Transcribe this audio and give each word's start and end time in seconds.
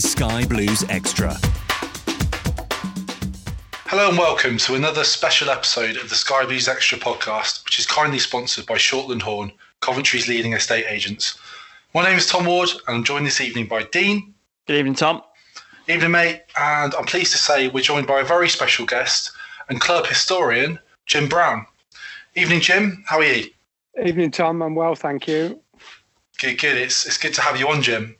Is 0.00 0.12
Sky 0.12 0.46
Blues 0.46 0.82
Extra. 0.88 1.36
Hello 3.84 4.08
and 4.08 4.16
welcome 4.16 4.56
to 4.56 4.74
another 4.74 5.04
special 5.04 5.50
episode 5.50 5.98
of 5.98 6.08
the 6.08 6.14
Sky 6.14 6.46
Blues 6.46 6.68
Extra 6.68 6.96
podcast, 6.96 7.66
which 7.66 7.78
is 7.78 7.84
kindly 7.84 8.18
sponsored 8.18 8.64
by 8.64 8.76
Shortland 8.76 9.20
Horne, 9.20 9.52
Coventry's 9.80 10.26
leading 10.26 10.54
estate 10.54 10.86
agents. 10.88 11.38
My 11.92 12.02
name 12.02 12.16
is 12.16 12.26
Tom 12.26 12.46
Ward, 12.46 12.70
and 12.88 12.96
I'm 12.96 13.04
joined 13.04 13.26
this 13.26 13.42
evening 13.42 13.66
by 13.66 13.82
Dean. 13.82 14.32
Good 14.66 14.78
evening, 14.78 14.94
Tom. 14.94 15.20
Evening, 15.86 16.12
mate. 16.12 16.44
And 16.58 16.94
I'm 16.94 17.04
pleased 17.04 17.32
to 17.32 17.38
say 17.38 17.68
we're 17.68 17.82
joined 17.82 18.06
by 18.06 18.20
a 18.20 18.24
very 18.24 18.48
special 18.48 18.86
guest 18.86 19.32
and 19.68 19.82
club 19.82 20.06
historian, 20.06 20.78
Jim 21.04 21.28
Brown. 21.28 21.66
Evening, 22.36 22.60
Jim. 22.60 23.04
How 23.06 23.18
are 23.18 23.24
you? 23.24 23.50
Evening, 24.02 24.30
Tom. 24.30 24.62
I'm 24.62 24.74
well, 24.74 24.94
thank 24.94 25.28
you. 25.28 25.60
Good, 26.38 26.58
good. 26.58 26.78
It's 26.78 27.04
it's 27.04 27.18
good 27.18 27.34
to 27.34 27.42
have 27.42 27.60
you 27.60 27.68
on, 27.68 27.82
Jim. 27.82 28.16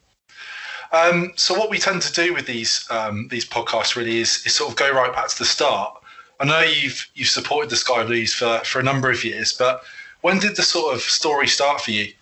Um, 0.92 1.32
so 1.36 1.54
what 1.54 1.70
we 1.70 1.78
tend 1.78 2.02
to 2.02 2.12
do 2.12 2.34
with 2.34 2.46
these 2.46 2.86
um, 2.90 3.28
these 3.28 3.48
podcasts 3.48 3.94
really 3.96 4.18
is, 4.18 4.44
is 4.44 4.54
sort 4.54 4.70
of 4.70 4.76
go 4.76 4.90
right 4.92 5.12
back 5.12 5.28
to 5.28 5.38
the 5.38 5.44
start. 5.44 5.96
I 6.40 6.44
know 6.44 6.60
you've 6.60 7.08
you've 7.14 7.28
supported 7.28 7.70
the 7.70 7.76
Sky 7.76 8.04
Blues 8.04 8.34
for, 8.34 8.60
for 8.64 8.80
a 8.80 8.82
number 8.82 9.10
of 9.10 9.24
years, 9.24 9.52
but 9.52 9.82
when 10.22 10.38
did 10.38 10.56
the 10.56 10.62
sort 10.62 10.94
of 10.94 11.00
story 11.00 11.46
start 11.46 11.80
for 11.80 11.92
you? 11.92 12.12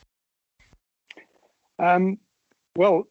Um, 1.78 2.18
well, 2.76 3.06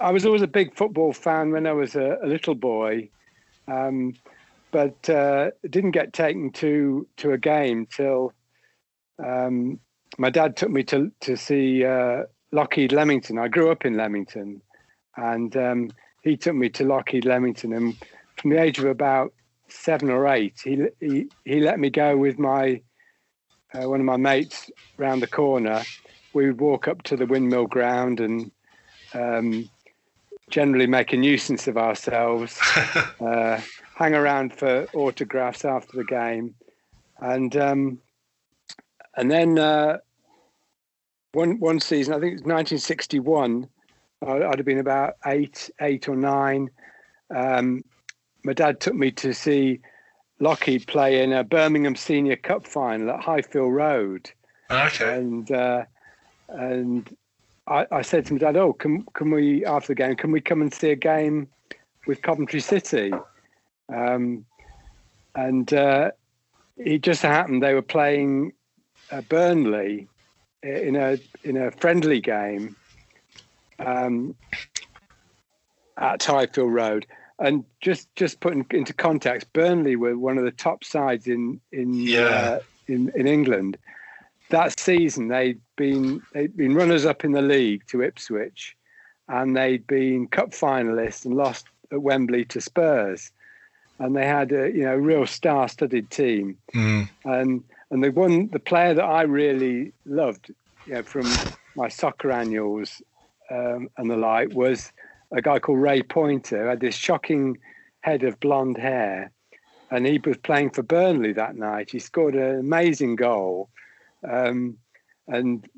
I- 0.00 0.10
was 0.10 0.26
always 0.26 0.42
a 0.42 0.46
big 0.48 0.74
football 0.74 1.12
fan 1.12 1.50
when 1.52 1.66
I 1.66 1.72
was 1.72 1.94
a, 1.94 2.18
a 2.22 2.26
little 2.26 2.54
boy, 2.54 3.08
um, 3.68 4.14
but 4.70 5.08
uh, 5.08 5.50
didn't 5.68 5.92
get 5.92 6.12
taken 6.12 6.50
to 6.52 7.06
to 7.18 7.32
a 7.32 7.38
game 7.38 7.86
till 7.86 8.32
um, 9.24 9.78
my 10.18 10.30
dad 10.30 10.56
took 10.56 10.70
me 10.70 10.82
to 10.84 11.12
to 11.20 11.36
see 11.36 11.84
uh, 11.84 12.24
Lockheed 12.50 12.92
Leamington. 12.92 13.38
I 13.38 13.48
grew 13.48 13.70
up 13.70 13.84
in 13.84 13.96
Leamington, 13.96 14.60
and 15.16 15.56
um, 15.56 15.90
he 16.22 16.36
took 16.36 16.54
me 16.54 16.68
to 16.70 16.84
Lockheed 16.84 17.24
Leamington. 17.24 17.72
And 17.72 17.96
from 18.36 18.50
the 18.50 18.60
age 18.60 18.78
of 18.78 18.86
about 18.86 19.32
seven 19.68 20.10
or 20.10 20.26
eight, 20.28 20.60
he 20.64 20.86
he, 21.00 21.26
he 21.44 21.60
let 21.60 21.78
me 21.78 21.90
go 21.90 22.16
with 22.16 22.38
my 22.38 22.80
uh, 23.74 23.88
one 23.88 24.00
of 24.00 24.06
my 24.06 24.16
mates 24.16 24.70
round 24.96 25.22
the 25.22 25.26
corner. 25.26 25.82
We 26.34 26.46
would 26.46 26.60
walk 26.60 26.88
up 26.88 27.02
to 27.04 27.16
the 27.16 27.26
windmill 27.26 27.66
ground 27.66 28.20
and 28.20 28.50
um, 29.14 29.68
generally 30.50 30.86
make 30.86 31.12
a 31.12 31.16
nuisance 31.16 31.66
of 31.66 31.76
ourselves, 31.76 32.58
uh, 33.20 33.60
hang 33.94 34.14
around 34.14 34.54
for 34.54 34.86
autographs 34.94 35.64
after 35.64 35.96
the 35.96 36.04
game, 36.04 36.54
and 37.20 37.56
um, 37.56 37.98
and 39.16 39.30
then 39.30 39.58
uh, 39.58 39.98
one 41.32 41.58
one 41.58 41.80
season, 41.80 42.14
I 42.14 42.20
think 42.20 42.32
it 42.32 42.44
was 42.44 42.52
1961. 42.52 43.68
I- 44.22 44.44
I'd 44.48 44.58
have 44.58 44.66
been 44.66 44.78
about 44.78 45.16
eight, 45.26 45.70
eight 45.80 46.08
or 46.08 46.16
nine. 46.16 46.70
Um, 47.34 47.82
my 48.44 48.52
dad 48.52 48.80
took 48.80 48.94
me 48.94 49.10
to 49.12 49.32
see 49.32 49.80
Lockheed 50.40 50.86
play 50.86 51.22
in 51.22 51.32
a 51.32 51.44
Birmingham 51.44 51.94
Senior 51.96 52.36
Cup 52.36 52.66
final 52.66 53.10
at 53.10 53.20
Highfield 53.20 53.72
Road 53.72 54.30
Okay. 54.70 55.16
and 55.16 55.50
uh, 55.52 55.84
and 56.48 57.16
I, 57.66 57.86
I 57.92 58.02
said 58.02 58.26
to 58.26 58.32
my 58.34 58.38
dad, 58.38 58.56
"Oh, 58.56 58.72
can 58.72 59.04
can 59.14 59.30
we 59.30 59.64
after 59.64 59.88
the 59.88 59.94
game? 59.94 60.16
Can 60.16 60.32
we 60.32 60.40
come 60.40 60.60
and 60.62 60.72
see 60.74 60.90
a 60.90 60.96
game 60.96 61.48
with 62.06 62.22
Coventry 62.22 62.60
City?" 62.60 63.12
Um, 63.94 64.44
and 65.36 65.72
uh, 65.72 66.10
it 66.76 67.02
just 67.02 67.22
happened 67.22 67.62
they 67.62 67.74
were 67.74 67.82
playing 67.82 68.52
uh, 69.12 69.20
Burnley 69.22 70.08
in 70.62 70.96
a 70.96 71.18
in 71.44 71.56
a 71.56 71.70
friendly 71.70 72.20
game 72.20 72.74
um, 73.86 74.34
at 75.96 76.22
Highfield 76.22 76.72
Road. 76.72 77.06
And 77.38 77.64
just 77.80 78.14
just 78.14 78.40
putting 78.40 78.64
into 78.70 78.92
context, 78.92 79.52
Burnley 79.52 79.96
were 79.96 80.16
one 80.16 80.38
of 80.38 80.44
the 80.44 80.50
top 80.52 80.84
sides 80.84 81.26
in 81.26 81.60
in 81.72 81.94
Yeah. 81.94 82.20
uh, 82.26 82.58
in 82.86 83.10
in 83.16 83.26
England 83.26 83.78
that 84.50 84.78
season 84.78 85.28
they'd 85.28 85.60
been 85.76 86.20
they'd 86.34 86.56
been 86.56 86.74
runners 86.74 87.04
up 87.06 87.24
in 87.24 87.32
the 87.32 87.42
league 87.42 87.82
to 87.88 88.02
Ipswich, 88.02 88.76
and 89.28 89.56
they'd 89.56 89.86
been 89.86 90.28
cup 90.28 90.50
finalists 90.50 91.24
and 91.24 91.34
lost 91.34 91.66
at 91.90 92.02
Wembley 92.02 92.44
to 92.44 92.60
Spurs, 92.60 93.32
and 93.98 94.14
they 94.14 94.26
had 94.26 94.52
a 94.52 94.70
you 94.70 94.82
know 94.84 94.94
real 94.94 95.26
star-studded 95.26 96.10
team, 96.10 96.58
Mm. 96.74 97.08
and 97.24 97.64
and 97.90 98.04
the 98.04 98.10
one 98.12 98.48
the 98.48 98.60
player 98.60 98.94
that 98.94 99.04
I 99.04 99.22
really 99.22 99.92
loved, 100.04 100.52
you 100.86 100.94
know, 100.94 101.02
from 101.02 101.26
my 101.74 101.88
soccer 101.88 102.30
annuals 102.30 103.02
um, 103.52 103.88
and 103.96 104.10
the 104.10 104.16
like 104.16 104.54
was 104.54 104.92
a 105.32 105.42
guy 105.42 105.58
called 105.58 105.80
Ray 105.80 106.02
Pointer. 106.02 106.62
Who 106.62 106.68
had 106.68 106.80
this 106.80 106.94
shocking 106.94 107.58
head 108.00 108.22
of 108.22 108.40
blonde 108.40 108.78
hair, 108.78 109.30
and 109.90 110.06
he 110.06 110.20
was 110.24 110.38
playing 110.38 110.70
for 110.70 110.82
Burnley 110.82 111.32
that 111.34 111.56
night. 111.56 111.90
He 111.90 111.98
scored 111.98 112.34
an 112.34 112.58
amazing 112.58 113.16
goal, 113.16 113.68
um, 114.28 114.78
and 115.28 115.68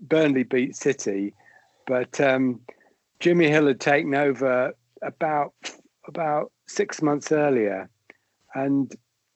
Burnley 0.00 0.44
beat 0.44 0.76
City. 0.76 1.34
But 1.86 2.20
um, 2.20 2.60
Jimmy 3.20 3.48
Hill 3.48 3.66
had 3.66 3.80
taken 3.80 4.14
over 4.14 4.72
about 5.02 5.54
about 6.06 6.52
six 6.66 7.02
months 7.02 7.32
earlier, 7.32 7.90
and 8.54 8.94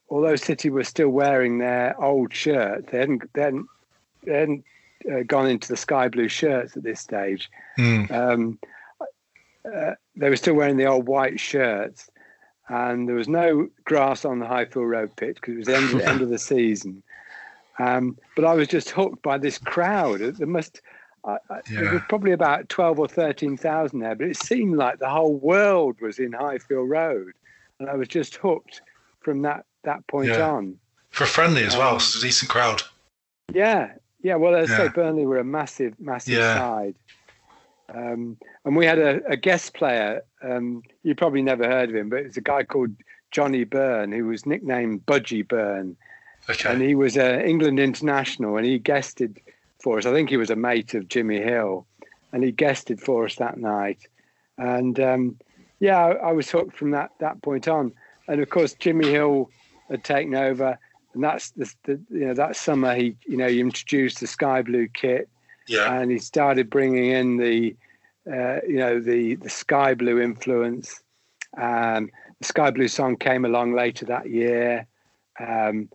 although 0.08 0.36
City 0.36 0.70
were 0.70 0.84
still 0.84 1.08
wearing 1.08 1.58
their 1.58 2.00
old 2.00 2.32
shirt, 2.32 2.88
they 2.88 2.98
hadn't 2.98 3.22
they 3.34 3.42
hadn't, 3.42 3.66
they 4.24 4.38
hadn't 4.38 4.64
uh, 5.10 5.22
gone 5.26 5.48
into 5.48 5.68
the 5.68 5.76
sky 5.76 6.08
blue 6.08 6.28
shirts 6.28 6.76
at 6.76 6.82
this 6.82 7.00
stage. 7.00 7.50
Mm. 7.78 8.10
Um, 8.10 8.58
uh, 9.64 9.94
they 10.16 10.28
were 10.28 10.36
still 10.36 10.54
wearing 10.54 10.76
the 10.76 10.86
old 10.86 11.06
white 11.06 11.38
shirts, 11.38 12.10
and 12.68 13.08
there 13.08 13.16
was 13.16 13.28
no 13.28 13.68
grass 13.84 14.24
on 14.24 14.38
the 14.38 14.46
Highfield 14.46 14.88
Road 14.88 15.14
pitch 15.16 15.36
because 15.36 15.54
it 15.54 15.58
was 15.58 15.66
the 15.66 15.76
end, 15.76 16.00
end 16.02 16.22
of 16.22 16.28
the 16.28 16.38
season. 16.38 17.02
Um, 17.78 18.18
but 18.36 18.44
I 18.44 18.54
was 18.54 18.68
just 18.68 18.90
hooked 18.90 19.22
by 19.22 19.38
this 19.38 19.58
crowd. 19.58 20.20
There 20.20 20.46
must 20.46 20.80
I, 21.24 21.38
I, 21.50 21.60
there 21.70 21.92
was 21.92 22.02
probably 22.08 22.32
about 22.32 22.68
twelve 22.68 22.98
or 22.98 23.08
thirteen 23.08 23.56
thousand 23.56 24.00
there, 24.00 24.14
but 24.14 24.26
it 24.26 24.36
seemed 24.36 24.76
like 24.76 24.98
the 24.98 25.08
whole 25.08 25.36
world 25.36 26.00
was 26.00 26.18
in 26.18 26.32
Highfield 26.32 26.90
Road, 26.90 27.32
and 27.78 27.88
I 27.88 27.94
was 27.94 28.08
just 28.08 28.36
hooked 28.36 28.82
from 29.20 29.42
that 29.42 29.64
that 29.84 30.06
point 30.08 30.28
Yeah. 30.28 30.50
on. 30.50 30.78
For 31.10 31.26
friendly 31.26 31.62
as 31.64 31.76
well, 31.76 31.90
Um, 31.90 31.96
it's 31.96 32.16
a 32.16 32.20
decent 32.20 32.50
crowd. 32.50 32.82
Yeah, 33.52 33.92
yeah. 34.22 34.36
Well, 34.36 34.54
as 34.54 34.70
I 34.72 34.76
say, 34.76 34.88
Burnley 34.88 35.26
were 35.26 35.38
a 35.38 35.44
massive, 35.44 35.98
massive 36.00 36.34
Yeah. 36.34 36.54
side. 36.54 36.94
Um, 37.94 38.38
and 38.64 38.74
we 38.76 38.86
had 38.86 38.98
a, 38.98 39.20
a 39.26 39.36
guest 39.36 39.74
player. 39.74 40.22
Um, 40.42 40.82
you 41.02 41.14
probably 41.14 41.42
never 41.42 41.64
heard 41.66 41.90
of 41.90 41.94
him, 41.96 42.08
but 42.08 42.20
it's 42.20 42.36
a 42.36 42.40
guy 42.42 42.62
called 42.62 42.90
Johnny 43.30 43.64
Byrne, 43.64 44.12
who 44.12 44.26
was 44.26 44.46
nicknamed 44.46 45.04
Budgie 45.06 45.46
Byrne, 45.46 45.96
Okay. 46.48 46.70
and 46.70 46.80
he 46.82 46.94
was 46.94 47.16
an 47.16 47.40
England 47.42 47.78
international, 47.78 48.56
and 48.56 48.66
he 48.66 48.78
guested 48.78 49.40
for 49.82 49.98
us. 49.98 50.06
I 50.06 50.12
think 50.12 50.30
he 50.30 50.36
was 50.36 50.50
a 50.50 50.56
mate 50.56 50.94
of 50.94 51.08
Jimmy 51.08 51.40
Hill, 51.40 51.86
and 52.32 52.42
he 52.42 52.50
guested 52.52 53.00
for 53.00 53.26
us 53.26 53.36
that 53.36 53.58
night. 53.58 54.06
And 54.58 54.98
um, 55.00 55.36
yeah, 55.80 55.98
I, 55.98 56.12
I 56.28 56.32
was 56.32 56.50
hooked 56.50 56.76
from 56.76 56.92
that 56.92 57.10
that 57.20 57.42
point 57.42 57.68
on. 57.68 57.92
And 58.28 58.40
of 58.40 58.48
course, 58.48 58.74
Jimmy 58.74 59.10
Hill 59.10 59.50
had 59.90 60.04
taken 60.04 60.34
over, 60.34 60.78
and 61.14 61.22
that's 61.22 61.50
the, 61.50 61.72
the 61.84 62.00
you 62.10 62.26
know 62.26 62.34
that 62.34 62.56
summer 62.56 62.94
he 62.94 63.16
you 63.26 63.36
know 63.36 63.48
he 63.48 63.60
introduced 63.60 64.20
the 64.20 64.26
sky 64.26 64.62
blue 64.62 64.88
kit, 64.88 65.28
yeah. 65.68 65.94
and 65.94 66.10
he 66.10 66.18
started 66.18 66.70
bringing 66.70 67.06
in 67.06 67.36
the 67.36 67.76
uh, 68.30 68.60
you 68.66 68.76
know 68.76 69.00
the 69.00 69.36
the 69.36 69.50
sky 69.50 69.94
blue 69.94 70.20
influence. 70.20 71.02
Um, 71.56 72.10
the 72.40 72.46
sky 72.46 72.70
blue 72.70 72.88
song 72.88 73.16
came 73.16 73.44
along 73.44 73.74
later 73.74 74.06
that 74.06 74.30
year, 74.30 74.86
um, 75.38 75.88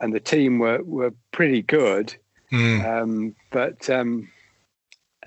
and 0.00 0.12
the 0.12 0.20
team 0.20 0.58
were 0.58 0.82
were 0.82 1.12
pretty 1.32 1.62
good. 1.62 2.14
Mm. 2.52 2.84
Um, 2.84 3.36
but 3.50 3.88
um, 3.88 4.28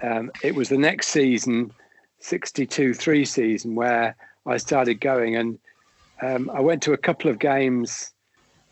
um, 0.02 0.32
it 0.44 0.56
was 0.56 0.70
the 0.70 0.78
next 0.78 1.08
season, 1.08 1.72
62 2.20 2.94
3 2.94 3.26
season, 3.26 3.76
where 3.76 4.16
I 4.46 4.58
started 4.58 5.02
going. 5.02 5.36
And 5.36 5.60
um, 6.22 6.50
I 6.54 6.60
went 6.60 6.84
to 6.84 6.94
a 6.94 6.98
couple 6.98 7.30
of 7.32 7.40
games 7.40 8.14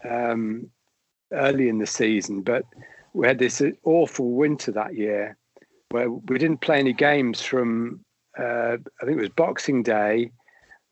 um, 0.09 0.69
early 1.31 1.69
in 1.69 1.79
the 1.79 1.87
season, 1.87 2.41
but 2.41 2.65
we 3.13 3.27
had 3.27 3.39
this 3.39 3.61
awful 3.83 4.31
winter 4.31 4.71
that 4.71 4.95
year 4.95 5.37
where 5.89 6.11
we 6.11 6.37
didn't 6.39 6.61
play 6.61 6.79
any 6.79 6.93
games 6.93 7.41
from, 7.41 8.03
uh, 8.39 8.77
I 9.01 9.05
think 9.05 9.17
it 9.17 9.21
was 9.21 9.29
Boxing 9.29 9.83
Day, 9.83 10.31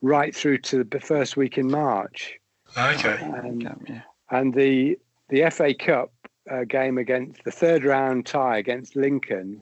right 0.01 0.35
through 0.35 0.59
to 0.59 0.83
the 0.83 0.99
first 0.99 1.37
week 1.37 1.57
in 1.57 1.69
March. 1.69 2.37
Okay. 2.77 3.17
And, 3.21 3.63
yeah. 3.87 4.01
and 4.29 4.53
the 4.53 4.97
the 5.29 5.49
FA 5.49 5.73
Cup 5.73 6.11
uh, 6.49 6.63
game 6.65 6.97
against 6.97 7.43
the 7.43 7.51
third 7.51 7.83
round 7.83 8.25
tie 8.25 8.57
against 8.57 8.95
Lincoln 8.95 9.61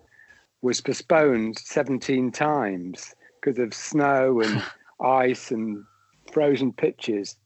was 0.61 0.81
postponed 0.81 1.57
17 1.57 2.31
times 2.31 3.13
because 3.39 3.59
of 3.59 3.73
snow 3.73 4.41
and 4.41 4.63
ice 5.01 5.51
and 5.51 5.83
frozen 6.31 6.73
pitches. 6.73 7.37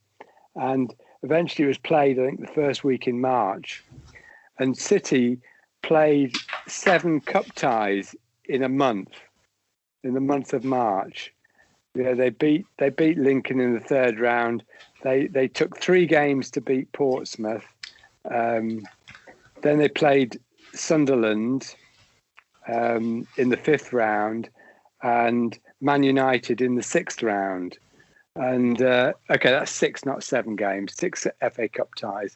And 0.56 0.94
eventually 1.23 1.67
was 1.67 1.77
played, 1.77 2.19
I 2.19 2.27
think, 2.27 2.41
the 2.41 2.53
first 2.53 2.83
week 2.83 3.07
in 3.07 3.19
March. 3.19 3.83
And 4.59 4.77
City 4.77 5.39
played 5.81 6.35
seven 6.67 7.21
cup 7.21 7.45
ties 7.55 8.15
in 8.45 8.63
a 8.63 8.69
month, 8.69 9.09
in 10.03 10.13
the 10.13 10.19
month 10.19 10.53
of 10.53 10.63
March. 10.63 11.33
Yeah, 11.95 12.13
they 12.13 12.29
beat 12.29 12.65
they 12.77 12.89
beat 12.89 13.17
Lincoln 13.17 13.59
in 13.59 13.73
the 13.73 13.79
third 13.79 14.19
round. 14.19 14.63
They 15.03 15.27
they 15.27 15.47
took 15.47 15.77
three 15.77 16.05
games 16.05 16.49
to 16.51 16.61
beat 16.61 16.91
Portsmouth. 16.91 17.65
Um, 18.29 18.83
then 19.61 19.77
they 19.77 19.89
played 19.89 20.39
Sunderland 20.73 21.75
um, 22.67 23.27
in 23.37 23.49
the 23.49 23.57
fifth 23.57 23.93
round, 23.93 24.49
and 25.03 25.57
Man 25.81 26.03
United 26.03 26.61
in 26.61 26.75
the 26.75 26.83
sixth 26.83 27.21
round. 27.21 27.77
And 28.35 28.81
uh, 28.81 29.13
okay, 29.30 29.51
that's 29.51 29.71
six, 29.71 30.06
not 30.06 30.24
seven 30.24 30.56
games, 30.56 30.95
six 30.95 31.27
FA 31.51 31.69
Cup 31.69 31.94
ties. 31.95 32.35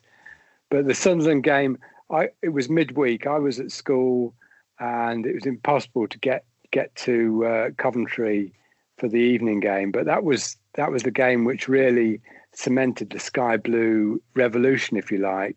But 0.69 0.87
the 0.87 0.93
Sunderland 0.93 1.43
game, 1.43 1.77
I 2.11 2.29
it 2.41 2.49
was 2.49 2.69
midweek. 2.69 3.25
I 3.25 3.39
was 3.39 3.59
at 3.59 3.71
school, 3.71 4.33
and 4.79 5.25
it 5.25 5.33
was 5.33 5.45
impossible 5.45 6.07
to 6.07 6.17
get 6.19 6.45
get 6.71 6.93
to 6.95 7.45
uh, 7.45 7.69
Coventry 7.77 8.53
for 8.97 9.07
the 9.07 9.17
evening 9.17 9.59
game. 9.59 9.91
But 9.91 10.05
that 10.05 10.23
was 10.23 10.57
that 10.73 10.91
was 10.91 11.03
the 11.03 11.11
game 11.11 11.45
which 11.45 11.67
really 11.67 12.21
cemented 12.53 13.09
the 13.09 13.19
sky 13.19 13.57
blue 13.57 14.21
revolution, 14.35 14.97
if 14.97 15.11
you 15.11 15.19
like. 15.19 15.55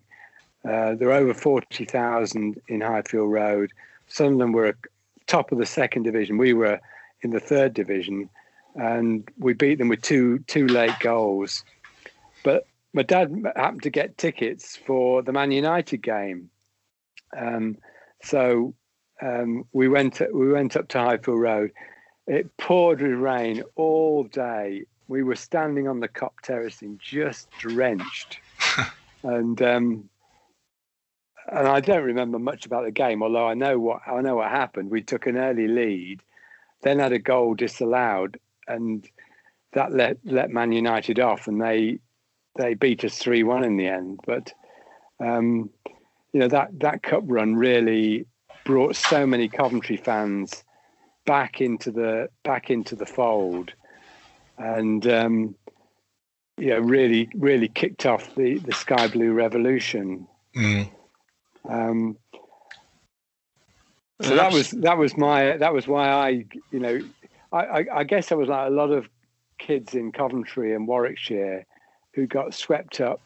Uh, 0.64 0.94
there 0.94 1.08
were 1.08 1.12
over 1.12 1.34
forty 1.34 1.84
thousand 1.84 2.60
in 2.68 2.80
Highfield 2.80 3.30
Road. 3.30 3.72
Sunderland 4.06 4.54
were 4.54 4.76
top 5.26 5.52
of 5.52 5.58
the 5.58 5.66
second 5.66 6.04
division. 6.04 6.38
We 6.38 6.54
were 6.54 6.80
in 7.22 7.30
the 7.30 7.40
third 7.40 7.74
division, 7.74 8.30
and 8.74 9.28
we 9.38 9.52
beat 9.52 9.78
them 9.78 9.88
with 9.88 10.02
two 10.02 10.38
two 10.46 10.66
late 10.66 10.98
goals. 11.00 11.64
But 12.42 12.66
my 12.92 13.02
dad 13.02 13.32
happened 13.56 13.82
to 13.82 13.90
get 13.90 14.18
tickets 14.18 14.76
for 14.76 15.22
the 15.22 15.32
Man 15.32 15.52
United 15.52 15.98
game, 15.98 16.50
um, 17.36 17.76
so 18.22 18.74
um, 19.22 19.64
we 19.72 19.88
went 19.88 20.20
we 20.32 20.50
went 20.52 20.76
up 20.76 20.88
to 20.88 20.98
Highfield 20.98 21.40
Road. 21.40 21.72
It 22.26 22.56
poured 22.56 23.00
with 23.00 23.12
rain 23.12 23.62
all 23.76 24.24
day. 24.24 24.84
We 25.08 25.22
were 25.22 25.36
standing 25.36 25.88
on 25.88 26.00
the 26.00 26.08
Kop 26.08 26.40
terrace 26.42 26.82
and 26.82 27.00
just 27.00 27.50
drenched, 27.58 28.38
and 29.22 29.60
um, 29.60 30.08
and 31.50 31.66
I 31.66 31.80
don't 31.80 32.04
remember 32.04 32.38
much 32.38 32.66
about 32.66 32.84
the 32.84 32.92
game. 32.92 33.22
Although 33.22 33.48
I 33.48 33.54
know 33.54 33.78
what 33.78 34.02
I 34.06 34.20
know 34.20 34.36
what 34.36 34.50
happened. 34.50 34.90
We 34.90 35.02
took 35.02 35.26
an 35.26 35.36
early 35.36 35.68
lead, 35.68 36.22
then 36.82 36.98
had 36.98 37.12
a 37.12 37.18
goal 37.18 37.54
disallowed, 37.54 38.38
and 38.70 39.08
that 39.72 39.92
let 39.92 40.18
let 40.24 40.50
Man 40.50 40.72
United 40.72 41.20
off, 41.20 41.46
and 41.46 41.60
they 41.60 41.98
they 42.58 42.74
beat 42.74 43.04
us 43.04 43.18
three 43.18 43.42
one 43.42 43.64
in 43.64 43.76
the 43.76 43.86
end. 43.86 44.20
But 44.26 44.52
um, 45.20 45.70
you 46.32 46.40
know 46.40 46.48
that 46.48 46.78
that 46.80 47.02
cup 47.02 47.22
run 47.26 47.56
really 47.56 48.26
brought 48.64 48.96
so 48.96 49.26
many 49.26 49.48
Coventry 49.48 49.96
fans 49.96 50.64
back 51.26 51.60
into 51.60 51.90
the 51.90 52.28
back 52.42 52.70
into 52.70 52.96
the 52.96 53.06
fold, 53.06 53.72
and 54.58 55.06
um, 55.06 55.54
you 56.58 56.70
know 56.70 56.80
really 56.80 57.28
really 57.34 57.68
kicked 57.68 58.06
off 58.06 58.34
the 58.34 58.58
the 58.58 58.72
sky 58.72 59.08
blue 59.08 59.32
revolution. 59.32 60.26
Mm. 60.56 60.90
Um, 61.68 62.16
so 64.22 64.34
that 64.34 64.52
was 64.52 64.70
that 64.72 64.98
was 64.98 65.16
my 65.16 65.56
that 65.56 65.72
was 65.72 65.86
why 65.88 66.08
I 66.08 66.28
you 66.70 66.80
know 66.80 67.00
I, 67.52 67.58
I, 67.58 67.84
I 67.96 68.04
guess 68.04 68.32
I 68.32 68.34
was 68.34 68.48
like 68.48 68.68
a 68.68 68.72
lot 68.72 68.90
of 68.90 69.08
kids 69.58 69.94
in 69.94 70.12
Coventry 70.12 70.74
and 70.74 70.86
Warwickshire 70.86 71.66
who 72.14 72.26
got 72.26 72.54
swept 72.54 73.00
up 73.00 73.20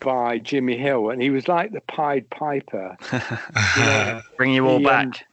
by 0.00 0.38
Jimmy 0.38 0.76
Hill 0.76 1.10
and 1.10 1.20
he 1.20 1.30
was 1.30 1.48
like 1.48 1.72
the 1.72 1.80
Pied 1.82 2.28
Piper. 2.30 2.96
Yeah. 3.76 4.22
Bring 4.36 4.52
you 4.52 4.66
all 4.66 4.78
He, 4.78 4.86
um, 4.86 5.10
back. 5.10 5.26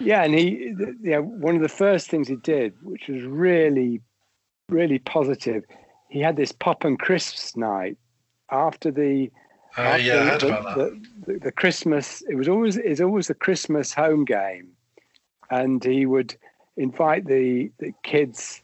Yeah, 0.00 0.22
and 0.22 0.34
he, 0.34 0.74
th- 0.78 0.96
yeah, 1.02 1.18
one 1.18 1.56
of 1.56 1.62
the 1.62 1.68
first 1.68 2.08
things 2.08 2.28
he 2.28 2.36
did, 2.36 2.72
which 2.82 3.08
was 3.08 3.22
really, 3.22 4.00
really 4.68 4.98
positive, 5.00 5.64
he 6.08 6.20
had 6.20 6.36
this 6.36 6.52
pop 6.52 6.84
and 6.84 6.98
crisps 6.98 7.56
night 7.56 7.98
after 8.50 8.90
the. 8.90 9.30
Uh, 9.76 9.80
after 9.82 10.02
yeah, 10.02 10.14
I 10.14 10.24
heard 10.24 10.40
the, 10.40 10.46
about 10.46 10.76
that. 10.76 11.02
The, 11.26 11.32
the, 11.32 11.38
the 11.40 11.52
Christmas. 11.52 12.22
It 12.28 12.36
was 12.36 12.48
always 12.48 12.76
it's 12.76 13.00
always 13.00 13.26
the 13.26 13.34
Christmas 13.34 13.92
home 13.92 14.24
game, 14.24 14.68
and 15.50 15.82
he 15.82 16.06
would 16.06 16.36
invite 16.78 17.26
the 17.26 17.70
the 17.78 17.92
kids 18.02 18.62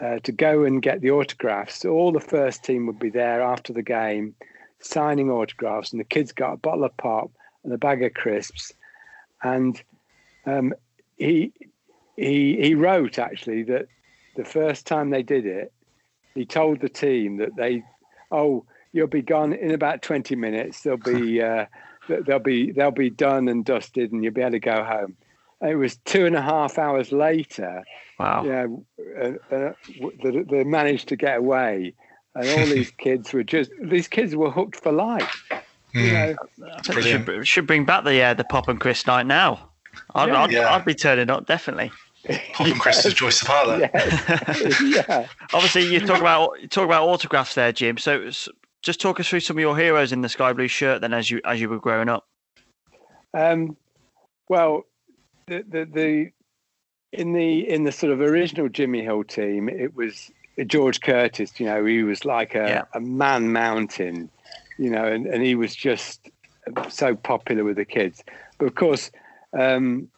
uh, 0.00 0.18
to 0.20 0.32
go 0.32 0.64
and 0.64 0.80
get 0.80 1.00
the 1.00 1.10
autographs. 1.10 1.80
So 1.80 1.90
all 1.90 2.12
the 2.12 2.20
first 2.20 2.64
team 2.64 2.86
would 2.86 2.98
be 2.98 3.10
there 3.10 3.42
after 3.42 3.72
the 3.72 3.82
game, 3.82 4.34
signing 4.80 5.30
autographs, 5.30 5.92
and 5.92 6.00
the 6.00 6.04
kids 6.04 6.32
got 6.32 6.54
a 6.54 6.56
bottle 6.56 6.84
of 6.84 6.96
pop 6.96 7.30
and 7.64 7.72
a 7.72 7.78
bag 7.78 8.02
of 8.02 8.14
crisps, 8.14 8.72
and 9.42 9.82
um, 10.46 10.72
he 11.18 11.52
he 12.16 12.56
he 12.60 12.74
wrote 12.74 13.18
actually 13.18 13.64
that 13.64 13.88
the 14.36 14.44
first 14.44 14.86
time 14.86 15.10
they 15.10 15.22
did 15.22 15.44
it, 15.44 15.72
he 16.34 16.44
told 16.44 16.80
the 16.80 16.88
team 16.88 17.38
that 17.38 17.56
they, 17.56 17.82
oh, 18.30 18.64
you'll 18.92 19.06
be 19.06 19.22
gone 19.22 19.52
in 19.52 19.72
about 19.72 20.02
twenty 20.02 20.36
minutes. 20.36 20.82
They'll 20.82 20.96
be 20.96 21.42
uh, 21.50 21.66
they'll 22.08 22.38
be 22.38 22.70
they'll 22.70 22.90
be 22.92 23.10
done 23.10 23.48
and 23.48 23.64
dusted, 23.64 24.12
and 24.12 24.22
you'll 24.22 24.32
be 24.32 24.42
able 24.42 24.52
to 24.52 24.60
go 24.60 24.84
home. 24.84 25.16
And 25.60 25.70
it 25.70 25.76
was 25.76 25.96
two 26.04 26.26
and 26.26 26.36
a 26.36 26.42
half 26.42 26.78
hours 26.78 27.12
later. 27.12 27.82
Wow. 28.18 28.44
Yeah, 28.44 28.66
uh, 29.20 29.54
uh, 29.54 29.72
they, 30.22 30.42
they 30.42 30.64
managed 30.64 31.08
to 31.08 31.16
get 31.16 31.38
away, 31.38 31.94
and 32.34 32.48
all 32.48 32.66
these 32.66 32.90
kids 32.98 33.32
were 33.32 33.42
just 33.42 33.70
these 33.82 34.08
kids 34.08 34.36
were 34.36 34.50
hooked 34.50 34.80
for 34.82 34.92
life. 34.92 35.44
You 35.94 36.12
know, 36.12 36.34
I 36.74 36.82
think 36.82 37.02
they 37.02 37.10
should, 37.10 37.48
should 37.48 37.66
bring 37.66 37.86
back 37.86 38.04
the 38.04 38.20
uh, 38.22 38.34
the 38.34 38.44
pop 38.44 38.68
and 38.68 38.78
Chris 38.78 39.06
night 39.06 39.26
now. 39.26 39.70
I'd, 40.14 40.28
Yeah. 40.28 40.42
I'd, 40.42 40.52
Yeah. 40.52 40.74
I'd 40.74 40.84
be 40.84 40.94
turning 40.94 41.30
up 41.30 41.46
definitely. 41.46 41.90
Pop 42.52 42.66
and 42.66 42.80
Chris 42.80 43.06
is 43.06 43.14
Joyce 43.14 43.40
the 43.40 43.46
Pilot. 43.46 43.90
yeah. 45.08 45.26
Obviously, 45.54 45.86
you 45.86 46.00
talk 46.00 46.20
about 46.20 46.60
you 46.60 46.68
talk 46.68 46.84
about 46.84 47.08
autographs 47.08 47.54
there, 47.54 47.72
Jim. 47.72 47.98
So 47.98 48.30
just 48.82 49.00
talk 49.00 49.20
us 49.20 49.28
through 49.28 49.40
some 49.40 49.56
of 49.56 49.60
your 49.60 49.76
heroes 49.76 50.12
in 50.12 50.20
the 50.20 50.28
sky 50.28 50.52
blue 50.52 50.68
shirt 50.68 51.00
then, 51.00 51.14
as 51.14 51.30
you 51.30 51.40
as 51.44 51.60
you 51.60 51.68
were 51.68 51.78
growing 51.78 52.08
up. 52.08 52.26
Um, 53.32 53.76
well, 54.48 54.82
the, 55.46 55.64
the 55.68 55.84
the 55.84 56.30
in 57.12 57.32
the 57.32 57.68
in 57.68 57.84
the 57.84 57.92
sort 57.92 58.12
of 58.12 58.20
original 58.20 58.68
Jimmy 58.68 59.02
Hill 59.02 59.24
team, 59.24 59.68
it 59.68 59.94
was 59.94 60.30
George 60.66 61.00
Curtis. 61.00 61.58
You 61.58 61.66
know, 61.66 61.84
he 61.84 62.02
was 62.02 62.24
like 62.24 62.54
a, 62.54 62.68
Yeah. 62.68 62.82
a 62.94 63.00
man 63.00 63.52
mountain. 63.52 64.30
You 64.78 64.90
know, 64.90 65.04
and, 65.04 65.26
and 65.26 65.42
he 65.42 65.54
was 65.54 65.74
just 65.74 66.28
so 66.90 67.14
popular 67.16 67.64
with 67.64 67.76
the 67.76 67.86
kids. 67.86 68.22
But 68.58 68.66
of 68.66 68.74
course, 68.74 69.10
um, 69.58 70.08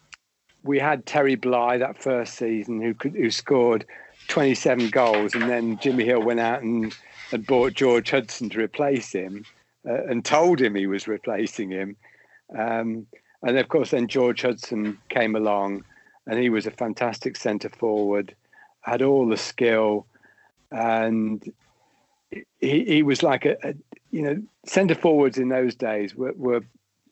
we 0.63 0.79
had 0.79 1.05
Terry 1.05 1.35
Bly 1.35 1.77
that 1.77 1.97
first 2.01 2.33
season, 2.35 2.81
who 2.81 2.93
could, 2.93 3.13
who 3.13 3.31
scored 3.31 3.85
27 4.27 4.89
goals, 4.89 5.33
and 5.33 5.49
then 5.49 5.77
Jimmy 5.77 6.03
Hill 6.03 6.21
went 6.21 6.41
out 6.41 6.61
and 6.61 6.93
had 7.31 7.45
bought 7.45 7.73
George 7.73 8.11
Hudson 8.11 8.49
to 8.49 8.59
replace 8.59 9.13
him, 9.13 9.45
uh, 9.87 10.03
and 10.09 10.25
told 10.25 10.59
him 10.59 10.75
he 10.75 10.87
was 10.87 11.07
replacing 11.07 11.69
him. 11.69 11.95
Um, 12.57 13.07
and 13.43 13.57
of 13.57 13.67
course, 13.69 13.91
then 13.91 14.07
George 14.07 14.41
Hudson 14.41 14.97
came 15.09 15.35
along, 15.35 15.83
and 16.27 16.39
he 16.39 16.49
was 16.49 16.65
a 16.65 16.71
fantastic 16.71 17.37
centre 17.37 17.69
forward, 17.69 18.35
had 18.81 19.01
all 19.01 19.27
the 19.27 19.37
skill, 19.37 20.05
and 20.71 21.51
he, 22.59 22.83
he 22.85 23.03
was 23.03 23.23
like 23.23 23.45
a, 23.45 23.55
a 23.63 23.73
you 24.11 24.21
know 24.21 24.41
centre 24.65 24.95
forwards 24.95 25.37
in 25.37 25.49
those 25.49 25.75
days 25.75 26.15
were, 26.15 26.33
were 26.33 26.61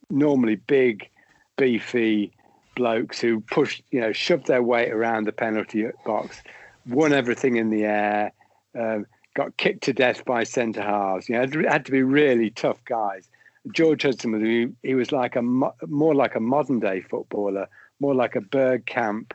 normally 0.10 0.56
big, 0.56 1.10
beefy 1.58 2.32
blokes 2.76 3.20
who 3.20 3.40
pushed 3.42 3.82
you 3.92 4.00
know 4.00 4.12
shoved 4.12 4.48
their 4.48 4.62
weight 4.62 4.92
around 4.92 5.26
the 5.26 5.32
penalty 5.32 5.88
box, 6.06 6.42
won 6.88 7.14
everything 7.14 7.56
in 7.56 7.70
the 7.70 7.86
air, 7.86 8.32
um, 8.78 9.06
got 9.34 9.56
kicked 9.58 9.84
to 9.84 9.94
death 9.94 10.26
by 10.26 10.44
centre 10.44 10.82
halves. 10.82 11.30
You 11.30 11.36
know, 11.36 11.70
had 11.70 11.86
to 11.86 11.92
be 11.92 12.04
really 12.04 12.50
tough 12.50 12.84
guys. 12.86 13.30
George 13.74 14.04
Hudson 14.04 14.32
was 14.32 14.42
he, 14.42 14.68
he 14.84 14.96
was 14.96 15.12
like 15.12 15.36
a 15.36 15.42
more 15.42 16.16
like 16.16 16.36
a 16.36 16.40
modern 16.40 16.80
day 16.80 17.02
footballer, 17.02 17.68
more 18.00 18.16
like 18.16 18.36
a 18.36 18.42
Bergkamp 18.42 19.32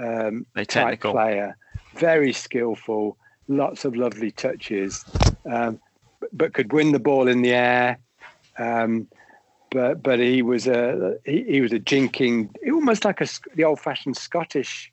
um, 0.00 0.46
type 0.64 1.00
player, 1.00 1.56
very 1.94 2.32
skillful, 2.32 3.16
lots 3.48 3.84
of 3.84 3.96
lovely 3.96 4.30
touches, 4.30 5.04
um, 5.50 5.80
but, 6.20 6.30
but 6.32 6.54
could 6.54 6.72
win 6.72 6.92
the 6.92 6.98
ball 6.98 7.28
in 7.28 7.42
the 7.42 7.52
air. 7.52 7.98
Um, 8.58 9.08
but 9.70 10.02
but 10.02 10.18
he 10.18 10.42
was 10.42 10.66
a 10.66 11.18
he, 11.24 11.44
he 11.44 11.60
was 11.60 11.72
a 11.72 11.78
jinking, 11.78 12.48
almost 12.72 13.04
like 13.04 13.20
a 13.20 13.26
the 13.54 13.64
old 13.64 13.80
fashioned 13.80 14.16
Scottish 14.16 14.92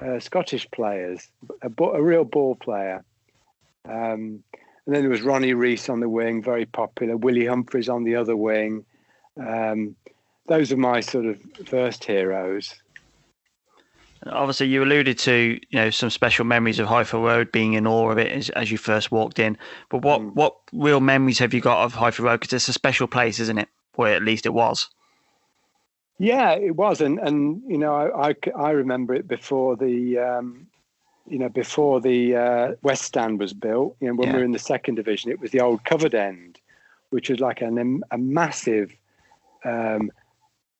uh, 0.00 0.18
Scottish 0.20 0.70
players, 0.70 1.28
a, 1.62 1.70
a 1.82 2.02
real 2.02 2.24
ball 2.24 2.54
player. 2.54 3.04
Um, 3.88 4.44
and 4.90 4.96
then 4.96 5.04
there 5.04 5.10
was 5.12 5.22
Ronnie 5.22 5.54
Rees 5.54 5.88
on 5.88 6.00
the 6.00 6.08
wing, 6.08 6.42
very 6.42 6.66
popular. 6.66 7.16
Willie 7.16 7.46
Humphries 7.46 7.88
on 7.88 8.02
the 8.02 8.16
other 8.16 8.36
wing. 8.36 8.84
Um, 9.38 9.94
those 10.48 10.72
are 10.72 10.76
my 10.76 10.98
sort 10.98 11.26
of 11.26 11.38
first 11.68 12.02
heroes. 12.02 12.74
Obviously, 14.26 14.66
you 14.66 14.82
alluded 14.82 15.16
to 15.20 15.60
you 15.70 15.78
know 15.78 15.90
some 15.90 16.10
special 16.10 16.44
memories 16.44 16.80
of 16.80 16.88
Highfield 16.88 17.22
Road, 17.22 17.52
being 17.52 17.74
in 17.74 17.86
awe 17.86 18.10
of 18.10 18.18
it 18.18 18.32
as, 18.32 18.50
as 18.50 18.72
you 18.72 18.78
first 18.78 19.12
walked 19.12 19.38
in. 19.38 19.56
But 19.90 20.02
what 20.02 20.22
Mm. 20.22 20.34
what 20.34 20.56
real 20.72 20.98
memories 20.98 21.38
have 21.38 21.54
you 21.54 21.60
got 21.60 21.84
of 21.84 21.94
Highfield 21.94 22.26
Road? 22.26 22.40
Because 22.40 22.54
it's 22.54 22.68
a 22.68 22.72
special 22.72 23.06
place, 23.06 23.38
isn't 23.38 23.58
it? 23.58 23.68
Or 23.94 24.08
at 24.08 24.24
least 24.24 24.44
it 24.44 24.54
was. 24.54 24.88
Yeah, 26.18 26.50
it 26.54 26.74
was, 26.74 27.00
and 27.00 27.20
and 27.20 27.62
you 27.68 27.78
know, 27.78 27.94
I 27.94 28.30
I, 28.30 28.34
I 28.56 28.70
remember 28.72 29.14
it 29.14 29.28
before 29.28 29.76
the, 29.76 30.18
um, 30.18 30.66
you 31.30 31.38
know, 31.38 31.48
before 31.48 32.00
the 32.00 32.36
uh, 32.36 32.74
West 32.82 33.02
Stand 33.02 33.38
was 33.38 33.52
built. 33.52 33.96
You 34.00 34.08
know, 34.08 34.14
when 34.14 34.28
Yeah. 34.28 34.34
we 34.34 34.38
were 34.40 34.44
in 34.44 34.52
the 34.52 34.58
second 34.58 34.96
division, 34.96 35.30
it 35.30 35.40
was 35.40 35.52
the 35.52 35.60
old 35.60 35.84
covered 35.84 36.14
end, 36.14 36.58
which 37.10 37.30
was 37.30 37.40
like 37.40 37.62
an 37.62 38.02
a 38.10 38.18
massive, 38.18 38.94
um, 39.64 40.10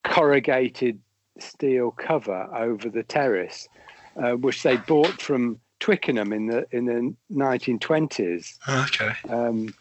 corrugated 0.04 1.00
steel 1.38 1.92
cover 1.92 2.48
over 2.54 2.88
the 2.88 3.02
terrace, 3.02 3.68
uh, 4.16 4.32
which 4.32 4.62
they 4.62 4.76
bought 4.76 5.20
from 5.20 5.58
Twickenham 5.78 6.32
in 6.32 6.46
the 6.46 6.66
in 6.72 6.84
the 6.86 7.14
1920s. 7.32 8.58
Okay. 8.68 9.12
Um, 9.28 9.72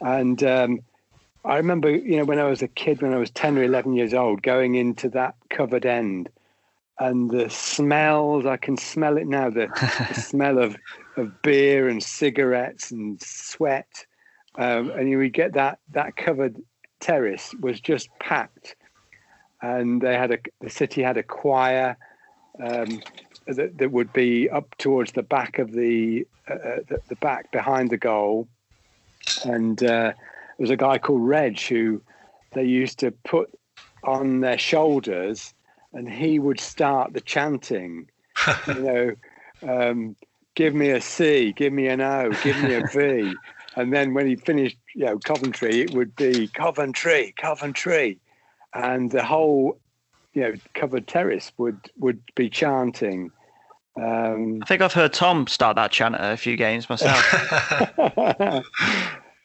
and 0.00 0.42
um, 0.42 0.80
I 1.44 1.56
remember, 1.56 1.90
you 1.90 2.16
know, 2.16 2.24
when 2.24 2.38
I 2.38 2.44
was 2.44 2.62
a 2.62 2.68
kid, 2.68 3.00
when 3.00 3.14
I 3.14 3.18
was 3.18 3.30
10 3.30 3.56
or 3.56 3.62
11 3.62 3.94
years 3.94 4.12
old, 4.12 4.42
going 4.42 4.74
into 4.74 5.08
that 5.10 5.36
covered 5.48 5.86
end 5.86 6.28
and 6.98 7.30
the 7.30 7.50
smells, 7.50 8.46
I 8.46 8.56
can 8.56 8.76
smell 8.76 9.16
it 9.16 9.26
now, 9.26 9.50
the, 9.50 9.68
the 10.08 10.14
smell 10.20 10.58
of, 10.58 10.76
of 11.16 11.42
beer 11.42 11.88
and 11.88 12.02
cigarettes 12.02 12.90
and 12.90 13.20
sweat. 13.22 14.06
Um, 14.56 14.90
and 14.90 15.08
you 15.08 15.18
would 15.18 15.34
get 15.34 15.52
that, 15.52 15.78
that 15.92 16.16
covered 16.16 16.56
terrace 17.00 17.54
was 17.60 17.80
just 17.80 18.08
packed. 18.18 18.76
And 19.60 20.00
they 20.00 20.14
had 20.14 20.32
a, 20.32 20.38
the 20.60 20.70
city 20.70 21.02
had 21.02 21.18
a 21.18 21.22
choir 21.22 21.96
um, 22.62 23.02
that, 23.46 23.76
that 23.76 23.92
would 23.92 24.12
be 24.12 24.48
up 24.48 24.74
towards 24.78 25.12
the 25.12 25.22
back 25.22 25.58
of 25.58 25.72
the, 25.72 26.26
uh, 26.48 26.80
the, 26.88 27.00
the 27.08 27.16
back 27.16 27.52
behind 27.52 27.90
the 27.90 27.98
goal 27.98 28.48
and 29.44 29.82
uh, 29.82 30.12
there 30.12 30.16
was 30.58 30.70
a 30.70 30.76
guy 30.76 30.98
called 30.98 31.26
Reg 31.26 31.60
who 31.60 32.02
they 32.52 32.64
used 32.64 32.98
to 33.00 33.10
put 33.10 33.50
on 34.04 34.40
their 34.40 34.58
shoulders, 34.58 35.52
and 35.96 36.08
he 36.08 36.38
would 36.38 36.60
start 36.60 37.14
the 37.14 37.20
chanting. 37.22 38.06
you 38.68 38.74
know, 38.82 39.14
um, 39.66 40.14
give 40.54 40.74
me 40.74 40.90
a 40.90 41.00
C, 41.00 41.52
give 41.52 41.72
me 41.72 41.88
an 41.88 42.02
O, 42.02 42.30
give 42.42 42.62
me 42.62 42.74
a 42.74 42.86
V, 42.86 43.34
and 43.76 43.92
then 43.92 44.12
when 44.12 44.26
he 44.26 44.36
finished, 44.36 44.76
you 44.94 45.06
know, 45.06 45.18
Coventry, 45.18 45.80
it 45.80 45.94
would 45.94 46.14
be 46.14 46.48
Coventry, 46.48 47.34
Coventry, 47.38 48.18
and 48.74 49.10
the 49.10 49.24
whole, 49.24 49.80
you 50.34 50.42
know, 50.42 50.52
covered 50.74 51.08
terrace 51.08 51.50
would 51.56 51.80
would 51.98 52.20
be 52.34 52.50
chanting. 52.50 53.30
Um, 53.98 54.60
I 54.62 54.66
think 54.66 54.82
I've 54.82 54.92
heard 54.92 55.14
Tom 55.14 55.46
start 55.46 55.76
that 55.76 55.92
chant 55.92 56.14
at 56.16 56.34
a 56.34 56.36
few 56.36 56.58
games 56.58 56.90
myself. 56.90 57.24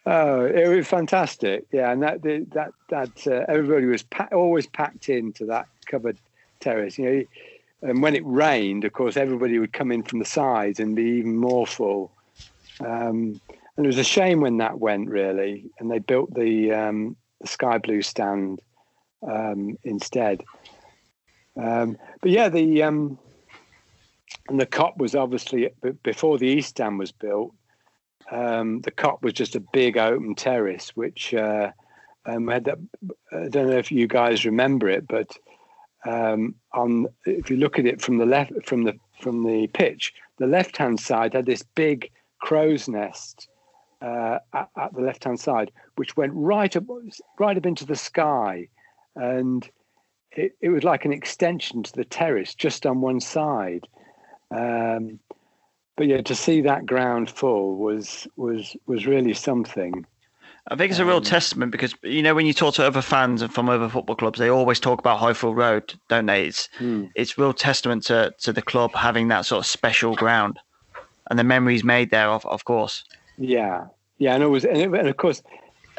oh, 0.06 0.46
it 0.46 0.68
was 0.68 0.86
fantastic. 0.86 1.66
Yeah, 1.72 1.94
and 1.94 2.04
that 2.04 2.22
that 2.24 2.74
that 2.90 3.26
uh, 3.26 3.46
everybody 3.48 3.86
was 3.86 4.04
pa- 4.04 4.28
always 4.34 4.68
packed 4.68 5.08
into 5.08 5.46
that 5.46 5.68
covered 5.86 6.20
terrace. 6.62 6.98
You 6.98 7.06
know, 7.06 7.90
and 7.90 8.02
when 8.02 8.16
it 8.16 8.24
rained, 8.26 8.86
of 8.86 8.94
course, 8.94 9.18
everybody 9.18 9.60
would 9.60 9.74
come 9.74 9.92
in 9.92 10.04
from 10.04 10.20
the 10.20 10.26
sides 10.26 10.80
and 10.80 10.96
be 10.96 11.04
even 11.04 11.36
more 11.36 11.66
full. 11.66 12.12
Um, 12.80 13.42
and 13.76 13.86
it 13.86 13.88
was 13.88 13.98
a 13.98 14.04
shame 14.04 14.42
when 14.42 14.58
that 14.58 14.80
went 14.80 15.10
really, 15.10 15.70
and 15.80 15.90
they 15.90 16.00
built 16.00 16.34
the 16.34 16.72
um, 16.72 17.16
the 17.40 17.48
sky 17.48 17.78
blue 17.78 18.02
stand 18.02 18.62
um, 19.28 19.78
instead. 19.84 20.44
Um, 21.58 21.98
but 22.22 22.32
yeah, 22.32 22.50
the 22.50 22.84
um, 22.84 23.18
and 24.50 24.60
the 24.60 24.66
Kop 24.66 24.98
was 24.98 25.16
obviously 25.16 25.70
before 26.04 26.38
the 26.38 26.48
east 26.48 26.70
stand 26.70 27.00
was 27.00 27.12
built. 27.12 27.54
Um, 28.32 28.82
the 28.82 28.92
Kop 28.92 29.22
was 29.22 29.34
just 29.34 29.56
a 29.56 29.60
big 29.60 29.98
open 29.98 30.36
terrace, 30.36 30.96
which 30.96 31.34
uh, 31.34 31.72
had 32.26 32.66
that. 32.66 32.78
I 33.32 33.48
don't 33.50 33.70
know 33.70 33.78
if 33.78 33.92
you 33.92 34.08
guys 34.08 34.46
remember 34.46 34.90
it, 34.90 35.08
but 35.08 35.36
um, 36.06 36.56
on 36.74 37.08
if 37.26 37.50
you 37.50 37.58
look 37.58 37.78
at 37.78 37.86
it 37.86 38.02
from 38.02 38.18
the 38.18 38.26
left 38.26 38.52
from 38.66 38.84
the 38.84 38.98
from 39.20 39.44
the 39.44 39.68
pitch, 39.68 40.14
the 40.38 40.48
left 40.48 40.78
hand 40.78 41.00
side 41.00 41.34
had 41.34 41.46
this 41.46 41.64
big 41.76 42.10
crow's 42.40 42.88
nest 42.88 43.48
uh, 44.02 44.40
at, 44.54 44.70
at 44.78 44.94
the 44.94 45.02
left 45.02 45.24
hand 45.24 45.40
side, 45.40 45.72
which 45.96 46.18
went 46.18 46.34
right 46.34 46.76
up 46.76 46.84
right 47.40 47.58
up 47.58 47.66
into 47.66 47.86
the 47.86 47.96
sky, 47.96 48.68
and 49.16 49.70
it, 50.32 50.54
it 50.62 50.70
was 50.70 50.84
like 50.84 51.06
an 51.06 51.14
extension 51.14 51.84
to 51.84 51.92
the 51.94 52.06
terrace 52.06 52.56
just 52.56 52.86
on 52.86 53.02
one 53.02 53.20
side. 53.20 53.88
Um, 54.50 55.20
but 55.98 56.08
yeah, 56.08 56.22
to 56.22 56.36
see 56.36 56.62
that 56.62 56.86
ground 56.86 57.30
full 57.30 57.76
was 57.76 58.28
was 58.36 58.76
was 58.88 59.06
really 59.06 59.34
something. 59.34 60.06
I 60.68 60.76
think 60.76 60.92
it's 60.92 61.00
a 61.00 61.06
real 61.06 61.22
testament 61.22 61.72
because 61.72 61.96
you 62.04 62.22
know 62.22 62.36
when 62.36 62.46
you 62.46 62.54
talk 62.54 62.76
to 62.76 62.86
other 62.86 63.02
fans 63.02 63.42
and 63.42 63.54
from 63.54 63.68
other 63.68 63.90
football 63.90 64.16
clubs, 64.16 64.40
they 64.40 64.50
always 64.50 64.80
talk 64.80 65.00
about 65.00 65.20
Highfield 65.20 65.58
Road, 65.58 65.94
don't 66.08 66.28
they? 66.28 66.46
It's 66.46 66.70
Hmm. 66.78 67.06
it's 67.16 67.38
real 67.38 67.54
testament 67.54 68.04
to 68.06 68.34
to 68.42 68.54
the 68.54 68.62
club 68.62 68.96
having 68.96 69.28
that 69.30 69.46
sort 69.46 69.60
of 69.60 69.66
special 69.66 70.16
ground 70.16 70.60
and 71.30 71.40
the 71.40 71.44
memories 71.44 71.84
made 71.84 72.12
there, 72.12 72.30
of 72.30 72.46
of 72.46 72.64
course. 72.66 73.04
Yeah, 73.38 73.86
yeah, 74.20 74.36
and 74.36 74.44
it 74.44 74.48
was, 74.48 74.66
and, 74.66 74.78
it, 74.78 74.94
and 74.94 75.08
of 75.08 75.18
course, 75.18 75.42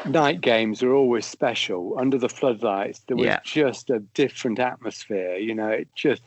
night 0.05 0.39
games 0.39 0.81
are 0.81 0.93
always 0.93 1.25
special 1.25 1.97
under 1.99 2.17
the 2.17 2.29
floodlights. 2.29 2.99
There 3.07 3.17
was 3.17 3.27
Yeah. 3.27 3.39
just 3.43 3.89
a 3.89 3.99
different 3.99 4.59
atmosphere, 4.59 5.35
you 5.35 5.53
know. 5.53 5.69
It 5.69 5.89
just 5.95 6.21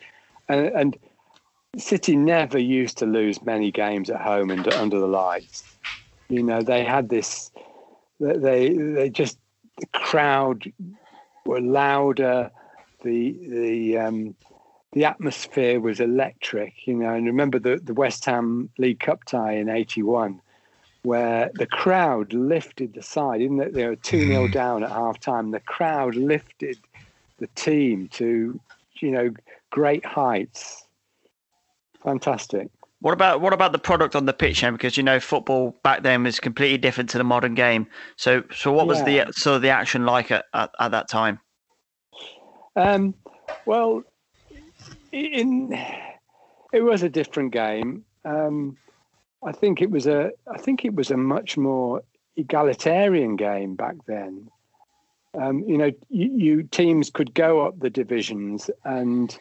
and, 0.48 0.66
and 0.66 0.98
City 1.78 2.16
never 2.16 2.58
used 2.58 2.98
to 2.98 3.06
lose 3.06 3.42
many 3.42 3.70
games 3.70 4.10
at 4.10 4.20
home 4.20 4.50
and 4.50 4.66
under 4.74 4.98
the 4.98 5.06
lights. 5.06 5.64
You 6.28 6.42
know, 6.42 6.62
they 6.62 6.84
had 6.84 7.08
this. 7.08 7.50
They 8.20 8.70
they 8.70 9.10
just 9.10 9.38
the 9.78 9.86
crowd 9.92 10.72
were 11.44 11.60
louder. 11.60 12.50
The 13.02 13.36
the 13.48 13.98
um, 13.98 14.34
the 14.92 15.04
atmosphere 15.04 15.80
was 15.80 16.00
electric, 16.00 16.86
you 16.86 16.94
know. 16.94 17.12
And 17.12 17.26
remember 17.26 17.58
the, 17.58 17.80
the 17.82 17.94
West 17.94 18.24
Ham 18.24 18.70
League 18.78 19.00
Cup 19.00 19.24
tie 19.24 19.52
in 19.52 19.68
'81, 19.68 20.40
where 21.02 21.50
the 21.54 21.66
crowd 21.66 22.32
lifted 22.32 22.94
the 22.94 23.02
side, 23.02 23.42
even 23.42 23.58
though 23.58 23.70
they 23.70 23.86
were 23.86 23.96
2 23.96 24.26
0 24.26 24.48
down 24.48 24.82
at 24.82 24.90
half 24.90 25.20
time. 25.20 25.50
The 25.50 25.60
crowd 25.60 26.14
lifted 26.14 26.78
the 27.38 27.48
team 27.48 28.08
to 28.12 28.58
you 29.00 29.10
know 29.10 29.30
great 29.70 30.04
heights. 30.04 30.84
Fantastic. 32.02 32.68
What 33.06 33.12
about 33.12 33.40
what 33.40 33.52
about 33.52 33.70
the 33.70 33.78
product 33.78 34.16
on 34.16 34.26
the 34.26 34.32
pitch 34.32 34.62
then? 34.62 34.72
Because 34.72 34.96
you 34.96 35.04
know 35.04 35.20
football 35.20 35.76
back 35.84 36.02
then 36.02 36.24
was 36.24 36.40
completely 36.40 36.76
different 36.76 37.08
to 37.10 37.18
the 37.18 37.22
modern 37.22 37.54
game. 37.54 37.86
So 38.16 38.42
so 38.52 38.72
what 38.72 38.88
was 38.88 38.98
Yeah. 38.98 39.26
the 39.26 39.32
sort 39.32 39.54
of 39.54 39.62
the 39.62 39.68
action 39.68 40.04
like 40.04 40.32
at, 40.32 40.46
at, 40.52 40.72
at 40.80 40.90
that 40.90 41.06
time? 41.08 41.38
Um, 42.74 43.14
well, 43.64 44.02
in 45.12 45.72
it 46.72 46.80
was 46.80 47.04
a 47.04 47.08
different 47.08 47.52
game. 47.52 48.04
Um, 48.24 48.76
I 49.46 49.52
think 49.52 49.82
it 49.82 49.90
was 49.92 50.08
a 50.08 50.32
I 50.52 50.58
think 50.58 50.84
it 50.84 50.92
was 50.92 51.12
a 51.12 51.16
much 51.16 51.56
more 51.56 52.02
egalitarian 52.36 53.36
game 53.36 53.76
back 53.76 53.94
then. 54.08 54.50
Um, 55.40 55.60
you 55.60 55.78
know, 55.78 55.92
you, 56.08 56.32
you 56.36 56.62
teams 56.64 57.10
could 57.10 57.34
go 57.34 57.64
up 57.64 57.78
the 57.78 57.88
divisions 57.88 58.68
and 58.84 59.38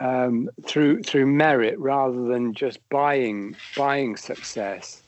um, 0.00 0.48
through 0.66 1.02
through 1.02 1.26
merit 1.26 1.78
rather 1.78 2.22
than 2.24 2.54
just 2.54 2.78
buying 2.88 3.56
buying 3.76 4.16
success. 4.16 5.02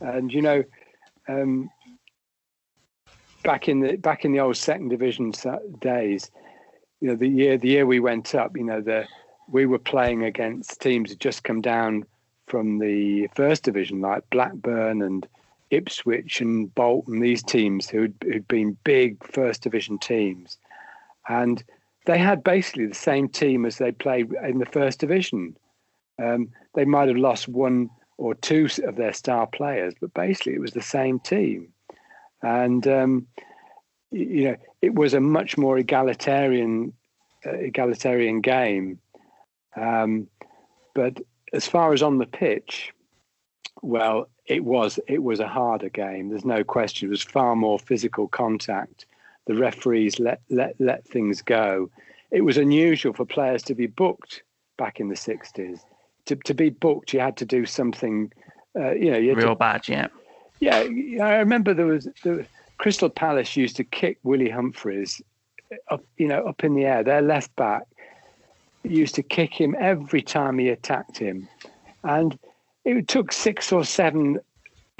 And 0.00 0.32
you 0.32 0.42
know, 0.42 0.64
um, 1.28 1.70
back 3.42 3.68
in 3.68 3.80
the 3.80 3.96
back 3.96 4.24
in 4.24 4.32
the 4.32 4.40
old 4.40 4.56
second 4.56 4.88
division 4.88 5.32
days, 5.80 6.30
you 7.00 7.08
know, 7.08 7.16
the 7.16 7.28
year 7.28 7.58
the 7.58 7.68
year 7.68 7.86
we 7.86 8.00
went 8.00 8.34
up, 8.34 8.56
you 8.56 8.64
know, 8.64 8.80
the 8.80 9.06
we 9.48 9.66
were 9.66 9.78
playing 9.78 10.24
against 10.24 10.80
teams 10.80 11.10
that 11.10 11.18
just 11.18 11.44
come 11.44 11.60
down 11.60 12.04
from 12.46 12.78
the 12.78 13.28
first 13.34 13.64
division, 13.64 14.00
like 14.00 14.28
Blackburn 14.30 15.02
and 15.02 15.26
Ipswich 15.70 16.40
and 16.40 16.74
Bolton. 16.74 17.20
These 17.20 17.42
teams 17.42 17.88
who'd, 17.88 18.14
who'd 18.22 18.46
been 18.48 18.76
big 18.84 19.24
first 19.24 19.62
division 19.62 19.98
teams, 19.98 20.58
and 21.28 21.62
they 22.06 22.18
had 22.18 22.42
basically 22.42 22.86
the 22.86 22.94
same 22.94 23.28
team 23.28 23.66
as 23.66 23.78
they 23.78 23.92
played 23.92 24.32
in 24.46 24.58
the 24.58 24.66
first 24.66 25.00
division. 25.00 25.56
Um, 26.22 26.48
they 26.74 26.84
might 26.84 27.08
have 27.08 27.16
lost 27.16 27.48
one 27.48 27.90
or 28.18 28.34
two 28.34 28.68
of 28.84 28.96
their 28.96 29.12
star 29.12 29.46
players, 29.46 29.94
but 30.00 30.12
basically 30.14 30.54
it 30.54 30.60
was 30.60 30.72
the 30.72 30.82
same 30.82 31.18
team. 31.20 31.72
And 32.42 32.86
um, 32.86 33.26
you 34.10 34.44
know, 34.44 34.56
it 34.82 34.94
was 34.94 35.14
a 35.14 35.20
much 35.20 35.56
more 35.56 35.78
egalitarian 35.78 36.92
uh, 37.46 37.52
egalitarian 37.52 38.40
game. 38.40 38.98
Um, 39.76 40.28
but 40.94 41.18
as 41.52 41.66
far 41.66 41.92
as 41.92 42.02
on 42.02 42.18
the 42.18 42.26
pitch, 42.26 42.92
well, 43.82 44.28
it 44.46 44.64
was 44.64 44.98
it 45.06 45.22
was 45.22 45.40
a 45.40 45.48
harder 45.48 45.88
game. 45.88 46.28
There's 46.28 46.44
no 46.44 46.64
question. 46.64 47.08
It 47.08 47.10
was 47.10 47.22
far 47.22 47.56
more 47.56 47.78
physical 47.78 48.28
contact. 48.28 49.06
The 49.50 49.56
referees 49.56 50.20
let 50.20 50.40
let 50.48 50.76
let 50.78 51.04
things 51.08 51.42
go. 51.42 51.90
It 52.30 52.42
was 52.42 52.56
unusual 52.56 53.12
for 53.12 53.24
players 53.24 53.64
to 53.64 53.74
be 53.74 53.88
booked 53.88 54.44
back 54.78 55.00
in 55.00 55.08
the 55.08 55.16
'60s. 55.16 55.80
To 56.26 56.36
to 56.36 56.54
be 56.54 56.70
booked, 56.70 57.12
you 57.12 57.18
had 57.18 57.36
to 57.38 57.44
do 57.44 57.66
something. 57.66 58.32
Uh, 58.78 58.92
you 58.92 59.10
know, 59.10 59.18
you 59.18 59.30
had 59.30 59.38
Real 59.38 59.48
to, 59.48 59.56
bad, 59.56 59.88
yeah. 59.88 60.06
yeah, 60.60 60.82
yeah, 60.82 61.26
I 61.26 61.38
remember 61.38 61.74
there 61.74 61.86
was 61.86 62.06
the 62.22 62.46
Crystal 62.78 63.10
Palace 63.10 63.56
used 63.56 63.74
to 63.74 63.82
kick 63.82 64.20
Willie 64.22 64.50
Humphries 64.50 65.20
up, 65.90 66.04
you 66.16 66.28
know, 66.28 66.46
up 66.46 66.62
in 66.62 66.76
the 66.76 66.84
air. 66.84 67.02
Their 67.02 67.20
left 67.20 67.52
back 67.56 67.82
used 68.84 69.16
to 69.16 69.22
kick 69.24 69.52
him 69.52 69.74
every 69.80 70.22
time 70.22 70.58
he 70.60 70.68
attacked 70.68 71.18
him, 71.18 71.48
and 72.04 72.38
it 72.84 73.08
took 73.08 73.32
six 73.32 73.72
or 73.72 73.84
seven 73.84 74.38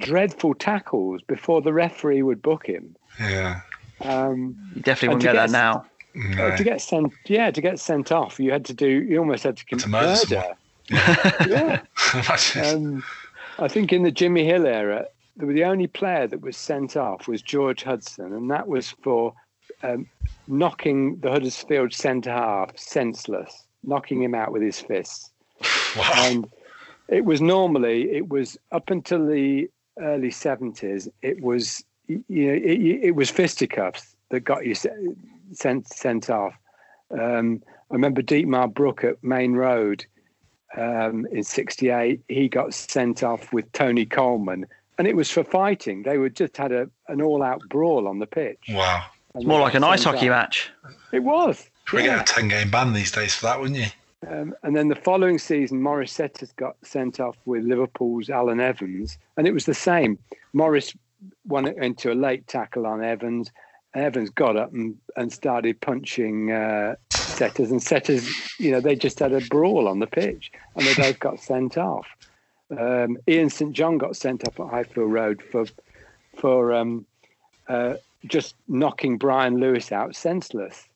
dreadful 0.01 0.55
tackles 0.55 1.23
before 1.23 1.63
the 1.63 1.73
referee 1.73 2.23
would 2.23 2.43
book 2.43 2.67
him. 2.67 2.97
Yeah. 3.21 3.61
Um, 4.03 4.57
You 4.75 4.83
definitely 4.83 5.15
And 5.15 5.15
wouldn't 5.15 5.21
to 5.23 5.27
get 5.27 5.33
that 5.35 5.47
get- 5.47 6.37
now. 6.39 6.45
uh, 6.45 6.57
to 6.57 6.65
get 6.65 6.81
sent, 6.81 7.13
yeah, 7.27 7.51
to 7.51 7.61
get 7.61 7.79
sent 7.79 8.11
off, 8.13 8.41
you 8.41 8.51
had 8.51 8.65
to 8.67 8.75
do. 8.75 8.87
You 8.89 9.19
almost 9.19 9.45
had 9.45 9.57
to 9.59 9.65
commit 9.65 9.87
murder 9.89 10.07
murder. 10.09 10.19
someone. 10.21 10.57
yeah. 11.49 11.81
Um, 12.75 13.05
I 13.59 13.69
think 13.69 13.93
in 13.93 14.03
the 14.03 14.11
Jimmy 14.11 14.45
Hill 14.45 14.67
era, 14.67 15.07
the, 15.37 15.47
the 15.47 15.65
only 15.65 15.87
player 15.87 16.27
that 16.27 16.41
was 16.41 16.57
sent 16.57 16.97
off 16.97 17.29
was 17.29 17.43
George 17.43 17.83
Hudson, 17.83 18.33
and 18.33 18.51
that 18.51 18.67
was 18.69 18.91
for 19.03 19.35
um, 19.83 20.07
knocking 20.49 21.17
the 21.21 21.31
Huddersfield 21.31 21.93
centre 21.93 22.31
half 22.33 22.77
senseless, 22.79 23.65
knocking 23.85 24.23
him 24.23 24.35
out 24.35 24.51
with 24.53 24.63
his 24.63 24.81
fists. 24.81 25.31
wow. 25.97 26.11
And 26.17 26.51
it 27.09 27.25
was 27.25 27.41
normally, 27.41 28.11
it 28.13 28.29
was 28.29 28.57
up 28.73 28.91
until 28.91 29.27
the 29.27 29.69
early 29.99 30.31
70s, 30.31 31.09
it 31.23 31.41
was, 31.43 31.85
you 32.29 32.47
know, 32.47 32.53
it, 32.53 33.01
it 33.03 33.11
was 33.15 33.31
fisticuffs 33.31 34.17
that 34.31 34.41
got 34.41 34.67
you 34.67 34.75
sent 34.75 35.89
sent 35.89 36.31
off. 36.31 36.55
Um, 37.11 37.63
I 37.91 37.95
remember 37.95 38.23
Dietmar 38.23 38.73
Bruck 38.73 39.05
at 39.05 39.23
Maine 39.23 39.55
Road 39.55 40.05
um, 40.77 41.27
in 41.33 41.43
'68. 41.43 42.21
He 42.29 42.49
got 42.49 42.75
sent 42.75 43.23
off 43.23 43.53
with 43.53 43.71
Tony 43.73 44.07
Coleman, 44.07 44.67
and 44.99 45.07
it 45.07 45.17
was 45.17 45.31
for 45.31 45.45
fighting. 45.45 46.03
They 46.03 46.19
were 46.19 46.31
just 46.31 46.57
had 46.57 46.73
a 46.73 46.89
an 47.09 47.23
all-out 47.23 47.63
brawl 47.69 48.07
on 48.07 48.19
the 48.19 48.27
pitch. 48.27 48.61
wow. 48.71 49.05
It's 49.35 49.45
more 49.45 49.61
like 49.61 49.75
an 49.75 49.85
ice 49.85 50.03
hockey 50.03 50.29
off. 50.29 50.37
match. 50.37 50.71
It 51.13 51.21
was. 51.21 51.71
We 51.93 52.01
yeah. 52.01 52.17
get 52.19 52.31
a 52.31 52.35
10 52.35 52.49
game 52.49 52.71
ban 52.71 52.93
these 52.93 53.13
days 53.13 53.35
for 53.35 53.47
that, 53.47 53.61
wouldn't 53.61 53.79
you? 53.79 53.87
Um, 54.29 54.55
and 54.63 54.77
then 54.77 54.89
the 54.89 54.97
following 54.97 55.39
season, 55.39 55.81
Maurice 55.81 56.13
Setters 56.13 56.53
got 56.53 56.77
sent 56.83 57.21
off 57.21 57.37
with 57.47 57.65
Liverpool's 57.65 58.29
Alan 58.29 58.61
Evans, 58.61 59.19
and 59.37 59.47
it 59.47 59.53
was 59.53 59.65
the 59.65 59.75
same. 59.75 60.19
Maurice 60.53 60.95
went 61.47 61.69
into 61.69 62.13
a 62.13 62.15
late 62.15 62.47
tackle 62.47 62.87
on 62.87 63.03
Evans. 63.03 63.51
Evans 63.95 64.31
got 64.31 64.57
up 64.57 64.73
and, 64.73 64.97
and 65.17 65.33
started 65.33 65.81
punching 65.81 66.53
uh, 66.53 66.95
Setters, 67.13 67.71
and 67.71 67.83
Setters, 67.83 68.29
you 68.59 68.71
know, 68.71 68.81
they 68.81 68.95
just 68.95 69.19
had 69.19 69.33
a 69.33 69.41
brawl 69.47 69.89
on 69.89 69.99
the 69.99 70.07
pitch, 70.07 70.53
and 70.77 70.87
they 70.87 70.95
both 70.95 71.19
got 71.19 71.41
sent 71.41 71.79
off. 71.79 72.07
Um, 72.77 73.19
Ian 73.29 73.51
St 73.51 73.73
John 73.73 73.99
got 73.99 74.17
sent 74.17 74.47
off 74.47 74.61
at 74.61 74.69
Highfield 74.69 75.13
Road 75.13 75.43
for 75.43 75.67
for 76.37 76.73
um, 76.73 77.05
uh, 77.69 77.95
just 78.27 78.55
knocking 78.69 79.19
Brian 79.19 79.57
Lewis 79.57 79.93
out 79.93 80.15
senseless. 80.15 80.87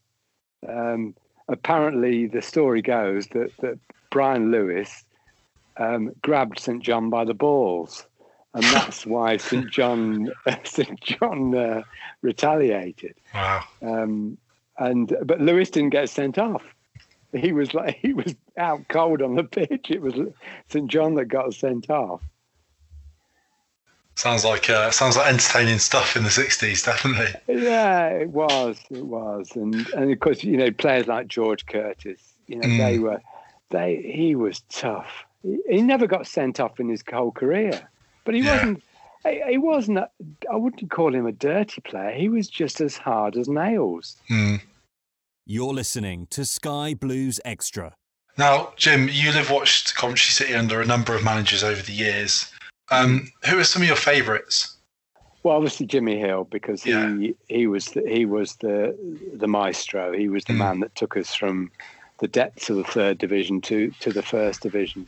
Um, 0.69 1.15
apparently 1.49 2.27
the 2.27 2.43
story 2.43 2.83
goes 2.83 3.27
that, 3.29 3.51
that 3.61 3.79
Brian 4.11 4.51
Lewis 4.51 5.05
um, 5.77 6.13
grabbed 6.23 6.59
St 6.59 6.83
John 6.83 7.11
by 7.11 7.25
the 7.25 7.35
balls, 7.35 8.07
and 8.55 8.63
that's 8.65 9.05
why 9.05 9.37
St 9.37 9.71
John 9.71 10.31
St 10.65 11.01
John 11.01 11.55
uh, 11.55 11.83
retaliated. 12.23 13.15
Wow. 13.35 13.65
Um, 13.83 14.39
and 14.79 15.17
but 15.25 15.41
Lewis 15.41 15.71
didn't 15.71 15.91
get 15.91 16.09
sent 16.09 16.39
off. 16.39 16.63
He 17.33 17.53
was 17.53 17.75
like 17.75 17.97
he 18.03 18.13
was 18.13 18.35
out 18.57 18.87
cold 18.89 19.21
on 19.23 19.35
the 19.35 19.45
pitch. 19.45 19.91
It 19.91 20.01
was 20.01 20.15
St 20.69 20.89
John 20.91 21.15
that 21.15 21.27
got 21.27 21.53
sent 21.53 21.91
off. 21.91 22.23
Sounds 24.17 24.45
like 24.45 24.71
uh, 24.71 24.93
sounds 24.93 25.17
like 25.17 25.27
entertaining 25.27 25.81
stuff 25.81 26.17
in 26.17 26.23
the 26.23 26.29
60s, 26.29 26.85
definitely. 26.85 27.35
Yeah, 27.49 28.07
it 28.11 28.31
was. 28.31 28.79
It 28.89 29.05
was, 29.05 29.51
and 29.57 29.75
and 29.89 30.13
of 30.13 30.21
course, 30.21 30.45
you 30.45 30.57
know, 30.57 30.71
players 30.71 31.09
like 31.09 31.27
George 31.27 31.67
Curtis. 31.67 32.21
You 32.47 32.59
know, 32.61 32.69
they 32.69 33.01
were, 33.01 33.21
they. 33.71 33.97
He 33.97 34.37
was 34.37 34.61
tough. 34.71 35.25
He, 35.43 35.59
he 35.69 35.83
never 35.83 36.07
got 36.07 36.29
sent 36.29 36.61
off 36.61 36.79
in 36.79 36.89
his 36.89 37.03
whole 37.11 37.33
career, 37.33 37.89
but 38.25 38.35
he 38.35 38.41
Yeah. 38.43 38.53
wasn't. 38.57 38.83
He, 39.25 39.43
he 39.53 39.59
wasn't. 39.59 39.99
a- 39.99 40.11
I 40.53 40.57
wouldn't 40.57 40.91
call 40.91 41.15
him 41.15 41.27
a 41.27 41.33
dirty 41.33 41.81
player. 41.81 42.11
He 42.13 42.29
was 42.29 42.49
just 42.49 42.81
as 42.81 42.97
hard 42.97 43.37
as 43.37 43.49
nails. 43.49 44.17
Hmm. 44.29 44.57
You're 45.47 45.75
listening 45.75 46.27
to 46.31 46.45
Sky 46.45 46.95
Blues 46.95 47.41
Extra. 47.45 47.95
Now, 48.37 48.73
Jim, 48.77 49.09
you 49.11 49.31
have 49.33 49.51
watched 49.51 49.95
Coventry 49.95 50.31
City 50.31 50.55
under 50.55 50.81
a 50.81 50.87
number 50.87 51.15
of 51.15 51.23
managers 51.23 51.63
over 51.63 51.81
the 51.83 51.93
years. 51.93 52.51
Um, 52.91 53.31
who 53.49 53.59
are 53.59 53.65
some 53.65 53.83
of 53.83 53.89
your 53.89 53.97
favourites? 53.97 54.77
Well, 55.43 55.57
obviously 55.57 55.87
Jimmy 55.87 56.19
Hill 56.19 56.45
because 56.51 56.83
he 56.83 56.91
Yeah. 56.91 57.33
he 57.49 57.67
was 57.67 57.87
the, 57.87 58.03
he 58.09 58.25
was 58.27 58.57
the 58.57 58.97
the 59.35 59.47
maestro. 59.47 60.13
He 60.13 60.29
was 60.29 60.45
the 60.45 60.55
Mm. 60.55 60.59
man 60.59 60.81
that 60.81 60.95
took 60.95 61.17
us 61.17 61.35
from 61.35 61.71
the 62.19 62.29
depths 62.29 62.71
of 62.71 62.77
the 62.77 62.85
third 62.85 63.19
division 63.19 63.61
to 63.63 63.91
to 64.01 64.11
the 64.13 64.23
first 64.23 64.63
division. 64.63 65.07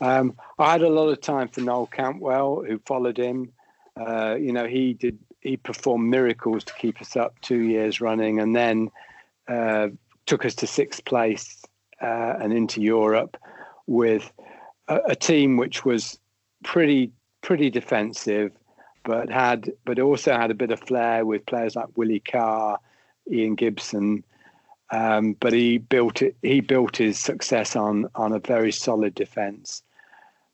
Um, 0.00 0.34
I 0.58 0.72
had 0.72 0.82
a 0.82 0.88
lot 0.88 1.08
of 1.08 1.20
time 1.20 1.48
for 1.48 1.60
Noel 1.60 1.86
Cantwell, 1.86 2.62
who 2.66 2.78
followed 2.80 3.16
him. 3.16 3.52
Uh, 3.96 4.36
you 4.38 4.52
know, 4.52 4.66
he 4.66 4.92
did 4.92 5.18
he 5.40 5.56
performed 5.56 6.10
miracles 6.10 6.64
to 6.64 6.74
keep 6.74 7.00
us 7.00 7.16
up 7.16 7.40
two 7.40 7.60
years 7.60 8.00
running, 8.00 8.40
and 8.40 8.54
then 8.54 8.90
uh, 9.48 9.88
took 10.26 10.44
us 10.44 10.54
to 10.56 10.66
sixth 10.66 11.04
place 11.04 11.62
uh, 12.02 12.34
and 12.40 12.52
into 12.52 12.82
Europe 12.82 13.36
with 13.86 14.32
a, 14.88 15.00
a 15.08 15.16
team 15.16 15.56
which 15.56 15.84
was 15.84 16.18
pretty 16.64 17.10
pretty 17.42 17.70
defensive, 17.70 18.52
but 19.04 19.30
had 19.30 19.72
but 19.84 19.98
also 19.98 20.32
had 20.36 20.50
a 20.50 20.54
bit 20.54 20.72
of 20.72 20.80
flair 20.80 21.24
with 21.24 21.46
players 21.46 21.76
like 21.76 21.96
Willie 21.96 22.20
Carr, 22.20 22.78
Ian 23.30 23.54
Gibson. 23.54 24.24
Um, 24.90 25.36
but 25.40 25.52
he 25.52 25.78
built 25.78 26.22
it. 26.22 26.36
He 26.42 26.60
built 26.60 26.96
his 26.96 27.18
success 27.18 27.74
on 27.76 28.08
on 28.14 28.32
a 28.32 28.38
very 28.38 28.72
solid 28.72 29.14
defence. 29.14 29.82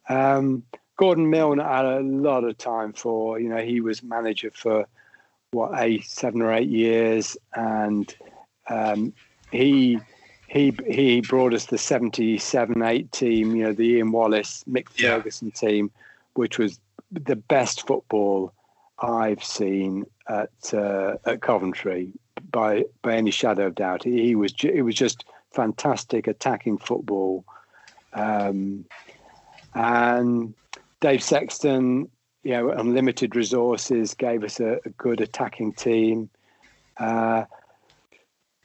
Um, 0.08 0.64
Gordon 0.96 1.30
Milne 1.30 1.58
had 1.58 1.84
a 1.84 2.00
lot 2.00 2.44
of 2.44 2.58
time 2.58 2.92
for. 2.92 3.40
You 3.40 3.48
know, 3.48 3.58
he 3.62 3.80
was 3.80 4.02
manager 4.02 4.50
for 4.54 4.86
what 5.52 5.72
eight, 5.80 6.04
seven 6.04 6.42
or 6.42 6.52
eight 6.52 6.68
years, 6.68 7.36
and 7.54 8.14
um, 8.68 9.12
he 9.50 9.98
he 10.48 10.76
he 10.86 11.20
brought 11.22 11.54
us 11.54 11.66
the 11.66 11.76
77-8 11.76 13.10
team, 13.10 13.56
you 13.56 13.64
know, 13.64 13.72
the 13.72 13.84
Ian 13.84 14.12
Wallace, 14.12 14.64
Mick 14.70 14.88
Yeah. 14.96 15.16
Ferguson 15.16 15.50
team, 15.50 15.90
which 16.34 16.58
was 16.58 16.78
the 17.10 17.36
best 17.36 17.86
football 17.86 18.52
I've 18.98 19.42
seen 19.42 20.04
at 20.28 20.50
uh, 20.74 21.16
at 21.24 21.40
Coventry 21.40 22.12
by 22.50 22.84
by 23.00 23.16
any 23.16 23.30
shadow 23.30 23.66
of 23.66 23.74
doubt. 23.74 24.04
He, 24.04 24.22
he 24.22 24.34
was 24.34 24.52
it 24.62 24.82
was 24.82 24.94
just 24.94 25.24
fantastic 25.50 26.26
attacking 26.26 26.78
football, 26.78 27.44
um, 28.12 28.84
and 29.74 30.54
Dave 31.00 31.22
Sexton, 31.22 32.08
you 32.42 32.52
know, 32.52 32.70
unlimited 32.70 33.35
resources, 33.37 34.14
gave 34.14 34.44
us 34.44 34.61
a, 34.61 34.78
a 34.85 34.90
good 34.90 35.20
attacking 35.20 35.72
team. 35.72 36.30
Uh, 36.98 37.44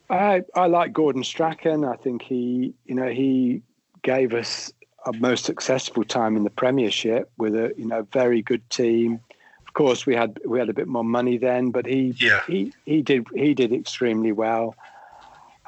I 0.10 0.43
I 0.56 0.67
like 0.67 0.93
Gordon 0.93 1.24
Strachan. 1.24 1.84
I 1.84 1.96
think 1.96 2.22
he, 2.22 2.74
you 2.86 2.96
know, 2.96 3.10
he 3.10 3.62
gave 4.04 4.34
us 4.34 4.72
a 5.06 5.13
most 5.13 5.46
successful 5.46 6.04
time 6.04 6.36
in 6.36 6.43
the 6.43 6.50
Premiership 6.50 7.30
with 7.38 7.56
a 7.56 7.74
you 7.78 7.86
know 7.86 8.08
very 8.12 8.41
good 8.41 8.67
team. 8.70 9.20
Of 9.67 9.74
course, 9.74 10.06
we 10.06 10.15
had 10.15 10.39
we 10.46 10.60
had 10.60 10.70
a 10.70 10.74
bit 10.74 10.88
more 10.88 11.04
money 11.04 11.38
then, 11.38 11.72
but 11.72 11.86
he 11.86 12.15
Yeah. 12.20 12.41
he 12.48 12.74
he 12.86 13.02
did 13.02 13.28
he 13.36 13.54
did 13.54 13.74
extremely 13.74 14.32
well. 14.32 14.76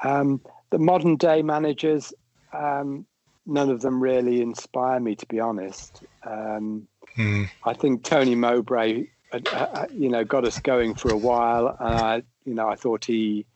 Um, 0.02 0.40
the 0.70 0.78
modern 0.78 1.16
day 1.16 1.42
managers, 1.42 2.12
um, 2.52 3.06
none 3.46 3.70
of 3.70 3.80
them 3.80 4.02
really 4.02 4.40
inspire 4.40 5.00
me, 5.00 5.14
to 5.16 5.26
be 5.26 5.40
honest. 5.40 6.02
Um, 6.24 6.86
Hmm. 7.16 7.44
I 7.64 7.74
think 7.74 8.04
Tony 8.04 8.34
Mowbray, 8.34 9.06
uh, 9.32 9.40
uh, 9.52 9.86
you 9.92 10.08
know, 10.08 10.24
got 10.24 10.44
us 10.44 10.58
going 10.58 10.94
for 10.94 11.10
a 11.10 11.16
while. 11.16 11.76
And 11.78 11.88
I, 11.88 12.22
you 12.44 12.54
know, 12.54 12.68
I 12.68 12.76
thought 12.76 13.04
he 13.04 13.46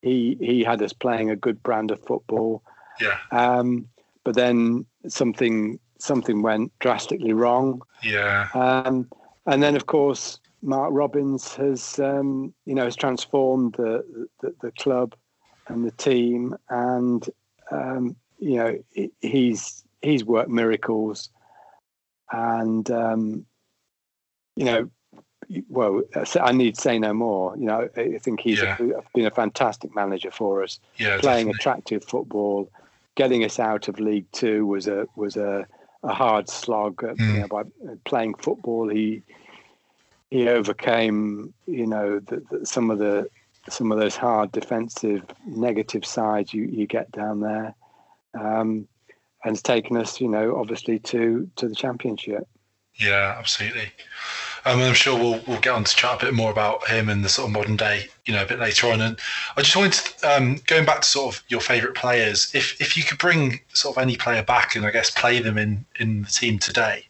he 0.00 0.36
he 0.40 0.64
had 0.64 0.82
us 0.82 0.92
playing 0.92 1.30
a 1.30 1.36
good 1.36 1.62
brand 1.62 1.90
of 1.90 2.02
football. 2.04 2.62
Yeah. 3.00 3.18
Um, 3.30 3.88
but 4.24 4.34
then 4.34 4.86
something 5.08 5.78
something 5.98 6.42
went 6.42 6.72
drastically 6.78 7.32
wrong. 7.32 7.82
Yeah. 8.02 8.48
Um, 8.54 9.08
and 9.46 9.62
then, 9.62 9.76
of 9.76 9.86
course, 9.86 10.40
Mark 10.62 10.90
Robins 10.92 11.54
has, 11.56 11.98
um, 11.98 12.54
you 12.66 12.74
know, 12.74 12.84
has 12.84 12.96
transformed 12.96 13.74
the, 13.74 14.28
the 14.40 14.54
the 14.62 14.72
club 14.72 15.14
and 15.68 15.84
the 15.84 15.92
team, 15.92 16.56
and 16.70 17.28
um, 17.70 18.16
you 18.42 18.56
know, 18.56 19.08
he's 19.20 19.84
he's 20.02 20.24
worked 20.24 20.50
miracles, 20.50 21.30
and 22.32 22.90
um, 22.90 23.46
you 24.56 24.64
know, 24.64 24.90
well, 25.68 26.02
I 26.40 26.52
need 26.52 26.74
to 26.74 26.80
say 26.80 26.98
no 26.98 27.14
more. 27.14 27.56
You 27.56 27.66
know, 27.66 27.88
I 27.96 28.18
think 28.18 28.40
he's 28.40 28.60
Yeah. 28.60 28.76
a, 28.80 29.02
been 29.14 29.26
a 29.26 29.30
fantastic 29.30 29.94
manager 29.94 30.30
for 30.30 30.62
us 30.62 30.80
Yeah. 30.96 31.18
playing 31.18 31.46
definitely. 31.46 31.52
attractive 31.60 32.04
football, 32.04 32.68
getting 33.14 33.44
us 33.44 33.60
out 33.60 33.86
of 33.88 34.00
League 34.00 34.30
Two 34.32 34.66
was 34.66 34.88
a 34.88 35.06
was 35.14 35.36
a, 35.36 35.66
a 36.02 36.12
hard 36.12 36.48
slog. 36.48 36.96
Mm. 36.96 37.18
You 37.34 37.40
know, 37.40 37.48
by 37.48 37.62
playing 38.04 38.34
football, 38.34 38.88
he 38.88 39.22
he 40.30 40.48
overcame 40.48 41.54
you 41.66 41.86
know 41.86 42.18
the, 42.18 42.42
the, 42.50 42.66
some 42.66 42.90
of 42.90 42.98
the 42.98 43.28
some 43.68 43.92
of 43.92 43.98
those 44.00 44.16
hard 44.16 44.50
defensive 44.50 45.22
negative 45.46 46.04
sides 46.04 46.52
you, 46.52 46.64
you 46.64 46.84
get 46.84 47.12
down 47.12 47.38
there, 47.38 47.72
um, 48.34 48.86
and 49.44 49.54
it's 49.54 49.62
taken 49.62 49.96
us 49.96 50.20
you 50.20 50.28
know 50.28 50.56
obviously 50.56 50.98
to 50.98 51.50
to 51.56 51.68
the 51.68 51.74
championship. 51.74 52.46
Yeah, 52.96 53.34
absolutely. 53.38 53.90
Um, 54.64 54.78
and 54.78 54.88
I'm 54.88 54.94
sure 54.94 55.18
we'll 55.18 55.40
we'll 55.46 55.60
get 55.60 55.74
on 55.74 55.84
to 55.84 55.96
chat 55.96 56.22
a 56.22 56.26
bit 56.26 56.34
more 56.34 56.50
about 56.50 56.86
him 56.86 57.08
and 57.08 57.24
the 57.24 57.28
sort 57.28 57.48
of 57.48 57.52
modern 57.52 57.76
day, 57.76 58.06
you 58.26 58.32
know, 58.32 58.42
a 58.42 58.46
bit 58.46 58.60
later 58.60 58.88
on. 58.88 59.00
And 59.00 59.18
I 59.56 59.62
just 59.62 59.74
wanted 59.74 59.92
to, 59.94 60.36
um, 60.36 60.60
going 60.66 60.84
back 60.84 61.00
to 61.00 61.08
sort 61.08 61.34
of 61.34 61.42
your 61.48 61.60
favourite 61.60 61.96
players, 61.96 62.54
if 62.54 62.80
if 62.80 62.96
you 62.96 63.02
could 63.02 63.18
bring 63.18 63.60
sort 63.72 63.96
of 63.96 64.02
any 64.02 64.16
player 64.16 64.42
back 64.42 64.76
and 64.76 64.86
I 64.86 64.90
guess 64.90 65.10
play 65.10 65.40
them 65.40 65.58
in 65.58 65.84
in 65.98 66.22
the 66.22 66.28
team 66.28 66.58
today, 66.58 67.06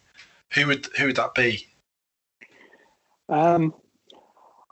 who 0.50 0.66
would 0.68 0.86
who 0.98 1.06
would 1.06 1.16
that 1.16 1.34
be? 1.34 1.66
Um, 3.28 3.74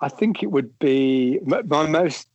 I 0.01 0.09
think 0.09 0.43
it 0.43 0.51
would 0.51 0.79
be 0.79 1.39
my 1.45 1.87
most. 1.87 2.29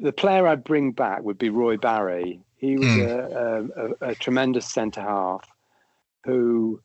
The 0.00 0.12
player 0.12 0.46
I'd 0.46 0.64
bring 0.64 0.92
back 0.92 1.22
would 1.22 1.36
be 1.36 1.50
Roy 1.50 1.76
Barry. 1.76 2.40
He 2.62 2.78
was 2.78 2.86
Mm. 2.90 3.02
a, 3.02 4.06
a, 4.06 4.10
a, 4.10 4.14
tremendous 4.14 4.66
centre 4.66 5.00
half 5.02 5.50
who 6.24 6.80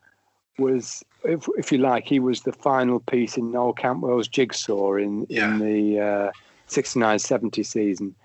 was, 0.58 1.04
if, 1.24 1.48
if 1.56 1.72
you 1.72 1.78
like, 1.78 2.06
he 2.08 2.20
was 2.20 2.42
the 2.42 2.52
final 2.52 3.00
piece 3.00 3.38
in 3.38 3.52
Noel 3.52 3.74
Cantwell's 3.74 4.28
jigsaw 4.28 4.96
in, 4.96 5.28
Yeah. 5.30 5.54
in 5.54 5.60
the 5.60 6.00
uh, 6.00 6.32
69 6.66 7.20
70 7.20 7.62
season. 7.62 8.16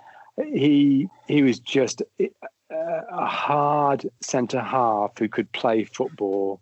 He, 0.42 1.10
he 1.28 1.42
was 1.42 1.60
just 1.60 2.00
a, 2.18 2.30
a 2.70 3.26
hard 3.26 4.08
centre 4.22 4.62
half 4.62 5.18
who 5.18 5.28
could 5.28 5.52
play 5.52 5.84
football, 5.84 6.58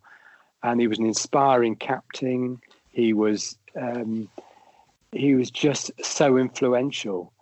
and 0.64 0.80
he 0.80 0.88
was 0.88 0.98
an 0.98 1.06
inspiring 1.06 1.76
captain. 1.76 2.60
He 2.90 3.12
was 3.12 3.56
um, 3.80 4.28
he 5.12 5.36
was 5.36 5.52
just 5.52 5.92
so 6.04 6.36
influential 6.36 7.32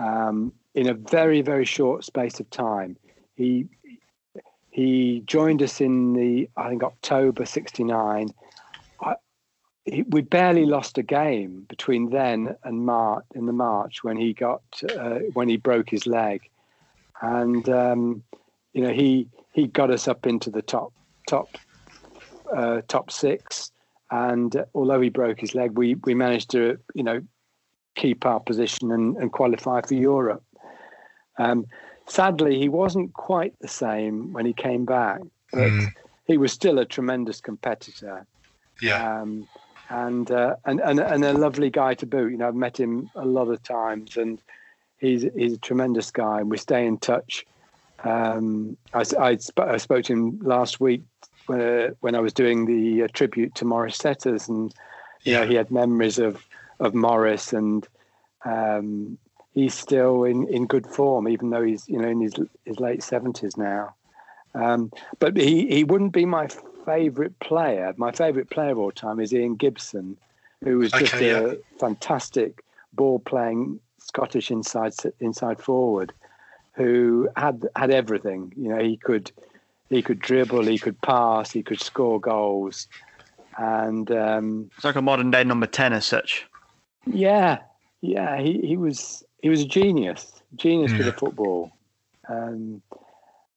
um, 0.00 0.52
in 0.74 0.88
a 0.88 0.94
very 0.94 1.42
very 1.42 1.64
short 1.64 2.04
space 2.04 2.40
of 2.40 2.48
time. 2.50 2.96
He 3.34 3.66
he 4.70 5.22
joined 5.26 5.62
us 5.62 5.80
in 5.80 6.12
the 6.12 6.48
I 6.56 6.68
think 6.68 6.82
October 6.82 7.44
'69. 7.44 8.28
We 10.10 10.20
barely 10.20 10.66
lost 10.66 10.98
a 10.98 11.02
game 11.02 11.64
between 11.66 12.10
then 12.10 12.54
and 12.62 12.84
March 12.84 13.24
in 13.34 13.46
the 13.46 13.54
March 13.54 14.04
when 14.04 14.18
he 14.18 14.34
got 14.34 14.62
uh, 14.98 15.20
when 15.32 15.48
he 15.48 15.56
broke 15.56 15.88
his 15.88 16.06
leg, 16.06 16.42
and 17.22 17.66
um, 17.70 18.22
you 18.74 18.82
know 18.82 18.92
he 18.92 19.28
he 19.52 19.66
got 19.66 19.90
us 19.90 20.06
up 20.06 20.26
into 20.26 20.50
the 20.50 20.62
top 20.62 20.92
top 21.26 21.56
uh, 22.54 22.82
top 22.88 23.10
six. 23.10 23.70
And 24.10 24.54
uh, 24.56 24.64
although 24.74 25.00
he 25.00 25.08
broke 25.08 25.40
his 25.40 25.54
leg, 25.54 25.76
we 25.76 25.94
we 26.04 26.14
managed 26.14 26.50
to 26.50 26.78
you 26.94 27.02
know 27.02 27.20
keep 27.94 28.24
our 28.24 28.40
position 28.40 28.92
and, 28.92 29.16
and 29.16 29.32
qualify 29.32 29.80
for 29.80 29.94
Europe. 29.94 30.42
Um, 31.38 31.66
sadly, 32.06 32.58
he 32.58 32.68
wasn't 32.68 33.12
quite 33.14 33.54
the 33.60 33.68
same 33.68 34.32
when 34.32 34.46
he 34.46 34.52
came 34.52 34.84
back, 34.84 35.20
but 35.52 35.60
Mm. 35.60 35.92
he 36.26 36.36
was 36.36 36.52
still 36.52 36.78
a 36.78 36.84
tremendous 36.84 37.40
competitor 37.40 38.26
Yeah, 38.80 39.22
um, 39.22 39.48
and, 39.90 40.30
uh, 40.30 40.56
and 40.66 40.80
and 40.80 41.00
and 41.00 41.24
a 41.24 41.32
lovely 41.32 41.70
guy 41.70 41.94
to 41.94 42.06
boot. 42.06 42.30
You 42.32 42.38
know, 42.38 42.48
I've 42.48 42.54
met 42.54 42.78
him 42.78 43.10
a 43.14 43.24
lot 43.24 43.48
of 43.48 43.62
times, 43.62 44.16
and 44.16 44.40
he's 44.98 45.24
he's 45.36 45.54
a 45.54 45.58
tremendous 45.58 46.10
guy, 46.10 46.40
and 46.40 46.50
we 46.50 46.58
stay 46.58 46.86
in 46.86 46.98
touch. 46.98 47.46
Um, 48.04 48.76
I, 48.92 49.04
I, 49.18 49.36
sp- 49.40 49.60
I 49.74 49.76
spoke 49.78 50.04
to 50.04 50.12
him 50.12 50.38
last 50.42 50.80
week 50.80 51.02
when, 51.46 51.60
uh, 51.60 51.88
when 52.00 52.14
I 52.14 52.20
was 52.20 52.32
doing 52.32 52.66
the 52.66 53.04
uh, 53.04 53.08
tribute 53.12 53.54
to 53.56 53.64
Maurice 53.64 53.96
Setters, 53.96 54.48
and 54.48 54.72
you 55.24 55.32
know 55.32 55.46
he 55.46 55.54
had 55.54 55.70
memories 55.70 56.18
of 56.18 56.44
of 56.80 56.94
Maurice, 56.94 57.52
and 57.52 57.86
um, 58.44 59.18
he's 59.58 59.74
still 59.74 60.22
in, 60.22 60.46
in 60.48 60.66
good 60.66 60.86
form, 60.86 61.28
even 61.28 61.50
though 61.50 61.62
he's 61.64 61.88
you 61.88 61.98
know 62.00 62.08
in 62.08 62.20
his 62.20 62.34
his 62.64 62.78
late 62.78 63.02
seventies 63.02 63.56
now. 63.56 63.94
Um, 64.54 64.90
but 65.18 65.36
he, 65.36 65.66
he 65.68 65.84
wouldn't 65.84 66.12
be 66.12 66.24
my 66.24 66.48
favourite 66.86 67.38
player. 67.40 67.92
My 67.96 68.12
favourite 68.12 68.50
player 68.50 68.70
of 68.70 68.78
all 68.78 68.92
time 68.92 69.20
is 69.20 69.32
Ian 69.34 69.56
Gibson, 69.56 70.16
who 70.64 70.78
was 70.78 70.92
just 70.92 71.14
Okay, 71.14 71.26
a 71.30 71.50
yeah. 71.50 71.54
fantastic 71.80 72.62
ball 72.92 73.18
playing 73.18 73.80
Scottish 73.98 74.50
inside 74.50 74.94
inside 75.20 75.60
forward, 75.60 76.12
who 76.74 77.28
had 77.36 77.66
had 77.76 77.90
everything. 77.90 78.52
You 78.56 78.68
know, 78.70 78.78
he 78.82 78.96
could 78.96 79.32
he 79.90 80.02
could 80.02 80.20
dribble, 80.20 80.66
he 80.66 80.78
could 80.78 81.00
pass, 81.02 81.50
he 81.50 81.62
could 81.62 81.80
score 81.80 82.20
goals, 82.20 82.86
and 83.58 84.10
um, 84.12 84.70
It's 84.76 84.84
like 84.84 84.96
a 84.96 85.02
modern 85.02 85.30
day 85.32 85.42
number 85.44 85.66
ten 85.66 85.92
as 85.92 86.06
such. 86.06 86.46
yeah, 87.06 87.58
yeah, 88.00 88.40
he, 88.40 88.60
he 88.60 88.76
was 88.76 89.24
he 89.40 89.48
was 89.48 89.62
a 89.62 89.66
genius, 89.66 90.32
genius 90.56 90.96
with 90.96 91.06
the 91.06 91.12
football. 91.12 91.72
Um, 92.28 92.82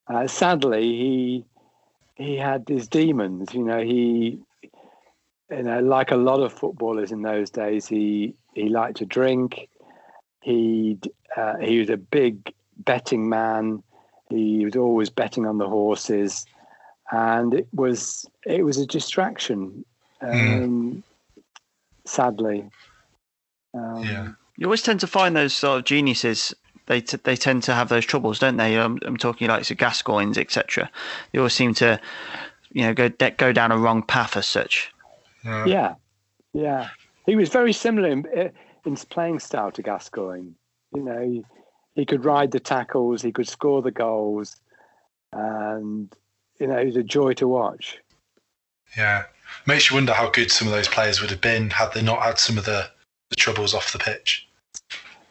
uh, 0.07 0.27
sadly, 0.27 0.83
he 0.83 1.45
he 2.15 2.37
had 2.37 2.67
his 2.67 2.87
demons. 2.87 3.53
You 3.53 3.63
know, 3.63 3.81
he 3.81 4.39
you 5.49 5.63
know 5.63 5.79
like 5.79 6.11
a 6.11 6.15
lot 6.15 6.39
of 6.41 6.53
footballers 6.53 7.11
in 7.11 7.21
those 7.21 7.49
days, 7.49 7.87
he 7.87 8.35
he 8.53 8.69
liked 8.69 8.97
to 8.97 9.05
drink. 9.05 9.69
He 10.41 10.97
uh, 11.35 11.57
he 11.57 11.79
was 11.79 11.89
a 11.89 11.97
big 11.97 12.53
betting 12.77 13.29
man. 13.29 13.83
He 14.29 14.65
was 14.65 14.75
always 14.75 15.09
betting 15.09 15.45
on 15.45 15.57
the 15.57 15.67
horses, 15.67 16.45
and 17.11 17.53
it 17.53 17.67
was 17.73 18.25
it 18.45 18.63
was 18.63 18.77
a 18.77 18.85
distraction. 18.85 19.85
Um, 20.21 21.03
Sadly, 22.05 22.65
um, 23.73 24.03
yeah, 24.03 24.29
You 24.61 24.67
always 24.67 24.83
tend 24.83 24.99
to 24.99 25.07
find 25.07 25.35
those 25.35 25.55
sort 25.55 25.79
of 25.79 25.85
geniuses. 25.85 26.53
They 26.85 27.01
t- 27.01 27.17
they 27.23 27.35
tend 27.35 27.63
to 27.63 27.73
have 27.73 27.89
those 27.89 28.05
troubles, 28.05 28.37
don't 28.37 28.57
they? 28.57 28.77
Um, 28.77 28.99
I'm 29.03 29.17
talking 29.17 29.47
like 29.47 29.65
so 29.65 29.73
Gascoignes, 29.73 30.37
etc. 30.37 30.87
They 31.31 31.39
always 31.39 31.53
seem 31.53 31.73
to, 31.75 31.99
you 32.71 32.83
know, 32.83 32.93
go 32.93 33.09
de- 33.09 33.31
go 33.31 33.53
down 33.53 33.71
a 33.71 33.77
wrong 33.79 34.03
path 34.03 34.37
as 34.37 34.45
such. 34.45 34.91
Uh, 35.43 35.65
Yeah, 35.65 35.95
yeah. 36.53 36.89
He 37.25 37.35
was 37.35 37.49
very 37.49 37.73
similar 37.73 38.09
in, 38.09 38.23
in 38.35 38.51
his 38.91 39.03
playing 39.03 39.39
style 39.39 39.71
to 39.71 39.81
Gascoigne. 39.81 40.51
You 40.93 41.01
know, 41.01 41.19
he, 41.19 41.43
he 41.95 42.05
could 42.05 42.23
ride 42.23 42.51
the 42.51 42.59
tackles, 42.59 43.23
he 43.23 43.31
could 43.31 43.47
score 43.47 43.81
the 43.81 43.89
goals, 43.89 44.57
and 45.33 46.15
you 46.59 46.67
know, 46.67 46.77
he 46.77 46.85
was 46.85 46.97
a 46.97 47.03
joy 47.03 47.33
to 47.33 47.47
watch. 47.47 47.97
Yeah, 48.95 49.23
makes 49.65 49.89
you 49.89 49.95
wonder 49.95 50.13
how 50.13 50.29
good 50.29 50.51
some 50.51 50.67
of 50.67 50.73
those 50.73 50.87
players 50.87 51.19
would 51.19 51.31
have 51.31 51.41
been 51.41 51.71
had 51.71 51.93
they 51.93 52.03
not 52.03 52.21
had 52.21 52.37
some 52.37 52.59
of 52.59 52.65
the, 52.65 52.91
the 53.31 53.35
troubles 53.35 53.73
off 53.73 53.91
the 53.91 53.97
pitch. 53.97 54.47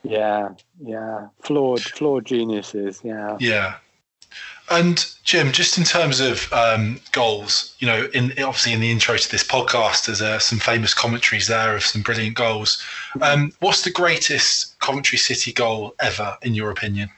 Yeah, 0.02 0.50
yeah, 0.82 1.28
flawed, 1.40 1.82
flawed 1.82 2.24
geniuses. 2.24 3.00
Yeah, 3.04 3.36
yeah. 3.40 3.76
And 4.70 5.04
Jim, 5.24 5.50
just 5.50 5.76
in 5.78 5.84
terms 5.84 6.20
of 6.20 6.50
um, 6.52 7.00
goals, 7.10 7.74
you 7.80 7.88
know, 7.88 8.08
in 8.14 8.30
obviously 8.38 8.72
in 8.72 8.80
the 8.80 8.90
intro 8.90 9.16
to 9.16 9.30
this 9.30 9.42
podcast, 9.42 10.06
there's 10.06 10.22
uh, 10.22 10.38
some 10.38 10.60
famous 10.60 10.94
commentaries 10.94 11.48
there 11.48 11.74
of 11.74 11.82
some 11.82 12.02
brilliant 12.02 12.36
goals. 12.36 12.82
Um, 13.20 13.52
what's 13.58 13.82
the 13.82 13.90
greatest 13.90 14.78
Coventry 14.78 15.18
City 15.18 15.52
goal 15.52 15.94
ever, 16.00 16.38
in 16.42 16.54
your 16.54 16.70
opinion? 16.70 17.10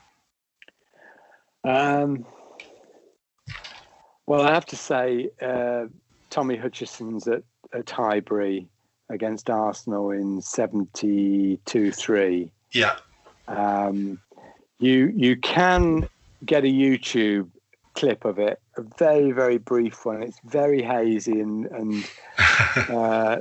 Um, 1.64 2.24
well, 4.26 4.42
I 4.42 4.52
have 4.54 4.66
to 4.66 4.76
say, 4.76 5.28
uh, 5.42 5.86
Tommy 6.30 6.56
Hutchison's 6.56 7.28
at, 7.28 7.42
at 7.74 7.90
Highbury 7.90 8.66
against 9.10 9.50
Arsenal 9.50 10.10
in 10.10 10.40
72 10.40 11.92
3. 11.92 12.50
Yeah. 12.72 12.96
Um, 13.48 14.18
you 14.78 15.12
you 15.14 15.36
can 15.36 16.08
get 16.44 16.64
a 16.64 16.68
YouTube 16.68 17.48
clip 17.94 18.24
of 18.24 18.38
it, 18.38 18.60
a 18.76 18.82
very 18.82 19.32
very 19.32 19.58
brief 19.58 20.04
one. 20.04 20.22
It's 20.22 20.40
very 20.44 20.82
hazy 20.82 21.40
and 21.40 21.66
and 21.66 22.10
uh, 22.88 23.40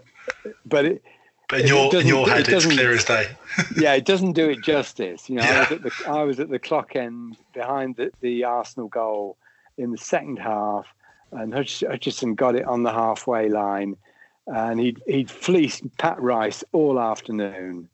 but 0.65 0.85
it. 0.85 1.03
But 1.49 1.61
in 1.61 1.67
your 1.67 1.95
in 1.95 2.07
your 2.07 2.29
head, 2.29 2.47
it 2.47 2.53
it's 2.53 2.65
clear 2.65 2.93
as 2.93 3.03
day. 3.03 3.27
yeah, 3.77 3.93
it 3.93 4.05
doesn't 4.05 4.33
do 4.33 4.49
it 4.49 4.63
justice. 4.63 5.29
You 5.29 5.35
know, 5.37 5.43
yeah. 5.43 5.57
I 5.57 5.59
was 5.59 5.71
at 5.71 5.83
the 5.83 5.91
I 6.07 6.23
was 6.23 6.39
at 6.39 6.49
the 6.49 6.59
clock 6.59 6.95
end 6.95 7.35
behind 7.53 7.97
the, 7.97 8.11
the 8.21 8.45
Arsenal 8.45 8.87
goal 8.87 9.37
in 9.77 9.91
the 9.91 9.97
second 9.97 10.37
half, 10.37 10.87
and 11.33 11.53
Hutchison 11.53 12.35
got 12.35 12.55
it 12.55 12.65
on 12.65 12.83
the 12.83 12.91
halfway 12.91 13.49
line, 13.49 13.97
and 14.47 14.79
he'd 14.79 15.01
he'd 15.07 15.29
fleeced 15.29 15.83
Pat 15.97 16.21
Rice 16.21 16.63
all 16.71 16.97
afternoon, 16.97 17.89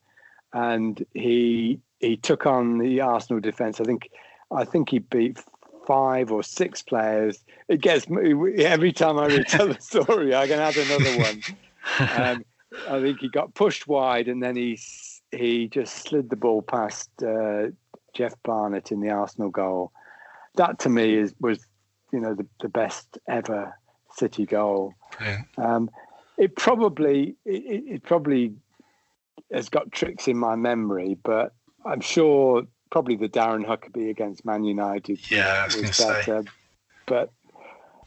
and 0.54 1.06
he 1.14 1.80
he 2.00 2.18
took 2.18 2.46
on 2.46 2.78
the 2.78 3.02
Arsenal 3.02 3.40
defence. 3.40 3.80
I 3.80 3.84
think 3.84 4.10
I 4.52 4.66
think 4.66 4.90
he 4.90 5.00
beat 5.00 5.40
five 5.86 6.32
or 6.32 6.44
six 6.44 6.82
players. 6.82 7.44
It 7.68 7.82
gets 7.82 8.10
me 8.10 8.64
every 8.64 8.92
time 8.92 9.18
I 9.18 9.26
retell 9.28 9.68
the 9.68 9.80
story. 9.80 10.36
I 10.36 10.48
can 10.48 10.60
add 10.60 10.78
another 10.78 11.18
one. 11.18 11.42
Um, 12.00 12.46
I 12.90 13.02
think 13.02 13.20
he 13.20 13.30
got 13.30 13.54
pushed 13.56 13.88
wide, 13.88 14.28
and 14.28 14.44
then 14.44 14.56
he 14.56 14.80
he 15.32 15.68
just 15.68 15.96
slid 15.96 16.30
the 16.30 16.36
ball 16.36 16.62
past 16.62 17.10
uh, 17.24 17.68
Geoff 18.14 18.34
Barnett 18.44 18.92
in 18.92 19.02
the 19.02 19.10
Arsenal 19.10 19.50
goal. 19.50 19.92
That 20.56 20.80
to 20.80 20.90
me 20.90 21.16
is 21.16 21.34
was 21.40 21.66
you 22.12 22.20
know 22.20 22.34
the, 22.34 22.46
the 22.62 22.70
best 22.70 23.18
ever 23.28 23.78
City 24.16 24.46
goal. 24.46 24.94
Yeah. 25.22 25.42
Um, 25.58 25.90
it 26.38 26.56
probably 26.56 27.36
it, 27.46 27.84
it 27.88 28.04
probably 28.04 28.54
has 29.52 29.70
got 29.70 29.92
tricks 29.92 30.28
in 30.28 30.38
my 30.38 30.56
memory, 30.56 31.18
but 31.24 31.54
I'm 31.86 32.02
sure 32.02 32.64
probably 32.92 33.16
the 33.16 33.30
Darren 33.30 33.66
Huckerby 33.66 34.10
against 34.10 34.46
Man 34.46 34.64
United. 34.64 35.20
Yeah, 35.32 35.62
I 35.64 35.66
was, 35.66 35.76
was 35.76 35.98
better. 35.98 36.44
Say. 36.44 36.50
But 37.06 37.32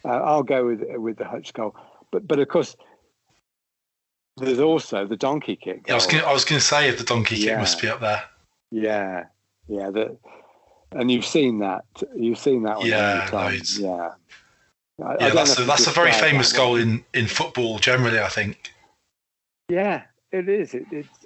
uh, 0.04 0.08
I'll 0.08 0.42
go 0.42 0.66
with 0.66 0.82
with 0.96 1.18
the 1.18 1.24
Hutch 1.24 1.52
goal. 1.52 1.74
But 2.10 2.26
but 2.26 2.38
of 2.38 2.48
course, 2.48 2.76
there's 4.36 4.60
also 4.60 5.06
the 5.06 5.16
donkey 5.16 5.56
kick. 5.56 5.84
Yeah, 5.86 5.92
I 5.92 5.96
was 5.96 6.06
gonna, 6.06 6.24
I 6.24 6.32
was 6.32 6.44
going 6.44 6.58
to 6.58 6.64
say 6.64 6.88
if 6.88 6.98
the 6.98 7.04
donkey 7.04 7.36
kick 7.36 7.56
must 7.58 7.80
be 7.80 7.88
up 7.88 8.00
there. 8.00 8.22
Yeah, 8.70 9.24
yeah. 9.68 9.90
The, 9.90 10.16
and 10.92 11.10
you've 11.10 11.26
seen 11.26 11.60
that. 11.60 11.84
You've 12.16 12.38
seen 12.38 12.64
that 12.64 12.78
one. 12.78 12.86
Yeah. 12.86 13.28
Yeah. 13.78 14.10
I, 15.02 15.16
yeah, 15.18 15.26
I 15.26 15.30
that's 15.30 15.58
a, 15.58 15.64
that's 15.64 15.86
a 15.86 15.90
very 15.90 16.12
famous 16.12 16.52
goal 16.52 16.76
in, 16.76 17.04
in 17.14 17.26
football 17.26 17.78
generally. 17.78 18.18
I 18.18 18.28
think. 18.28 18.72
Yeah, 19.68 20.02
it 20.32 20.48
is. 20.48 20.74
It, 20.74 20.84
it, 20.90 21.06
it 21.06 21.19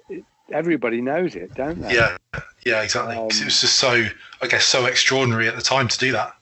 everybody 0.51 1.01
knows 1.01 1.35
it, 1.35 1.53
don't 1.53 1.81
they? 1.81 1.93
Yeah, 1.93 2.17
yeah, 2.65 2.81
exactly. 2.81 3.15
Um, 3.15 3.27
it 3.27 3.45
was 3.45 3.61
just 3.61 3.75
so, 3.75 4.07
I 4.41 4.47
guess, 4.47 4.65
so 4.65 4.85
extraordinary 4.85 5.47
at 5.47 5.55
the 5.55 5.61
time 5.61 5.87
to 5.87 5.97
do 5.97 6.11
that. 6.13 6.35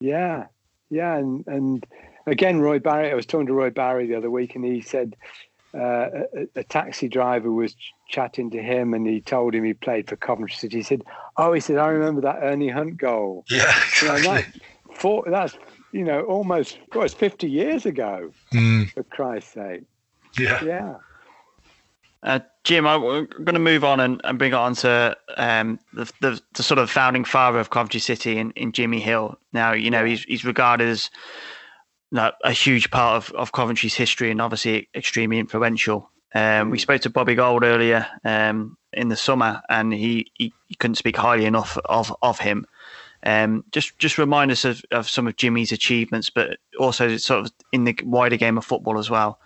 Yeah, 0.00 0.46
yeah, 0.90 1.16
and 1.16 1.46
and 1.46 1.86
again, 2.26 2.60
Roy 2.60 2.78
Barry. 2.78 3.10
I 3.10 3.14
was 3.14 3.26
talking 3.26 3.46
to 3.46 3.52
Roy 3.52 3.70
Barry 3.70 4.06
the 4.06 4.16
other 4.16 4.30
week, 4.30 4.54
and 4.54 4.64
he 4.64 4.80
said 4.80 5.16
uh, 5.74 6.08
a, 6.34 6.48
a, 6.56 6.64
taxi 6.64 7.08
driver 7.08 7.50
was 7.50 7.74
chatting 8.08 8.50
to 8.50 8.62
him, 8.62 8.94
and 8.94 9.06
he 9.06 9.20
told 9.20 9.54
him 9.54 9.64
he 9.64 9.74
played 9.74 10.08
for 10.08 10.16
Coventry 10.16 10.54
City. 10.54 10.78
He 10.78 10.82
said, 10.82 11.02
"Oh, 11.36 11.52
he 11.52 11.60
said, 11.60 11.78
I 11.78 11.88
remember 11.88 12.20
that 12.22 12.40
Ernie 12.42 12.68
Hunt 12.68 12.96
goal. 12.96 13.44
Yeah, 13.48 13.74
exactly. 13.88 14.22
You 14.22 14.28
know, 14.28 14.34
that, 14.34 14.98
for, 14.98 15.24
that's 15.28 15.56
you 15.92 16.04
know 16.04 16.22
almost 16.22 16.78
well, 16.94 17.04
it's 17.04 17.14
fifty 17.14 17.48
years 17.48 17.86
ago. 17.86 18.32
Mm. 18.52 18.90
For 18.92 19.02
Christ's 19.04 19.54
sake. 19.54 19.82
Yeah. 20.38 20.64
Yeah. 20.64 20.94
Uh, 22.22 22.40
Jim, 22.64 22.86
I'm 22.86 23.00
going 23.00 23.54
to 23.54 23.58
move 23.58 23.82
on 23.82 23.98
and, 23.98 24.20
and 24.22 24.38
bring 24.38 24.54
on 24.54 24.74
to 24.76 25.16
um, 25.36 25.80
the, 25.92 26.04
the, 26.20 26.40
the, 26.54 26.62
sort 26.62 26.78
of 26.78 26.90
founding 26.90 27.24
father 27.24 27.58
of 27.58 27.70
Coventry 27.70 27.98
City 27.98 28.38
in, 28.38 28.52
in 28.52 28.70
Jimmy 28.70 29.00
Hill. 29.00 29.36
Now, 29.52 29.72
you 29.72 29.90
know, 29.90 30.04
he's, 30.04 30.22
he's 30.24 30.44
regarded 30.44 30.88
as 30.88 31.10
you 32.12 32.16
know, 32.16 32.30
a 32.44 32.52
huge 32.52 32.90
part 32.90 33.16
of, 33.16 33.34
of 33.34 33.50
Coventry's 33.50 33.94
history 33.94 34.30
and 34.30 34.40
obviously 34.40 34.88
extremely 34.94 35.40
influential. 35.40 36.08
Um, 36.34 36.70
we 36.70 36.78
mm. 36.78 36.80
spoke 36.80 37.00
to 37.02 37.10
Bobby 37.10 37.34
Gould 37.34 37.64
earlier 37.64 38.06
um, 38.24 38.76
in 38.92 39.08
the 39.08 39.16
summer, 39.16 39.60
and 39.68 39.92
he, 39.92 40.30
he, 40.34 40.52
he, 40.68 40.74
couldn't 40.76 40.94
speak 40.94 41.16
highly 41.16 41.44
enough 41.44 41.76
of, 41.86 42.14
of 42.22 42.38
him. 42.38 42.66
Um, 43.24 43.64
just 43.70 43.98
just 43.98 44.18
remind 44.18 44.50
us 44.50 44.64
of, 44.64 44.82
of 44.90 45.08
some 45.08 45.28
of 45.28 45.36
Jimmy's 45.36 45.72
achievements, 45.72 46.30
but 46.30 46.58
also 46.78 47.16
sort 47.18 47.44
of 47.44 47.52
in 47.70 47.84
the 47.84 47.96
wider 48.04 48.36
game 48.36 48.56
of 48.56 48.64
football 48.64 48.98
as 48.98 49.10
well. 49.10 49.38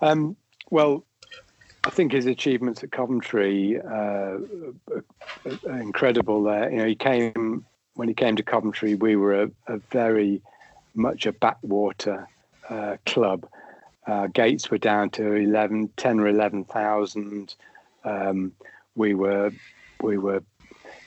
Um, 0.00 0.36
well, 0.70 1.04
I 1.84 1.90
think 1.90 2.12
his 2.12 2.26
achievements 2.26 2.82
at 2.82 2.92
Coventry 2.92 3.80
uh, 3.80 4.38
are 5.66 5.80
incredible. 5.80 6.42
There, 6.42 6.70
you 6.70 6.78
know, 6.78 6.86
he 6.86 6.94
came 6.94 7.64
when 7.94 8.08
he 8.08 8.14
came 8.14 8.36
to 8.36 8.42
Coventry. 8.42 8.94
We 8.94 9.16
were 9.16 9.44
a, 9.44 9.50
a 9.66 9.78
very 9.90 10.42
much 10.94 11.26
a 11.26 11.32
backwater 11.32 12.28
uh, 12.68 12.96
club. 13.06 13.46
Uh, 14.06 14.26
gates 14.26 14.70
were 14.70 14.78
down 14.78 15.10
to 15.10 15.34
11, 15.34 15.90
10 15.96 16.20
or 16.20 16.28
eleven 16.28 16.64
thousand. 16.64 17.54
Um, 18.04 18.52
we 18.94 19.14
were 19.14 19.50
we 20.02 20.18
were 20.18 20.42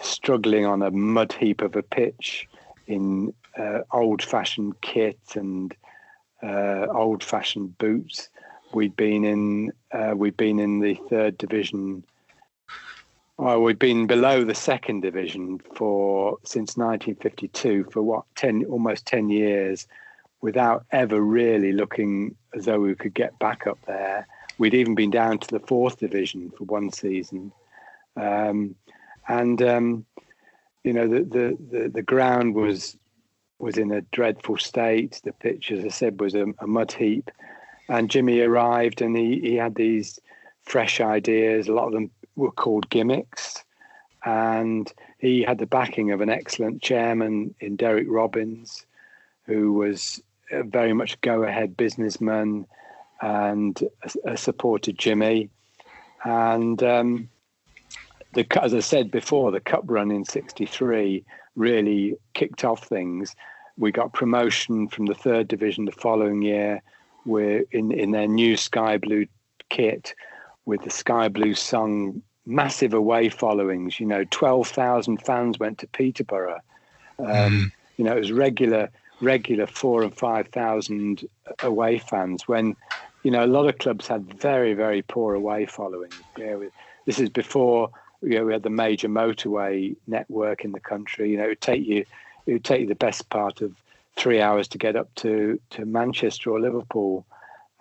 struggling 0.01 0.65
on 0.65 0.81
a 0.81 0.91
mud 0.91 1.33
heap 1.33 1.61
of 1.61 1.75
a 1.75 1.83
pitch 1.83 2.47
in 2.87 3.33
uh, 3.57 3.79
old-fashioned 3.91 4.79
kit 4.81 5.19
and 5.35 5.75
uh, 6.41 6.87
old-fashioned 6.91 7.77
boots 7.77 8.29
we'd 8.73 8.95
been 8.95 9.23
in 9.23 9.71
uh, 9.91 10.13
we'd 10.15 10.37
been 10.37 10.59
in 10.59 10.79
the 10.79 10.95
third 11.09 11.37
division. 11.37 12.03
Well, 13.37 13.61
we'd 13.61 13.79
been 13.79 14.05
below 14.07 14.43
the 14.43 14.55
second 14.55 15.01
division 15.01 15.59
for 15.75 16.37
since 16.43 16.77
1952 16.77 17.85
for 17.91 18.01
what 18.01 18.25
ten 18.35 18.65
almost 18.65 19.05
ten 19.05 19.29
years, 19.29 19.87
without 20.41 20.85
ever 20.91 21.19
really 21.21 21.71
looking 21.71 22.35
as 22.55 22.65
though 22.65 22.79
we 22.79 22.95
could 22.95 23.13
get 23.13 23.37
back 23.39 23.65
up 23.65 23.79
there. 23.85 24.27
We'd 24.57 24.75
even 24.75 24.95
been 24.95 25.09
down 25.09 25.39
to 25.39 25.47
the 25.47 25.59
fourth 25.59 25.97
division 25.97 26.51
for 26.51 26.65
one 26.65 26.91
season, 26.91 27.51
um, 28.15 28.75
and 29.27 29.61
um, 29.61 30.05
you 30.83 30.93
know 30.93 31.07
the, 31.07 31.23
the 31.23 31.57
the 31.71 31.89
the 31.89 32.03
ground 32.03 32.53
was 32.55 32.97
was 33.59 33.77
in 33.77 33.91
a 33.91 34.01
dreadful 34.01 34.57
state. 34.57 35.21
The 35.23 35.31
pitch, 35.31 35.71
as 35.71 35.85
I 35.85 35.89
said, 35.89 36.19
was 36.19 36.35
a, 36.35 36.45
a 36.59 36.67
mud 36.67 36.91
heap 36.91 37.31
and 37.89 38.09
Jimmy 38.09 38.39
arrived 38.39 39.01
and 39.01 39.15
he, 39.15 39.39
he 39.39 39.55
had 39.55 39.75
these 39.75 40.19
fresh 40.63 41.01
ideas. 41.01 41.67
A 41.67 41.73
lot 41.73 41.87
of 41.87 41.93
them 41.93 42.11
were 42.35 42.51
called 42.51 42.89
gimmicks. 42.89 43.63
And 44.25 44.91
he 45.17 45.41
had 45.41 45.57
the 45.57 45.65
backing 45.65 46.11
of 46.11 46.21
an 46.21 46.29
excellent 46.29 46.81
chairman 46.81 47.53
in 47.59 47.75
Derrick 47.75 48.07
Robins, 48.09 48.85
who 49.45 49.73
was 49.73 50.21
very 50.51 50.93
much 50.93 51.19
go 51.21 51.43
ahead 51.43 51.75
businessman 51.75 52.65
and 53.21 53.81
supported 54.35 54.97
Jimmy. 54.97 55.49
And 56.23 56.81
um, 56.83 57.29
the, 58.33 58.45
as 58.61 58.73
I 58.73 58.79
said 58.79 59.11
before, 59.11 59.51
the 59.51 59.59
cup 59.59 59.83
run 59.85 60.11
in 60.11 60.23
63 60.23 61.23
really 61.55 62.15
kicked 62.33 62.63
off 62.63 62.87
things. 62.87 63.35
We 63.77 63.91
got 63.91 64.13
promotion 64.13 64.87
from 64.87 65.05
the 65.05 65.15
third 65.15 65.47
division 65.47 65.85
the 65.85 65.91
following 65.91 66.41
year 66.41 66.81
were 67.25 67.63
in, 67.71 67.91
in 67.91 68.11
their 68.11 68.27
new 68.27 68.57
sky 68.57 68.97
blue 68.97 69.25
kit 69.69 70.13
with 70.65 70.83
the 70.83 70.89
sky 70.89 71.27
blue 71.27 71.53
song 71.53 72.21
massive 72.45 72.93
away 72.93 73.29
followings 73.29 73.99
you 73.99 74.05
know 74.05 74.25
12,000 74.31 75.17
fans 75.17 75.59
went 75.59 75.77
to 75.77 75.87
Peterborough 75.87 76.59
um, 77.19 77.27
mm. 77.27 77.71
you 77.97 78.03
know 78.03 78.15
it 78.15 78.19
was 78.19 78.31
regular 78.31 78.89
regular 79.21 79.65
4 79.65 80.03
and 80.03 80.15
5,000 80.17 81.27
away 81.59 81.97
fans 81.97 82.47
when 82.47 82.75
you 83.23 83.31
know 83.31 83.45
a 83.45 83.47
lot 83.47 83.67
of 83.67 83.77
clubs 83.77 84.07
had 84.07 84.33
very 84.33 84.73
very 84.73 85.01
poor 85.01 85.33
away 85.33 85.65
following 85.65 86.11
yeah, 86.37 86.57
this 87.05 87.19
is 87.19 87.29
before 87.29 87.89
you 88.23 88.39
know, 88.39 88.45
we 88.45 88.53
had 88.53 88.63
the 88.63 88.69
major 88.69 89.09
motorway 89.09 89.95
network 90.07 90.63
in 90.63 90.71
the 90.71 90.79
country. 90.79 91.31
You 91.31 91.37
know, 91.37 91.45
it 91.45 91.49
would 91.49 91.61
take 91.61 91.85
you, 91.85 92.05
it 92.45 92.53
would 92.53 92.63
take 92.63 92.81
you 92.81 92.87
the 92.87 92.95
best 92.95 93.29
part 93.29 93.61
of 93.61 93.75
three 94.15 94.41
hours 94.41 94.67
to 94.69 94.77
get 94.77 94.95
up 94.95 95.13
to 95.15 95.59
to 95.71 95.85
Manchester 95.85 96.51
or 96.51 96.59
Liverpool. 96.59 97.25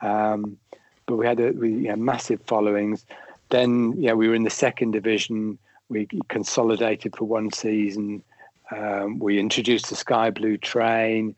Um, 0.01 0.59
but 1.07 1.17
we 1.17 1.27
had 1.27 1.41
a 1.41 1.53
we, 1.53 1.71
you 1.71 1.89
know, 1.89 1.97
massive 1.97 2.41
followings. 2.47 3.05
Then, 3.51 3.95
yeah, 3.99 4.15
we 4.15 4.29
were 4.29 4.35
in 4.35 4.45
the 4.45 4.51
second 4.51 4.93
division. 4.93 5.59
We 5.89 6.09
consolidated 6.29 7.15
for 7.17 7.27
one 7.27 7.53
season. 7.53 8.23
Um, 8.75 9.19
we 9.19 9.39
introduced 9.39 9.91
the 9.91 9.97
Sky 9.97 10.31
Blue 10.31 10.57
train. 10.57 11.35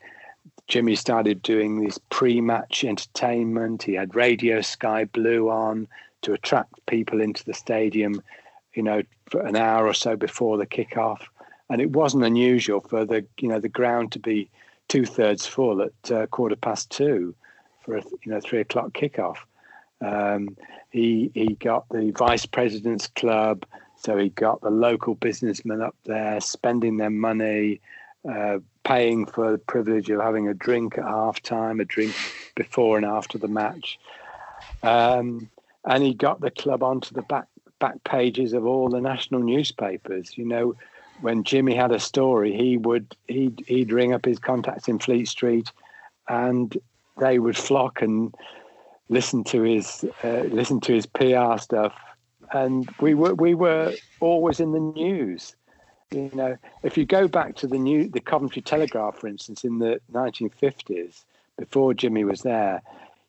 Jimmy 0.68 0.94
started 0.94 1.42
doing 1.42 1.84
this 1.84 1.98
pre-match 2.10 2.84
entertainment. 2.84 3.82
He 3.82 3.94
had 3.94 4.14
Radio 4.14 4.60
Sky 4.60 5.04
Blue 5.04 5.50
on 5.50 5.88
to 6.22 6.32
attract 6.32 6.86
people 6.86 7.20
into 7.20 7.44
the 7.44 7.52
stadium, 7.52 8.22
you 8.74 8.82
know, 8.82 9.02
for 9.26 9.40
an 9.40 9.56
hour 9.56 9.86
or 9.86 9.94
so 9.94 10.16
before 10.16 10.56
the 10.56 10.66
kickoff. 10.66 11.20
And 11.68 11.80
it 11.82 11.90
wasn't 11.90 12.24
unusual 12.24 12.80
for 12.80 13.04
the, 13.04 13.26
you 13.38 13.48
know, 13.48 13.58
the 13.58 13.68
ground 13.68 14.12
to 14.12 14.18
be 14.18 14.48
two 14.88 15.04
thirds 15.04 15.46
full 15.46 15.82
at 15.82 16.10
uh, 16.10 16.26
quarter 16.26 16.56
past 16.56 16.90
two 16.90 17.34
for 17.84 17.96
a, 17.96 18.02
you 18.24 18.32
know, 18.32 18.40
three 18.40 18.60
o'clock 18.60 18.92
kickoff. 18.92 19.36
Um, 20.00 20.56
he 20.90 21.30
he 21.34 21.54
got 21.54 21.88
the 21.88 22.12
vice 22.16 22.46
president's 22.46 23.06
club, 23.08 23.64
so 23.96 24.16
he 24.16 24.28
got 24.28 24.60
the 24.60 24.70
local 24.70 25.14
businessmen 25.14 25.80
up 25.80 25.96
there 26.04 26.40
spending 26.40 26.96
their 26.96 27.10
money, 27.10 27.80
uh, 28.28 28.58
paying 28.84 29.26
for 29.26 29.52
the 29.52 29.58
privilege 29.58 30.10
of 30.10 30.20
having 30.20 30.48
a 30.48 30.54
drink 30.54 30.98
at 30.98 31.04
half 31.04 31.40
time, 31.42 31.80
a 31.80 31.84
drink 31.84 32.14
before 32.54 32.96
and 32.96 33.06
after 33.06 33.38
the 33.38 33.48
match. 33.48 33.98
Um, 34.82 35.50
and 35.84 36.02
he 36.02 36.14
got 36.14 36.40
the 36.40 36.50
club 36.50 36.82
onto 36.82 37.14
the 37.14 37.22
back 37.22 37.46
back 37.78 38.02
pages 38.04 38.52
of 38.52 38.66
all 38.66 38.88
the 38.88 39.00
national 39.00 39.40
newspapers. 39.40 40.36
You 40.36 40.44
know, 40.44 40.74
when 41.24 41.42
Jimmy 41.42 41.74
had 41.74 41.90
a 41.90 41.98
story, 41.98 42.54
he 42.54 42.76
would 42.76 43.16
he'd 43.28 43.64
he'd 43.66 43.90
ring 43.90 44.12
up 44.12 44.26
his 44.26 44.38
contacts 44.38 44.88
in 44.88 44.98
Fleet 44.98 45.26
Street, 45.26 45.72
and 46.28 46.76
they 47.18 47.38
would 47.38 47.56
flock 47.56 48.02
and 48.02 48.34
listen 49.08 49.42
to 49.44 49.62
his 49.62 50.04
uh, 50.22 50.42
listen 50.60 50.80
to 50.82 50.92
his 50.92 51.06
PR 51.06 51.56
stuff, 51.56 51.94
and 52.52 52.86
we 53.00 53.14
were 53.14 53.34
we 53.34 53.54
were 53.54 53.94
always 54.20 54.60
in 54.60 54.72
the 54.72 54.80
news. 54.80 55.56
You 56.10 56.30
know, 56.34 56.58
if 56.82 56.98
you 56.98 57.06
go 57.06 57.26
back 57.26 57.56
to 57.56 57.66
the 57.66 57.78
new 57.78 58.06
the 58.06 58.20
Coventry 58.20 58.60
Telegraph, 58.60 59.16
for 59.16 59.26
instance, 59.26 59.64
in 59.64 59.78
the 59.78 60.00
1950s, 60.12 61.24
before 61.58 61.94
Jimmy 61.94 62.24
was 62.24 62.42
there, 62.42 62.82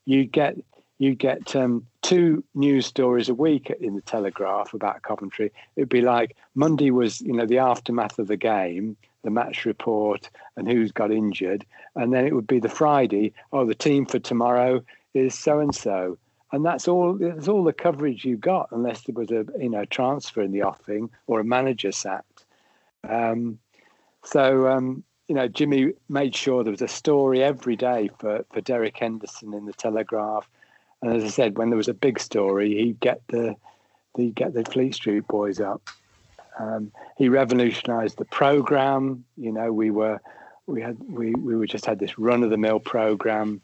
you 0.04 0.26
get 0.26 0.58
you 0.98 1.16
get 1.16 1.56
um, 1.56 1.86
two 2.02 2.44
news 2.54 2.86
stories 2.86 3.30
a 3.30 3.34
week 3.34 3.70
in 3.82 3.96
the 3.96 4.02
Telegraph 4.02 4.74
about 4.74 5.02
Coventry. 5.02 5.52
It'd 5.76 5.90
be 5.90 6.02
like 6.02 6.38
Monday 6.56 6.92
was, 6.92 7.22
you 7.22 7.34
know, 7.34 7.46
the 7.46 7.58
aftermath 7.58 8.18
of 8.18 8.28
the 8.28 8.38
game, 8.38 8.96
the 9.24 9.30
match 9.30 9.66
report, 9.66 10.30
and 10.56 10.68
who's 10.68 10.92
got 10.92 11.12
injured, 11.12 11.66
and 11.96 12.14
then 12.14 12.26
it 12.26 12.34
would 12.34 12.48
be 12.48 12.60
the 12.60 12.70
Friday. 12.70 13.34
Oh, 13.52 13.66
the 13.66 13.76
team 13.76 14.06
for 14.06 14.20
tomorrow 14.20 14.84
is 15.14 15.38
so 15.38 15.60
and 15.60 15.76
so, 15.76 16.18
and 16.52 16.64
that's 16.64 16.88
all. 16.88 17.18
That's 17.20 17.48
all 17.48 17.64
the 17.64 17.74
coverage 17.74 18.24
you 18.24 18.38
got, 18.38 18.70
unless 18.72 19.02
there 19.02 19.16
was 19.16 19.32
a 19.32 19.46
you 19.60 19.70
know 19.70 19.86
transfer 19.86 20.42
in 20.42 20.52
the 20.52 20.64
offing 20.64 21.10
or 21.28 21.40
a 21.40 21.46
manager 21.46 21.92
sacked. 21.92 22.46
Um, 23.08 23.60
so 24.24 24.68
um, 24.68 25.04
you 25.28 25.36
know, 25.36 25.48
Jimmy 25.48 25.94
made 26.08 26.36
sure 26.36 26.64
there 26.64 26.72
was 26.72 26.82
a 26.82 26.88
story 26.88 27.44
every 27.44 27.76
day 27.76 28.10
for 28.20 28.46
for 28.54 28.62
Derek 28.62 28.98
Henderson 28.98 29.54
in 29.54 29.66
the 29.66 29.74
Telegraph 29.74 30.48
and 31.02 31.16
as 31.16 31.24
I 31.24 31.28
said, 31.28 31.58
when 31.58 31.70
there 31.70 31.78
was 31.78 31.88
a 31.88 31.94
big 31.94 32.20
story, 32.20 32.76
he'd 32.76 33.00
get 33.00 33.22
the 33.28 33.56
he'd 34.18 34.36
get 34.36 34.54
the 34.54 34.64
Fleet 34.64 34.96
Street 34.96 35.28
boys 35.28 35.60
up. 35.60 35.82
Um, 36.58 36.92
he 37.18 37.30
revolutionised 37.30 38.18
the 38.18 38.26
program. 38.26 39.26
You 39.38 39.52
know, 39.52 39.72
we 39.72 39.92
were 39.92 40.20
we 40.68 40.82
had 40.82 40.98
we 41.08 41.34
we 41.34 41.56
were 41.56 41.68
just 41.68 41.86
had 41.86 42.00
this 42.00 42.18
run 42.18 42.44
of 42.44 42.50
the 42.50 42.58
mill 42.58 42.80
program 42.80 43.62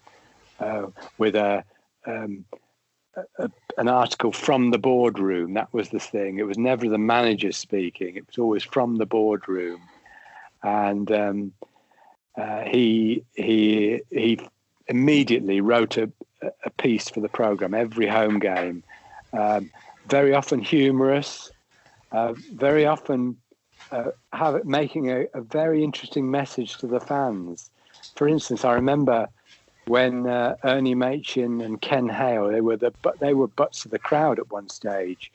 uh, 0.60 0.88
with 1.18 1.36
a, 1.36 1.64
um, 2.06 2.46
a, 3.38 3.50
an 3.78 3.88
article 3.88 4.32
from 4.32 4.72
the 4.72 4.78
boardroom. 4.78 5.54
That 5.56 5.74
was 5.74 5.90
the 5.90 6.00
thing. 6.00 6.38
It 6.38 6.46
was 6.46 6.58
never 6.58 6.88
the 6.88 6.98
manager 6.98 7.52
speaking. 7.52 8.18
It 8.18 8.28
was 8.28 8.38
always 8.38 8.64
from 8.64 8.98
the 8.98 9.06
boardroom, 9.06 9.82
and 10.62 11.12
um, 11.12 11.54
uh, 12.38 12.62
he 12.62 13.24
he 13.34 14.02
he 14.12 14.40
immediately 14.88 15.62
wrote 15.62 15.98
a, 15.98 16.12
a 16.42 16.70
piece 16.72 17.10
for 17.10 17.20
the 17.20 17.30
program 17.30 17.74
every 17.74 18.08
home 18.08 18.40
game. 18.40 18.84
Um, 19.34 19.70
very 20.08 20.34
often 20.34 20.60
humorous, 20.60 21.52
uh, 22.12 22.34
very 22.54 22.86
often 22.86 23.38
uh, 23.92 24.12
have 24.34 24.64
making 24.66 25.10
a, 25.12 25.26
a, 25.34 25.42
very 25.42 25.84
interesting 25.84 26.30
message 26.30 26.78
to 26.78 26.88
the 26.88 27.00
fans. 27.00 27.70
For 28.16 28.28
instance, 28.28 28.66
I 28.66 28.74
remember 28.74 29.28
when 29.88 30.28
uh, 30.28 30.56
Ernie 30.64 30.96
Machin 30.96 31.62
and 31.62 31.82
Ken 31.82 32.08
Hale 32.10 32.50
they 32.50 32.62
were 32.62 32.78
the 32.78 32.94
they 33.20 33.34
were 33.34 33.48
butts 33.48 33.86
of 33.86 33.92
the 33.92 34.00
crowd 34.00 34.40
at 34.40 34.52
one 34.52 34.70
stage, 34.70 35.32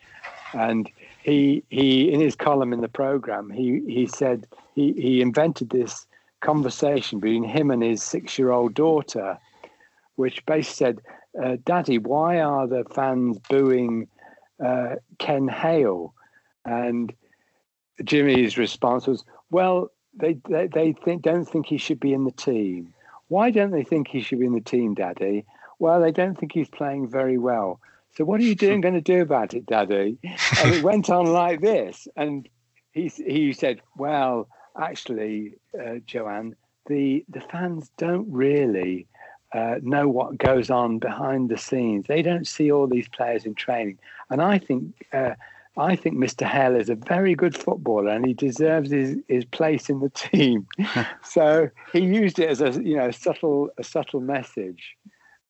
and 0.52 0.90
he 1.22 1.62
he 1.70 2.12
in 2.12 2.20
his 2.20 2.36
column 2.36 2.72
in 2.72 2.80
the 2.80 2.88
program 2.88 3.50
he 3.50 3.80
he 3.86 4.06
said 4.06 4.46
he 4.74 4.92
he 4.92 5.20
invented 5.20 5.70
this 5.70 6.06
conversation 6.40 7.18
between 7.18 7.44
him 7.44 7.70
and 7.70 7.82
his 7.82 8.02
six 8.02 8.38
year 8.38 8.50
old 8.50 8.74
daughter 8.74 9.38
which 10.16 10.44
basically 10.46 10.74
said, 10.74 11.00
uh, 11.42 11.56
Daddy, 11.64 11.98
why 11.98 12.40
are 12.40 12.66
the 12.66 12.84
fans 12.94 13.38
booing 13.48 14.08
uh, 14.64 14.96
Ken 15.18 15.48
Hale? 15.48 16.14
And 16.64 17.12
Jimmy's 18.04 18.58
response 18.58 19.06
was, 19.06 19.24
well, 19.50 19.90
they, 20.14 20.38
they, 20.48 20.66
they 20.66 20.92
think, 20.92 21.22
don't 21.22 21.44
think 21.44 21.66
he 21.66 21.78
should 21.78 22.00
be 22.00 22.12
in 22.12 22.24
the 22.24 22.32
team. 22.32 22.92
Why 23.28 23.50
don't 23.50 23.70
they 23.70 23.84
think 23.84 24.08
he 24.08 24.20
should 24.20 24.40
be 24.40 24.46
in 24.46 24.54
the 24.54 24.60
team, 24.60 24.94
Daddy? 24.94 25.44
Well, 25.78 26.00
they 26.00 26.12
don't 26.12 26.38
think 26.38 26.52
he's 26.52 26.68
playing 26.68 27.08
very 27.08 27.38
well. 27.38 27.80
So 28.16 28.24
what 28.24 28.40
are 28.40 28.44
you 28.44 28.54
doing 28.54 28.80
going 28.80 28.94
to 28.94 29.00
do 29.00 29.20
about 29.20 29.52
it, 29.52 29.66
Daddy? 29.66 30.18
And 30.62 30.74
it 30.74 30.82
went 30.82 31.10
on 31.10 31.26
like 31.26 31.60
this. 31.60 32.08
And 32.16 32.48
he, 32.92 33.08
he 33.08 33.52
said, 33.52 33.82
well, 33.96 34.48
actually, 34.78 35.54
uh, 35.78 35.96
Joanne, 36.06 36.56
the, 36.86 37.24
the 37.28 37.40
fans 37.40 37.90
don't 37.98 38.26
really 38.30 39.06
uh, 39.52 39.76
know 39.82 40.08
what 40.08 40.38
goes 40.38 40.70
on 40.70 40.98
behind 40.98 41.48
the 41.48 41.58
scenes. 41.58 42.06
They 42.08 42.22
don't 42.22 42.46
see 42.46 42.70
all 42.70 42.86
these 42.86 43.08
players 43.08 43.44
in 43.44 43.54
training, 43.54 43.98
and 44.30 44.42
I 44.42 44.58
think 44.58 45.06
uh, 45.12 45.34
I 45.76 45.94
think 45.94 46.16
Mr. 46.16 46.46
Hale 46.46 46.74
is 46.74 46.88
a 46.88 46.94
very 46.94 47.34
good 47.34 47.56
footballer, 47.56 48.08
and 48.08 48.26
he 48.26 48.32
deserves 48.32 48.90
his, 48.90 49.18
his 49.28 49.44
place 49.44 49.90
in 49.90 50.00
the 50.00 50.08
team. 50.10 50.66
so 51.22 51.68
he 51.92 52.00
used 52.00 52.38
it 52.38 52.48
as 52.48 52.60
a 52.60 52.82
you 52.82 52.96
know 52.96 53.10
subtle 53.10 53.70
a 53.78 53.84
subtle 53.84 54.20
message 54.20 54.96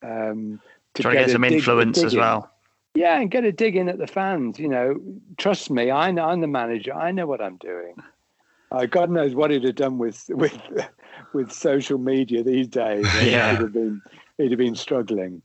um, 0.03 0.61
to 0.95 1.03
Try 1.03 1.13
get, 1.15 1.27
get 1.27 1.33
some 1.33 1.43
dig, 1.43 1.53
influence 1.53 2.03
as 2.03 2.17
well. 2.17 2.51
Yeah, 2.95 3.21
and 3.21 3.31
get 3.31 3.45
a 3.45 3.53
dig 3.53 3.77
in 3.77 3.89
at 3.89 3.99
the 3.99 4.07
fans. 4.07 4.59
You 4.59 4.69
know, 4.69 5.01
trust 5.37 5.71
me, 5.71 5.91
I 5.91 6.11
know 6.11 6.25
I'm 6.25 6.41
the 6.41 6.47
manager. 6.47 6.95
I 6.95 7.13
know 7.13 7.27
what 7.27 7.41
I'm 7.41 7.57
doing. 7.59 7.95
Uh, 8.73 8.87
God 8.87 9.11
knows 9.11 9.35
what 9.35 9.51
he'd 9.51 9.65
have 9.65 9.75
done 9.75 9.99
with 9.99 10.25
with 10.31 10.59
with 11.33 11.53
social 11.53 11.99
media 11.99 12.43
these 12.43 12.69
days. 12.69 13.07
Yeah. 13.23 13.53
He'd 13.53 13.61
have 13.61 13.73
been 13.73 14.03
he'd 14.39 14.51
have 14.51 14.59
been 14.59 14.75
struggling. 14.75 15.43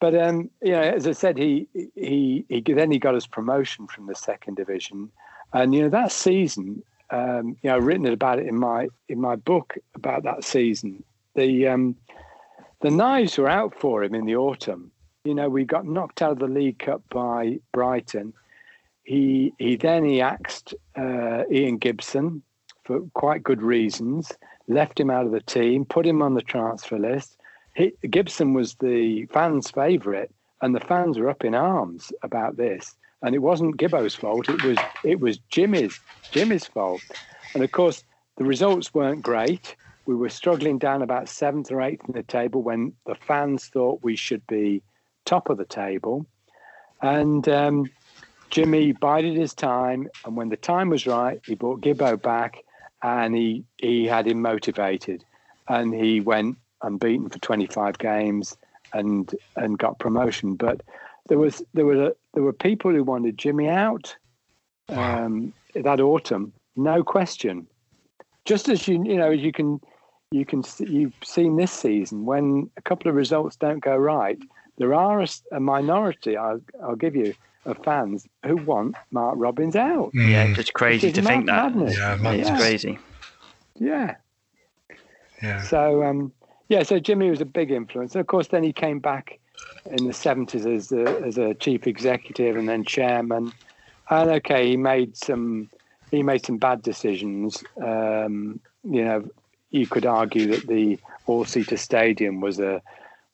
But 0.00 0.14
um, 0.14 0.50
you 0.62 0.72
know, 0.72 0.80
as 0.80 1.06
I 1.06 1.12
said, 1.12 1.36
he 1.36 1.68
he 1.94 2.44
he 2.48 2.60
then 2.60 2.90
he 2.90 2.98
got 2.98 3.14
his 3.14 3.26
promotion 3.26 3.86
from 3.86 4.06
the 4.06 4.14
second 4.14 4.56
division, 4.56 5.10
and 5.52 5.74
you 5.74 5.82
know 5.82 5.90
that 5.90 6.10
season, 6.10 6.82
um, 7.10 7.56
you 7.62 7.68
know, 7.70 7.76
I've 7.76 7.84
written 7.84 8.06
about 8.06 8.38
it 8.38 8.46
in 8.46 8.58
my 8.58 8.88
in 9.08 9.20
my 9.20 9.36
book 9.36 9.74
about 9.94 10.22
that 10.22 10.42
season. 10.42 11.04
The 11.34 11.68
um, 11.68 11.96
the 12.80 12.90
knives 12.90 13.36
were 13.36 13.48
out 13.48 13.78
for 13.78 14.02
him 14.02 14.14
in 14.14 14.24
the 14.24 14.36
autumn. 14.36 14.90
You 15.24 15.34
know, 15.34 15.50
we 15.50 15.64
got 15.64 15.84
knocked 15.84 16.22
out 16.22 16.32
of 16.32 16.38
the 16.38 16.46
League 16.46 16.78
Cup 16.78 17.02
by 17.10 17.58
Brighton. 17.72 18.32
He 19.10 19.52
he 19.58 19.74
then 19.74 20.04
he 20.04 20.20
axed 20.20 20.72
uh, 20.96 21.42
Ian 21.50 21.78
Gibson 21.78 22.44
for 22.84 23.00
quite 23.12 23.42
good 23.42 23.60
reasons 23.60 24.30
left 24.68 25.00
him 25.00 25.10
out 25.10 25.26
of 25.26 25.32
the 25.32 25.40
team, 25.40 25.84
put 25.84 26.06
him 26.06 26.22
on 26.22 26.34
the 26.34 26.42
transfer 26.42 26.96
list. 26.96 27.36
He, 27.74 27.92
Gibson 28.08 28.54
was 28.54 28.76
the 28.76 29.26
fans' 29.26 29.72
favourite, 29.72 30.30
and 30.62 30.76
the 30.76 30.86
fans 30.92 31.18
were 31.18 31.28
up 31.28 31.44
in 31.44 31.56
arms 31.56 32.12
about 32.22 32.56
this. 32.56 32.94
And 33.20 33.34
it 33.34 33.40
wasn't 33.40 33.78
Gibbo's 33.78 34.14
fault; 34.14 34.48
it 34.48 34.60
was 34.60 34.84
it 35.02 35.18
was 35.18 35.38
Jimmy's 35.50 36.00
Jimmy's 36.30 36.66
fault. 36.68 37.02
And 37.52 37.64
of 37.64 37.72
course, 37.72 38.04
the 38.36 38.44
results 38.44 38.94
weren't 38.94 39.22
great. 39.22 39.74
We 40.06 40.14
were 40.14 40.28
struggling 40.28 40.78
down 40.78 41.02
about 41.02 41.28
seventh 41.28 41.72
or 41.72 41.82
eighth 41.82 42.04
in 42.06 42.14
the 42.14 42.22
table 42.22 42.62
when 42.62 42.92
the 43.06 43.16
fans 43.16 43.66
thought 43.66 44.04
we 44.04 44.14
should 44.14 44.46
be 44.46 44.84
top 45.24 45.50
of 45.50 45.58
the 45.58 45.64
table. 45.64 46.26
And 47.02 47.48
um, 47.48 47.90
Jimmy 48.50 48.92
bided 48.92 49.36
his 49.36 49.54
time, 49.54 50.08
and 50.24 50.36
when 50.36 50.48
the 50.48 50.56
time 50.56 50.90
was 50.90 51.06
right, 51.06 51.40
he 51.46 51.54
brought 51.54 51.80
Gibbo 51.80 52.20
back 52.20 52.62
and 53.02 53.34
he 53.34 53.64
he 53.78 54.06
had 54.06 54.26
him 54.26 54.42
motivated, 54.42 55.24
and 55.68 55.94
he 55.94 56.20
went 56.20 56.58
unbeaten 56.82 57.28
for 57.28 57.38
25 57.38 57.98
games 57.98 58.56
and 58.92 59.34
and 59.56 59.78
got 59.78 59.98
promotion. 59.98 60.54
But 60.54 60.82
there 61.28 61.38
was 61.38 61.62
there 61.74 61.86
were 61.86 62.14
there 62.34 62.42
were 62.42 62.52
people 62.52 62.90
who 62.90 63.04
wanted 63.04 63.38
Jimmy 63.38 63.68
out, 63.68 64.14
um, 64.88 65.52
that 65.74 66.00
autumn, 66.00 66.52
no 66.76 67.02
question. 67.02 67.66
Just 68.44 68.68
as 68.68 68.86
you 68.88 69.02
you 69.04 69.16
know, 69.16 69.30
you 69.30 69.52
can 69.52 69.80
you 70.30 70.44
can 70.44 70.62
see, 70.62 70.86
you've 70.86 71.14
seen 71.24 71.56
this 71.56 71.72
season 71.72 72.24
when 72.24 72.70
a 72.76 72.82
couple 72.82 73.08
of 73.08 73.16
results 73.16 73.56
don't 73.56 73.80
go 73.80 73.96
right, 73.96 74.38
there 74.78 74.94
are 74.94 75.20
a, 75.20 75.28
a 75.52 75.60
minority. 75.60 76.36
I'll, 76.36 76.60
I'll 76.82 76.96
give 76.96 77.16
you 77.16 77.34
of 77.66 77.76
fans 77.84 78.26
who 78.44 78.56
want 78.56 78.96
Mark 79.10 79.34
Robins 79.36 79.76
out. 79.76 80.12
Mm. 80.14 80.30
Yeah, 80.30 80.54
it's 80.58 80.70
crazy 80.70 81.12
to 81.12 81.22
think 81.22 81.46
that. 81.46 81.74
madness. 81.74 81.96
Yeah, 81.96 82.14
It's 82.14 82.22
madness. 82.22 82.48
Yeah. 82.48 82.58
crazy. 82.58 82.98
Yeah. 83.78 84.14
Yeah. 85.42 85.62
So 85.62 86.02
um, 86.04 86.32
yeah, 86.68 86.82
so 86.82 86.98
Jimmy 86.98 87.30
was 87.30 87.40
a 87.40 87.46
big 87.46 87.70
influence. 87.70 88.14
And 88.14 88.20
of 88.20 88.26
course, 88.26 88.48
then 88.48 88.62
he 88.62 88.72
came 88.72 88.98
back 88.98 89.38
in 89.86 90.06
the 90.06 90.12
seventies 90.12 90.66
as 90.66 90.92
a, 90.92 91.04
as 91.24 91.38
a 91.38 91.54
chief 91.54 91.86
executive 91.86 92.56
and 92.56 92.68
then 92.68 92.84
chairman. 92.84 93.52
And 94.08 94.30
okay, 94.30 94.68
he 94.68 94.76
made 94.76 95.16
some 95.16 95.68
he 96.10 96.22
made 96.22 96.44
some 96.44 96.58
bad 96.58 96.82
decisions. 96.82 97.62
Um, 97.82 98.60
you 98.84 99.04
know, 99.04 99.28
you 99.70 99.86
could 99.86 100.06
argue 100.06 100.48
that 100.48 100.66
the 100.66 100.98
all 101.26 101.44
seater 101.44 101.76
stadium 101.76 102.40
was 102.40 102.58
a 102.58 102.82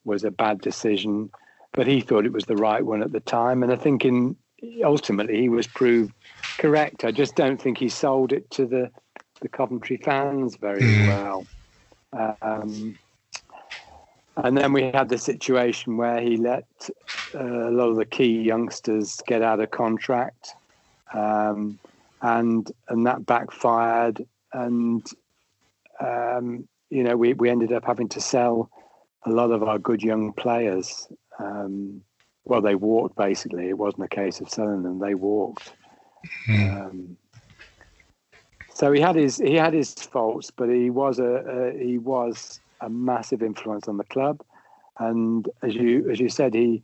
was 0.05 0.23
a 0.23 0.31
bad 0.31 0.61
decision, 0.61 1.29
but 1.73 1.87
he 1.87 2.01
thought 2.01 2.25
it 2.25 2.33
was 2.33 2.45
the 2.45 2.57
right 2.57 2.85
one 2.85 3.03
at 3.03 3.11
the 3.11 3.19
time. 3.19 3.63
And 3.63 3.71
I 3.71 3.75
think 3.75 4.05
in 4.05 4.35
ultimately 4.83 5.39
he 5.41 5.49
was 5.49 5.67
proved 5.67 6.13
correct. 6.57 7.05
I 7.05 7.11
just 7.11 7.35
don't 7.35 7.61
think 7.61 7.77
he 7.77 7.89
sold 7.89 8.33
it 8.33 8.49
to 8.51 8.65
the 8.65 8.91
the 9.41 9.49
Coventry 9.49 9.97
fans 9.97 10.55
very 10.55 10.81
Mm. 10.81 11.05
well. 11.07 11.47
Um, 12.41 12.97
and 14.37 14.57
then 14.57 14.73
we 14.73 14.83
had 14.93 15.09
the 15.09 15.17
situation 15.17 15.97
where 15.97 16.19
he 16.21 16.37
let 16.37 16.65
uh, 17.35 17.69
a 17.69 17.71
lot 17.71 17.89
of 17.89 17.97
the 17.97 18.05
key 18.05 18.41
youngsters 18.41 19.21
get 19.27 19.41
out 19.41 19.59
of 19.59 19.71
contract, 19.71 20.55
um, 21.13 21.79
and 22.21 22.71
and 22.89 23.05
that 23.05 23.25
backfired. 23.25 24.25
And 24.53 25.05
um, 25.99 26.67
you 26.89 27.03
know, 27.03 27.17
we 27.17 27.33
we 27.33 27.49
ended 27.49 27.73
up 27.73 27.85
having 27.85 28.09
to 28.09 28.21
sell 28.21 28.71
a 29.25 29.29
lot 29.31 29.51
of 29.51 29.63
our 29.63 29.77
good 29.77 30.01
young 30.01 30.33
players. 30.33 31.07
Um, 31.39 32.01
well, 32.45 32.61
they 32.61 32.75
walked 32.75 33.15
basically. 33.15 33.69
It 33.69 33.77
wasn't 33.77 34.03
a 34.03 34.07
case 34.07 34.39
of 34.39 34.49
selling 34.49 34.83
them; 34.83 34.99
they 34.99 35.15
walked. 35.15 35.73
Um, 36.49 37.17
so 38.73 38.91
he 38.91 39.01
had 39.01 39.15
his 39.15 39.37
he 39.37 39.55
had 39.55 39.73
his 39.73 39.93
faults, 39.93 40.51
but 40.51 40.69
he 40.69 40.89
was 40.89 41.19
a, 41.19 41.23
a 41.25 41.77
he 41.77 41.97
was 41.97 42.61
a 42.81 42.89
massive 42.89 43.41
influence 43.41 43.87
on 43.87 43.97
the 43.97 44.03
club, 44.05 44.41
and 44.99 45.49
as 45.63 45.75
you 45.75 46.09
as 46.09 46.19
you 46.19 46.29
said, 46.29 46.53
he 46.53 46.83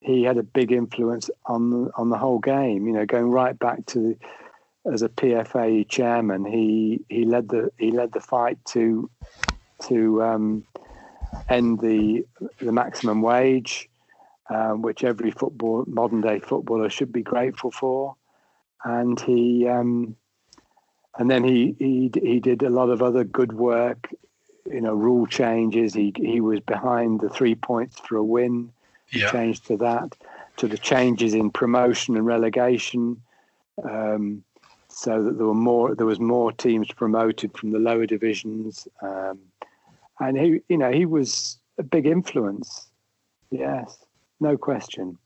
he 0.00 0.22
had 0.22 0.36
a 0.36 0.42
big 0.42 0.72
influence 0.72 1.30
on 1.46 1.90
on 1.96 2.10
the 2.10 2.18
whole 2.18 2.38
game. 2.38 2.86
You 2.86 2.92
know, 2.92 3.06
going 3.06 3.30
right 3.30 3.58
back 3.58 3.86
to 3.86 4.16
as 4.92 5.02
a 5.02 5.08
PFA 5.08 5.88
chairman, 5.88 6.44
he 6.44 7.04
he 7.08 7.24
led 7.24 7.48
the 7.48 7.70
he 7.78 7.90
led 7.90 8.12
the 8.12 8.20
fight 8.20 8.58
to 8.70 9.10
to 9.88 10.22
um, 10.22 10.64
end 11.48 11.80
the 11.80 12.26
the 12.60 12.72
maximum 12.72 13.22
wage, 13.22 13.88
um, 14.50 14.82
which 14.82 15.04
every 15.04 15.30
football 15.30 15.84
modern 15.86 16.20
day 16.20 16.40
footballer 16.40 16.90
should 16.90 17.12
be 17.12 17.22
grateful 17.22 17.70
for, 17.70 18.16
and 18.84 19.20
he. 19.20 19.66
Um, 19.68 20.16
and 21.18 21.30
then 21.30 21.42
he, 21.44 21.74
he 21.78 22.10
he 22.22 22.40
did 22.40 22.62
a 22.62 22.70
lot 22.70 22.90
of 22.90 23.02
other 23.02 23.24
good 23.24 23.52
work, 23.52 24.08
you 24.66 24.80
know, 24.80 24.94
rule 24.94 25.26
changes. 25.26 25.94
He 25.94 26.12
he 26.16 26.40
was 26.40 26.60
behind 26.60 27.20
the 27.20 27.28
three 27.28 27.54
points 27.56 27.98
for 27.98 28.16
a 28.16 28.24
win. 28.24 28.72
He 29.10 29.20
Yeah. 29.20 29.30
changed 29.32 29.66
to 29.66 29.76
that, 29.78 30.16
to 30.58 30.68
the 30.68 30.78
changes 30.78 31.34
in 31.34 31.50
promotion 31.50 32.16
and 32.16 32.26
relegation, 32.26 33.20
um, 33.82 34.44
so 34.88 35.22
that 35.24 35.38
there 35.38 35.46
were 35.46 35.54
more 35.54 35.94
there 35.94 36.06
was 36.06 36.20
more 36.20 36.52
teams 36.52 36.92
promoted 36.92 37.56
from 37.56 37.72
the 37.72 37.78
lower 37.80 38.06
divisions, 38.06 38.86
um, 39.02 39.38
and 40.20 40.38
he 40.38 40.60
you 40.68 40.78
know 40.78 40.90
he 40.90 41.06
was 41.06 41.58
a 41.78 41.82
big 41.82 42.06
influence. 42.06 42.88
Yes, 43.50 43.98
no 44.40 44.56
question. 44.56 45.18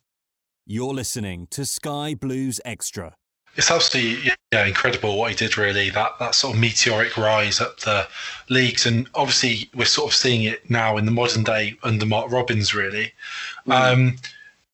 You're 0.67 0.95
listening 0.95 1.49
to 1.51 1.65
Sky 1.65 2.15
Blues 2.15 2.61
Extra. 2.65 3.17
It's 3.57 3.71
absolutely 3.71 4.31
yeah 4.53 4.65
incredible 4.65 5.19
what 5.19 5.31
he 5.31 5.37
did. 5.37 5.59
Really, 5.59 5.91
that 5.91 6.19
that 6.19 6.35
sort 6.35 6.55
of 6.55 6.61
meteoric 6.61 7.17
rise 7.17 7.61
up 7.61 7.81
the 7.81 8.07
leagues, 8.49 8.87
and 8.87 9.09
obviously 9.15 9.69
we're 9.75 9.85
sort 9.85 10.11
of 10.11 10.15
seeing 10.15 10.45
it 10.45 10.69
now 10.71 10.97
in 10.97 11.05
the 11.05 11.11
modern 11.11 11.45
day 11.45 11.77
under 11.83 12.07
Mark 12.07 12.31
Robins. 12.31 12.75
Really, 12.75 13.13
um, 13.69 14.17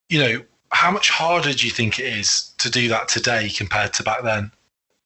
you 0.08 0.20
know, 0.20 0.42
how 0.70 0.90
much 0.90 1.10
harder 1.10 1.52
do 1.52 1.66
you 1.66 1.72
think 1.72 1.98
it 1.98 2.06
is 2.06 2.52
to 2.58 2.70
do 2.70 2.88
that 2.88 3.08
today 3.08 3.48
compared 3.48 3.92
to 3.94 4.02
back 4.02 4.22
then? 4.22 4.50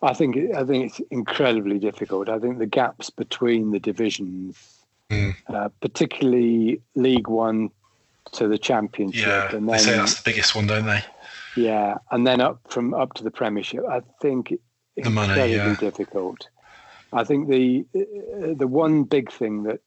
I 0.02 0.14
think 0.14 0.36
I 0.54 0.64
think 0.64 0.90
it's 0.90 1.00
incredibly 1.10 1.78
difficult. 1.78 2.28
I 2.28 2.38
think 2.38 2.58
the 2.58 2.66
gaps 2.66 3.08
between 3.08 3.70
the 3.70 3.78
divisions, 3.78 4.71
Mm. 5.12 5.36
uh, 5.48 5.68
particularly 5.80 6.80
League 6.94 7.28
One 7.28 7.70
to 8.32 8.48
the 8.48 8.58
Championship, 8.58 9.26
Yeah, 9.26 9.54
and 9.56 9.68
they 9.68 9.78
say 9.78 9.96
that's 9.96 10.20
the 10.22 10.30
biggest 10.30 10.54
one, 10.54 10.66
don't 10.66 10.86
they? 10.86 11.02
yeah, 11.56 11.98
and 12.10 12.26
then 12.26 12.40
up 12.40 12.60
from 12.68 12.94
up 12.94 13.12
to 13.14 13.24
the 13.24 13.30
Premiership. 13.30 13.84
I 13.88 14.00
think 14.20 14.54
The 14.96 15.10
money, 15.10 15.28
incredibly 15.32 15.56
yeah. 15.56 15.76
difficult. 15.76 16.48
I 17.12 17.24
think 17.24 17.48
the 17.48 17.84
the 18.56 18.66
one 18.66 19.04
big 19.04 19.30
thing 19.30 19.64
that 19.64 19.80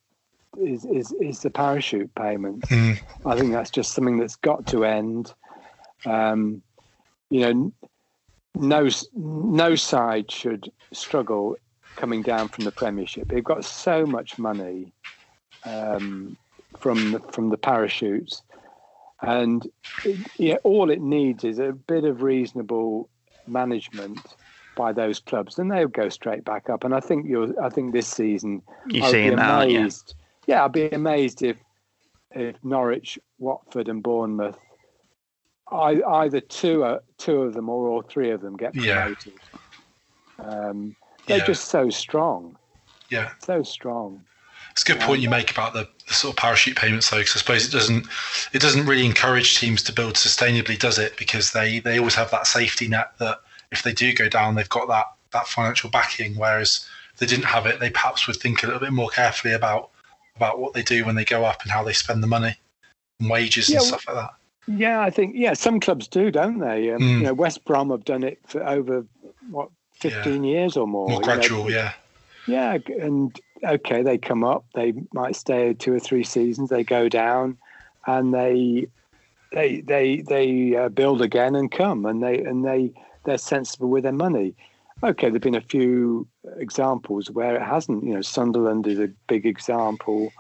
is 0.60 0.86
is 0.86 1.12
is 1.20 1.42
the 1.42 1.50
parachute 1.50 2.14
payment. 2.16 2.62
Mm. 2.70 3.00
I 3.26 3.36
think 3.38 3.52
that's 3.52 3.72
just 3.72 3.94
something 3.94 4.18
that's 4.20 4.36
got 4.36 4.68
to 4.68 4.86
end. 4.86 5.34
Um, 6.06 6.62
you 7.32 7.42
know, 7.42 7.74
no 8.56 8.90
no 9.16 9.76
side 9.76 10.30
should 10.32 10.72
struggle 10.94 11.56
coming 11.96 12.24
down 12.24 12.50
from 12.50 12.64
the 12.64 12.72
Premiership. 12.72 13.28
They've 13.28 13.44
got 13.44 13.66
so 13.66 14.06
much 14.06 14.38
money 14.38 14.94
um, 15.66 16.38
from 16.80 17.12
the, 17.12 17.20
from 17.32 17.50
the 17.50 17.58
parachutes, 17.58 18.44
and 19.22 19.68
it, 20.04 20.20
yeah, 20.38 20.56
all 20.64 20.90
it 20.90 21.02
needs 21.02 21.44
is 21.44 21.60
a 21.60 21.72
bit 21.72 22.06
of 22.06 22.22
reasonable 22.22 23.10
management 23.48 24.28
by 24.76 24.92
those 24.92 25.20
clubs, 25.20 25.58
and 25.58 25.72
they'll 25.72 25.88
go 25.88 26.10
straight 26.10 26.44
back 26.44 26.70
up. 26.70 26.84
And 26.84 26.94
I 26.94 27.00
think 27.00 27.28
you're. 27.28 27.60
I 27.64 27.70
think 27.70 27.94
this 27.94 28.08
season, 28.08 28.62
You're 28.88 29.04
I'd 29.04 29.12
be 29.12 29.18
seeing 29.18 29.36
that, 29.38 29.50
aren't 29.50 29.72
amazed. 29.72 30.16
Yeah, 30.48 30.66
I'd 30.66 30.74
be 30.74 30.90
amazed 30.90 31.42
if 31.42 31.58
if 32.32 32.56
Norwich, 32.64 33.18
Watford, 33.40 33.88
and 33.88 34.04
Bournemouth, 34.04 34.60
I, 35.72 36.02
either 36.04 36.42
two 36.42 36.84
uh, 36.84 37.00
two 37.18 37.42
of 37.42 37.54
them 37.54 37.70
or 37.70 37.88
all 37.88 38.02
three 38.02 38.32
of 38.32 38.42
them 38.42 38.58
get 38.58 38.76
Yeah. 38.76 38.96
promoted. 38.96 39.34
Um, 40.44 40.96
they're 41.26 41.38
Yeah. 41.40 41.46
just 41.46 41.66
so 41.66 41.90
strong, 41.90 42.58
Yeah. 43.10 43.32
so 43.40 43.64
strong. 43.64 44.24
It's 44.72 44.84
a 44.84 44.86
good 44.86 45.00
point 45.00 45.22
you 45.22 45.30
make 45.30 45.52
about 45.52 45.74
the, 45.74 45.88
the 46.08 46.14
sort 46.14 46.34
of 46.34 46.38
parachute 46.38 46.76
payments, 46.76 47.10
though, 47.10 47.20
because 47.20 47.36
I 47.38 47.40
suppose 47.40 47.66
it 47.68 47.72
doesn't 47.72 48.08
it 48.52 48.62
doesn't 48.62 48.86
really 48.86 49.06
encourage 49.06 49.58
teams 49.58 49.82
to 49.84 49.94
build 49.94 50.16
sustainably, 50.16 50.78
does 50.78 51.00
it? 51.00 51.16
Because 51.18 51.52
they 51.54 51.80
they 51.80 51.98
always 51.98 52.16
have 52.16 52.30
that 52.32 52.46
safety 52.46 52.88
net 52.90 53.18
that 53.20 53.40
if 53.72 53.84
they 53.84 53.94
do 53.94 54.14
go 54.14 54.28
down, 54.28 54.56
they've 54.56 54.68
got 54.70 54.88
that 54.90 55.06
that 55.32 55.48
financial 55.48 55.90
backing. 55.90 56.36
Whereas 56.36 56.86
if 57.14 57.20
they 57.20 57.26
didn't 57.26 57.46
have 57.46 57.66
it, 57.66 57.80
they 57.80 57.90
perhaps 57.90 58.28
would 58.28 58.36
think 58.36 58.64
a 58.64 58.66
little 58.66 58.82
bit 58.82 58.92
more 58.92 59.10
carefully 59.10 59.54
about 59.54 59.92
about 60.36 60.60
what 60.60 60.74
they 60.74 60.84
do 60.84 61.06
when 61.06 61.16
they 61.16 61.24
go 61.26 61.46
up 61.46 61.62
and 61.64 61.72
how 61.72 61.82
they 61.82 61.94
spend 61.94 62.22
the 62.22 62.28
money 62.28 62.56
and 63.22 63.30
wages 63.30 63.70
Yeah, 63.70 63.78
and 63.78 63.86
stuff 63.88 64.06
like 64.08 64.18
that. 64.18 64.34
Yeah, 64.68 65.00
I 65.00 65.10
think 65.10 65.36
yeah, 65.38 65.54
some 65.54 65.80
clubs 65.80 66.10
do, 66.10 66.32
don't 66.32 66.60
they? 66.60 66.92
Um, 66.92 67.00
Mm. 67.02 67.18
You 67.20 67.24
know, 67.28 67.34
West 67.34 67.64
Brom 67.64 67.92
have 67.92 68.04
done 68.04 68.24
it 68.24 68.40
for 68.46 68.62
over 68.68 69.06
what 69.50 69.70
fifteen 70.00 70.44
years 70.44 70.78
or 70.78 70.88
more. 70.88 71.10
More 71.10 71.22
you 71.22 71.28
know. 71.28 71.36
gradual, 71.36 71.72
yeah. 71.72 71.94
Yeah, 72.48 72.78
and 73.00 73.40
okay, 73.64 74.04
they 74.04 74.18
come 74.18 74.44
up. 74.44 74.66
They 74.76 74.94
might 75.14 75.36
stay 75.36 75.74
two 75.74 75.94
or 75.94 76.00
three 76.00 76.24
seasons. 76.24 76.70
They 76.70 76.84
go 76.84 77.10
down, 77.10 77.58
and 78.06 78.34
they 78.34 78.88
they 79.52 79.82
they 79.82 80.22
they 80.22 80.76
uh, 80.76 80.90
build 80.90 81.22
again 81.22 81.56
and 81.56 81.72
come, 81.72 82.06
and 82.06 82.22
they 82.22 82.40
and 82.40 82.64
they 82.64 82.94
they're 83.26 83.38
sensible 83.38 83.90
with 83.90 84.04
their 84.04 84.12
money. 84.12 84.54
Okay, 85.04 85.30
there've 85.30 85.42
been 85.42 85.56
a 85.56 85.62
few 85.62 86.28
examples 86.58 87.30
where 87.32 87.56
it 87.56 87.62
hasn't. 87.62 88.04
You 88.04 88.16
know, 88.16 88.22
Sunderland 88.22 88.88
is 88.88 89.00
a 89.00 89.10
big 89.28 89.46
example. 89.46 90.32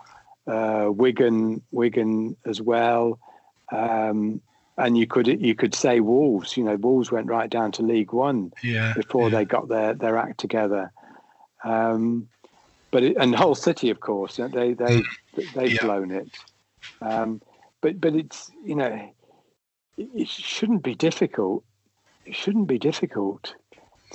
Uh, 0.47 0.89
Wigan, 0.91 1.61
Wigan 1.71 2.37
as 2.45 2.61
well. 2.61 3.19
Um, 3.71 4.41
and 4.77 4.97
you 4.97 5.07
could 5.07 5.27
you 5.27 5.55
could 5.55 5.73
say 5.73 5.99
Wolves. 5.99 6.57
You 6.57 6.63
know, 6.63 6.75
Wolves 6.75 7.11
went 7.11 7.27
right 7.27 7.49
down 7.49 7.71
to 7.73 7.83
League 7.83 8.13
One 8.13 8.51
Yeah. 8.61 8.93
before 8.95 9.29
they 9.29 9.45
got 9.45 9.69
their, 9.69 9.93
their 9.93 10.17
act 10.17 10.39
together. 10.39 10.91
Um, 11.63 12.27
but 12.91 13.03
it, 13.03 13.17
and 13.17 13.35
Hull 13.35 13.55
City, 13.55 13.89
of 13.89 13.99
course, 13.99 14.37
you 14.37 14.47
know, 14.47 14.49
they 14.49 14.73
they 14.73 15.01
they've 15.55 15.71
Yeah. 15.71 15.81
blown 15.81 16.11
it. 16.11 16.37
Um, 17.01 17.41
but 17.81 17.99
but 18.01 18.15
it's 18.15 18.51
you 18.63 18.75
know 18.75 19.09
it, 19.97 20.27
shouldn't 20.27 20.83
be 20.83 20.95
difficult. 20.95 21.63
It 22.25 22.35
shouldn't 22.35 22.67
be 22.67 22.79
difficult 22.79 23.55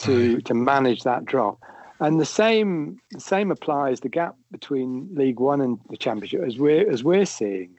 to 0.00 0.40
to 0.42 0.54
manage 0.54 1.02
that 1.04 1.24
drop. 1.24 1.58
And 2.00 2.18
the 2.20 2.26
same 2.26 3.00
the 3.12 3.20
same 3.20 3.50
applies 3.50 4.00
the 4.00 4.08
gap 4.08 4.36
between 4.50 5.08
League 5.14 5.40
One 5.40 5.60
and 5.60 5.78
the 5.88 5.96
Championship 5.96 6.42
as 6.42 6.58
we're 6.58 6.90
as 6.90 7.02
we're 7.04 7.26
seeing. 7.26 7.78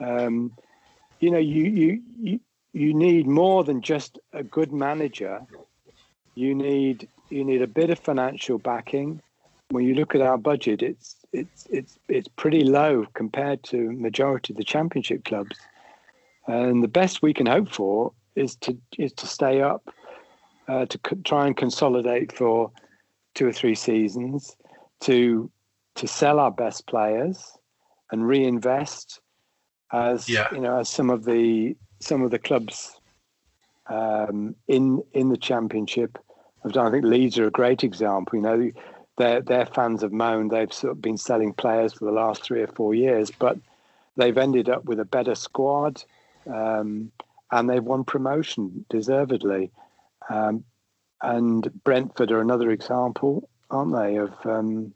Um, 0.00 0.52
you 1.24 1.30
know, 1.32 1.38
you 1.38 1.64
you 2.26 2.40
you 2.74 2.94
need 2.94 3.26
more 3.28 3.64
than 3.64 3.82
just 3.82 4.18
a 4.32 4.44
good 4.44 4.72
manager 4.72 5.40
You 6.36 6.54
need 6.54 7.08
you 7.30 7.44
need 7.44 7.62
a 7.62 7.68
bit 7.68 7.90
of 7.90 8.00
financial 8.00 8.58
backing. 8.58 9.22
When 9.70 9.84
you 9.86 9.94
look 9.94 10.14
at 10.16 10.22
our 10.22 10.38
budget, 10.38 10.82
it's 10.82 11.16
it's 11.32 11.66
it's 11.70 11.98
it's 12.08 12.28
pretty 12.28 12.64
low 12.64 13.06
compared 13.14 13.62
to 13.64 13.92
majority 13.92 14.54
of 14.54 14.58
the 14.58 14.64
championship 14.64 15.24
clubs. 15.24 15.58
And 16.48 16.82
the 16.84 16.88
best 16.88 17.22
we 17.22 17.34
can 17.34 17.46
hope 17.46 17.70
for 17.70 18.12
is 18.36 18.56
to 18.58 18.78
is 18.98 19.12
to 19.14 19.26
stay 19.28 19.62
up, 19.62 19.90
uh, 20.68 20.86
to 20.86 20.98
co- 20.98 21.16
try 21.24 21.46
and 21.48 21.56
consolidate 21.56 22.32
for 22.32 22.72
two 23.34 23.48
or 23.48 23.52
three 23.52 23.76
seasons, 23.76 24.56
to 25.02 25.50
to 25.96 26.08
sell 26.08 26.40
our 26.40 26.52
best 26.52 26.86
players 26.88 27.58
and 28.12 28.28
reinvest 28.28 29.20
as 29.94 30.28
Yeah. 30.28 30.48
you 30.52 30.60
know 30.60 30.78
as 30.78 30.88
some 30.88 31.10
of 31.10 31.24
the 31.24 31.76
some 32.00 32.22
of 32.22 32.30
the 32.30 32.38
clubs 32.38 33.00
um, 33.86 34.54
in 34.68 35.02
in 35.12 35.28
the 35.28 35.36
championship 35.36 36.18
have 36.62 36.72
done. 36.72 36.86
I 36.86 36.90
think 36.90 37.04
Leeds 37.04 37.38
are 37.38 37.46
a 37.46 37.50
great 37.50 37.84
example. 37.84 38.36
You 38.36 38.42
know, 38.42 38.70
their 39.18 39.40
their 39.40 39.66
fans 39.66 40.02
have 40.02 40.12
moaned 40.12 40.50
they've 40.50 40.72
sort 40.72 40.92
of 40.92 41.02
been 41.02 41.16
selling 41.18 41.52
players 41.52 41.92
for 41.94 42.04
the 42.06 42.12
last 42.12 42.42
three 42.42 42.62
or 42.62 42.66
four 42.68 42.94
years, 42.94 43.30
but 43.30 43.58
they've 44.16 44.36
ended 44.36 44.68
up 44.68 44.84
with 44.84 45.00
a 45.00 45.04
better 45.04 45.34
squad 45.34 46.02
um, 46.52 47.10
and 47.50 47.68
they've 47.68 47.84
won 47.84 48.04
promotion 48.04 48.84
deservedly. 48.88 49.70
Um, 50.28 50.64
and 51.22 51.70
Brentford 51.84 52.30
are 52.32 52.40
another 52.40 52.70
example, 52.70 53.48
aren't 53.70 53.94
they, 53.94 54.16
of 54.16 54.32
um, 54.44 54.92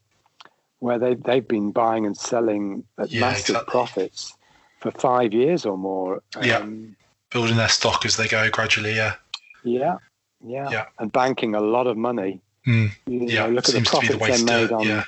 where 0.80 0.98
they 0.98 1.14
they've 1.14 1.46
been 1.46 1.70
buying 1.72 2.06
and 2.06 2.16
selling 2.16 2.84
at 2.98 3.10
Yeah, 3.10 3.20
massive 3.20 3.56
exactly. 3.56 3.70
profits 3.72 4.37
for 4.80 4.90
five 4.92 5.32
years 5.32 5.66
or 5.66 5.76
more. 5.76 6.22
Yeah. 6.42 6.58
Um, 6.58 6.96
Building 7.30 7.56
their 7.58 7.68
stock 7.68 8.06
as 8.06 8.16
they 8.16 8.26
go 8.26 8.48
gradually. 8.48 8.94
Yeah. 8.94 9.14
yeah, 9.62 9.96
yeah, 10.42 10.70
Yeah. 10.70 10.86
and 10.98 11.12
banking 11.12 11.54
a 11.54 11.60
lot 11.60 11.86
of 11.86 11.96
money. 11.96 12.40
Mm. 12.66 12.90
You 13.06 13.26
Yeah, 13.26 13.46
know, 13.46 13.50
look 13.52 13.64
at 13.68 13.74
the 13.74 13.84
seems 13.84 13.90
the 13.90 13.90
profits 13.90 14.18
way 14.18 14.30
they 14.30 14.44
made 14.44 14.72
on 14.72 14.86
yeah. 14.86 15.04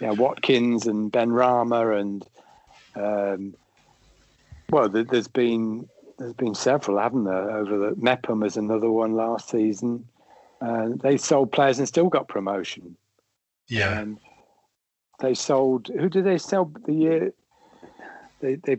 yeah, 0.00 0.12
Watkins 0.12 0.86
and 0.86 1.12
Benrahma 1.12 2.00
and 2.00 2.26
um, 2.94 3.54
well, 4.70 4.88
there, 4.88 5.04
there's 5.04 5.28
been 5.28 5.88
there's 6.18 6.32
been 6.34 6.54
several, 6.54 6.98
haven't 6.98 7.24
there? 7.24 7.50
Over 7.50 7.78
the 7.78 7.96
Mepham 7.96 8.42
is 8.42 8.56
another 8.56 8.90
one 8.90 9.14
last 9.14 9.50
season. 9.50 10.06
Uh, 10.60 10.88
they 10.96 11.16
sold 11.16 11.52
players 11.52 11.78
and 11.78 11.86
still 11.86 12.08
got 12.08 12.28
promotion. 12.28 12.96
Yeah. 13.68 14.00
Um, 14.00 14.18
they 15.20 15.34
sold. 15.34 15.88
Who 15.88 16.08
did 16.08 16.24
they 16.24 16.38
sell 16.38 16.72
the 16.86 16.92
year? 16.94 17.32
They 18.40 18.56
they 18.56 18.78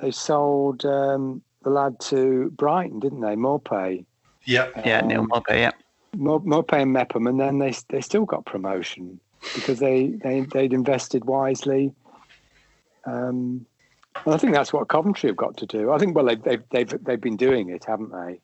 they 0.00 0.10
sold 0.10 0.84
um, 0.84 1.42
the 1.62 1.70
lad 1.70 1.98
to 2.00 2.50
Brighton, 2.56 3.00
didn't 3.00 3.20
they? 3.20 3.34
Maupay. 3.36 4.04
Yeah. 4.44 4.68
Yeah, 4.84 5.00
Neal 5.00 5.20
Um, 5.20 5.28
Maupay, 5.28 5.58
yeah. 5.58 5.70
Mo- 6.16 6.40
Maupay 6.40 6.82
and 6.82 6.92
Mepham, 6.92 7.26
and 7.26 7.38
then 7.40 7.58
they 7.58 7.74
they 7.88 8.00
still 8.00 8.24
got 8.24 8.46
promotion 8.46 9.20
because 9.54 9.78
they 9.80 10.08
they 10.22 10.40
they'd 10.40 10.72
invested 10.72 11.24
wisely. 11.24 11.92
Um, 13.04 13.66
and 14.24 14.34
I 14.34 14.38
think 14.38 14.54
that's 14.54 14.72
what 14.72 14.88
Coventry 14.88 15.28
have 15.28 15.36
got 15.36 15.56
to 15.58 15.66
do. 15.66 15.92
I 15.92 15.98
think 15.98 16.16
well 16.16 16.24
they've 16.24 16.42
they've 16.42 16.62
they've, 16.70 17.04
they've 17.04 17.20
been 17.20 17.36
doing 17.36 17.68
it, 17.68 17.84
haven't 17.84 18.12
they? 18.12 18.40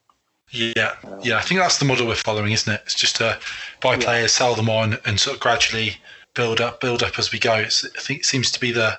Yeah, 0.50 0.94
yeah. 1.22 1.38
I 1.38 1.40
think 1.40 1.60
that's 1.60 1.78
the 1.78 1.86
model 1.86 2.06
we're 2.06 2.14
following, 2.14 2.52
isn't 2.52 2.70
it? 2.72 2.82
It's 2.84 2.94
just 2.94 3.16
to 3.16 3.38
buy 3.80 3.96
players, 3.96 4.32
sell 4.32 4.54
them 4.54 4.68
on, 4.68 4.98
and 5.06 5.18
sort 5.18 5.36
of 5.36 5.40
gradually 5.40 5.96
build 6.34 6.60
up, 6.60 6.80
build 6.80 7.02
up 7.02 7.18
as 7.18 7.32
we 7.32 7.38
go. 7.38 7.54
It's, 7.54 7.84
I 7.84 8.00
think 8.00 8.20
it 8.20 8.26
seems 8.26 8.50
to 8.50 8.60
be 8.60 8.70
the, 8.70 8.98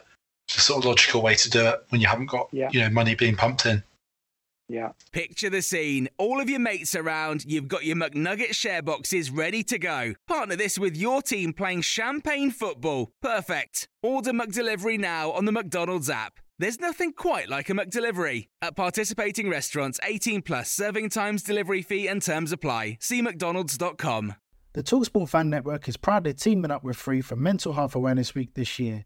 the 0.54 0.62
sort 0.62 0.80
of 0.80 0.86
logical 0.86 1.22
way 1.22 1.36
to 1.36 1.50
do 1.50 1.66
it 1.68 1.80
when 1.90 2.02
you 2.02 2.08
haven't 2.08 2.28
got 2.28 2.50
Yeah. 2.52 2.70
you 2.72 2.80
know 2.82 2.90
money 2.90 3.16
being 3.16 3.36
pumped 3.36 3.66
in. 3.66 3.84
Yeah. 4.70 4.92
Picture 5.12 5.50
the 5.50 5.62
scene. 5.62 6.08
All 6.18 6.40
of 6.40 6.50
your 6.50 6.60
mates 6.60 6.96
around, 6.96 7.44
you've 7.46 7.68
got 7.68 7.84
your 7.84 7.98
McNugget 7.98 8.56
share 8.56 8.82
boxes 8.82 9.30
ready 9.30 9.62
to 9.66 9.78
go. 9.78 10.14
Partner 10.28 10.56
this 10.56 10.80
with 10.80 10.96
your 10.96 11.22
team 11.22 11.54
playing 11.54 11.82
champagne 11.82 12.50
football. 12.50 13.12
Perfect. 13.22 13.88
Order 14.02 14.32
McDelivery 14.32 14.98
now 14.98 15.32
on 15.32 15.46
the 15.46 15.52
McDonald's 15.52 16.10
app. 16.10 16.40
There's 16.60 16.80
nothing 16.80 17.12
quite 17.14 17.50
like 17.50 17.70
a 17.70 17.74
McDelivery. 17.74 18.48
At 18.62 18.76
participating 18.76 19.50
restaurants, 19.50 20.00
18 20.04 20.42
plus 20.44 20.72
serving 20.72 21.10
times, 21.10 21.44
delivery 21.44 21.82
fee, 21.82 22.08
and 22.08 22.22
terms 22.22 22.52
apply. 22.52 22.98
See 23.02 23.22
McDonald's.com. 23.22 24.36
The 24.74 24.82
Talksport 24.84 25.30
Fan 25.30 25.50
Network 25.50 25.88
is 25.88 25.98
proudly 25.98 26.34
teaming 26.34 26.72
up 26.72 26.84
with 26.84 26.96
Free 26.96 27.22
for 27.22 27.36
Mental 27.36 27.74
Health 27.74 27.96
Awareness 27.96 28.34
Week 28.34 28.54
this 28.56 28.80
year. 28.80 29.06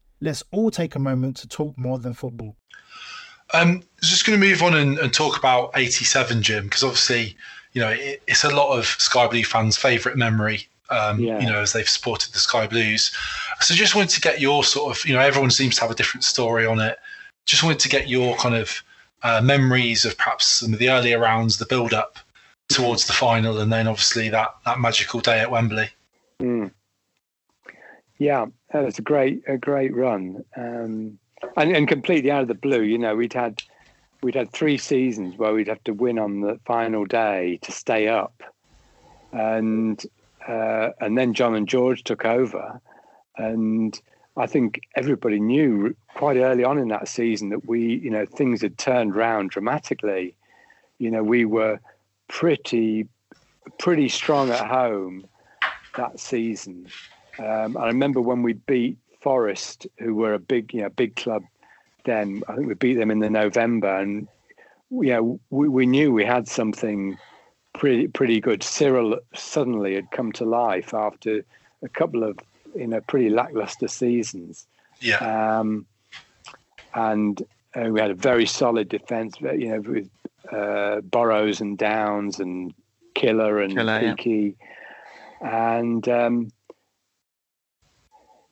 Let's 0.21 0.43
all 0.51 0.71
take 0.71 0.95
a 0.95 0.99
moment 0.99 1.37
to 1.37 1.47
talk 1.47 1.77
more 1.77 1.97
than 1.99 2.13
football. 2.13 2.55
Um, 3.53 3.81
I 3.83 3.99
was 4.01 4.09
just 4.09 4.25
going 4.25 4.39
to 4.39 4.45
move 4.47 4.61
on 4.63 4.75
and, 4.75 4.97
and 4.99 5.13
talk 5.13 5.37
about 5.37 5.71
87, 5.75 6.41
Jim, 6.41 6.65
because 6.65 6.83
obviously, 6.83 7.35
you 7.73 7.81
know, 7.81 7.89
it, 7.89 8.21
it's 8.27 8.43
a 8.43 8.55
lot 8.55 8.77
of 8.77 8.85
Sky 8.85 9.27
Blue 9.27 9.43
fans' 9.43 9.77
favourite 9.77 10.17
memory, 10.17 10.67
um, 10.89 11.19
Yeah. 11.19 11.39
you 11.39 11.47
know, 11.47 11.59
as 11.59 11.73
they've 11.73 11.89
supported 11.89 12.33
the 12.33 12.39
Sky 12.39 12.67
Blues. 12.67 13.11
So 13.59 13.73
just 13.73 13.95
wanted 13.95 14.11
to 14.11 14.21
get 14.21 14.39
your 14.39 14.63
sort 14.63 14.95
of, 14.95 15.05
you 15.05 15.13
know, 15.13 15.19
everyone 15.19 15.51
seems 15.51 15.75
to 15.75 15.81
have 15.81 15.91
a 15.91 15.95
different 15.95 16.23
story 16.23 16.65
on 16.65 16.79
it. 16.79 16.97
Just 17.45 17.63
wanted 17.63 17.79
to 17.79 17.89
get 17.89 18.07
your 18.07 18.37
kind 18.37 18.55
of 18.55 18.81
uh, 19.23 19.41
memories 19.41 20.05
of 20.05 20.17
perhaps 20.17 20.47
some 20.47 20.71
of 20.73 20.79
the 20.79 20.89
earlier 20.89 21.19
rounds, 21.19 21.57
the 21.57 21.65
build 21.65 21.93
up 21.93 22.19
towards 22.69 23.05
the 23.05 23.13
final, 23.13 23.59
and 23.59 23.71
then 23.71 23.87
obviously 23.87 24.29
that, 24.29 24.55
that 24.65 24.79
magical 24.79 25.19
day 25.19 25.39
at 25.39 25.51
Wembley. 25.51 25.89
Mm. 26.41 26.71
Yeah, 28.21 28.45
that 28.71 28.85
was 28.85 28.99
a 28.99 29.01
great 29.01 29.41
a 29.47 29.57
great 29.57 29.95
run, 29.95 30.45
um, 30.55 31.17
and 31.57 31.75
and 31.75 31.87
completely 31.87 32.29
out 32.29 32.43
of 32.43 32.49
the 32.49 32.53
blue. 32.53 32.83
You 32.83 32.99
know, 32.99 33.15
we'd 33.15 33.33
had 33.33 33.63
we'd 34.21 34.35
had 34.35 34.51
three 34.51 34.77
seasons 34.77 35.39
where 35.39 35.51
we'd 35.55 35.67
have 35.67 35.83
to 35.85 35.93
win 35.93 36.19
on 36.19 36.41
the 36.41 36.59
final 36.63 37.03
day 37.05 37.57
to 37.63 37.71
stay 37.71 38.07
up, 38.07 38.43
and 39.31 40.05
uh, 40.47 40.89
and 40.99 41.17
then 41.17 41.33
John 41.33 41.55
and 41.55 41.67
George 41.67 42.03
took 42.03 42.23
over, 42.23 42.79
and 43.37 43.99
I 44.37 44.45
think 44.45 44.81
everybody 44.95 45.39
knew 45.39 45.95
quite 46.13 46.37
early 46.37 46.63
on 46.63 46.77
in 46.77 46.89
that 46.89 47.07
season 47.07 47.49
that 47.49 47.67
we, 47.67 47.95
you 47.95 48.11
know, 48.11 48.27
things 48.27 48.61
had 48.61 48.77
turned 48.77 49.15
round 49.15 49.49
dramatically. 49.49 50.35
You 50.99 51.09
know, 51.09 51.23
we 51.23 51.45
were 51.45 51.79
pretty 52.27 53.07
pretty 53.79 54.09
strong 54.09 54.51
at 54.51 54.67
home 54.67 55.25
that 55.97 56.19
season. 56.19 56.85
Um, 57.43 57.77
I 57.77 57.87
remember 57.87 58.21
when 58.21 58.43
we 58.43 58.53
beat 58.53 58.97
Forest, 59.21 59.87
who 59.99 60.15
were 60.15 60.33
a 60.33 60.39
big, 60.39 60.73
you 60.73 60.81
know, 60.81 60.89
big 60.89 61.15
club 61.15 61.43
then. 62.05 62.43
I 62.47 62.55
think 62.55 62.67
we 62.67 62.73
beat 62.73 62.95
them 62.95 63.11
in 63.11 63.19
the 63.19 63.29
November, 63.29 63.97
and 63.99 64.27
you 64.89 65.09
know, 65.13 65.39
we, 65.49 65.67
we 65.69 65.85
knew 65.85 66.11
we 66.11 66.25
had 66.25 66.47
something 66.47 67.17
pretty 67.73 68.07
pretty 68.07 68.39
good. 68.41 68.61
Cyrille 68.61 69.19
suddenly 69.33 69.95
had 69.95 70.11
come 70.11 70.31
to 70.33 70.45
life 70.45 70.93
after 70.93 71.43
a 71.83 71.89
couple 71.89 72.23
of 72.23 72.37
you 72.75 72.87
know 72.87 73.01
pretty 73.01 73.29
lackluster 73.29 73.87
seasons, 73.87 74.67
Yeah. 74.99 75.59
um, 75.59 75.85
and 76.93 77.41
uh, 77.75 77.89
we 77.89 77.99
had 78.01 78.11
a 78.11 78.15
very 78.15 78.45
solid 78.45 78.89
defence. 78.89 79.35
You 79.39 79.69
know, 79.69 79.81
with 79.81 80.09
uh, 80.51 81.01
Borrows 81.01 81.61
and 81.61 81.77
Downs 81.77 82.39
and 82.39 82.73
Killer 83.15 83.59
and 83.59 83.75
Killer, 83.75 84.15
yeah. 84.17 84.51
And 85.43 86.07
um, 86.07 86.51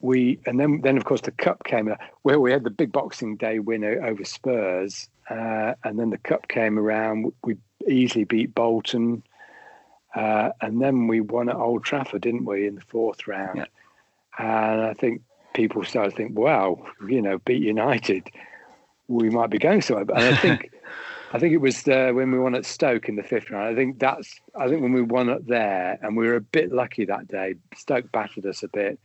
we 0.01 0.39
and 0.45 0.59
then 0.59 0.81
then 0.81 0.97
of 0.97 1.05
course 1.05 1.21
the 1.21 1.31
cup 1.31 1.63
came 1.63 1.93
where 2.21 2.39
we 2.39 2.51
had 2.51 2.63
the 2.63 2.69
big 2.69 2.91
Boxing 2.91 3.35
Day 3.35 3.59
win 3.59 3.83
over 3.83 4.23
Spurs, 4.23 5.09
uh, 5.29 5.73
and 5.83 5.99
then 5.99 6.09
the 6.09 6.17
cup 6.17 6.47
came 6.47 6.79
around. 6.79 7.31
We 7.43 7.57
easily 7.87 8.23
beat 8.23 8.55
Bolton, 8.55 9.23
uh, 10.15 10.51
and 10.61 10.81
then 10.81 11.07
we 11.07 11.21
won 11.21 11.49
at 11.49 11.55
Old 11.55 11.83
Trafford, 11.83 12.21
didn't 12.21 12.45
we, 12.45 12.67
in 12.67 12.75
the 12.75 12.81
fourth 12.81 13.27
round? 13.27 13.67
And 14.37 14.81
I 14.81 14.93
think 14.93 15.21
people 15.53 15.83
started 15.83 16.11
to 16.11 16.15
think, 16.15 16.37
"Wow, 16.37 16.85
you 17.07 17.21
know, 17.21 17.39
beat 17.39 17.61
United, 17.61 18.29
we 19.07 19.29
might 19.29 19.49
be 19.49 19.59
going 19.59 19.81
somewhere." 19.81 20.05
And 20.15 20.35
I 20.35 20.37
think. 20.37 20.71
I 21.31 21.37
think 21.37 21.53
it 21.53 21.57
was 21.57 21.87
uh, 21.87 22.09
when 22.11 22.31
we 22.31 22.39
won 22.39 22.55
at 22.55 22.65
Stoke 22.65 23.07
in 23.07 23.15
the 23.15 23.21
fifth 23.21 23.51
round. 23.51 23.67
I 23.67 23.75
think 23.75 23.99
that's. 23.99 24.39
I 24.55 24.67
think 24.67 24.81
when 24.81 24.93
we 24.93 25.03
won 25.03 25.29
up 25.29 25.45
there, 25.45 25.99
and 26.01 26.17
we 26.17 26.25
were 26.25 26.37
a 26.37 26.41
bit 26.41 26.71
lucky 26.71 27.05
that 27.05 27.27
day. 27.27 27.53
Stoke 27.75 28.11
battered 28.11 28.47
us 28.47 28.63
a 28.63 28.67
bit, 28.67 28.97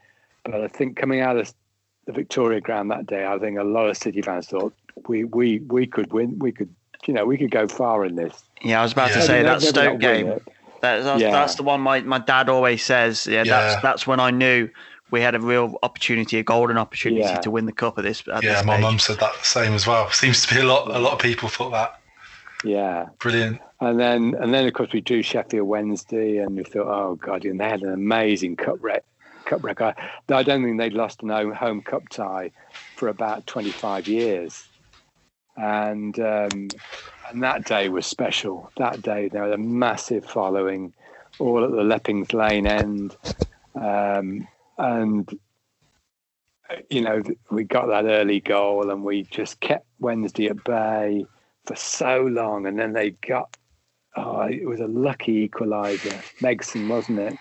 but 0.44 0.54
I 0.54 0.68
think 0.68 0.96
coming 0.96 1.20
out 1.20 1.36
of 1.36 1.52
the 2.06 2.12
Victoria 2.12 2.60
Ground 2.60 2.90
that 2.90 3.06
day, 3.06 3.24
I 3.26 3.38
think 3.38 3.58
a 3.58 3.64
lot 3.64 3.88
of 3.88 3.96
City 3.96 4.22
fans 4.22 4.46
thought 4.46 4.74
we 5.08 5.24
we 5.24 5.58
we 5.60 5.86
could 5.86 6.12
win. 6.12 6.38
We 6.38 6.52
could, 6.52 6.72
you 7.06 7.14
know, 7.14 7.24
we 7.24 7.38
could 7.38 7.50
go 7.50 7.66
far 7.66 8.04
in 8.04 8.16
this. 8.16 8.44
Yeah, 8.62 8.80
I 8.80 8.82
was 8.82 8.92
about 8.92 9.10
to 9.12 9.22
say 9.22 9.42
Maybe 9.42 9.48
that 9.48 9.62
Stoke 9.62 9.98
game. 10.00 10.28
it. 10.28 10.42
That's, 10.80 11.04
that's, 11.04 11.22
Yeah. 11.22 11.30
that's 11.30 11.54
the 11.54 11.62
one 11.62 11.80
my, 11.80 12.00
my 12.02 12.18
dad 12.18 12.48
always 12.50 12.84
says. 12.84 13.26
Yeah, 13.26 13.44
Yeah. 13.44 13.44
that's 13.44 13.82
that's 13.82 14.06
when 14.06 14.20
I 14.20 14.30
knew 14.30 14.68
we 15.10 15.20
had 15.22 15.34
a 15.34 15.40
real 15.40 15.78
opportunity, 15.82 16.38
a 16.38 16.42
golden 16.42 16.76
opportunity 16.76 17.22
Yeah. 17.22 17.38
to 17.40 17.50
win 17.50 17.64
the 17.66 17.72
cup 17.72 17.98
at 17.98 18.04
this. 18.04 18.22
At 18.32 18.42
Yeah, 18.42 18.54
this 18.56 18.64
my 18.64 18.78
mum 18.78 18.98
said 18.98 19.18
that 19.20 19.32
the 19.38 19.44
same 19.44 19.72
as 19.72 19.86
well. 19.86 20.10
Seems 20.10 20.44
to 20.46 20.54
be 20.54 20.60
a 20.60 20.64
lot. 20.64 20.94
A 20.94 20.98
lot 20.98 21.12
of 21.14 21.18
people 21.20 21.48
thought 21.48 21.70
that. 21.70 22.00
Yeah. 22.64 23.06
Brilliant. 23.18 23.60
And 23.80 23.98
then, 24.00 24.34
and 24.40 24.52
then, 24.54 24.66
of 24.66 24.72
course, 24.72 24.90
we 24.92 25.00
drew 25.02 25.22
Sheffield 25.22 25.66
Wednesday, 25.68 26.38
and 26.38 26.56
we 26.56 26.64
thought, 26.64 26.86
oh 26.86 27.14
god, 27.16 27.44
and 27.44 27.60
they 27.60 27.68
had 27.68 27.82
an 27.82 27.92
amazing 27.92 28.56
cup 28.56 28.76
rec- 28.80 29.04
cup 29.44 29.64
record. 29.64 29.94
I 30.28 30.42
don't 30.42 30.62
think 30.64 30.78
they'd 30.78 30.92
lost 30.92 31.22
a 31.22 31.54
home, 31.54 31.82
cup 31.82 32.08
tie 32.08 32.50
for 32.96 33.08
about 33.08 33.46
twenty 33.46 33.70
five 33.70 34.08
years, 34.08 34.68
and 35.56 36.18
um, 36.18 36.68
and 37.30 37.42
that 37.42 37.64
day 37.64 37.88
was 37.88 38.06
special. 38.06 38.70
That 38.76 39.02
day, 39.02 39.28
there 39.28 39.44
was 39.44 39.52
a 39.52 39.58
massive 39.58 40.24
following, 40.24 40.94
all 41.38 41.64
at 41.64 41.70
the 41.70 41.82
Leppings 41.84 42.32
Lane 42.32 42.66
end, 42.66 43.16
um, 43.74 44.46
and 44.78 45.38
you 46.90 47.00
know 47.00 47.22
we 47.50 47.64
got 47.64 47.86
that 47.86 48.04
early 48.04 48.40
goal, 48.40 48.90
and 48.90 49.04
we 49.04 49.24
just 49.24 49.60
kept 49.60 49.86
Wednesday 49.98 50.46
at 50.48 50.64
bay 50.64 51.26
for 51.66 51.76
so 51.76 52.22
long, 52.22 52.66
and 52.66 52.78
then 52.78 52.92
they 52.92 53.10
got. 53.10 53.56
Oh, 54.16 54.42
it 54.42 54.64
was 54.64 54.78
a 54.78 54.86
lucky 54.86 55.48
equaliser, 55.48 56.22
Megson, 56.40 56.86
wasn't 56.86 57.18
it? 57.18 57.36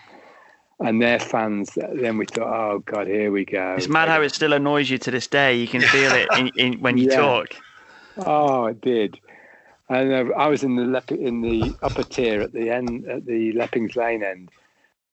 And 0.80 1.00
their 1.00 1.18
fans. 1.20 1.70
Then 1.74 2.18
we 2.18 2.26
thought, 2.26 2.52
oh 2.52 2.78
God, 2.80 3.06
here 3.06 3.30
we 3.30 3.44
go. 3.44 3.74
It's 3.76 3.88
mad 3.88 4.08
how 4.08 4.20
it 4.22 4.30
still 4.30 4.52
annoys 4.52 4.90
you 4.90 4.98
to 4.98 5.10
this 5.10 5.26
day. 5.28 5.54
You 5.56 5.68
can 5.68 5.82
feel 5.82 6.12
it 6.12 6.28
in, 6.34 6.48
in, 6.48 6.80
when 6.80 6.98
you 6.98 7.06
Yeah. 7.08 7.16
talk. 7.16 7.56
Oh, 8.16 8.66
it 8.66 8.80
did. 8.80 9.18
And 9.88 10.12
uh, 10.12 10.34
I 10.34 10.48
was 10.48 10.64
in 10.64 10.76
the 10.76 10.84
Lep- 10.84 11.12
in 11.12 11.42
the 11.42 11.76
upper 11.82 12.04
tier 12.04 12.42
at 12.42 12.52
the 12.52 12.70
end, 12.70 13.06
at 13.08 13.26
the 13.26 13.52
Leppings 13.52 13.96
Lane 13.96 14.22
end, 14.22 14.50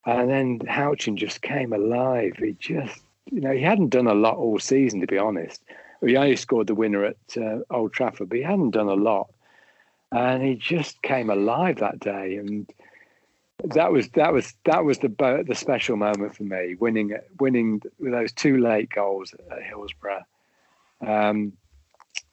and 0.06 0.30
then 0.30 0.58
Houchen 0.60 1.16
just 1.16 1.42
came 1.42 1.72
alive. 1.72 2.34
He 2.38 2.52
just, 2.58 3.00
you 3.30 3.40
know, 3.40 3.52
he 3.52 3.62
hadn't 3.62 3.90
done 3.90 4.06
a 4.06 4.14
lot 4.14 4.36
all 4.36 4.58
season, 4.58 5.00
to 5.00 5.06
be 5.06 5.18
honest. 5.18 5.62
He 6.04 6.16
only 6.16 6.36
scored 6.36 6.66
the 6.66 6.74
winner 6.74 7.04
at 7.04 7.16
uh, 7.36 7.58
Old 7.70 7.92
Trafford, 7.92 8.28
but 8.28 8.38
he 8.38 8.44
hadn't 8.44 8.70
done 8.70 8.88
a 8.88 8.94
lot, 8.94 9.28
and 10.10 10.42
he 10.42 10.54
just 10.56 11.02
came 11.02 11.30
alive 11.30 11.76
that 11.78 12.00
day. 12.00 12.36
And 12.36 12.68
that 13.64 13.92
was 13.92 14.08
that 14.10 14.32
was 14.32 14.54
that 14.64 14.84
was 14.84 14.98
the 14.98 15.44
the 15.46 15.54
special 15.54 15.96
moment 15.96 16.36
for 16.36 16.44
me, 16.44 16.74
winning 16.74 17.16
winning 17.38 17.82
those 17.98 18.32
two 18.32 18.58
late 18.58 18.90
goals 18.90 19.34
at 19.50 19.62
Hillsborough. 19.62 20.24
Um, 21.06 21.52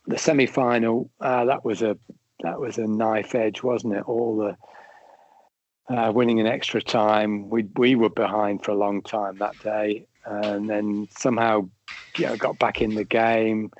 the 0.07 0.17
semi 0.17 0.45
final 0.45 1.09
uh, 1.21 1.45
that 1.45 1.63
was 1.63 1.81
a 1.81 1.97
that 2.41 2.59
was 2.59 2.77
a 2.77 2.87
knife 2.87 3.35
edge, 3.35 3.61
wasn't 3.61 3.93
it? 3.93 4.03
All 4.07 4.37
the 4.37 5.95
uh, 5.95 6.11
winning 6.11 6.39
in 6.39 6.47
extra 6.47 6.81
time. 6.81 7.49
We 7.49 7.67
we 7.75 7.95
were 7.95 8.09
behind 8.09 8.63
for 8.63 8.71
a 8.71 8.75
long 8.75 9.01
time 9.01 9.37
that 9.37 9.57
day, 9.59 10.05
and 10.25 10.69
then 10.69 11.07
somehow 11.11 11.69
you 12.17 12.25
know, 12.25 12.37
got 12.37 12.59
back 12.59 12.81
in 12.81 12.95
the 12.95 13.03
game. 13.03 13.71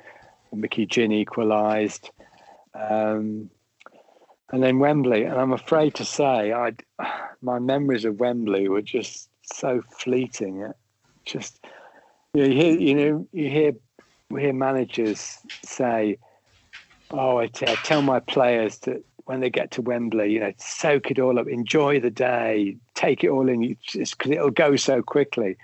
Micky 0.52 0.84
Gynn 0.84 1.12
equalised, 1.12 2.10
um, 2.74 3.50
and 4.50 4.62
then 4.62 4.80
Wembley. 4.80 5.24
And 5.24 5.38
I'm 5.38 5.52
afraid 5.52 5.94
to 5.94 6.04
say, 6.04 6.52
I 6.52 6.72
my 7.42 7.58
memories 7.58 8.04
of 8.04 8.20
Wembley 8.20 8.68
were 8.68 8.82
just 8.82 9.28
so 9.42 9.82
fleeting. 9.98 10.62
It 10.62 10.76
just 11.26 11.60
you, 12.34 12.42
know, 12.42 12.48
you 12.48 12.54
hear 12.54 12.78
you 12.78 12.94
know 12.94 13.28
you 13.32 13.50
hear 13.50 13.72
we 14.30 14.42
hear 14.42 14.52
managers 14.52 15.38
say, 15.64 16.18
"Oh, 17.10 17.38
I 17.38 17.46
t- 17.48 17.66
I 17.66 17.76
tell 17.76 18.02
my 18.02 18.20
players 18.20 18.78
to 18.80 19.02
when 19.24 19.40
they 19.40 19.50
get 19.50 19.70
to 19.72 19.82
Wembley, 19.82 20.32
you 20.32 20.40
know, 20.40 20.52
soak 20.58 21.10
it 21.10 21.18
all 21.18 21.38
up, 21.38 21.46
enjoy 21.46 22.00
the 22.00 22.10
day, 22.10 22.76
take 22.94 23.22
it 23.22 23.28
all 23.28 23.48
in, 23.48 23.76
because 23.92 24.30
it'll 24.30 24.50
go 24.50 24.76
so 24.76 25.02
quickly." 25.02 25.56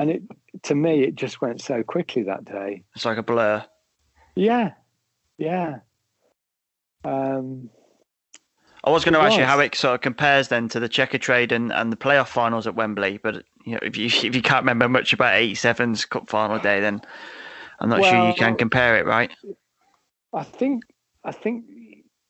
And 0.00 0.10
it 0.10 0.22
to 0.64 0.74
me, 0.74 1.02
it 1.02 1.14
just 1.14 1.40
went 1.40 1.60
so 1.60 1.82
quickly 1.82 2.22
that 2.24 2.44
day. 2.44 2.84
It's 2.94 3.04
like 3.04 3.18
a 3.18 3.22
blur. 3.22 3.64
Yeah, 4.36 4.72
yeah. 5.36 5.80
Um, 7.04 7.70
I 8.88 8.90
was 8.90 9.04
going 9.04 9.14
to 9.14 9.20
ask 9.20 9.36
you 9.36 9.44
how 9.44 9.60
it 9.60 9.74
sort 9.74 9.94
of 9.94 10.00
compares 10.00 10.48
then 10.48 10.68
to 10.70 10.80
the 10.80 10.88
Checkatrade 10.88 11.52
and, 11.52 11.72
and 11.72 11.92
the 11.92 11.96
playoff 11.96 12.28
finals 12.28 12.66
at 12.66 12.74
Wembley, 12.74 13.18
but 13.22 13.44
you 13.64 13.72
know 13.72 13.80
if 13.82 13.96
you 13.96 14.06
if 14.28 14.34
you 14.34 14.42
can't 14.42 14.62
remember 14.62 14.88
much 14.88 15.12
about 15.12 15.34
'87's 15.34 16.04
Cup 16.06 16.28
final 16.28 16.58
day, 16.58 16.80
then 16.80 17.02
I'm 17.80 17.90
not 17.90 18.04
sure 18.04 18.28
you 18.28 18.34
can 18.34 18.56
compare 18.56 18.96
it, 18.96 19.06
right? 19.06 19.30
I 20.32 20.42
think, 20.42 20.84
I 21.24 21.32
think, 21.32 21.64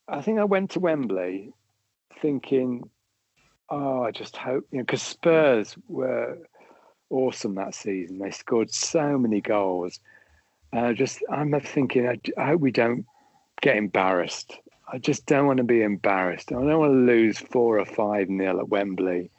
I 0.07 0.21
think 0.21 0.39
I 0.39 0.43
went 0.43 0.71
to 0.71 0.79
Wembley 0.79 1.53
thinking, 2.21 2.89
oh, 3.69 4.03
I 4.03 4.11
just 4.11 4.37
hope, 4.37 4.65
you 4.71 4.79
know, 4.79 4.83
because 4.83 5.01
Spurs 5.01 5.75
were 5.87 6.37
awesome 7.09 7.55
that 7.55 7.73
season. 7.73 8.19
They 8.19 8.31
scored 8.31 8.71
so 8.71 9.17
many 9.17 9.41
goals. 9.41 9.99
And 10.71 10.85
I 10.85 10.93
just, 10.93 11.23
I'm 11.31 11.59
thinking, 11.61 12.07
I, 12.07 12.19
I 12.37 12.47
hope 12.47 12.61
we 12.61 12.71
don't 12.71 13.05
get 13.61 13.75
embarrassed. 13.75 14.57
I 14.91 14.97
just 14.97 15.25
don't 15.25 15.45
want 15.45 15.57
to 15.57 15.63
be 15.63 15.81
embarrassed. 15.81 16.51
I 16.51 16.55
don't 16.55 16.79
want 16.79 16.91
to 16.93 16.97
lose 17.13 17.37
four 17.37 17.79
or 17.79 17.85
five 17.85 18.29
nil 18.29 18.59
at 18.59 18.69
Wembley. 18.69 19.29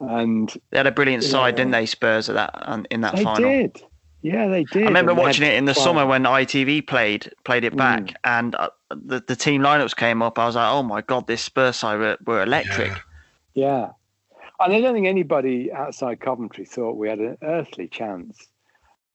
And 0.00 0.52
They 0.70 0.78
had 0.78 0.86
a 0.86 0.92
brilliant 0.92 1.22
side, 1.24 1.54
didn't 1.56 1.70
they, 1.72 1.86
Spurs, 1.86 2.28
at 2.28 2.34
that 2.34 2.50
on- 2.66 2.86
in 2.90 3.00
that 3.02 3.16
they 3.16 3.24
final? 3.24 3.48
did. 3.50 3.82
Yeah, 4.20 4.48
they 4.48 4.64
did. 4.64 4.82
I 4.84 4.86
remember 4.86 5.14
watching 5.14 5.46
it 5.46 5.54
in 5.54 5.64
the 5.64 5.74
quite- 5.74 5.82
summer 5.84 6.06
when 6.06 6.24
ITV 6.24 6.86
played 6.86 7.32
played 7.44 7.64
it 7.64 7.76
back, 7.76 8.02
Mm. 8.02 8.14
and 8.24 8.54
uh, 8.54 8.68
the 8.90 9.22
the 9.26 9.34
team 9.36 9.62
lineups 9.62 9.96
came 9.96 10.22
up. 10.22 10.38
I 10.38 10.46
was 10.46 10.54
like, 10.54 10.70
oh 10.70 10.82
my 10.82 11.00
god, 11.02 11.26
this 11.26 11.42
Spurs 11.42 11.76
side 11.76 11.98
were, 11.98 12.16
were 12.24 12.42
electric. 12.42 12.92
Yeah. 13.54 13.90
And 14.60 14.72
I 14.72 14.80
don't 14.80 14.94
think 14.94 15.06
anybody 15.08 15.72
outside 15.72 16.20
Coventry 16.20 16.64
thought 16.64 16.96
we 16.96 17.08
had 17.08 17.18
an 17.18 17.36
earthly 17.42 17.88
chance. 17.88 18.46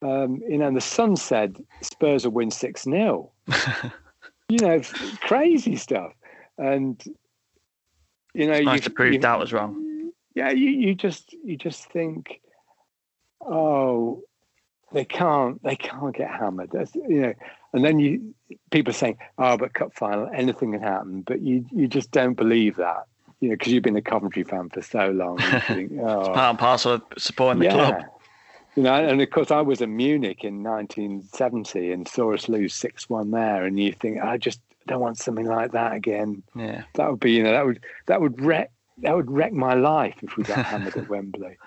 Um, 0.01 0.41
you 0.47 0.57
know, 0.57 0.67
and 0.67 0.75
the 0.75 0.81
Sun 0.81 1.15
said 1.15 1.55
Spurs 1.81 2.25
will 2.25 2.33
win 2.33 2.51
6 2.51 2.83
0. 2.83 3.31
you 4.50 4.60
know, 4.60 4.82
crazy 5.22 5.76
stuff. 5.76 6.14
And, 6.58 7.02
you 8.34 8.48
know, 8.48 8.54
It's 8.54 8.66
nice 8.66 8.76
you- 8.80 8.84
to 8.84 8.89
prove 8.91 9.14
you- 9.14 9.20
that 9.20 9.39
was 9.39 9.54
wrong. 9.54 9.84
Yeah, 10.36 10.52
you, 10.52 10.70
you 10.70 10.93
just 10.93 11.34
you 11.43 11.58
just 11.58 11.86
think, 11.91 12.41
oh, 13.41 14.22
they 14.93 15.04
can't 15.04 15.62
they 15.64 15.76
can't 15.76 16.16
get 16.16 16.30
hammered. 16.30 16.70
That's, 16.72 16.93
you 16.95 17.22
know, 17.22 17.34
and 17.74 17.84
then 17.84 17.98
you 18.00 18.36
people 18.70 18.93
saying, 18.93 19.18
oh, 19.39 19.58
but 19.58 19.74
cup 19.74 19.93
final, 19.95 20.30
anything 20.34 20.74
can 20.74 20.82
happen. 20.82 21.22
But 21.22 21.41
you 21.41 21.66
you 21.72 21.88
just 21.88 22.12
don't 22.12 22.36
believe 22.36 22.76
that, 22.76 23.06
you 23.39 23.50
know, 23.50 23.56
because 23.56 23.74
you've 23.74 23.82
been 23.84 23.95
a 23.98 24.02
Coventry 24.02 24.43
fan 24.43 24.70
for 24.70 24.84
so 24.84 25.10
long. 25.10 25.39
Think, 25.68 25.93
oh, 26.00 26.26
Part 26.34 26.38
and 26.38 26.60
parcel 26.60 26.93
of 26.93 27.02
supporting 27.18 27.64
the 27.64 27.70
club. 27.70 28.04
You 28.78 28.84
know, 28.84 28.93
and 28.93 29.19
of 29.19 29.30
course 29.32 29.49
I 29.49 29.61
was 29.61 29.82
in 29.82 29.97
Munich 29.97 30.43
in 30.43 30.61
1970 30.61 31.91
and 31.91 32.07
saw 32.07 32.36
us 32.36 32.47
lose 32.47 32.75
six 32.75 33.09
one 33.09 33.32
there, 33.32 33.65
and 33.65 33.80
you 33.80 33.91
think 33.91 34.21
I 34.21 34.38
just 34.38 34.61
don't 34.86 35.01
want 35.01 35.17
something 35.17 35.47
like 35.47 35.71
that 35.71 35.93
again. 35.93 36.43
Yeah. 36.55 36.84
That 36.93 37.09
would 37.09 37.19
be, 37.19 37.32
you 37.32 37.43
know, 37.43 37.53
that 37.53 37.65
would 37.65 37.84
that 38.05 38.21
would 38.21 38.39
wreck 38.39 38.69
that 38.99 39.15
would 39.15 39.32
wreck 39.32 39.51
my 39.51 39.73
life 39.73 40.13
if 40.21 40.38
we 40.38 40.43
got 40.43 40.63
hammered 40.65 40.95
at 40.95 41.09
Wembley. 41.09 41.57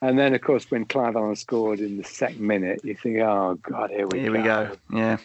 And 0.00 0.18
then, 0.18 0.34
of 0.34 0.40
course, 0.40 0.70
when 0.70 0.86
Clive 0.86 1.16
Allen 1.16 1.36
scored 1.36 1.80
in 1.80 1.98
the 1.98 2.04
second 2.04 2.40
minute, 2.40 2.80
you 2.82 2.94
think, 2.94 3.18
"Oh 3.18 3.58
God, 3.60 3.90
here 3.90 4.06
we 4.06 4.20
Here 4.20 4.32
go." 4.32 4.38
we 4.38 4.42
go. 4.42 4.76
Yeah. 4.90 5.18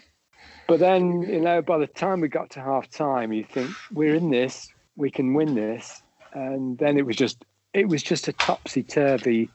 But 0.68 0.80
then, 0.80 1.22
you 1.22 1.40
know, 1.40 1.62
by 1.62 1.78
the 1.78 1.88
time 1.88 2.20
we 2.20 2.28
got 2.28 2.50
to 2.52 2.60
half 2.60 2.90
time, 2.90 3.32
you 3.32 3.46
think 3.46 3.70
we're 3.94 4.16
in 4.16 4.30
this, 4.30 4.68
we 4.98 5.10
can 5.10 5.34
win 5.34 5.56
this, 5.56 6.04
and 6.34 6.78
then 6.80 6.98
it 6.98 7.06
was 7.06 7.16
just 7.16 7.46
it 7.74 7.88
was 7.88 8.04
just 8.04 8.28
a 8.28 8.34
topsy 8.34 8.84
turvy 8.84 9.50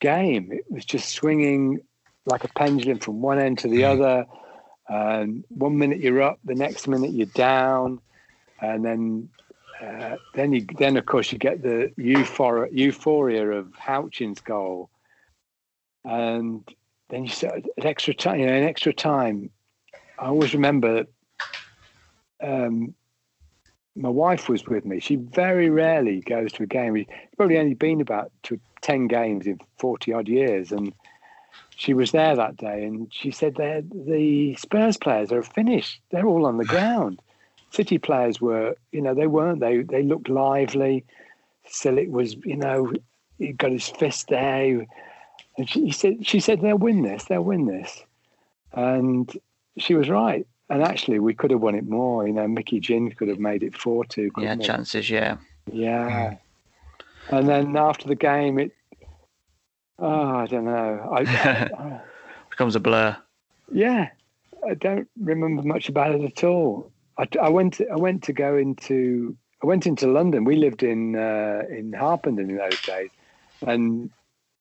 game. 0.00 0.50
It 0.52 0.64
was 0.70 0.84
just 0.84 1.10
swinging 1.10 1.80
like 2.26 2.44
a 2.44 2.48
pendulum 2.48 2.98
from 2.98 3.20
one 3.20 3.38
end 3.38 3.58
to 3.58 3.68
the 3.68 3.84
other. 3.84 4.26
And 4.88 5.44
one 5.48 5.78
minute 5.78 6.00
you're 6.00 6.22
up, 6.22 6.40
the 6.44 6.54
next 6.54 6.88
minute 6.88 7.12
you're 7.12 7.26
down, 7.26 8.00
and 8.60 8.84
then 8.84 9.28
uh, 9.80 10.16
then 10.34 10.52
you 10.52 10.66
then 10.78 10.96
of 10.96 11.06
course 11.06 11.30
you 11.30 11.38
get 11.38 11.62
the 11.62 11.92
euphoria 11.96 12.70
euphoria 12.72 13.50
of 13.50 13.72
Houchen's 13.74 14.40
goal, 14.40 14.90
and 16.04 16.68
then 17.08 17.24
you 17.24 17.30
start 17.30 17.64
at 17.78 17.86
extra 17.86 18.12
time. 18.12 18.40
You 18.40 18.46
know, 18.46 18.54
in 18.54 18.64
extra 18.64 18.92
time, 18.92 19.50
I 20.18 20.26
always 20.26 20.54
remember. 20.54 21.04
Um, 22.42 22.94
my 23.96 24.08
wife 24.08 24.48
was 24.48 24.66
with 24.66 24.84
me. 24.84 24.98
She 25.00 25.16
very 25.16 25.68
rarely 25.68 26.20
goes 26.20 26.52
to 26.52 26.62
a 26.62 26.66
game. 26.66 26.96
She's 26.96 27.06
probably 27.36 27.58
only 27.58 27.74
been 27.74 28.00
about 28.00 28.32
to 28.44 28.58
ten 28.80 29.06
games 29.06 29.46
in 29.46 29.58
forty 29.78 30.12
odd 30.12 30.28
years, 30.28 30.72
and 30.72 30.92
she 31.76 31.94
was 31.94 32.12
there 32.12 32.36
that 32.36 32.56
day. 32.56 32.84
And 32.84 33.12
she 33.12 33.30
said 33.30 33.56
the 33.56 34.54
Spurs 34.56 34.96
players 34.96 35.32
are 35.32 35.42
finished. 35.42 36.00
They're 36.10 36.26
all 36.26 36.46
on 36.46 36.58
the 36.58 36.64
ground. 36.76 37.20
City 37.70 37.98
players 37.98 38.40
were, 38.40 38.74
you 38.90 39.00
know, 39.00 39.14
they 39.14 39.26
weren't. 39.26 39.60
They 39.60 39.82
they 39.82 40.02
looked 40.02 40.28
lively. 40.28 41.04
Silic 41.68 42.10
was, 42.10 42.34
you 42.44 42.56
know, 42.56 42.92
he 43.38 43.52
got 43.52 43.70
his 43.70 43.88
fist 43.88 44.28
there. 44.28 44.86
And 45.56 45.68
she 45.68 45.90
said, 45.90 46.26
she 46.26 46.40
said, 46.40 46.60
they'll 46.60 46.78
win 46.78 47.02
this. 47.02 47.24
They'll 47.24 47.42
win 47.42 47.66
this. 47.66 48.04
And 48.72 49.30
she 49.78 49.94
was 49.94 50.08
right. 50.08 50.46
And 50.68 50.82
actually, 50.82 51.18
we 51.18 51.34
could 51.34 51.50
have 51.50 51.60
won 51.60 51.74
it 51.74 51.88
more. 51.88 52.26
You 52.26 52.32
know, 52.32 52.46
Micky 52.46 52.78
Gynn 52.78 53.10
could 53.10 53.28
have 53.28 53.40
made 53.40 53.62
it 53.62 53.76
four 53.76 54.04
two. 54.04 54.30
Yeah, 54.38 54.54
chances. 54.56 55.10
Yeah. 55.10 55.38
Yeah, 55.70 56.30
mm. 56.30 56.38
And 57.30 57.48
then 57.48 57.76
after 57.76 58.08
the 58.08 58.14
game, 58.14 58.58
it. 58.58 58.72
Oh, 59.98 60.36
I 60.36 60.46
don't 60.46 60.64
know. 60.64 61.10
I, 61.12 61.20
I, 61.20 62.00
Becomes 62.50 62.74
a 62.74 62.80
blur. 62.80 63.16
yeah, 63.72 64.08
I 64.68 64.74
don't 64.74 65.08
remember 65.20 65.62
much 65.62 65.88
about 65.88 66.14
it 66.14 66.22
at 66.22 66.44
all. 66.44 66.90
I, 67.18 67.26
I 67.40 67.48
went. 67.48 67.74
To, 67.74 67.88
I 67.88 67.96
went 67.96 68.22
to 68.24 68.32
go 68.32 68.56
into. 68.56 69.36
I 69.62 69.66
went 69.66 69.86
into 69.86 70.06
London. 70.06 70.44
We 70.44 70.56
lived 70.56 70.82
in 70.82 71.16
uh, 71.16 71.62
in 71.68 71.92
Harpenden 71.92 72.50
in 72.50 72.56
those 72.56 72.80
days, 72.82 73.10
and 73.66 74.10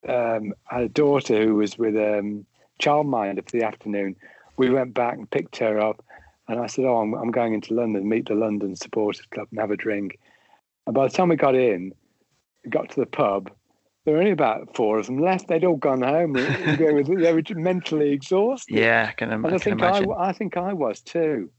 um, 0.08 0.54
I 0.70 0.76
had 0.76 0.84
a 0.84 0.90
daughter 0.90 1.44
who 1.46 1.56
was 1.56 1.78
with 1.78 1.96
um, 1.96 2.46
childminder 2.82 3.44
for 3.44 3.58
the 3.58 3.66
afternoon. 3.66 4.16
We 4.58 4.70
went 4.70 4.94
back 4.94 5.18
and 5.18 5.30
picked 5.30 5.58
her 5.58 5.80
up, 5.80 6.04
and 6.48 6.60
I 6.60 6.68
said, 6.68 6.86
"Oh, 6.86 6.98
I'm, 6.98 7.14
I'm 7.14 7.32
going 7.32 7.54
into 7.54 7.74
London, 7.74 8.08
meet 8.08 8.28
the 8.28 8.36
London 8.36 8.76
Supporters 8.76 9.26
Club, 9.32 9.48
and 9.52 9.60
have 9.60 9.72
a 9.72 9.78
drink." 9.78 10.20
And 10.86 10.94
by 10.94 11.08
the 11.08 11.14
time 11.14 11.30
we 11.30 11.36
got 11.36 11.56
in, 11.56 11.94
got 12.70 12.90
to 12.92 13.00
the 13.00 13.06
pub. 13.06 13.52
There 14.06 14.14
were 14.14 14.20
only 14.22 14.32
about 14.32 14.76
four 14.76 14.98
of 14.98 15.06
them 15.08 15.20
left. 15.20 15.48
They'd 15.48 15.66
all 15.66 15.76
gone 15.76 16.02
home. 16.02 16.34
they, 16.34 16.92
were, 16.92 17.04
they 17.04 17.34
were 17.34 17.44
mentally 17.56 18.12
exhausted. 18.12 18.76
Yeah, 18.76 19.08
I 19.10 19.12
can, 19.14 19.32
im- 19.32 19.46
And 19.46 19.54
I 19.54 19.58
I 19.58 19.60
can 19.60 19.78
think 19.78 19.82
I, 19.84 19.88
imagine. 19.90 20.14
I 20.18 20.32
think 20.32 20.58
I 20.58 20.74
was 20.74 21.02
too. 21.02 21.52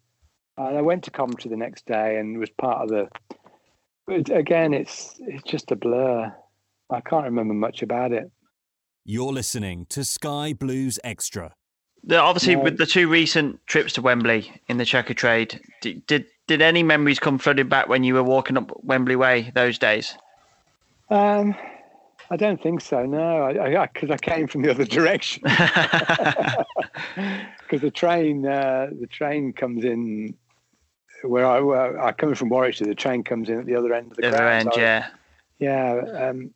And 0.57 0.77
I 0.77 0.81
went 0.83 1.05
to 1.05 1.11
Coventry 1.11 1.51
the 1.51 1.57
next 1.57 1.87
day 1.87 2.19
and 2.19 2.39
was 2.39 2.51
part 2.51 2.83
of 2.83 2.89
the. 2.89 3.09
But 4.07 4.31
again, 4.31 4.75
it's 4.75 5.15
it's 5.21 5.45
just 5.45 5.71
a 5.71 5.77
blur. 5.77 6.33
I 6.91 7.01
can't 7.03 7.25
remember 7.25 7.55
much 7.55 7.83
about 7.83 8.13
it. 8.13 8.31
You're 9.05 9.33
listening 9.33 9.87
to 9.91 10.05
Sky 10.05 10.53
Blues 10.53 10.99
Extra. 11.05 11.55
The, 12.03 12.19
obviously, 12.19 12.57
No. 12.57 12.63
with 12.63 12.79
the 12.79 12.87
two 12.87 13.09
recent 13.09 13.61
trips 13.67 13.93
to 13.95 14.03
Wembley 14.03 14.51
in 14.69 14.79
the 14.79 14.85
Checkatrade, 14.85 15.61
did, 15.83 16.05
did 16.07 16.27
did 16.49 16.63
any 16.63 16.83
memories 16.83 17.19
come 17.21 17.39
flooding 17.39 17.69
back 17.69 17.89
when 17.89 18.03
you 18.03 18.15
were 18.15 18.23
walking 18.25 18.57
up 18.57 18.73
Wembley 18.83 19.17
Way 19.17 19.53
those 19.55 19.79
days? 19.79 20.17
Um, 21.11 21.55
I 22.31 22.37
don't 22.37 22.63
think 22.63 22.81
so. 22.81 23.05
No, 23.05 23.43
I 23.45 23.87
because 23.87 24.11
I, 24.11 24.17
came 24.17 24.47
from 24.47 24.63
the 24.63 24.71
other 24.71 24.85
direction. 24.85 25.43
Because 27.71 27.83
the 27.83 27.91
train, 27.93 28.47
uh, 28.47 28.89
the 28.99 29.07
train 29.07 29.53
comes 29.53 29.85
in 29.85 30.35
where 31.23 31.47
I 31.47 31.61
where 31.61 32.03
I 32.03 32.11
come 32.11 32.35
from 32.35 32.49
Warwickshire. 32.49 32.87
The 32.89 32.97
train 32.97 33.23
comes 33.23 33.49
in 33.49 33.61
at 33.61 33.67
the 33.67 33.77
other 33.77 33.95
end 33.95 34.11
of 34.11 34.17
the, 34.17 34.23
The 34.23 34.29
other 34.29 34.37
ground, 34.39 34.61
end, 34.67 34.71
so 34.75 34.81
I- 34.81 34.83
yeah. 34.83 35.07
Yeah, 35.61 36.29
um, 36.29 36.51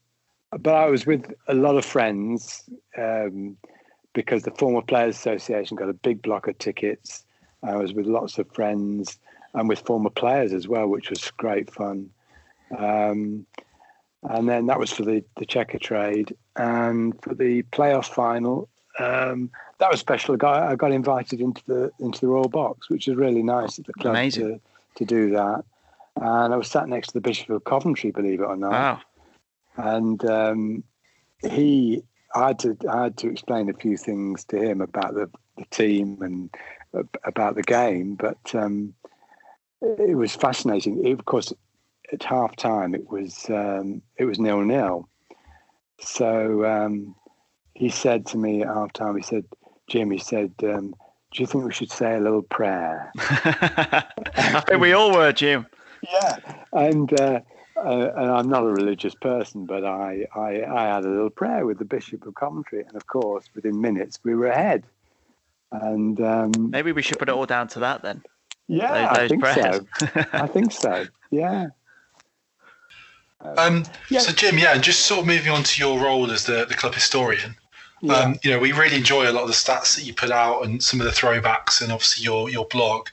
but 0.51 0.75
I 0.75 0.87
was 0.87 1.07
with 1.07 1.33
a 1.47 1.55
lot 1.55 1.77
of 1.77 1.85
friends 1.85 2.65
um, 2.97 3.57
because 4.15 4.43
the 4.45 4.51
former 4.53 4.81
Players 4.83 5.15
Association 5.17 5.77
got 5.77 5.89
a 5.91 5.93
big 5.95 6.23
block 6.23 6.49
of 6.49 6.59
tickets. 6.59 7.25
I 7.63 7.77
was 7.77 7.93
with 7.93 8.07
lots 8.07 8.39
of 8.39 8.51
friends 8.53 9.19
and 9.53 9.69
with 9.69 9.81
former 9.81 10.11
players 10.11 10.53
as 10.53 10.67
well, 10.67 10.87
which 10.89 11.11
was 11.11 11.31
great 11.33 11.71
fun. 11.71 12.11
Um, 12.77 13.47
and 14.31 14.49
then 14.49 14.67
that 14.67 14.79
was 14.79 14.91
for 14.93 15.03
the, 15.05 15.23
the 15.37 15.47
Checkatrade. 15.47 16.33
And 16.57 17.21
for 17.23 17.35
the 17.35 17.63
playoff 17.65 18.07
final, 18.13 18.69
um, 18.99 19.51
that 19.79 19.91
was 19.91 20.01
special. 20.01 20.35
I 20.35 20.39
got, 20.39 20.63
I 20.63 20.77
got 20.77 20.93
invited 20.93 21.41
into 21.41 21.63
the 21.67 21.91
into 22.01 22.21
the 22.21 22.29
Royal 22.29 22.49
Box, 22.49 22.89
which 22.89 23.09
is 23.09 23.17
really 23.17 23.43
nice 23.43 23.79
at 23.79 23.87
the 23.87 23.93
club 23.95 24.15
Amazing. 24.15 24.61
to, 24.61 24.61
to 24.97 25.05
do 25.05 25.31
that. 25.31 25.65
And 26.17 26.55
I 26.55 26.57
was 26.57 26.69
sat 26.69 26.89
next 26.89 27.09
to 27.09 27.15
the 27.15 27.21
Bishop 27.21 27.51
of 27.51 27.65
Coventry, 27.65 28.11
believe 28.13 28.41
it 28.41 28.45
or 28.45 28.57
not 28.57 28.71
Wow. 28.71 29.01
and 29.77 30.25
um, 30.31 30.85
he 31.43 32.03
I 32.35 32.49
had 32.49 32.59
to 32.61 32.77
I 32.89 33.03
had 33.05 33.17
to 33.19 33.29
explain 33.29 33.69
a 33.69 33.75
few 33.75 33.97
things 33.97 34.45
to 34.47 34.57
him 34.57 34.81
about 34.81 35.15
the, 35.15 35.29
the 35.59 35.65
team 35.71 36.19
and 36.23 36.55
about 37.25 37.57
the 37.57 37.63
game, 37.63 38.15
but 38.15 38.55
um, 38.55 38.95
it 39.83 40.17
was 40.17 40.35
fascinating. 40.37 41.05
It, 41.05 41.13
of 41.13 41.25
course, 41.25 41.53
at 42.13 42.23
half 42.23 42.57
time 42.57 42.95
it 42.95 43.09
was 43.11 43.47
um, 43.51 44.03
it 44.17 44.25
was 44.25 44.39
nil 44.39 44.61
nil. 44.61 45.09
So 46.01 46.65
um, 46.65 47.15
he 47.75 47.89
said 47.89 48.27
to 48.27 48.39
me 48.39 48.63
at 48.63 48.69
half 48.69 48.93
time, 48.93 49.17
he 49.17 49.23
said, 49.23 49.45
Jim, 49.89 50.11
he 50.11 50.19
said, 50.19 50.53
um, 50.65 50.95
do 51.33 51.43
you 51.43 51.47
think 51.47 51.65
we 51.65 51.73
should 51.73 51.91
say 51.91 52.15
a 52.15 52.21
little 52.21 52.43
prayer? 52.43 53.11
I 53.19 54.63
think 54.67 54.81
we 54.81 54.93
all 54.93 55.13
were, 55.13 55.33
Jim. 55.33 55.67
yeah, 56.03 56.37
and 56.73 57.13
uh, 57.21 57.41
uh, 57.77 58.11
and 58.17 58.31
I'm 58.31 58.49
not 58.49 58.63
a 58.63 58.73
religious 58.73 59.15
person, 59.15 59.67
but 59.67 59.85
I, 59.85 60.27
I 60.35 60.63
I 60.63 60.87
had 60.95 61.05
a 61.05 61.09
little 61.09 61.31
prayer 61.31 61.67
with 61.67 61.79
the 61.79 61.85
Bishop 61.85 62.27
of 62.27 62.35
Coventry, 62.35 62.85
and 62.87 62.95
of 62.95 63.07
course, 63.07 63.47
within 63.55 63.81
minutes 63.81 64.21
we 64.23 64.35
were 64.35 64.47
ahead. 64.47 64.85
And 65.73 66.21
um, 66.21 66.71
Maybe 66.71 66.93
we 66.93 67.03
should 67.03 67.19
put 67.19 67.29
it 67.29 67.35
all 67.35 67.47
down 67.47 67.67
to 67.69 67.81
that 67.81 68.03
then. 68.03 68.23
yeah, 68.69 69.13
those 69.13 69.19
I 69.19 69.29
think 69.29 69.43
prayers. 69.43 69.81
so. 70.01 70.27
I 70.33 70.47
think 70.47 70.71
so. 70.71 71.07
Yeah. 71.33 71.67
Um, 73.45 73.85
Yeah. 74.09 74.21
So, 74.21 74.33
Jim, 74.33 74.59
yeah, 74.59 74.77
just 74.79 75.07
sort 75.07 75.21
of 75.21 75.27
moving 75.27 75.53
on 75.53 75.63
to 75.63 75.79
your 75.79 75.99
role 75.99 76.31
as 76.31 76.45
the, 76.45 76.65
the 76.65 76.75
club 76.75 76.95
historian. 76.95 77.55
Yeah. 78.01 78.15
Um, 78.15 78.39
you 78.43 78.51
know, 78.51 78.59
we 78.59 78.73
really 78.73 78.97
enjoy 78.97 79.31
a 79.31 79.33
lot 79.33 79.43
of 79.43 79.49
the 79.49 79.55
stats 79.55 79.97
that 79.97 80.05
you 80.05 80.13
put 80.13 80.31
out 80.31 80.65
and 80.65 80.83
some 80.83 81.01
of 81.01 81.07
the 81.07 81.13
throwbacks 81.13 81.81
and 81.81 81.91
obviously 81.91 82.25
your 82.25 82.51
your 82.51 82.67
blog. 82.67 83.09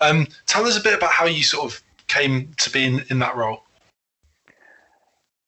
Um, 0.00 0.28
tell 0.46 0.64
us 0.66 0.78
a 0.78 0.82
bit 0.82 0.94
about 0.94 1.10
how 1.10 1.24
you 1.24 1.42
sort 1.42 1.72
of 1.72 1.82
came 2.06 2.52
to 2.58 2.70
be 2.70 2.84
in, 2.84 3.04
in 3.10 3.18
that 3.20 3.34
role. 3.34 3.64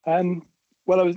Um, 0.07 0.45
well, 0.87 1.01
I 1.01 1.03
was 1.03 1.17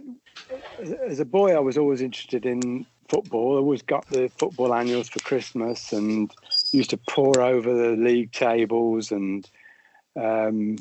as 1.08 1.20
a 1.20 1.26
boy, 1.26 1.56
I 1.56 1.60
was 1.60 1.78
always 1.78 2.02
interested 2.02 2.46
in 2.46 2.86
football. 3.08 3.56
I 3.56 3.60
always 3.60 3.82
got 3.82 4.08
the 4.08 4.30
football 4.38 4.74
annuals 4.74 5.10
for 5.10 5.20
Christmas 5.20 5.92
and 5.92 6.32
used 6.72 6.92
to 6.92 6.98
pore 6.98 7.42
over 7.42 7.74
the 7.74 8.02
league 8.02 8.32
tables 8.32 9.12
and, 9.12 9.50
um, 10.16 10.78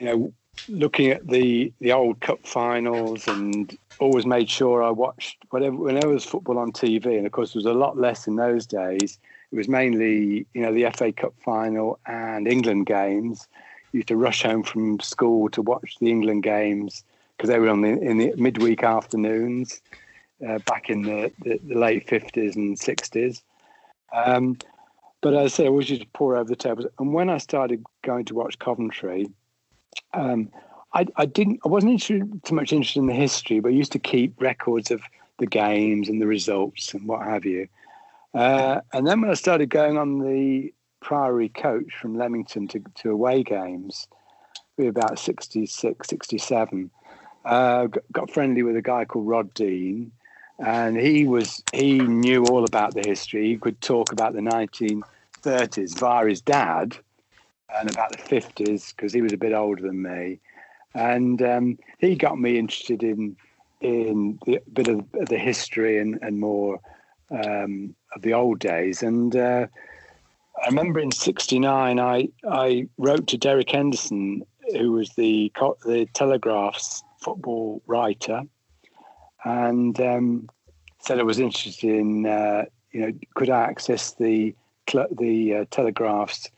you 0.00 0.06
know, 0.06 0.32
looking 0.68 1.10
at 1.10 1.26
the 1.26 1.72
the 1.80 1.92
old 1.92 2.20
cup 2.20 2.46
finals 2.46 3.28
and 3.28 3.76
always 3.98 4.26
made 4.26 4.48
sure 4.48 4.82
I 4.82 4.90
watched 4.90 5.38
whatever 5.50 5.76
whenever 5.76 6.08
was 6.08 6.24
football 6.24 6.58
on 6.58 6.72
TV. 6.72 7.16
And 7.16 7.26
of 7.26 7.32
course, 7.32 7.52
there 7.52 7.60
was 7.60 7.66
a 7.66 7.72
lot 7.72 7.96
less 7.96 8.26
in 8.26 8.36
those 8.36 8.66
days. 8.66 9.18
It 9.50 9.56
was 9.56 9.68
mainly, 9.68 10.46
you 10.54 10.62
know, 10.62 10.72
the 10.72 10.90
FA 10.90 11.12
Cup 11.12 11.34
final 11.44 11.98
and 12.06 12.46
England 12.46 12.86
games 12.86 13.48
used 13.92 14.08
to 14.08 14.16
rush 14.16 14.42
home 14.42 14.62
from 14.62 15.00
school 15.00 15.48
to 15.50 15.62
watch 15.62 15.96
the 16.00 16.10
England 16.10 16.42
games 16.42 17.04
because 17.36 17.48
they 17.48 17.58
were 17.58 17.70
on 17.70 17.82
the 17.82 17.88
in 17.88 18.18
the 18.18 18.32
midweek 18.36 18.82
afternoons 18.82 19.80
uh, 20.46 20.58
back 20.60 20.90
in 20.90 21.02
the, 21.02 21.32
the, 21.42 21.58
the 21.66 21.78
late 21.78 22.08
fifties 22.08 22.56
and 22.56 22.78
sixties. 22.78 23.42
Um, 24.12 24.58
but 25.20 25.34
as 25.34 25.52
I 25.52 25.56
say, 25.56 25.64
I 25.64 25.68
always 25.68 25.90
used 25.90 26.02
to 26.02 26.08
pour 26.08 26.36
over 26.36 26.48
the 26.48 26.56
tables. 26.56 26.86
And 26.98 27.12
when 27.12 27.28
I 27.28 27.38
started 27.38 27.84
going 28.02 28.24
to 28.26 28.34
watch 28.34 28.58
Coventry, 28.58 29.28
um, 30.14 30.50
I, 30.94 31.06
I 31.16 31.26
didn't. 31.26 31.60
I 31.64 31.68
wasn't 31.68 32.02
too 32.02 32.40
much 32.50 32.72
interested 32.72 33.00
in 33.00 33.06
the 33.06 33.14
history, 33.14 33.60
but 33.60 33.68
I 33.68 33.72
used 33.72 33.92
to 33.92 33.98
keep 33.98 34.40
records 34.40 34.90
of 34.90 35.02
the 35.38 35.46
games 35.46 36.08
and 36.08 36.20
the 36.20 36.26
results 36.26 36.94
and 36.94 37.06
what 37.06 37.22
have 37.22 37.44
you. 37.44 37.68
Uh, 38.34 38.80
and 38.92 39.06
then 39.06 39.20
when 39.20 39.30
I 39.30 39.34
started 39.34 39.70
going 39.70 39.96
on 39.96 40.18
the 40.18 40.72
Priory 41.00 41.48
coach 41.48 41.94
from 42.00 42.16
Leamington 42.16 42.68
to, 42.68 42.82
to 42.96 43.10
away 43.10 43.42
games, 43.42 44.06
we 44.76 44.84
were 44.84 44.90
about 44.90 45.18
66, 45.18 46.08
67, 46.08 46.90
uh, 47.44 47.86
got, 47.86 48.02
got 48.12 48.30
friendly 48.30 48.62
with 48.62 48.76
a 48.76 48.82
guy 48.82 49.04
called 49.04 49.28
Rod 49.28 49.52
Dean. 49.54 50.12
And 50.58 50.96
he 50.96 51.24
was 51.24 51.62
he 51.72 52.00
knew 52.00 52.44
all 52.46 52.64
about 52.64 52.94
the 52.94 53.02
history. 53.06 53.46
He 53.46 53.58
could 53.58 53.80
talk 53.80 54.10
about 54.10 54.34
the 54.34 54.40
1930s 54.40 55.98
via 55.98 56.26
his 56.26 56.40
dad 56.40 56.96
and 57.76 57.90
about 57.90 58.12
the 58.12 58.18
50s 58.18 58.94
because 58.94 59.12
he 59.12 59.22
was 59.22 59.32
a 59.32 59.38
bit 59.38 59.52
older 59.52 59.82
than 59.82 60.02
me. 60.02 60.40
And 60.94 61.40
um, 61.42 61.78
he 61.98 62.16
got 62.16 62.38
me 62.38 62.58
interested 62.58 63.02
in 63.02 63.36
in 63.80 64.40
the 64.44 64.60
bit 64.72 64.88
of 64.88 65.04
the 65.12 65.38
history 65.38 66.00
and, 66.00 66.18
and 66.22 66.40
more 66.40 66.80
um, 67.30 67.94
of 68.16 68.22
the 68.22 68.34
old 68.34 68.58
days. 68.58 69.02
And 69.04 69.36
uh, 69.36 69.66
I 70.62 70.66
remember 70.66 70.98
in 70.98 71.12
'69, 71.12 72.00
I 72.00 72.28
I 72.48 72.88
wrote 72.96 73.28
to 73.28 73.38
Derek 73.38 73.70
Henderson, 73.70 74.42
who 74.72 74.92
was 74.92 75.10
the 75.10 75.52
the 75.84 76.08
Telegraph's 76.14 77.04
football 77.20 77.82
writer, 77.86 78.42
and 79.44 80.00
um, 80.00 80.48
said 81.00 81.20
I 81.20 81.24
was 81.24 81.38
interested 81.38 81.90
in 81.90 82.26
uh, 82.26 82.64
you 82.92 83.00
know 83.00 83.12
could 83.34 83.50
I 83.50 83.62
access 83.62 84.12
the 84.14 84.54
the 85.12 85.54
uh, 85.54 85.64
Telegraph's 85.70 86.50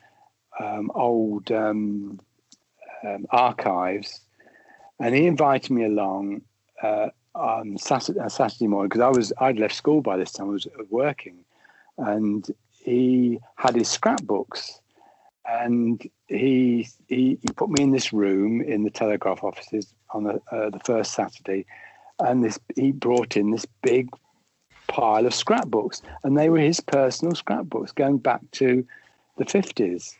um, 0.60 0.90
old 0.94 1.50
um, 1.50 2.20
um, 3.04 3.26
archives, 3.30 4.20
and 5.00 5.14
he 5.14 5.26
invited 5.26 5.70
me 5.70 5.84
along 5.84 6.42
uh, 6.82 7.08
on 7.34 7.78
Saturday, 7.78 8.20
uh, 8.20 8.28
Saturday 8.28 8.66
morning 8.66 8.88
because 8.88 9.00
I 9.00 9.08
was 9.08 9.32
I'd 9.38 9.58
left 9.58 9.74
school 9.74 10.02
by 10.02 10.16
this 10.16 10.32
time. 10.32 10.48
I 10.48 10.52
was 10.52 10.66
working, 10.90 11.44
and 11.98 12.46
he 12.70 13.40
had 13.56 13.74
his 13.74 13.88
scrapbooks, 13.88 14.80
and 15.48 16.02
he 16.28 16.88
he, 17.08 17.38
he 17.42 17.48
put 17.56 17.70
me 17.70 17.82
in 17.82 17.90
this 17.90 18.12
room 18.12 18.60
in 18.60 18.84
the 18.84 18.90
Telegraph 18.90 19.42
offices 19.42 19.92
on 20.10 20.24
the 20.24 20.40
uh, 20.52 20.70
the 20.70 20.80
first 20.84 21.14
Saturday, 21.14 21.66
and 22.18 22.44
this 22.44 22.58
he 22.76 22.92
brought 22.92 23.36
in 23.36 23.50
this 23.50 23.66
big 23.82 24.10
pile 24.88 25.26
of 25.26 25.34
scrapbooks, 25.34 26.02
and 26.24 26.36
they 26.36 26.50
were 26.50 26.58
his 26.58 26.80
personal 26.80 27.34
scrapbooks 27.34 27.92
going 27.92 28.18
back 28.18 28.40
to 28.52 28.86
the 29.38 29.44
fifties, 29.44 30.18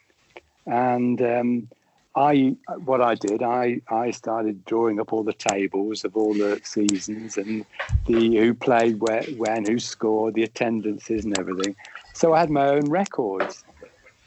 and 0.66 1.20
um, 1.22 1.68
I 2.16 2.56
what 2.78 3.00
I 3.00 3.14
did, 3.14 3.42
I 3.42 3.80
I 3.88 4.10
started 4.10 4.64
drawing 4.64 5.00
up 5.00 5.12
all 5.12 5.22
the 5.22 5.32
tables 5.32 6.04
of 6.04 6.16
all 6.16 6.34
the 6.34 6.60
seasons 6.64 7.36
and 7.36 7.64
the 8.06 8.36
who 8.36 8.54
played 8.54 9.00
where, 9.00 9.24
when, 9.24 9.64
who 9.64 9.78
scored, 9.78 10.34
the 10.34 10.42
attendances 10.42 11.24
and 11.24 11.38
everything. 11.38 11.76
So 12.14 12.34
I 12.34 12.40
had 12.40 12.50
my 12.50 12.66
own 12.66 12.88
records, 12.90 13.64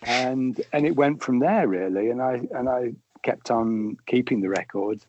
and 0.06 0.62
and 0.72 0.86
it 0.86 0.96
went 0.96 1.22
from 1.22 1.40
there 1.40 1.68
really. 1.68 2.10
And 2.10 2.22
I 2.22 2.42
and 2.52 2.70
I 2.70 2.94
kept 3.24 3.52
on 3.52 3.98
keeping 4.06 4.42
the 4.42 4.50
records. 4.50 5.06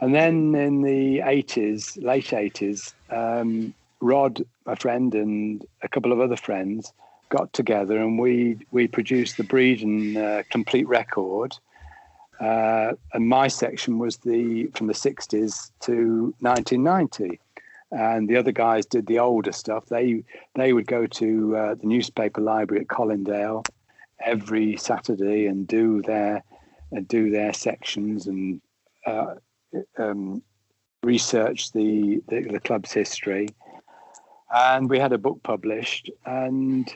And 0.00 0.14
then 0.14 0.54
in 0.54 0.82
the 0.82 1.20
eighties, 1.20 1.98
late 1.98 2.32
eighties, 2.32 2.94
um, 3.10 3.74
Rod, 4.00 4.42
my 4.64 4.74
friend, 4.76 5.14
and 5.14 5.64
a 5.82 5.88
couple 5.88 6.12
of 6.12 6.20
other 6.20 6.36
friends 6.36 6.92
got 7.28 7.52
together 7.52 7.98
and 7.98 8.18
we 8.18 8.58
we 8.70 8.88
produced 8.88 9.36
the 9.36 9.44
Breedon 9.44 10.16
uh, 10.16 10.42
complete 10.50 10.88
record. 10.88 11.56
Uh, 12.40 12.92
and 13.12 13.28
my 13.28 13.48
section 13.48 13.98
was 13.98 14.18
the 14.18 14.66
from 14.74 14.86
the 14.86 14.92
60s 14.92 15.72
to 15.80 16.34
1990 16.38 17.40
and 17.90 18.28
the 18.28 18.36
other 18.36 18.52
guys 18.52 18.86
did 18.86 19.06
the 19.06 19.18
older 19.18 19.52
stuff. 19.52 19.86
They 19.86 20.24
they 20.54 20.72
would 20.72 20.86
go 20.86 21.06
to 21.06 21.56
uh, 21.56 21.74
the 21.74 21.86
newspaper 21.86 22.40
library 22.40 22.82
at 22.82 22.88
Colindale 22.88 23.64
every 24.20 24.76
Saturday 24.76 25.46
and 25.46 25.66
do 25.66 26.02
their 26.02 26.44
and 26.92 27.06
do 27.08 27.30
their 27.30 27.52
sections 27.52 28.26
and 28.26 28.60
uh, 29.06 29.34
um, 29.98 30.42
research 31.02 31.72
the, 31.72 32.22
the 32.28 32.42
the 32.42 32.60
club's 32.60 32.92
history. 32.92 33.48
And 34.54 34.88
we 34.88 34.98
had 34.98 35.12
a 35.12 35.18
book 35.18 35.42
published 35.42 36.10
and 36.24 36.88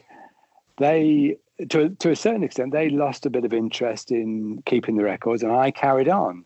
they 0.78 1.36
to 1.68 1.90
to 1.90 2.10
a 2.10 2.16
certain 2.16 2.42
extent 2.42 2.72
they 2.72 2.88
lost 2.88 3.26
a 3.26 3.30
bit 3.30 3.44
of 3.44 3.52
interest 3.52 4.10
in 4.10 4.62
keeping 4.66 4.96
the 4.96 5.04
records 5.04 5.42
and 5.42 5.52
I 5.52 5.70
carried 5.70 6.08
on. 6.08 6.44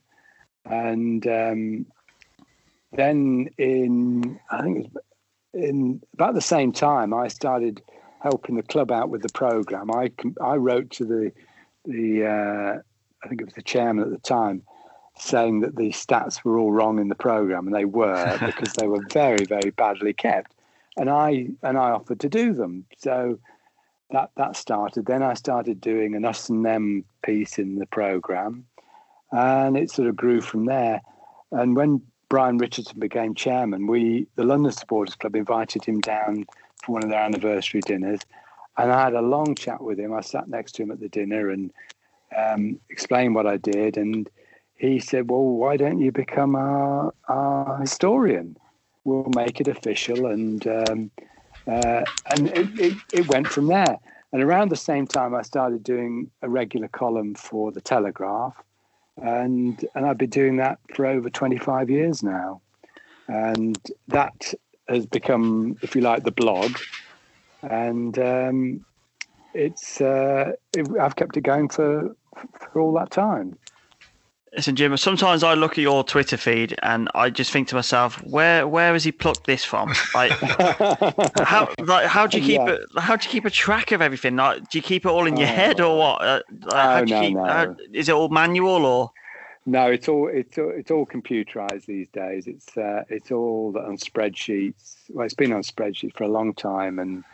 And 0.64 1.27
um, 1.27 1.87
then 2.93 3.51
in 3.59 4.39
I 4.51 4.62
think 4.62 4.79
it 4.79 4.93
was 4.93 5.03
in 5.55 6.03
about 6.14 6.35
the 6.35 6.41
same 6.41 6.72
time 6.72 7.14
I 7.14 7.29
started 7.29 7.83
helping 8.20 8.57
the 8.57 8.62
club 8.62 8.91
out 8.91 9.09
with 9.09 9.22
the 9.22 9.33
program. 9.33 9.91
I 9.91 10.11
I 10.41 10.57
wrote 10.57 10.91
to 10.93 11.05
the 11.05 11.33
the 11.85 12.27
uh, 12.27 12.81
I 13.24 13.29
think 13.29 13.41
it 13.41 13.45
was 13.45 13.55
the 13.55 13.62
chairman 13.62 14.05
at 14.05 14.11
the 14.11 14.18
time 14.18 14.62
saying 15.18 15.61
that 15.61 15.77
the 15.77 15.91
stats 15.91 16.45
were 16.45 16.59
all 16.59 16.72
wrong 16.72 16.99
in 16.99 17.09
the 17.09 17.14
program 17.14 17.66
and 17.66 17.74
they 17.74 17.87
were 17.87 18.39
because 18.45 18.72
they 18.74 18.87
were 18.87 19.05
very 19.12 19.45
very 19.45 19.70
badly 19.70 20.12
kept. 20.12 20.53
And 20.99 21.11
I 21.11 21.49
and 21.62 21.79
I 21.79 21.91
offered 21.91 22.20
to 22.20 22.29
do 22.29 22.53
them. 22.53 22.85
So 22.99 23.39
that 24.11 24.30
that 24.36 24.57
started. 24.57 25.07
Then 25.07 25.22
I 25.22 25.34
started 25.34 25.80
doing 25.80 26.14
an 26.14 26.24
us 26.24 26.48
and 26.48 26.64
them 26.64 27.04
piece 27.22 27.59
in 27.59 27.78
the 27.78 27.86
program, 27.86 28.66
and 29.32 29.76
it 29.76 29.90
sort 29.90 30.09
of 30.09 30.16
grew 30.16 30.40
from 30.40 30.66
there. 30.66 31.00
And 31.52 31.76
when 31.76 32.02
Brian 32.28 32.59
Richardson 32.59 32.98
became 33.00 33.34
chairman, 33.34 33.86
we 33.86 34.26
the 34.36 34.44
London 34.44 34.72
Supporters 34.72 35.16
Club 35.16 35.36
invited 35.36 35.84
him 35.84 36.00
down 36.00 36.46
for 36.84 36.92
one 36.92 37.04
of 37.04 37.11
their 37.11 37.20
anniversary 37.20 37.80
dinners, 37.80 38.20
and 38.76 38.92
I 38.92 39.04
had 39.04 39.14
a 39.14 39.22
long 39.22 39.54
chat 39.54 39.82
with 39.82 39.98
him. 39.98 40.12
I 40.12 40.20
sat 40.20 40.48
next 40.48 40.72
to 40.72 40.82
him 40.82 40.90
at 40.90 41.00
the 41.00 41.09
dinner 41.09 41.50
and 41.50 41.72
um, 42.36 42.80
explained 42.90 43.34
what 43.34 43.46
I 43.46 43.57
did, 43.57 43.96
and 43.96 44.28
he 44.76 45.00
said, 45.00 45.30
"Well, 45.30 45.42
why 45.42 45.76
don't 45.76 46.00
you 46.00 46.12
become 46.12 46.54
our, 46.54 47.12
our 47.28 47.80
historian? 47.80 48.57
We'll 49.04 49.30
make 49.34 49.61
it 49.61 49.68
official 49.68 50.26
and." 50.26 50.64
Um, 50.66 51.11
uh, 51.67 52.05
and 52.31 52.49
it, 52.49 52.81
it, 52.81 52.95
it, 53.12 53.27
went 53.29 53.49
from 53.49 53.67
there. 53.67 53.99
And 54.33 54.43
around 54.43 54.71
the 54.71 54.77
same 54.77 55.07
time, 55.07 55.35
I 55.35 55.43
started 55.43 55.83
doing 55.83 56.31
a 56.43 56.49
regular 56.49 56.89
column 56.89 57.35
for 57.35 57.73
the 57.73 57.81
Telegraph, 57.81 58.55
and 59.17 59.83
and 59.95 60.07
I've 60.07 60.19
been 60.19 60.31
doing 60.31 60.57
that 60.59 60.79
for 60.95 61.07
over 61.07 61.31
25 61.31 61.91
years 61.91 62.23
now, 62.23 62.61
and 63.29 63.79
that 64.09 64.53
has 64.89 65.07
become, 65.07 65.79
if 65.83 65.97
you 65.97 66.03
like, 66.03 66.25
the 66.25 66.31
blog, 66.33 66.79
and 67.62 68.19
um, 68.19 68.85
it's 69.55 70.01
uh, 70.01 70.53
it, 70.77 70.89
I've 71.01 71.17
kept 71.17 71.37
it 71.37 71.43
going 71.43 71.69
for 71.69 72.14
for 72.61 72.81
all 72.81 72.93
that 72.95 73.11
time. 73.11 73.59
Listen, 74.57 74.74
Jim. 74.74 74.96
Sometimes 74.96 75.42
I 75.42 75.52
look 75.52 75.72
at 75.72 75.78
your 75.78 76.02
Twitter 76.02 76.38
feed 76.38 76.74
and 76.82 77.11
I 77.14 77.28
just 77.28 77.50
think 77.50 77.68
to 77.68 77.74
myself, 77.74 78.16
where 78.24 78.66
where 78.66 78.94
has 78.94 79.04
he 79.04 79.12
plucked 79.12 79.44
this 79.44 79.62
from? 79.64 79.92
Like, 80.14 80.30
how 81.42 81.68
like 81.78 82.07
how 82.07 82.26
do 82.26 82.38
you 82.38 82.44
keep 82.44 82.66
yeah. 82.66 82.76
it? 82.76 82.80
How 82.96 83.16
do 83.16 83.24
you 83.26 83.30
keep 83.30 83.44
a 83.44 83.50
track 83.50 83.92
of 83.92 84.00
everything? 84.00 84.36
Like, 84.36 84.70
do 84.70 84.78
you 84.78 84.82
keep 84.82 85.04
it 85.04 85.11
all 85.11 85.26
in 85.26 85.36
your 85.36 85.46
head 85.46 85.78
or 85.78 85.98
what? 85.98 86.22
Uh, 86.22 86.40
how 86.72 87.04
do 87.04 87.14
you 87.14 87.20
no, 87.20 87.26
keep, 87.26 87.36
no. 87.36 87.44
How, 87.44 87.76
is 87.92 88.09
it 88.09 88.12
all 88.12 88.30
manual 88.30 88.86
or? 88.86 89.11
No, 89.66 89.90
it's 89.90 90.09
all 90.09 90.30
it's 90.32 90.57
all, 90.57 90.70
it's 90.70 90.90
all 90.90 91.04
computerized 91.04 91.84
these 91.84 92.09
days. 92.09 92.46
It's 92.46 92.78
uh, 92.78 93.04
it's 93.11 93.30
all 93.30 93.76
on 93.76 93.98
spreadsheets. 93.98 94.96
Well, 95.11 95.26
it's 95.26 95.34
been 95.34 95.52
on 95.52 95.64
spreadsheets 95.64 96.16
for 96.16 96.24
a 96.24 96.28
long 96.28 96.54
time, 96.54 96.98
and 96.98 97.24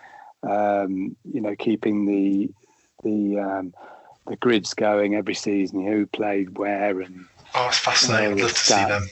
um, 0.43 1.15
you 1.33 1.41
know, 1.41 1.55
keeping 1.55 2.05
the 2.05 2.51
the 3.05 3.39
um, 3.39 3.75
the 4.27 4.37
grids 4.37 4.75
going 4.75 5.15
every 5.15 5.35
season, 5.35 5.87
who 5.87 6.07
played 6.07 6.59
where, 6.59 7.01
and 7.01 7.27
oh, 7.55 7.69
it's 7.69 7.79
fascinating. 7.79 8.39
I'd 8.39 8.43
love 8.43 8.51
to 8.51 8.57
see 8.57 8.75
them. 8.75 9.11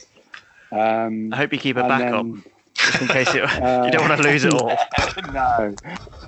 Um, 0.71 1.33
I 1.33 1.37
hope 1.37 1.53
you 1.53 1.59
keep 1.59 1.77
a 1.77 1.83
backup. 1.83 2.25
Then, 2.25 2.43
in 3.01 3.07
case 3.07 3.35
it, 3.35 3.43
uh, 3.43 3.83
you 3.85 3.91
don't 3.91 4.07
want 4.07 4.21
to 4.21 4.27
lose 4.27 4.45
it 4.45 4.53
all. 4.53 4.69
no, 5.25 5.77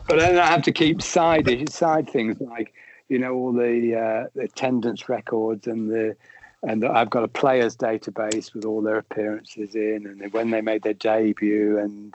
but 0.07 0.17
then 0.17 0.37
I 0.37 0.47
have 0.47 0.61
to 0.63 0.71
keep 0.71 1.01
side 1.01 1.69
side 1.69 2.09
things 2.09 2.39
like 2.41 2.73
you 3.09 3.19
know 3.19 3.33
all 3.33 3.53
the, 3.53 3.95
uh, 3.95 4.29
the 4.35 4.43
attendance 4.43 5.07
records 5.09 5.67
and 5.67 5.89
the 5.89 6.15
and 6.63 6.85
I've 6.85 7.09
got 7.09 7.23
a 7.23 7.27
players 7.27 7.75
database 7.75 8.53
with 8.53 8.63
all 8.63 8.81
their 8.81 8.97
appearances 8.97 9.75
in 9.75 10.05
and 10.07 10.31
when 10.31 10.49
they 10.49 10.61
made 10.61 10.83
their 10.83 10.93
debut 10.93 11.77
and 11.77 12.13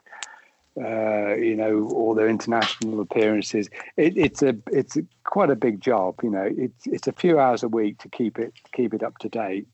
uh, 0.82 1.34
you 1.34 1.56
know, 1.56 1.88
all 1.88 2.14
their 2.14 2.28
international 2.28 3.00
appearances. 3.00 3.68
It, 3.96 4.16
it's 4.16 4.42
a 4.42 4.56
it's 4.70 4.96
a, 4.96 5.02
quite 5.24 5.50
a 5.50 5.56
big 5.56 5.80
job. 5.80 6.16
You 6.22 6.30
know, 6.30 6.48
it's 6.56 6.86
it's 6.86 7.08
a 7.08 7.12
few 7.12 7.38
hours 7.38 7.62
a 7.62 7.68
week 7.68 7.98
to 7.98 8.08
keep 8.08 8.38
it 8.38 8.52
keep 8.72 8.94
it 8.94 9.02
up 9.02 9.18
to 9.18 9.28
date. 9.28 9.66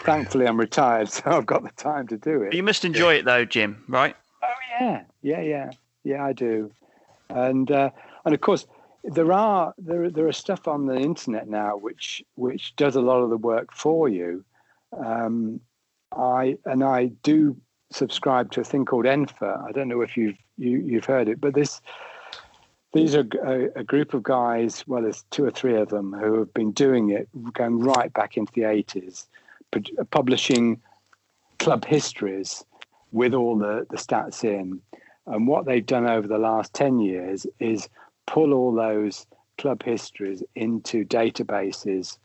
Thankfully, 0.00 0.46
I'm 0.46 0.58
retired, 0.58 1.08
so 1.10 1.22
I've 1.26 1.46
got 1.46 1.62
the 1.62 1.70
time 1.70 2.06
to 2.08 2.16
do 2.16 2.42
it. 2.42 2.54
You 2.54 2.62
must 2.62 2.84
enjoy 2.84 3.14
it 3.14 3.24
though, 3.24 3.44
Jim. 3.44 3.84
Right? 3.88 4.14
Oh 4.42 4.54
yeah, 4.80 5.02
yeah, 5.22 5.40
yeah, 5.40 5.70
yeah. 6.04 6.24
I 6.24 6.32
do, 6.32 6.70
and 7.30 7.70
uh, 7.70 7.90
and 8.24 8.34
of 8.34 8.40
course 8.40 8.66
there 9.04 9.32
are 9.32 9.74
there 9.78 10.10
there 10.10 10.26
are 10.26 10.32
stuff 10.32 10.66
on 10.68 10.86
the 10.86 10.96
internet 10.96 11.48
now 11.48 11.76
which 11.76 12.24
which 12.34 12.74
does 12.76 12.96
a 12.96 13.00
lot 13.00 13.22
of 13.22 13.30
the 13.30 13.36
work 13.36 13.72
for 13.72 14.08
you. 14.08 14.44
Um, 14.96 15.60
I 16.12 16.58
and 16.64 16.84
I 16.84 17.06
do 17.06 17.56
subscribe 17.90 18.50
to 18.52 18.60
a 18.60 18.64
thing 18.64 18.84
called 18.84 19.04
ENFA. 19.04 19.66
I 19.66 19.72
don't 19.72 19.88
know 19.88 20.00
if 20.00 20.16
you've 20.16 20.36
you, 20.58 20.78
have 20.78 20.88
you 20.88 20.94
have 20.96 21.04
heard 21.04 21.28
it, 21.28 21.40
but 21.40 21.54
this 21.54 21.80
these 22.92 23.14
are 23.14 23.26
a, 23.44 23.80
a, 23.80 23.84
group 23.84 24.14
of 24.14 24.22
guys. 24.22 24.86
Well, 24.86 25.02
there's 25.02 25.24
two 25.30 25.44
or 25.44 25.50
three 25.50 25.76
of 25.76 25.90
them 25.90 26.14
who 26.14 26.38
have 26.38 26.54
been 26.54 26.72
doing 26.72 27.10
it, 27.10 27.28
going 27.52 27.80
right 27.80 28.12
back 28.12 28.36
into 28.36 28.52
the 28.54 28.62
80s, 28.62 29.26
publishing 30.10 30.80
club 31.58 31.84
histories 31.84 32.64
with 33.12 33.34
all 33.34 33.56
the, 33.58 33.86
the 33.90 33.96
stats 33.96 34.44
in. 34.44 34.80
And 35.26 35.46
what 35.46 35.66
they've 35.66 35.84
done 35.84 36.08
over 36.08 36.26
the 36.26 36.38
last 36.38 36.72
10 36.72 37.00
years 37.00 37.46
is 37.58 37.88
pull 38.26 38.54
all 38.54 38.72
those 38.72 39.26
club 39.58 39.82
histories 39.82 40.42
into 40.54 41.04
databases 41.04 42.18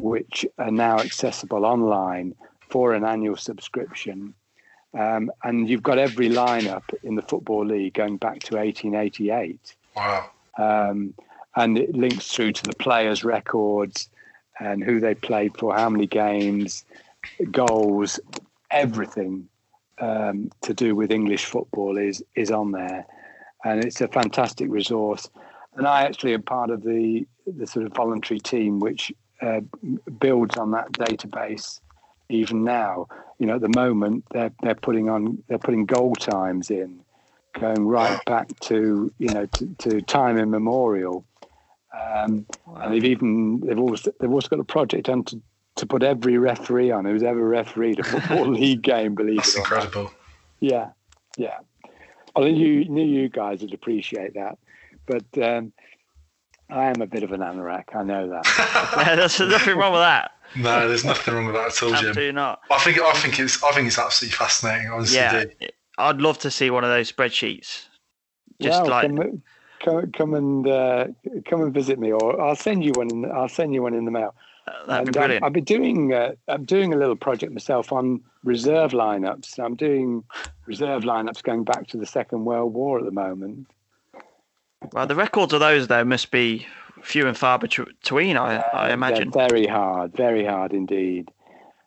which 0.00 0.44
are 0.58 0.70
now 0.70 0.98
accessible 0.98 1.64
online 1.64 2.34
for 2.68 2.92
an 2.92 3.04
annual 3.04 3.36
subscription 3.36 4.34
um, 4.94 5.30
and 5.42 5.68
you've 5.68 5.82
got 5.82 5.98
every 5.98 6.28
lineup 6.28 6.82
in 7.02 7.14
the 7.14 7.22
Football 7.22 7.66
League 7.66 7.94
going 7.94 8.16
back 8.16 8.40
to 8.40 8.56
1888. 8.56 9.74
Wow. 9.96 10.30
Um, 10.58 11.14
and 11.56 11.78
it 11.78 11.94
links 11.94 12.32
through 12.32 12.52
to 12.52 12.62
the 12.62 12.74
players' 12.74 13.24
records 13.24 14.08
and 14.60 14.82
who 14.82 15.00
they 15.00 15.14
played 15.14 15.56
for, 15.56 15.74
how 15.74 15.88
many 15.88 16.06
games, 16.06 16.84
goals, 17.50 18.20
everything 18.70 19.48
um, 19.98 20.50
to 20.62 20.74
do 20.74 20.94
with 20.94 21.10
English 21.10 21.44
football 21.46 21.96
is 21.96 22.24
is 22.34 22.50
on 22.50 22.72
there, 22.72 23.06
and 23.64 23.84
it's 23.84 24.00
a 24.00 24.08
fantastic 24.08 24.68
resource. 24.70 25.28
And 25.74 25.86
I 25.86 26.02
actually 26.02 26.34
am 26.34 26.42
part 26.42 26.70
of 26.70 26.82
the 26.82 27.26
the 27.46 27.66
sort 27.66 27.86
of 27.86 27.94
voluntary 27.94 28.40
team 28.40 28.78
which 28.80 29.12
uh, 29.40 29.60
builds 30.18 30.56
on 30.56 30.72
that 30.72 30.92
database 30.92 31.80
even 32.28 32.64
now. 32.64 33.06
You 33.42 33.48
know, 33.48 33.56
at 33.56 33.60
the 33.60 33.68
moment 33.68 34.24
they're 34.30 34.52
they're 34.62 34.76
putting 34.76 35.08
on 35.10 35.42
they're 35.48 35.58
putting 35.58 35.84
goal 35.84 36.14
times 36.14 36.70
in, 36.70 37.00
going 37.58 37.88
right 37.88 38.24
back 38.24 38.46
to 38.60 39.12
you 39.18 39.30
know 39.32 39.46
to, 39.46 39.74
to 39.78 40.00
time 40.02 40.38
immemorial. 40.38 41.24
Um, 41.92 42.46
wow. 42.64 42.82
And 42.82 42.94
they've 42.94 43.04
even 43.04 43.58
they've 43.66 43.80
also 43.80 44.12
they've 44.20 44.30
also 44.30 44.46
got 44.46 44.60
a 44.60 44.64
project 44.64 45.08
on 45.08 45.24
to, 45.24 45.42
to 45.74 45.86
put 45.86 46.04
every 46.04 46.38
referee 46.38 46.92
on 46.92 47.04
who's 47.04 47.24
ever 47.24 47.44
refereed 47.44 47.98
a 47.98 48.04
football 48.04 48.46
league 48.52 48.82
game. 48.82 49.16
Believe 49.16 49.38
That's 49.38 49.56
it 49.56 49.58
incredible. 49.58 50.04
Not. 50.04 50.14
Yeah, 50.60 50.90
yeah. 51.36 51.58
Well, 52.36 52.46
you 52.46 52.84
knew 52.84 53.04
you 53.04 53.28
guys 53.28 53.60
would 53.62 53.74
appreciate 53.74 54.34
that, 54.34 54.56
but 55.04 55.24
um, 55.44 55.72
I 56.70 56.84
am 56.84 57.02
a 57.02 57.08
bit 57.08 57.24
of 57.24 57.32
an 57.32 57.40
anorak. 57.40 57.92
I 57.92 58.04
know 58.04 58.28
that. 58.28 58.94
yeah, 58.98 59.16
there's 59.16 59.40
nothing 59.40 59.76
wrong 59.76 59.94
with 59.94 60.02
that. 60.02 60.30
No, 60.56 60.88
there's 60.88 61.04
nothing 61.04 61.34
wrong 61.34 61.46
with 61.46 61.54
that 61.54 61.68
at 61.68 61.82
all, 61.82 61.90
Jim. 61.90 62.08
Absolutely 62.08 62.32
not. 62.32 62.60
I 62.70 62.78
think 62.78 63.00
I 63.00 63.12
think 63.14 63.38
it's 63.38 63.62
I 63.62 63.72
think 63.72 63.86
it's 63.88 63.98
absolutely 63.98 64.36
fascinating. 64.36 64.90
Honestly, 64.90 65.16
Yeah, 65.16 65.44
do. 65.44 65.68
I'd 65.98 66.20
love 66.20 66.38
to 66.40 66.50
see 66.50 66.70
one 66.70 66.84
of 66.84 66.90
those 66.90 67.10
spreadsheets. 67.12 67.86
Just 68.60 68.82
well, 68.82 68.90
like 68.90 69.08
come, 69.08 69.42
come, 69.84 70.12
come 70.12 70.34
and 70.34 70.68
uh, 70.68 71.06
come 71.46 71.62
and 71.62 71.72
visit 71.74 71.98
me, 71.98 72.12
or 72.12 72.40
I'll 72.40 72.56
send 72.56 72.84
you 72.84 72.92
one. 72.94 73.10
In, 73.10 73.30
I'll 73.30 73.48
send 73.48 73.74
you 73.74 73.82
one 73.82 73.94
in 73.94 74.04
the 74.04 74.10
mail. 74.10 74.34
that'd 74.86 74.86
be 74.86 75.08
And, 75.08 75.16
um, 75.16 75.20
brilliant. 75.20 75.44
I've 75.44 75.52
been 75.52 75.64
doing 75.64 76.12
uh, 76.12 76.32
I'm 76.48 76.64
doing 76.64 76.92
a 76.92 76.96
little 76.96 77.16
project 77.16 77.52
myself 77.52 77.92
on 77.92 78.20
reserve 78.44 78.92
lineups. 78.92 79.58
I'm 79.58 79.74
doing 79.74 80.24
reserve 80.66 81.02
lineups 81.02 81.42
going 81.42 81.64
back 81.64 81.86
to 81.88 81.96
the 81.96 82.06
Second 82.06 82.44
World 82.44 82.74
War 82.74 82.98
at 82.98 83.04
the 83.04 83.10
moment. 83.10 83.66
Well, 84.92 85.06
the 85.06 85.14
records 85.14 85.52
of 85.52 85.60
those 85.60 85.86
though 85.86 86.04
must 86.04 86.30
be 86.30 86.66
few 87.02 87.26
and 87.26 87.36
far 87.36 87.58
between. 87.58 88.36
I, 88.36 88.62
I 88.72 88.92
imagine. 88.92 89.30
They're 89.30 89.48
very 89.48 89.66
hard, 89.66 90.14
very 90.14 90.44
hard 90.44 90.72
indeed. 90.72 91.30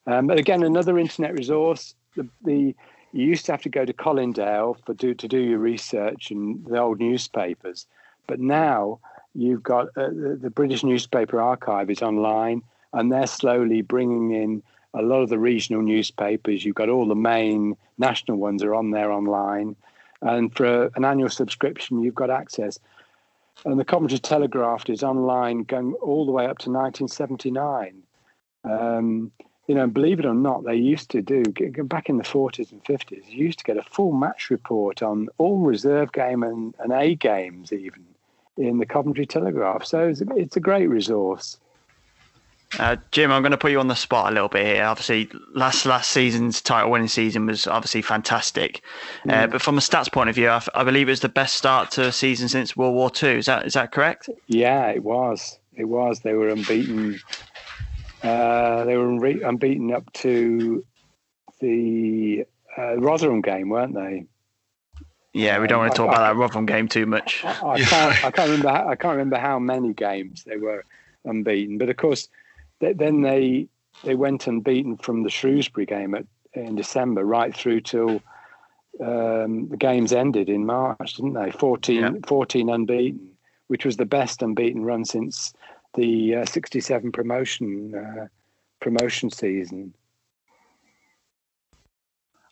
Um, 0.08 0.28
but 0.28 0.38
again, 0.38 0.64
another 0.64 1.00
internet 1.00 1.34
resource. 1.34 1.96
The, 2.16 2.28
the 2.44 2.76
you 3.12 3.26
used 3.26 3.46
to 3.46 3.54
have 3.54 3.62
to 3.62 3.70
go 3.70 3.86
to 3.86 3.94
Colindale 3.94 4.78
for 4.86 4.94
do 4.94 5.14
to 5.14 5.28
do 5.28 5.40
your 5.40 5.60
research 5.60 6.32
and 6.32 6.66
the 6.66 6.78
old 6.78 7.00
newspapers, 7.00 7.88
but 8.28 8.40
now 8.40 9.00
you've 9.34 9.64
got 9.64 9.88
uh, 9.98 10.10
the, 10.10 10.38
the 10.42 10.50
British 10.50 10.84
Newspaper 10.84 11.40
Archive 11.40 11.90
is 11.90 12.02
online, 12.02 12.62
and 12.94 13.12
they're 13.12 13.28
slowly 13.28 13.82
bringing 13.82 14.32
in 14.32 14.62
a 14.94 15.02
lot 15.02 15.22
of 15.22 15.30
the 15.30 15.40
regional 15.40 15.82
newspapers. 15.82 16.64
You've 16.66 16.76
got 16.76 16.90
all 16.90 17.08
the 17.08 17.16
main 17.16 17.76
national 17.98 18.38
ones 18.38 18.64
are 18.64 18.76
on 18.76 18.92
there 18.92 19.12
online, 19.12 19.76
and 20.22 20.54
for 20.54 20.92
an 20.96 21.06
annual 21.06 21.30
subscription, 21.30 22.04
you've 22.04 22.16
got 22.16 22.30
access. 22.30 22.80
And 23.64 23.80
the 23.80 23.86
Coventry 23.86 24.20
Telegraph 24.20 24.90
is 24.90 25.04
online 25.04 25.64
going 25.64 25.94
all 25.96 26.26
the 26.26 26.32
way 26.32 26.46
up 26.46 26.60
to 26.60 26.70
1979. 26.70 28.04
Um, 28.64 29.32
you 29.68 29.74
know, 29.74 29.88
believe 29.88 30.20
it 30.20 30.26
or 30.26 30.36
not, 30.36 30.64
they 30.64 30.76
used 30.76 31.10
to 31.12 31.22
do 31.22 31.44
back 31.84 32.10
in 32.10 32.18
the 32.18 32.24
40s 32.24 32.72
and 32.72 32.84
50s. 32.84 33.28
You 33.28 33.46
used 33.46 33.60
to 33.60 33.66
get 33.66 33.78
a 33.78 33.84
full 33.84 34.12
match 34.12 34.50
report 34.50 35.02
on 35.02 35.28
all 35.38 35.60
reserve 35.60 36.12
game 36.12 36.44
and, 36.44 36.76
and 36.80 36.92
A 36.92 37.16
games, 37.16 37.74
even 37.74 38.06
in 38.58 38.78
the 38.78 38.86
Coventry 38.86 39.26
Telegraph. 39.26 39.86
So 39.86 40.08
it's 40.08 40.22
a, 40.22 40.26
it's 40.36 40.56
a 40.56 40.60
great 40.60 40.88
resource. 40.88 41.58
Uh, 42.80 42.98
Jim, 43.12 43.32
I'm 43.32 43.42
going 43.42 43.52
to 43.52 43.58
put 43.58 43.72
you 43.72 43.80
on 43.80 43.88
the 43.88 43.96
spot 43.96 44.32
a 44.32 44.34
little 44.34 44.50
bit 44.50 44.66
here. 44.66 44.84
Obviously, 44.84 45.30
last 45.54 45.86
last 45.86 46.12
season's 46.12 46.62
title 46.62 46.92
winning 46.92 47.08
season 47.08 47.46
was 47.46 47.68
obviously 47.68 48.02
fantastic, 48.02 48.82
uh, 49.30 49.48
but 49.48 49.62
from 49.62 49.78
a 49.78 49.82
stats 49.82 50.12
point 50.12 50.30
of 50.30 50.36
view, 50.36 50.48
I, 50.48 50.58
f- 50.58 50.70
I 50.76 50.84
believe 50.84 51.08
it 51.08 51.12
was 51.12 51.20
the 51.22 51.30
best 51.30 51.56
start 51.56 51.92
to 51.92 52.08
a 52.08 52.12
season 52.12 52.50
since 52.50 52.76
World 52.76 52.96
War 52.96 53.12
II. 53.22 53.38
Is 53.38 53.46
that 53.46 53.66
is 53.66 53.74
that 53.74 53.92
correct? 53.92 54.30
Yeah, 54.48 54.88
it 54.88 55.04
was. 55.04 55.58
It 55.74 55.86
was. 55.86 56.20
They 56.20 56.34
were 56.34 56.50
unbeaten. 56.50 57.20
Uh, 58.24 58.84
they 58.86 58.98
were 58.98 59.08
unre- 59.08 59.48
unbeaten 59.48 59.94
up 59.94 60.12
to 60.14 60.84
the 61.60 62.46
uh, 62.78 62.98
Rotherham 62.98 63.42
game, 63.42 63.70
weren't 63.70 63.94
they? 63.94 64.26
Yeah, 65.34 65.60
we 65.60 65.68
don't 65.68 65.80
want 65.80 65.92
to 65.92 65.98
talk 65.98 66.08
about 66.10 66.22
that 66.22 66.38
Rotherham 66.38 66.66
game 66.66 66.88
too 66.88 67.06
much. 67.06 67.44
I, 67.44 67.72
I 67.72 67.82
can't. 67.82 68.26
I 68.26 68.32
can't 68.32 68.50
remember. 68.50 68.70
How, 68.70 68.88
I 68.90 68.96
can't 68.96 69.12
remember 69.12 69.38
how 69.38 69.60
many 69.60 69.94
games 69.94 70.44
they 70.46 70.58
were 70.58 70.86
unbeaten. 71.26 71.78
But 71.78 71.90
of 71.90 71.98
course, 71.98 72.30
then 72.80 73.22
they 73.22 73.68
they 74.04 74.16
went 74.16 74.48
unbeaten 74.48 74.98
from 74.98 75.24
the 75.24 75.30
Shrewsbury 75.30 75.86
game 75.86 76.16
at, 76.16 76.26
in 76.54 76.76
December 76.76 77.24
right 77.24 77.56
through 77.56 77.82
till 77.82 78.22
um, 79.00 79.68
the 79.70 79.78
games 79.78 80.14
ended 80.14 80.50
in 80.50 80.66
March, 80.66 81.16
didn't 81.16 81.34
they? 81.34 81.52
14, 81.52 82.22
14 82.24 82.70
unbeaten, 82.70 83.32
which 83.68 83.86
was 83.86 83.98
the 83.98 84.06
best 84.06 84.42
unbeaten 84.42 84.84
run 84.84 85.06
since 85.06 85.54
the 85.96 86.36
uh, 86.36 86.46
'67 86.46 87.12
promotion 87.12 87.96
uh, 87.96 88.28
promotion 88.80 89.30
season. 89.30 89.94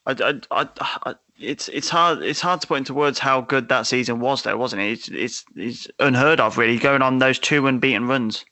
I, 0.06 0.12
I, 0.52 0.64
I, 0.64 0.70
I, 1.06 1.16
it's 1.40 1.70
it's 1.70 1.90
hard 1.90 2.22
it's 2.22 2.42
hard 2.42 2.62
to 2.62 2.68
put 2.68 2.78
into 2.78 2.94
words 2.94 3.20
how 3.20 3.42
good 3.42 3.70
that 3.70 3.88
season 3.88 4.20
was, 4.20 4.44
though, 4.44 4.58
wasn't 4.58 4.82
it? 4.82 4.92
It's 4.92 5.08
it's, 5.10 5.46
it's 5.56 5.88
unheard 6.00 6.40
of, 6.40 6.58
really, 6.58 6.78
going 6.78 7.02
on 7.02 7.20
those 7.20 7.40
two 7.40 7.68
unbeaten 7.68 8.08
runs. 8.08 8.46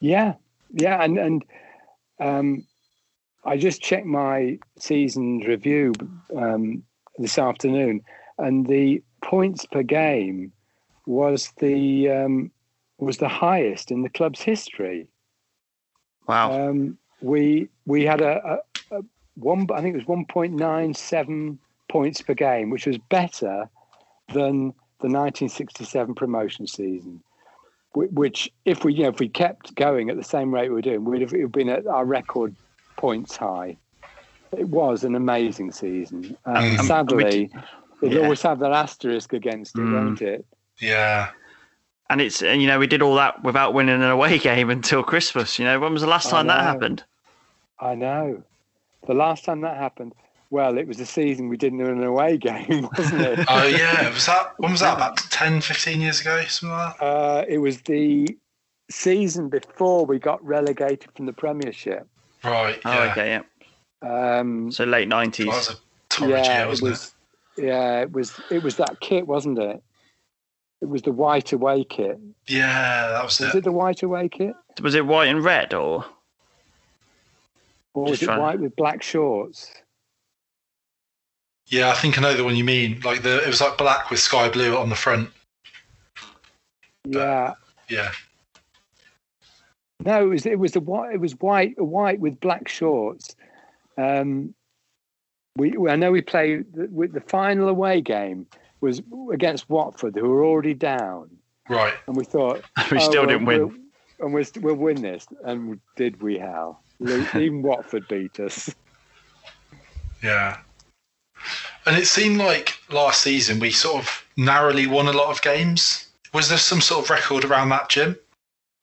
Yeah, 0.00 0.34
yeah, 0.72 1.02
and 1.02 1.18
and 1.18 1.44
um, 2.20 2.66
I 3.44 3.56
just 3.56 3.82
checked 3.82 4.06
my 4.06 4.58
season's 4.78 5.46
review 5.46 5.92
um, 6.36 6.82
this 7.18 7.38
afternoon, 7.38 8.02
and 8.38 8.66
the 8.66 9.02
points 9.22 9.66
per 9.66 9.82
game 9.82 10.52
was 11.06 11.52
the 11.58 12.10
um, 12.10 12.50
was 12.98 13.18
the 13.18 13.28
highest 13.28 13.90
in 13.90 14.02
the 14.02 14.08
club's 14.08 14.40
history. 14.40 15.08
Wow! 16.26 16.68
Um, 16.68 16.98
we 17.20 17.68
we 17.86 18.04
had 18.04 18.20
a, 18.20 18.60
a, 18.90 18.96
a 18.98 19.02
one, 19.34 19.66
I 19.72 19.80
think 19.80 19.94
it 19.94 19.98
was 19.98 20.06
one 20.06 20.26
point 20.26 20.54
nine 20.54 20.94
seven 20.94 21.58
points 21.90 22.22
per 22.22 22.34
game, 22.34 22.70
which 22.70 22.86
was 22.86 22.98
better 23.10 23.68
than 24.28 24.72
the 25.00 25.08
1967 25.08 26.14
promotion 26.14 26.66
season 26.66 27.22
which 27.94 28.50
if 28.64 28.84
we 28.84 28.94
you 28.94 29.02
know 29.04 29.08
if 29.10 29.20
we 29.20 29.28
kept 29.28 29.74
going 29.74 30.10
at 30.10 30.16
the 30.16 30.24
same 30.24 30.52
rate 30.52 30.68
we 30.68 30.74
were 30.74 30.82
doing, 30.82 31.04
we'd 31.04 31.20
have, 31.20 31.32
it 31.34 31.52
been 31.52 31.68
at 31.68 31.86
our 31.86 32.04
record 32.04 32.54
points 32.96 33.36
high. 33.36 33.76
It 34.56 34.68
was 34.68 35.04
an 35.04 35.14
amazing 35.14 35.72
season. 35.72 36.36
Um, 36.44 36.56
Um, 36.56 36.76
sadly, 36.78 37.50
it'll 38.02 38.14
yeah. 38.18 38.22
always 38.24 38.42
have 38.42 38.58
that 38.60 38.72
asterisk 38.72 39.32
against 39.32 39.76
it, 39.76 39.82
Mm. 39.82 39.92
won't 39.92 40.22
it? 40.22 40.44
Yeah. 40.78 41.30
And 42.10 42.20
it's 42.20 42.42
and 42.42 42.60
you 42.60 42.68
know 42.68 42.78
we 42.78 42.86
did 42.86 43.00
all 43.02 43.14
that 43.14 43.42
without 43.42 43.72
winning 43.72 43.94
an 44.02 44.10
away 44.10 44.38
game 44.50 44.68
until 44.70 45.02
Christmas. 45.02 45.58
You 45.58 45.64
know 45.64 45.80
when 45.80 45.92
was 45.92 46.02
the 46.02 46.08
last 46.08 46.28
time 46.30 46.46
that 46.48 46.60
happened? 46.62 47.04
I 47.80 47.94
know. 47.94 48.42
The 49.06 49.14
last 49.14 49.44
time 49.44 49.62
that 49.62 49.76
happened, 49.76 50.12
well, 50.52 50.76
it 50.76 50.86
was 50.86 50.98
the 50.98 51.06
season 51.06 51.48
we 51.48 51.56
didn't 51.56 51.78
win 51.78 51.88
an 51.98 52.04
away 52.04 52.36
game, 52.50 52.88
wasn't 52.96 53.22
it? 53.22 53.46
Oh 53.48 53.66
yeah. 53.66 54.10
Was 54.12 54.26
that 54.26 54.52
when 54.58 54.70
was 54.70 54.80
that? 54.80 54.96
About 54.96 55.16
10, 55.16 55.62
15 55.62 56.00
years 56.00 56.20
ago, 56.20 56.42
something 56.44 56.76
like 56.76 56.98
that. 56.98 57.04
Uh, 57.04 57.44
it 57.48 57.58
was 57.58 57.80
the 57.82 58.36
season 58.90 59.48
before 59.48 60.04
we 60.04 60.18
got 60.18 60.44
relegated 60.44 61.10
from 61.16 61.24
the 61.26 61.32
Premiership. 61.32 62.06
Right. 62.44 62.78
Oh, 62.84 63.02
okay, 63.10 63.42
yeah. 64.02 64.38
Um, 64.38 64.70
So 64.70 64.84
late 64.84 65.08
nineties. 65.08 65.46
That 65.46 65.54
was 65.56 65.70
a 65.70 65.74
torrid 66.10 66.44
yeah, 66.44 66.58
year, 66.58 66.66
wasn't 66.68 66.88
it 66.88 66.90
was. 66.90 67.14
Yeah, 67.56 68.00
it 68.00 68.12
was. 68.12 68.38
It 68.50 68.62
was 68.62 68.76
that 68.76 69.00
kit, 69.00 69.26
wasn't 69.26 69.58
it? 69.58 69.82
It 70.82 70.88
was 70.88 71.02
the 71.02 71.12
white 71.12 71.52
away 71.52 71.84
kit. 71.84 72.18
Yeah, 72.48 73.08
that 73.12 73.24
was 73.24 73.40
Was 73.40 73.54
it. 73.54 73.58
it 73.58 73.64
the 73.64 73.72
white 73.72 74.02
away 74.02 74.28
kit, 74.28 74.54
Was 74.82 74.94
it 74.96 75.06
white 75.06 75.28
and 75.28 75.42
red 75.44 75.72
or? 75.72 76.04
or 77.94 78.06
Just 78.08 78.10
was 78.10 78.22
it 78.22 78.24
trying 78.26 78.36
to- 78.38 78.42
white 78.42 78.60
with 78.60 78.76
black 78.76 79.02
shorts? 79.02 79.70
Yeah, 81.72 81.88
I 81.88 81.94
think 81.94 82.18
I 82.18 82.20
know 82.20 82.34
the 82.34 82.44
one 82.44 82.54
you 82.54 82.64
mean. 82.64 83.00
Like 83.02 83.22
the 83.22 83.42
it 83.42 83.46
was 83.46 83.62
like 83.62 83.78
black 83.78 84.10
with 84.10 84.20
sky 84.20 84.50
blue 84.50 84.76
on 84.76 84.90
the 84.90 84.94
front. 84.94 85.30
Yeah. 87.06 87.54
Yeah. 87.88 88.10
No, 90.04 90.26
it 90.26 90.28
was. 90.28 90.44
It 90.44 90.58
was 90.58 90.72
the 90.72 90.80
white. 90.80 91.14
It 91.14 91.20
was 91.20 91.32
white. 91.40 91.80
White 91.80 92.20
with 92.20 92.38
black 92.40 92.68
shorts. 92.68 93.34
Um, 93.96 94.54
we. 95.56 95.74
I 95.88 95.96
know 95.96 96.12
we 96.12 96.20
played 96.20 96.66
the, 96.74 96.88
with 96.90 97.14
the 97.14 97.22
final 97.22 97.70
away 97.70 98.02
game 98.02 98.46
was 98.82 99.00
against 99.32 99.70
Watford, 99.70 100.14
who 100.14 100.28
were 100.28 100.44
already 100.44 100.74
down, 100.74 101.30
Right. 101.70 101.94
and 102.06 102.16
we 102.16 102.24
thought 102.24 102.62
We 102.90 103.00
still 103.00 103.22
well, 103.22 103.26
didn't 103.26 103.46
win. 103.46 103.60
we'll- 103.68 103.76
and 104.20 104.32
we'll, 104.34 104.44
we'll 104.60 104.74
win 104.76 105.00
this. 105.02 105.26
And 105.44 105.80
did 105.96 106.20
we, 106.22 106.38
Hal? 106.38 106.80
Even 107.00 107.62
Watford 107.62 108.06
beat 108.08 108.38
us. 108.38 108.72
Yeah. 110.22 110.58
And 111.86 111.96
it 111.96 112.06
seemed 112.06 112.38
like 112.38 112.74
last 112.90 113.22
season 113.22 113.58
we 113.58 113.70
sort 113.70 114.02
of 114.02 114.24
narrowly 114.36 114.86
won 114.86 115.08
a 115.08 115.12
lot 115.12 115.30
of 115.30 115.42
games. 115.42 116.08
Was 116.32 116.48
there 116.48 116.58
some 116.58 116.80
sort 116.80 117.04
of 117.04 117.10
record 117.10 117.44
around 117.44 117.70
that, 117.70 117.88
Jim? 117.88 118.16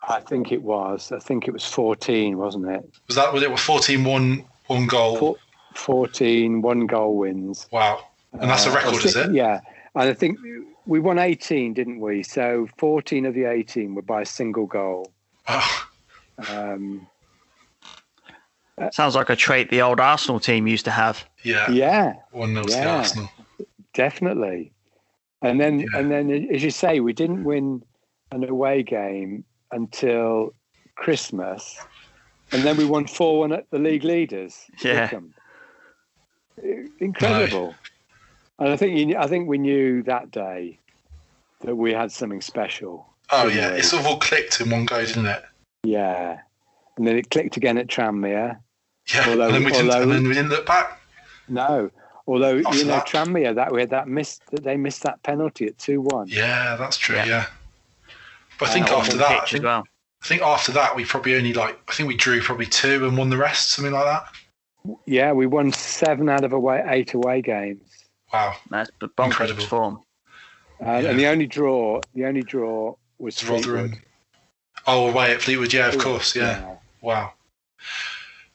I 0.07 0.19
think 0.21 0.51
it 0.51 0.61
was. 0.61 1.11
I 1.11 1.19
think 1.19 1.47
it 1.47 1.51
was 1.51 1.65
14, 1.65 2.37
wasn't 2.37 2.67
it? 2.69 2.83
Was 3.07 3.15
that 3.15 3.33
was 3.33 3.43
it? 3.43 3.57
14 3.59 4.03
one 4.03 4.45
one 4.67 4.87
goal? 4.87 5.17
Four, 5.17 5.35
14 5.75 6.61
one 6.61 6.87
goal 6.87 7.17
wins. 7.17 7.67
Wow. 7.71 8.05
And 8.33 8.49
that's 8.49 8.65
a 8.65 8.69
Uh, 8.71 8.75
record, 8.75 9.03
is 9.05 9.13
think- 9.13 9.29
it? 9.29 9.33
Yeah. 9.35 9.61
And 9.95 10.09
I 10.09 10.13
think 10.13 10.37
we 10.85 10.99
won 10.99 11.17
18, 11.19 11.73
didn't 11.73 11.99
we? 11.99 12.23
So 12.23 12.67
14 12.77 13.25
of 13.25 13.33
the 13.33 13.45
18 13.45 13.95
were 13.95 14.01
by 14.01 14.21
a 14.21 14.25
single 14.25 14.65
goal. 14.65 15.11
Oh, 15.47 15.85
Um, 16.49 17.07
Sounds 18.91 19.15
like 19.15 19.29
a 19.29 19.35
trait 19.35 19.69
the 19.69 19.81
old 19.81 19.99
Arsenal 19.99 20.39
team 20.39 20.67
used 20.67 20.85
to 20.85 20.91
have. 20.91 21.23
yeah. 21.43 21.69
yeah, 21.71 22.13
One 22.31 22.53
0 22.53 22.63
to 22.65 22.71
Yeah. 22.73 22.97
Arsenal. 22.97 23.29
definitely. 23.93 24.71
And 25.41 25.59
then, 25.59 25.79
Yeah. 25.81 25.87
and 25.95 26.11
then, 26.11 26.31
as 26.53 26.63
you 26.63 26.71
say, 26.71 26.99
we 26.99 27.13
didn't 27.13 27.43
win 27.43 27.81
an 28.31 28.43
away 28.47 28.83
game 28.83 29.43
until 29.71 30.53
Christmas, 30.95 31.77
and 32.51 32.63
then 32.63 32.75
we 32.77 32.85
won 32.85 33.07
four 33.07 33.39
one 33.39 33.51
at 33.53 33.69
the 33.71 33.79
league 33.79 34.03
leaders. 34.03 34.65
Yeah. 34.83 35.01
Wycombe. 35.03 35.33
incredible. 36.99 37.73
And 38.59 38.69
I 38.69 38.75
think 38.75 38.97
you, 38.97 39.17
I 39.17 39.27
think 39.27 39.47
we 39.47 39.57
knew 39.57 40.03
that 40.03 40.31
day 40.31 40.79
that 41.61 41.75
we 41.75 41.93
had 41.93 42.11
something 42.11 42.41
special. 42.41 43.05
Oh 43.31 43.47
yeah, 43.47 43.71
we? 43.71 43.79
it 43.79 43.85
sort 43.85 44.01
of 44.01 44.07
all 44.07 44.17
clicked 44.19 44.59
in 44.59 44.69
one 44.69 44.85
go, 44.85 45.03
didn't 45.05 45.27
it? 45.27 45.43
Yeah, 45.83 46.39
and 46.97 47.07
then 47.07 47.17
it 47.17 47.29
clicked 47.29 47.55
again 47.57 47.77
at 47.77 47.87
Tranmere. 47.87 48.57
Yeah, 49.13 49.27
Although- 49.29 49.45
and 49.45 49.53
then 49.55 49.63
we 49.63 49.71
didn't, 49.71 49.87
although- 49.89 50.01
and 50.03 50.11
then 50.11 50.23
we 50.27 50.33
didn't 50.33 50.49
look 50.49 50.65
back. 50.65 51.01
No, 51.47 51.89
although 52.27 52.59
After 52.59 52.77
you 52.77 52.85
know 52.85 52.91
that- 52.93 53.07
Tranmere 53.07 53.55
that 53.55 53.71
way 53.71 53.85
that 53.85 54.07
missed 54.07 54.43
that 54.51 54.63
they 54.63 54.77
missed 54.77 55.03
that 55.03 55.21
penalty 55.23 55.65
at 55.67 55.77
two 55.79 56.01
one. 56.01 56.27
Yeah, 56.27 56.75
that's 56.75 56.97
true. 56.97 57.15
Yeah. 57.15 57.25
Yeah, 57.25 57.45
but 58.59 58.69
I 58.69 58.73
think 58.73 58.91
Uh, 58.91 58.97
after 58.97 59.17
that, 59.17 59.43
I 59.43 59.45
think, 59.45 59.63
well. 59.63 59.83
I 60.23 60.27
think 60.27 60.41
after 60.41 60.71
that 60.73 60.95
we 60.95 61.05
probably 61.05 61.35
only 61.35 61.53
like 61.53 61.79
I 61.87 61.93
think 61.93 62.07
we 62.07 62.15
drew 62.15 62.41
probably 62.41 62.65
two 62.67 63.07
and 63.07 63.17
won 63.17 63.29
the 63.29 63.37
rest, 63.37 63.71
something 63.71 63.93
like 63.93 64.05
that. 64.05 64.25
Yeah, 65.05 65.31
we 65.33 65.45
won 65.47 65.71
seven 65.73 66.29
out 66.29 66.43
of 66.43 66.53
away 66.53 66.83
eight 66.87 67.13
away 67.13 67.41
games, 67.41 67.81
Wow, 68.31 68.55
That's 68.69 68.91
b- 68.91 69.07
bonkers 69.17 69.25
Incredible. 69.25 69.65
form. 69.65 69.99
uh, 70.85 70.99
Yeah. 71.03 71.09
and 71.09 71.19
the 71.19 71.25
only 71.27 71.47
draw 71.47 71.99
the 72.13 72.25
only 72.25 72.43
draw 72.43 72.95
was 73.17 73.35
it's 73.35 73.43
Rotherham. 73.45 73.89
Fleetwood. 73.89 74.05
Oh, 74.87 75.09
away 75.09 75.33
at 75.33 75.41
Fleetwood, 75.41 75.73
yeah, 75.73 75.87
of 75.87 75.97
course, 75.97 76.35
yeah. 76.35 76.75
Wow. 77.01 77.33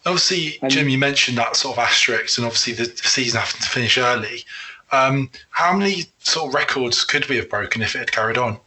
Obviously, 0.06 0.58
And- 0.62 0.70
Jim, 0.70 0.88
you 0.88 0.98
mentioned 0.98 1.38
that 1.38 1.56
sort 1.56 1.78
of 1.78 1.84
asterisk, 1.84 2.38
and 2.38 2.46
obviously 2.46 2.74
the 2.74 2.84
season 3.08 3.40
having 3.40 3.60
to 3.60 3.68
finish 3.68 3.96
early. 3.98 4.44
Um, 4.92 5.30
how 5.50 5.76
many 5.76 6.04
sort 6.18 6.48
of 6.48 6.54
records 6.54 7.04
could 7.04 7.28
we 7.28 7.36
have 7.36 7.48
broken 7.48 7.82
if 7.82 7.94
it 7.94 7.98
had 8.00 8.12
carried 8.12 8.38
on? 8.38 8.58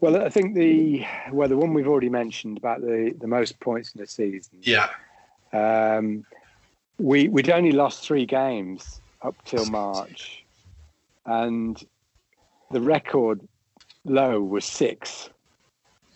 Well, 0.00 0.22
I 0.22 0.28
think 0.28 0.54
the 0.54 1.04
well 1.32 1.48
the 1.48 1.56
one 1.56 1.72
we've 1.72 1.86
already 1.88 2.08
mentioned 2.08 2.58
about 2.58 2.80
the 2.80 3.14
the 3.18 3.26
most 3.26 3.58
points 3.60 3.92
in 3.94 4.00
the 4.00 4.06
season. 4.06 4.58
Yeah, 4.62 4.90
Um, 5.52 6.24
we 6.98 7.28
we'd 7.28 7.50
only 7.50 7.72
lost 7.72 8.04
three 8.06 8.26
games 8.26 9.00
up 9.22 9.34
till 9.44 9.64
March, 9.66 10.44
and 11.24 11.82
the 12.70 12.80
record 12.80 13.40
low 14.04 14.40
was 14.42 14.64
six. 14.64 15.30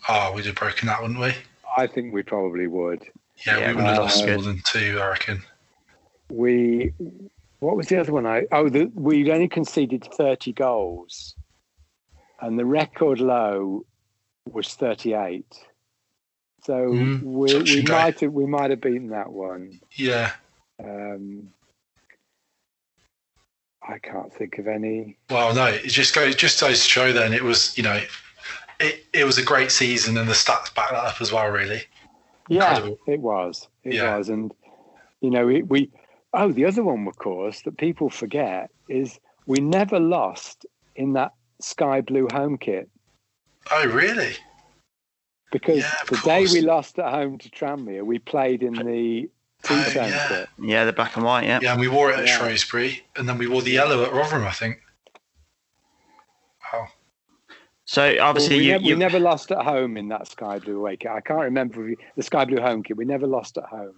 oh, 0.09 0.31
we'd 0.33 0.45
have 0.45 0.55
broken 0.55 0.87
that, 0.87 1.01
wouldn't 1.01 1.19
we? 1.19 1.33
I 1.77 1.87
think 1.87 2.13
we 2.13 2.21
probably 2.23 2.67
would. 2.67 3.03
Yeah, 3.45 3.59
Yeah, 3.59 3.67
we 3.69 3.75
would 3.75 3.85
have 3.85 3.97
uh, 3.99 4.01
lost 4.01 4.25
more 4.25 4.41
than 4.41 4.61
two, 4.65 4.99
I 5.01 5.09
reckon. 5.09 5.43
We 6.29 6.93
what 7.59 7.75
was 7.75 7.87
the 7.87 7.99
other 7.99 8.11
one? 8.11 8.25
I 8.25 8.45
oh 8.51 8.69
the, 8.69 8.85
we'd 8.95 9.29
only 9.29 9.47
conceded 9.47 10.07
thirty 10.17 10.53
goals, 10.53 11.35
and 12.39 12.57
the 12.57 12.65
record 12.65 13.19
low 13.19 13.85
was 14.51 14.73
thirty 14.73 15.13
eight. 15.13 15.53
So 16.63 16.73
Mm, 16.73 17.21
we, 17.23 17.57
we 17.57 17.81
might 17.83 18.19
have 18.19 18.33
we 18.33 18.45
might 18.45 18.69
have 18.69 18.81
beaten 18.81 19.09
that 19.09 19.31
one. 19.31 19.79
Yeah. 19.95 20.31
Um, 20.83 21.49
I 23.87 23.97
can't 23.99 24.31
think 24.33 24.57
of 24.57 24.67
any. 24.67 25.17
Well, 25.29 25.53
no, 25.55 25.65
it 25.65 25.87
just 25.87 26.13
goes 26.13 26.35
just 26.35 26.61
goes 26.61 26.83
to 26.83 26.89
show. 26.89 27.11
Then 27.11 27.33
it 27.33 27.43
was, 27.43 27.75
you 27.77 27.83
know, 27.83 27.99
it 28.79 29.05
it 29.11 29.23
was 29.25 29.37
a 29.37 29.43
great 29.43 29.71
season, 29.71 30.17
and 30.17 30.29
the 30.29 30.33
stats 30.33 30.73
back 30.73 30.91
that 30.91 31.03
up 31.03 31.19
as 31.19 31.31
well. 31.31 31.49
Really. 31.49 31.83
Yeah, 32.51 32.69
Incredible. 32.69 32.99
it 33.07 33.19
was. 33.21 33.67
It 33.85 33.93
Yeah. 33.93 34.17
was, 34.17 34.27
and 34.27 34.51
you 35.21 35.29
know, 35.29 35.45
we, 35.45 35.61
we. 35.63 35.89
Oh, 36.33 36.51
the 36.51 36.65
other 36.65 36.83
one, 36.83 37.07
of 37.07 37.17
course, 37.17 37.61
that 37.61 37.77
people 37.77 38.09
forget 38.09 38.69
is 38.89 39.19
we 39.45 39.59
never 39.61 39.99
lost 39.99 40.65
in 40.95 41.13
that 41.13 41.31
sky 41.61 42.01
blue 42.01 42.27
home 42.31 42.57
kit 42.57 42.89
Oh, 43.71 43.85
really? 43.87 44.35
because 45.51 45.79
Yeah, 45.79 45.91
of 46.01 46.07
the 46.09 46.17
day 46.25 46.45
we 46.51 46.61
lost 46.61 46.97
at 46.99 47.09
home 47.11 47.37
to 47.37 47.49
Tranmere, 47.49 48.03
we 48.03 48.19
played 48.19 48.63
in 48.63 48.73
the 48.73 49.29
two 49.63 49.73
Oh, 49.73 49.83
tone 49.93 50.09
yeah. 50.09 50.27
kit. 50.27 50.49
Yeah, 50.59 50.85
the 50.85 50.93
black 50.93 51.15
and 51.15 51.25
white. 51.25 51.45
Yeah. 51.45 51.59
Yeah, 51.61 51.71
and 51.73 51.79
we 51.79 51.87
wore 51.87 52.09
it 52.11 52.19
at 52.19 52.25
Yeah. 52.25 52.37
Shrewsbury, 52.37 53.05
and 53.15 53.29
then 53.29 53.37
we 53.37 53.47
wore 53.47 53.61
the 53.61 53.71
yellow 53.71 54.03
at 54.03 54.11
Rotherham, 54.11 54.45
I 54.45 54.51
think. 54.51 54.81
Wow. 56.73 56.87
So 57.91 58.03
Well, 58.03 58.21
obviously 58.21 58.59
we, 58.59 58.63
you, 58.67 58.71
never, 58.71 58.83
you 58.85 58.95
we 58.95 58.99
never 58.99 59.19
lost 59.19 59.51
at 59.51 59.65
home 59.65 59.97
in 59.97 60.07
that 60.07 60.25
sky 60.25 60.59
blue 60.59 60.77
away 60.77 60.95
kit. 60.95 61.11
I 61.11 61.19
can't 61.19 61.41
remember 61.41 61.81
if 61.81 61.87
we, 61.87 62.05
the 62.15 62.23
sky 62.23 62.45
blue 62.45 62.61
home 62.61 62.83
kit. 62.83 62.95
We 62.95 63.03
never 63.03 63.27
lost 63.27 63.57
at 63.57 63.65
home. 63.65 63.95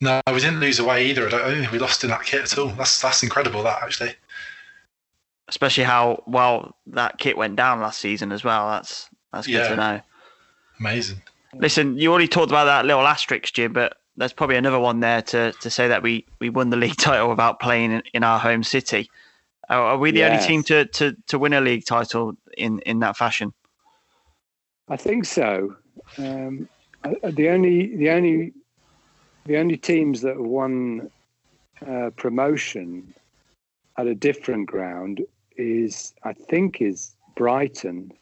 No, 0.00 0.20
we 0.28 0.38
didn't 0.38 0.60
lose 0.60 0.78
away 0.78 1.06
either. 1.06 1.26
I 1.26 1.30
don't, 1.30 1.40
I 1.42 1.48
don't 1.48 1.58
think 1.58 1.72
we 1.72 1.80
lost 1.80 2.04
in 2.04 2.10
that 2.10 2.22
kit 2.22 2.42
at 2.42 2.56
all. 2.56 2.68
That's 2.68 3.02
that's 3.02 3.24
incredible. 3.24 3.64
That 3.64 3.82
actually. 3.82 4.14
especially 5.48 5.82
how 5.82 6.22
well 6.28 6.76
that 6.86 7.18
kit 7.18 7.36
went 7.36 7.56
down 7.56 7.80
last 7.80 8.00
season 8.00 8.30
as 8.30 8.44
well. 8.44 8.70
That's 8.70 9.10
that's 9.32 9.48
good 9.48 9.54
Yeah. 9.54 9.68
to 9.70 9.76
know. 9.76 10.00
Amazing. 10.78 11.20
Listen, 11.54 11.98
you 11.98 12.12
already 12.12 12.28
talked 12.28 12.52
about 12.52 12.66
that 12.66 12.86
little 12.86 13.04
asterisk, 13.04 13.52
Jim, 13.54 13.72
but 13.72 13.96
there's 14.16 14.32
probably 14.32 14.56
another 14.56 14.78
one 14.78 15.00
there 15.00 15.20
to, 15.20 15.50
to 15.60 15.68
say 15.68 15.88
that 15.88 16.02
we, 16.02 16.26
we 16.38 16.48
won 16.48 16.70
the 16.70 16.76
league 16.76 16.96
title 16.96 17.28
without 17.28 17.58
playing 17.58 17.90
in, 17.90 18.02
in 18.14 18.22
our 18.22 18.38
home 18.38 18.62
city. 18.62 19.10
Are, 19.72 19.82
are 19.82 19.98
we 19.98 20.10
the 20.10 20.18
Yes. 20.20 20.42
only 20.42 20.46
team 20.46 20.62
to, 20.64 20.84
to, 20.84 21.16
to 21.28 21.38
win 21.38 21.54
a 21.54 21.60
league 21.60 21.86
title 21.86 22.34
in, 22.58 22.80
in 22.80 22.98
that 23.00 23.16
fashion? 23.16 23.54
I 24.88 24.96
think 24.96 25.24
so. 25.24 25.76
Um, 26.18 26.68
uh, 27.02 27.14
the 27.32 27.48
only 27.48 27.96
the 27.96 28.10
only 28.10 28.52
the 29.46 29.56
only 29.56 29.76
teams 29.76 30.20
that 30.20 30.36
have 30.36 30.44
won 30.44 31.10
uh, 31.86 32.10
promotion 32.16 33.14
at 33.98 34.06
a 34.06 34.14
different 34.14 34.66
ground 34.68 35.22
is 35.56 36.12
I 36.22 36.34
think 36.34 36.82
is 36.82 37.16
Brighton. 37.34 38.12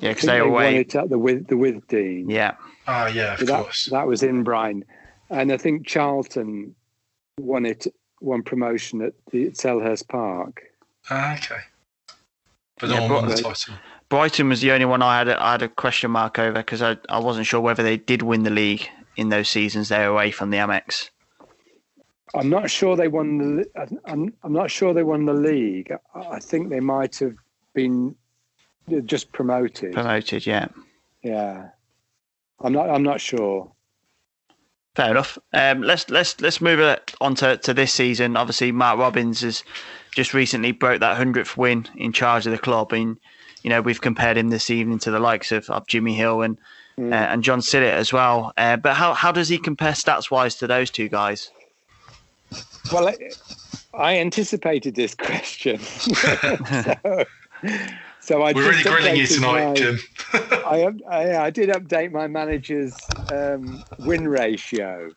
Yeah, 0.00 0.10
because 0.10 0.26
think 0.26 0.32
they 0.32 0.40
were 0.42 0.50
won 0.50 0.62
away. 0.64 0.76
it 0.76 0.94
at 0.94 1.10
the 1.10 1.18
with 1.18 1.48
the 1.48 1.56
Withdean. 1.56 2.30
Yeah, 2.30 2.54
Ah, 2.86 3.08
yeah, 3.08 3.32
of 3.34 3.40
So 3.40 3.44
that, 3.46 3.62
course. 3.64 3.86
that 3.86 4.06
was 4.06 4.22
in 4.22 4.44
Brighton, 4.44 4.84
and 5.30 5.52
I 5.52 5.56
think 5.56 5.86
Charlton 5.86 6.74
won 7.38 7.66
it 7.66 7.86
won 8.20 8.42
promotion 8.42 9.02
at 9.02 9.14
the 9.30 9.46
at 9.46 9.54
Selhurst 9.54 10.08
Park. 10.08 10.62
Ah, 11.10 11.34
okay. 11.34 11.60
But 12.78 12.90
Yeah, 12.90 13.06
no 13.06 13.22
the 13.22 13.36
title. 13.36 13.74
Brighton 14.08 14.48
was 14.48 14.60
the 14.60 14.70
only 14.72 14.84
one 14.84 15.02
I 15.02 15.18
had 15.18 15.28
a, 15.28 15.42
I 15.42 15.52
had 15.52 15.62
a 15.62 15.68
question 15.68 16.10
mark 16.10 16.38
over 16.38 16.58
because 16.58 16.82
I, 16.82 16.96
I 17.08 17.18
wasn't 17.18 17.46
sure 17.46 17.60
whether 17.60 17.82
they 17.82 17.96
did 17.96 18.22
win 18.22 18.44
the 18.44 18.50
league 18.50 18.88
in 19.16 19.30
those 19.30 19.48
seasons 19.48 19.88
they 19.88 19.98
were 19.98 20.12
away 20.12 20.30
from 20.30 20.50
the 20.50 20.58
Amex. 20.58 21.10
I'm 22.34 22.50
not 22.50 22.70
sure 22.70 22.96
they 22.96 23.08
won 23.08 23.38
the. 23.56 23.88
I'm, 24.04 24.34
I'm 24.42 24.52
not 24.52 24.70
sure 24.70 24.92
they 24.92 25.02
won 25.02 25.24
the 25.24 25.32
league. 25.32 25.92
I, 26.14 26.20
I 26.20 26.38
think 26.38 26.68
they 26.68 26.80
might 26.80 27.16
have 27.16 27.34
been 27.72 28.14
just 29.04 29.32
promoted. 29.32 29.92
Promoted, 29.94 30.46
yeah. 30.46 30.68
Yeah, 31.22 31.68
I'm 32.60 32.72
not. 32.72 32.90
I'm 32.90 33.02
not 33.02 33.20
sure. 33.20 33.72
Fair 34.96 35.10
enough. 35.10 35.36
Um, 35.52 35.82
let's 35.82 36.08
let's 36.08 36.40
let's 36.40 36.62
move 36.62 36.98
on 37.20 37.34
to, 37.34 37.58
to 37.58 37.74
this 37.74 37.92
season. 37.92 38.34
Obviously, 38.34 38.72
Mark 38.72 38.98
Robins 38.98 39.42
has 39.42 39.62
just 40.10 40.32
recently 40.32 40.72
broke 40.72 41.00
that 41.00 41.18
hundredth 41.18 41.58
win 41.58 41.86
in 41.96 42.12
charge 42.12 42.46
of 42.46 42.52
the 42.52 42.58
club, 42.58 42.94
and 42.94 43.18
you 43.62 43.68
know 43.68 43.82
we've 43.82 44.00
compared 44.00 44.38
him 44.38 44.48
this 44.48 44.70
evening 44.70 44.98
to 45.00 45.10
the 45.10 45.20
likes 45.20 45.52
of, 45.52 45.68
of 45.68 45.86
Jimmy 45.86 46.14
Hill 46.14 46.40
and 46.40 46.56
uh, 46.98 47.14
and 47.14 47.44
John 47.44 47.60
Sillett 47.60 47.92
as 47.92 48.10
well. 48.10 48.54
Uh, 48.56 48.78
but 48.78 48.94
how 48.94 49.12
how 49.12 49.30
does 49.30 49.50
he 49.50 49.58
compare 49.58 49.92
stats 49.92 50.30
wise 50.30 50.54
to 50.56 50.66
those 50.66 50.90
two 50.90 51.10
guys? 51.10 51.50
Well, 52.90 53.08
I, 53.08 53.16
I 53.92 54.16
anticipated 54.16 54.94
this 54.94 55.14
question, 55.14 55.78
so, 55.80 57.24
so 58.26 58.42
I 58.42 58.52
We're 58.52 58.70
really 58.70 58.82
grilling 58.82 59.16
you 59.16 59.26
tonight, 59.26 59.68
my- 59.68 59.74
Jim. 59.74 59.98
I, 60.32 60.92
I 61.08 61.36
I 61.46 61.50
did 61.50 61.68
update 61.68 62.10
my 62.10 62.26
manager's 62.26 63.12
um, 63.30 63.84
win 63.98 64.26
ratio, 64.26 65.12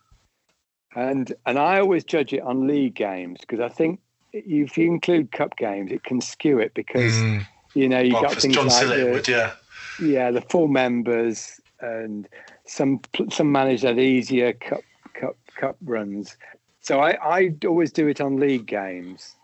and 0.96 1.34
and 1.48 1.58
I 1.58 1.80
always 1.80 2.04
judge 2.04 2.34
it 2.34 2.42
on 2.44 2.68
league 2.68 2.94
games 2.94 3.40
because 3.42 3.60
I 3.60 3.70
think 3.70 4.00
if 4.32 4.78
you 4.78 4.86
include 4.88 5.32
cup 5.32 5.58
games, 5.58 5.92
it 5.92 6.04
can 6.04 6.22
skew 6.22 6.60
it 6.60 6.74
because 6.76 7.14
Mm. 7.14 7.48
you 7.74 7.90
know 7.90 8.00
you 8.00 8.14
Well, 8.14 8.22
got 8.24 8.36
things 8.36 8.54
John 8.54 8.68
like 8.68 8.86
Sillett 8.86 9.06
the, 9.06 9.12
would, 9.12 9.28
yeah. 9.28 9.54
yeah 9.98 10.30
the 10.30 10.42
full 10.42 10.68
members 10.68 11.60
and 11.80 12.28
some 12.68 13.00
some 13.32 13.52
manage 13.52 13.82
that 13.82 13.98
easier 13.98 14.54
cup 14.54 14.82
cup 15.20 15.36
cup 15.56 15.78
runs. 15.82 16.38
So 16.82 17.00
I 17.00 17.18
I 17.40 17.56
always 17.66 17.92
do 17.92 18.08
it 18.08 18.22
on 18.22 18.38
league 18.38 18.68
games, 18.68 19.36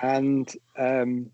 and 0.00 0.48
um, 0.78 1.32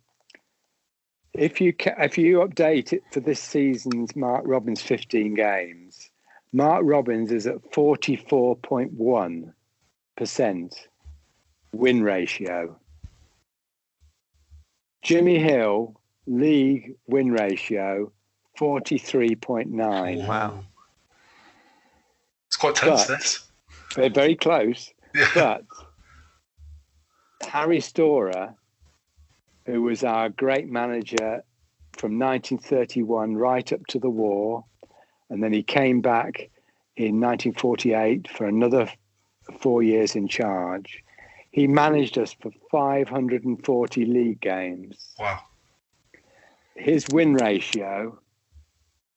if 1.34 1.60
you 1.60 1.72
ca- 1.72 1.94
if 1.98 2.16
you 2.18 2.38
update 2.40 2.92
it 2.92 3.02
for 3.10 3.20
this 3.20 3.40
season's 3.40 4.14
Mark 4.16 4.42
Robins 4.46 4.80
15 4.82 5.34
games, 5.34 6.10
Mark 6.52 6.82
Robins 6.84 7.32
is 7.32 7.46
at 7.46 7.62
44.1 7.72 9.52
percent 10.16 10.88
win 11.72 12.02
ratio. 12.02 12.78
Jimmy 15.02 15.38
Hill 15.38 16.00
league 16.26 16.94
win 17.06 17.30
ratio 17.32 18.10
43.9. 18.58 20.26
Wow. 20.26 20.64
It's 22.46 22.56
quite 22.56 22.76
tense, 22.76 23.06
But- 23.06 23.18
this. 23.18 23.40
They're 23.96 24.10
very 24.10 24.34
close, 24.34 24.92
Yeah. 25.14 25.28
but 25.34 25.64
Harry 27.48 27.80
Storer, 27.80 28.54
who 29.66 29.82
was 29.82 30.04
our 30.04 30.28
great 30.28 30.68
manager 30.68 31.42
from 31.92 32.18
1931 32.18 33.36
right 33.36 33.72
up 33.72 33.86
to 33.88 33.98
the 33.98 34.10
war, 34.10 34.64
and 35.30 35.42
then 35.42 35.52
he 35.52 35.62
came 35.62 36.00
back 36.00 36.50
in 36.96 37.20
1948 37.20 38.28
for 38.30 38.46
another 38.46 38.88
four 39.60 39.82
years 39.82 40.14
in 40.16 40.28
charge. 40.28 41.02
He 41.50 41.66
managed 41.66 42.18
us 42.18 42.34
for 42.40 42.50
540 42.70 44.04
league 44.06 44.40
games. 44.40 45.14
Wow. 45.18 45.40
his 46.76 47.06
win 47.12 47.34
ratio 47.34 48.18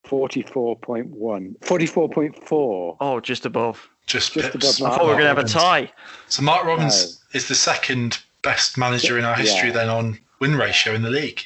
44.1, 0.05 1.59
44.4. 1.59 2.97
Oh, 3.01 3.19
just 3.19 3.45
above. 3.45 3.89
Just, 4.05 4.33
Just 4.33 4.51
pips. 4.53 4.79
above 4.79 4.93
I 4.93 4.95
thought 4.97 5.03
we 5.05 5.07
were 5.09 5.13
going 5.19 5.23
to 5.23 5.27
have 5.29 5.37
a 5.39 5.43
tie. 5.43 5.91
So 6.29 6.41
Mark 6.43 6.63
Robins 6.65 7.23
is 7.33 7.47
the 7.47 7.55
second 7.55 8.19
best 8.41 8.77
manager 8.77 9.17
in 9.19 9.25
our 9.25 9.35
history 9.35 9.67
Yeah. 9.69 9.73
then 9.73 9.89
on 9.89 10.19
win 10.39 10.55
ratio 10.55 10.93
in 10.93 11.01
the 11.03 11.09
league. 11.09 11.41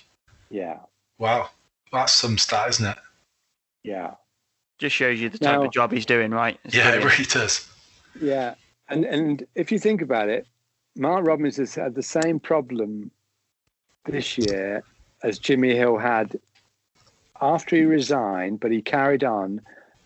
Yeah, 0.49 0.79
Wow. 1.17 1.49
That's 1.93 2.13
some 2.13 2.37
stat, 2.37 2.69
isn't 2.69 2.85
it? 2.85 2.97
yeah, 3.83 4.15
Just 4.79 4.95
shows 4.95 5.19
you 5.19 5.29
the 5.29 5.37
type 5.37 5.59
Now- 5.59 5.65
of 5.65 5.71
job 5.73 5.91
he's 5.91 6.05
doing, 6.05 6.31
right? 6.31 6.57
It's 6.63 6.75
yeah, 6.75 6.93
it 6.93 7.03
really 7.03 7.25
does. 7.25 7.69
yeah. 8.21 8.55
And 8.89 9.05
and 9.05 9.45
if 9.55 9.71
you 9.71 9.79
think 9.79 10.01
about 10.01 10.27
it, 10.29 10.45
Mark 10.97 11.25
Robins 11.25 11.57
has 11.57 11.75
had 11.75 11.95
the 11.95 12.03
same 12.03 12.39
problem 12.39 13.11
this 14.05 14.37
year 14.37 14.83
as 15.23 15.37
Jimmy 15.39 15.75
Hill 15.75 15.97
had 15.97 16.37
after 17.41 17.75
he 17.75 17.83
resigned, 17.83 18.59
but 18.59 18.71
he 18.71 18.81
carried 18.81 19.23
on 19.23 19.61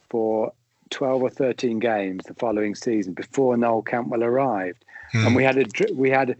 for 0.09 0.51
12 0.91 1.21
or 1.23 1.29
13 1.29 1.79
games 1.79 2.23
the 2.25 2.33
following 2.35 2.75
season 2.75 3.13
before 3.13 3.57
Noel 3.57 3.81
Cantwell 3.81 4.23
arrived. 4.23 4.85
Hmm. 5.11 5.27
And 5.27 5.35
we 5.35 5.43
had 5.43 5.57
a 5.57 5.65
we 5.93 6.09
had 6.09 6.35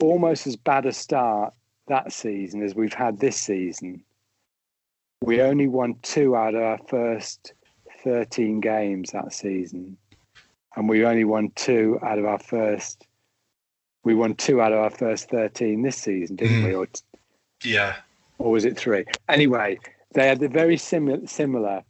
almost 0.00 0.46
as 0.46 0.56
bad 0.56 0.86
a 0.86 0.92
start 0.92 1.52
that 1.90 2.12
season 2.12 2.62
as 2.62 2.74
we've 2.74 2.94
had 2.94 3.18
this 3.20 3.36
season. 3.36 4.02
We 5.22 5.42
only 5.42 5.68
won 5.68 5.96
two 6.02 6.34
out 6.34 6.54
of 6.54 6.62
our 6.62 6.78
first 6.88 7.52
13 8.02 8.60
games 8.60 9.10
that 9.10 9.34
season. 9.34 9.98
And 10.76 10.88
we 10.88 11.04
only 11.04 11.24
won 11.24 11.50
two 11.56 11.98
out 12.02 12.18
of 12.18 12.24
our 12.24 12.38
first 12.38 13.06
we 14.02 14.14
won 14.14 14.34
two 14.34 14.62
out 14.62 14.72
of 14.72 14.78
our 14.78 14.88
first 14.88 15.28
13 15.28 15.82
this 15.82 15.98
season, 15.98 16.36
didn't 16.36 16.62
Hmm. 16.62 16.68
we? 16.68 16.74
Or 16.74 16.86
Yeah. 17.62 17.96
or 18.38 18.50
was 18.52 18.64
it 18.64 18.78
three? 18.78 19.04
Anyway, 19.28 19.78
they 20.14 20.26
had 20.26 20.42
a 20.42 20.48
very 20.48 20.78
similar, 20.78 21.26
similar, 21.26 21.84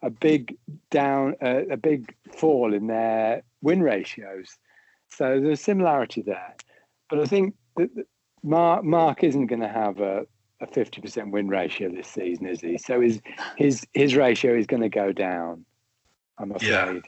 a 0.00 0.08
big 0.08 0.56
down, 0.88 1.36
uh, 1.42 1.64
a 1.70 1.76
big 1.76 2.14
fall 2.34 2.72
in 2.72 2.86
their 2.86 3.42
win 3.60 3.82
ratios. 3.82 4.56
So 5.08 5.38
there's 5.38 5.60
a 5.60 5.62
similarity 5.62 6.22
there, 6.22 6.54
but 7.10 7.20
I 7.20 7.26
think 7.26 7.54
that 7.76 7.90
Mark 8.42 8.84
Mark 8.84 9.22
isn't 9.24 9.46
going 9.46 9.60
to 9.60 9.68
have 9.68 10.00
a 10.00 10.26
a 10.60 10.66
50% 10.66 11.30
win 11.30 11.48
ratio 11.48 11.90
this 11.90 12.08
season, 12.08 12.46
is 12.46 12.60
he? 12.60 12.76
So 12.78 13.00
his 13.00 13.20
his 13.56 13.86
his 13.94 14.14
ratio 14.14 14.54
is 14.54 14.66
going 14.66 14.82
to 14.82 14.88
go 14.88 15.12
down. 15.12 15.64
I'm 16.38 16.52
Yeah. 16.60 17.00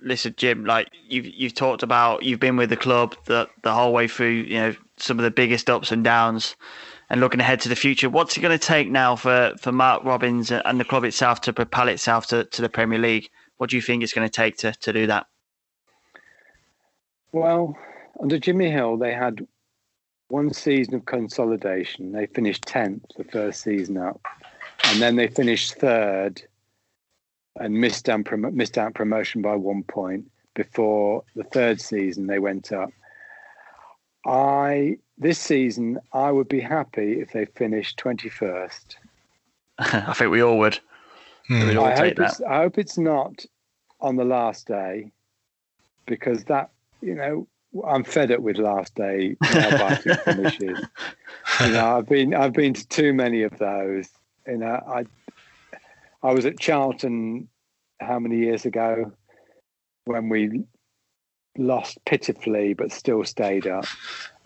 listen, 0.00 0.34
Jim, 0.36 0.64
like 0.64 0.88
you've 1.08 1.26
you've 1.26 1.54
talked 1.54 1.82
about, 1.82 2.22
you've 2.22 2.40
been 2.40 2.56
with 2.56 2.70
the 2.70 2.76
club 2.76 3.16
the 3.26 3.48
the 3.62 3.72
whole 3.72 3.92
way 3.92 4.08
through. 4.08 4.30
You 4.30 4.58
know 4.58 4.74
some 4.96 5.18
of 5.18 5.24
the 5.24 5.30
biggest 5.30 5.70
ups 5.70 5.90
and 5.90 6.04
downs, 6.04 6.56
and 7.10 7.20
looking 7.20 7.40
ahead 7.40 7.60
to 7.60 7.68
the 7.68 7.76
future. 7.76 8.08
What's 8.08 8.36
it 8.36 8.40
going 8.40 8.56
to 8.56 8.64
take 8.64 8.90
now 8.90 9.16
for 9.16 9.54
for 9.60 9.72
Mark 9.72 10.04
Robins 10.04 10.50
and 10.50 10.80
the 10.80 10.84
club 10.84 11.04
itself 11.04 11.40
to 11.42 11.52
propel 11.52 11.88
itself 11.88 12.26
to, 12.28 12.44
to 12.44 12.62
the 12.62 12.68
Premier 12.68 12.98
League? 12.98 13.30
What 13.58 13.70
do 13.70 13.76
you 13.76 13.82
think 13.82 14.02
it's 14.02 14.12
going 14.12 14.28
to 14.28 14.32
take 14.32 14.56
to 14.58 14.72
to 14.72 14.92
do 14.92 15.06
that? 15.06 15.26
Well, 17.32 17.76
under 18.20 18.38
Jimmy 18.38 18.70
Hill, 18.70 18.98
they 18.98 19.14
had 19.14 19.46
one 20.32 20.50
season 20.50 20.94
of 20.94 21.04
consolidation. 21.04 22.12
They 22.12 22.24
finished 22.24 22.64
10th 22.64 23.02
the 23.18 23.24
first 23.24 23.60
season 23.60 23.98
up. 23.98 24.18
And 24.84 25.00
then 25.00 25.16
they 25.16 25.28
finished 25.28 25.74
third 25.74 26.42
and 27.60 27.74
missed 27.74 28.08
out, 28.08 28.24
prom- 28.24 28.56
missed 28.56 28.78
out 28.78 28.94
promotion 28.94 29.42
by 29.42 29.54
one 29.56 29.82
point 29.82 30.30
before 30.54 31.22
the 31.36 31.44
third 31.44 31.82
season 31.82 32.26
they 32.26 32.38
went 32.38 32.72
up. 32.72 32.88
I 34.24 34.96
this 35.18 35.38
season 35.38 35.98
I 36.14 36.30
would 36.30 36.48
be 36.48 36.60
happy 36.60 37.20
if 37.20 37.32
they 37.32 37.44
finished 37.44 37.98
21st. 37.98 38.96
I 39.78 40.14
think 40.14 40.30
we 40.30 40.42
all 40.42 40.58
would. 40.58 40.78
Hmm. 41.48 41.66
We'd 41.66 41.76
all 41.76 41.84
I 41.84 41.94
take 41.94 42.18
hope 42.18 42.26
it's 42.26 42.40
I 42.40 42.56
hope 42.58 42.78
it's 42.78 42.96
not 42.96 43.44
on 44.00 44.16
the 44.16 44.24
last 44.24 44.66
day 44.66 45.12
because 46.06 46.44
that 46.44 46.70
you 47.02 47.14
know 47.14 47.46
I'm 47.86 48.04
fed 48.04 48.30
up 48.30 48.40
with 48.40 48.58
last 48.58 48.94
day 48.94 49.36
biting 49.40 50.14
finishes. 50.24 50.78
You 51.60 51.68
know 51.72 51.98
I've 51.98 52.06
been 52.06 52.34
I've 52.34 52.52
been 52.52 52.74
to 52.74 52.86
too 52.88 53.12
many 53.12 53.42
of 53.42 53.58
those. 53.58 54.08
You 54.46 54.58
know 54.58 54.80
I 54.86 55.04
I 56.22 56.32
was 56.32 56.44
at 56.46 56.58
Charlton 56.58 57.48
how 58.00 58.18
many 58.18 58.38
years 58.38 58.64
ago 58.66 59.12
when 60.04 60.28
we 60.28 60.64
lost 61.56 61.98
pitifully 62.04 62.74
but 62.74 62.92
still 62.92 63.24
stayed 63.24 63.66
up. 63.66 63.84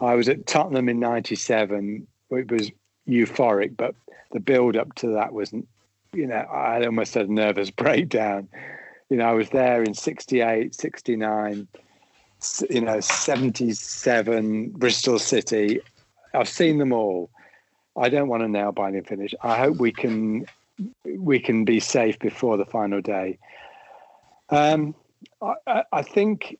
I 0.01 0.15
was 0.15 0.28
at 0.28 0.47
Tottenham 0.47 0.89
in 0.89 1.01
'97. 1.01 2.07
It 2.31 2.51
was 2.51 2.70
euphoric, 3.09 3.77
but 3.77 3.94
the 4.32 4.40
build 4.40 4.77
up 4.77 4.94
to 4.97 5.09
that 5.15 5.32
wasn't 5.32 5.66
you 6.12 6.27
know, 6.27 6.36
I 6.36 6.85
almost 6.85 7.15
had 7.15 7.28
a 7.28 7.32
nervous 7.32 7.70
breakdown. 7.82 8.48
You 9.11 9.19
know, 9.19 9.27
I 9.27 9.32
was 9.32 9.51
there 9.51 9.82
in 9.82 9.94
68, 9.94 10.74
69, 10.74 11.69
s- 11.74 11.86
you 12.71 12.81
know, 12.81 13.01
77, 13.01 14.71
Bristol 14.71 15.19
City. 15.19 15.81
I've 16.35 16.49
seen 16.49 16.79
them 16.79 16.93
all. 16.93 17.31
I 17.97 18.09
don't 18.09 18.29
want 18.29 18.43
a 18.43 18.49
nail 18.49 18.73
binding 18.73 19.05
finish. 19.05 19.35
I 19.43 19.57
hope 19.57 19.79
we 19.79 19.93
can 19.93 20.47
we 21.05 21.41
can 21.41 21.65
be 21.65 21.81
safe 21.81 22.19
before 22.19 22.59
the 22.59 22.67
final 22.67 23.01
day. 23.01 23.39
Um, 24.51 24.95
I, 25.41 25.85
I 25.91 26.03
think 26.03 26.59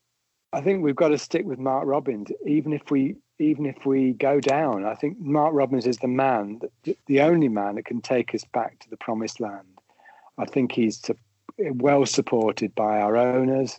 I 0.53 0.63
think 0.63 0.83
we've 0.83 0.97
got 0.97 1.09
to 1.09 1.19
stick 1.19 1.45
with 1.45 1.59
Mark 1.59 1.85
Robins, 1.87 2.31
even 2.47 2.73
if 2.73 2.91
we 2.91 3.17
even 3.39 3.67
if 3.67 3.85
we 3.85 4.13
go 4.13 4.41
down. 4.41 4.87
I 4.87 4.95
think 4.95 5.21
Mark 5.21 5.53
Robins 5.53 5.87
is 5.87 5.99
the 5.99 6.09
man, 6.09 6.61
the 7.07 7.21
only 7.21 7.49
man 7.49 7.75
that 7.75 7.85
can 7.85 8.01
take 8.01 8.35
us 8.35 8.45
back 8.55 8.79
to 8.81 8.91
the 8.91 8.97
promised 8.97 9.41
land. 9.41 9.67
I 10.39 10.47
think 10.47 10.73
he's 10.73 11.03
well 11.59 12.07
supported 12.07 12.75
by 12.75 13.01
our 13.01 13.17
owners. 13.17 13.79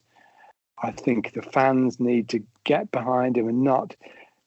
I 0.79 0.91
think 0.91 1.33
the 1.33 1.41
fans 1.41 1.99
need 1.99 2.29
to 2.29 2.43
get 2.63 2.91
behind 2.91 3.37
him 3.37 3.47
and 3.47 3.63
not 3.63 3.95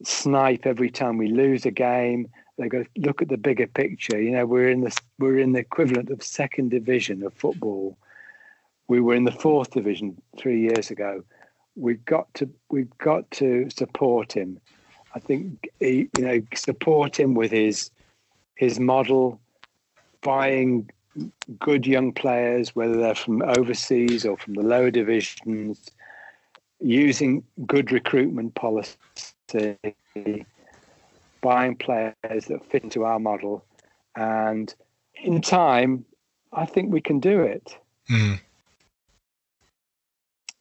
snipe 0.04 0.66
every 0.66 0.90
time 0.90 1.16
we 1.16 1.28
lose 1.28 1.66
a 1.66 1.70
game. 1.70 2.28
They've 2.56 2.70
got 2.70 2.84
to 2.94 3.00
look 3.00 3.22
at 3.22 3.28
the 3.28 3.36
bigger 3.36 3.66
picture. 3.66 4.20
You 4.20 4.32
know, 4.32 4.46
we're 4.46 4.68
in 4.68 4.82
the 4.82 4.96
we're 5.18 5.38
in 5.38 5.52
the 5.52 5.60
equivalent 5.60 6.10
of 6.10 6.22
second 6.22 6.70
division 6.70 7.22
of 7.22 7.34
football. 7.34 7.96
We 8.88 9.00
were 9.00 9.14
in 9.14 9.24
the 9.24 9.32
fourth 9.32 9.70
division 9.70 10.20
three 10.36 10.60
years 10.60 10.90
ago. 10.90 11.24
We've 11.76 12.04
got 12.04 12.32
to 12.34 12.48
we've 12.70 12.96
got 12.98 13.30
to 13.32 13.68
support 13.70 14.32
him. 14.32 14.60
I 15.14 15.18
think 15.18 15.68
he, 15.80 16.08
you 16.18 16.24
know 16.24 16.42
support 16.54 17.18
him 17.18 17.34
with 17.34 17.50
his 17.50 17.90
his 18.56 18.78
model, 18.78 19.40
buying 20.20 20.90
good 21.58 21.86
young 21.86 22.12
players, 22.12 22.76
whether 22.76 22.96
they're 22.96 23.14
from 23.14 23.42
overseas 23.42 24.24
or 24.24 24.36
from 24.36 24.54
the 24.54 24.62
lower 24.62 24.90
divisions, 24.90 25.90
using 26.80 27.44
good 27.66 27.92
recruitment 27.92 28.54
policy, 28.54 28.96
buying 31.40 31.76
players 31.76 32.14
that 32.46 32.64
fit 32.68 32.84
into 32.84 33.04
our 33.04 33.18
model, 33.18 33.64
and 34.16 34.74
in 35.22 35.40
time, 35.40 36.04
I 36.52 36.66
think 36.66 36.92
we 36.92 37.00
can 37.00 37.20
do 37.20 37.40
it. 37.40 37.76
Hmm. 38.08 38.34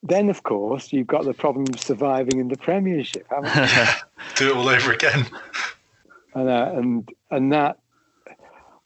Then, 0.01 0.29
of 0.29 0.43
course, 0.43 0.93
you've 0.93 1.07
got 1.07 1.25
the 1.25 1.33
problem 1.33 1.65
of 1.73 1.79
surviving 1.79 2.39
in 2.39 2.47
the 2.47 2.57
Premiership, 2.57 3.27
haven't 3.29 3.69
you? 3.69 3.85
Do 4.35 4.51
it 4.51 4.55
all 4.55 4.69
over 4.69 4.93
again. 4.93 5.27
and 6.33 6.49
uh, 6.49 6.71
and 6.73 7.09
and 7.31 7.51
that 7.51 7.79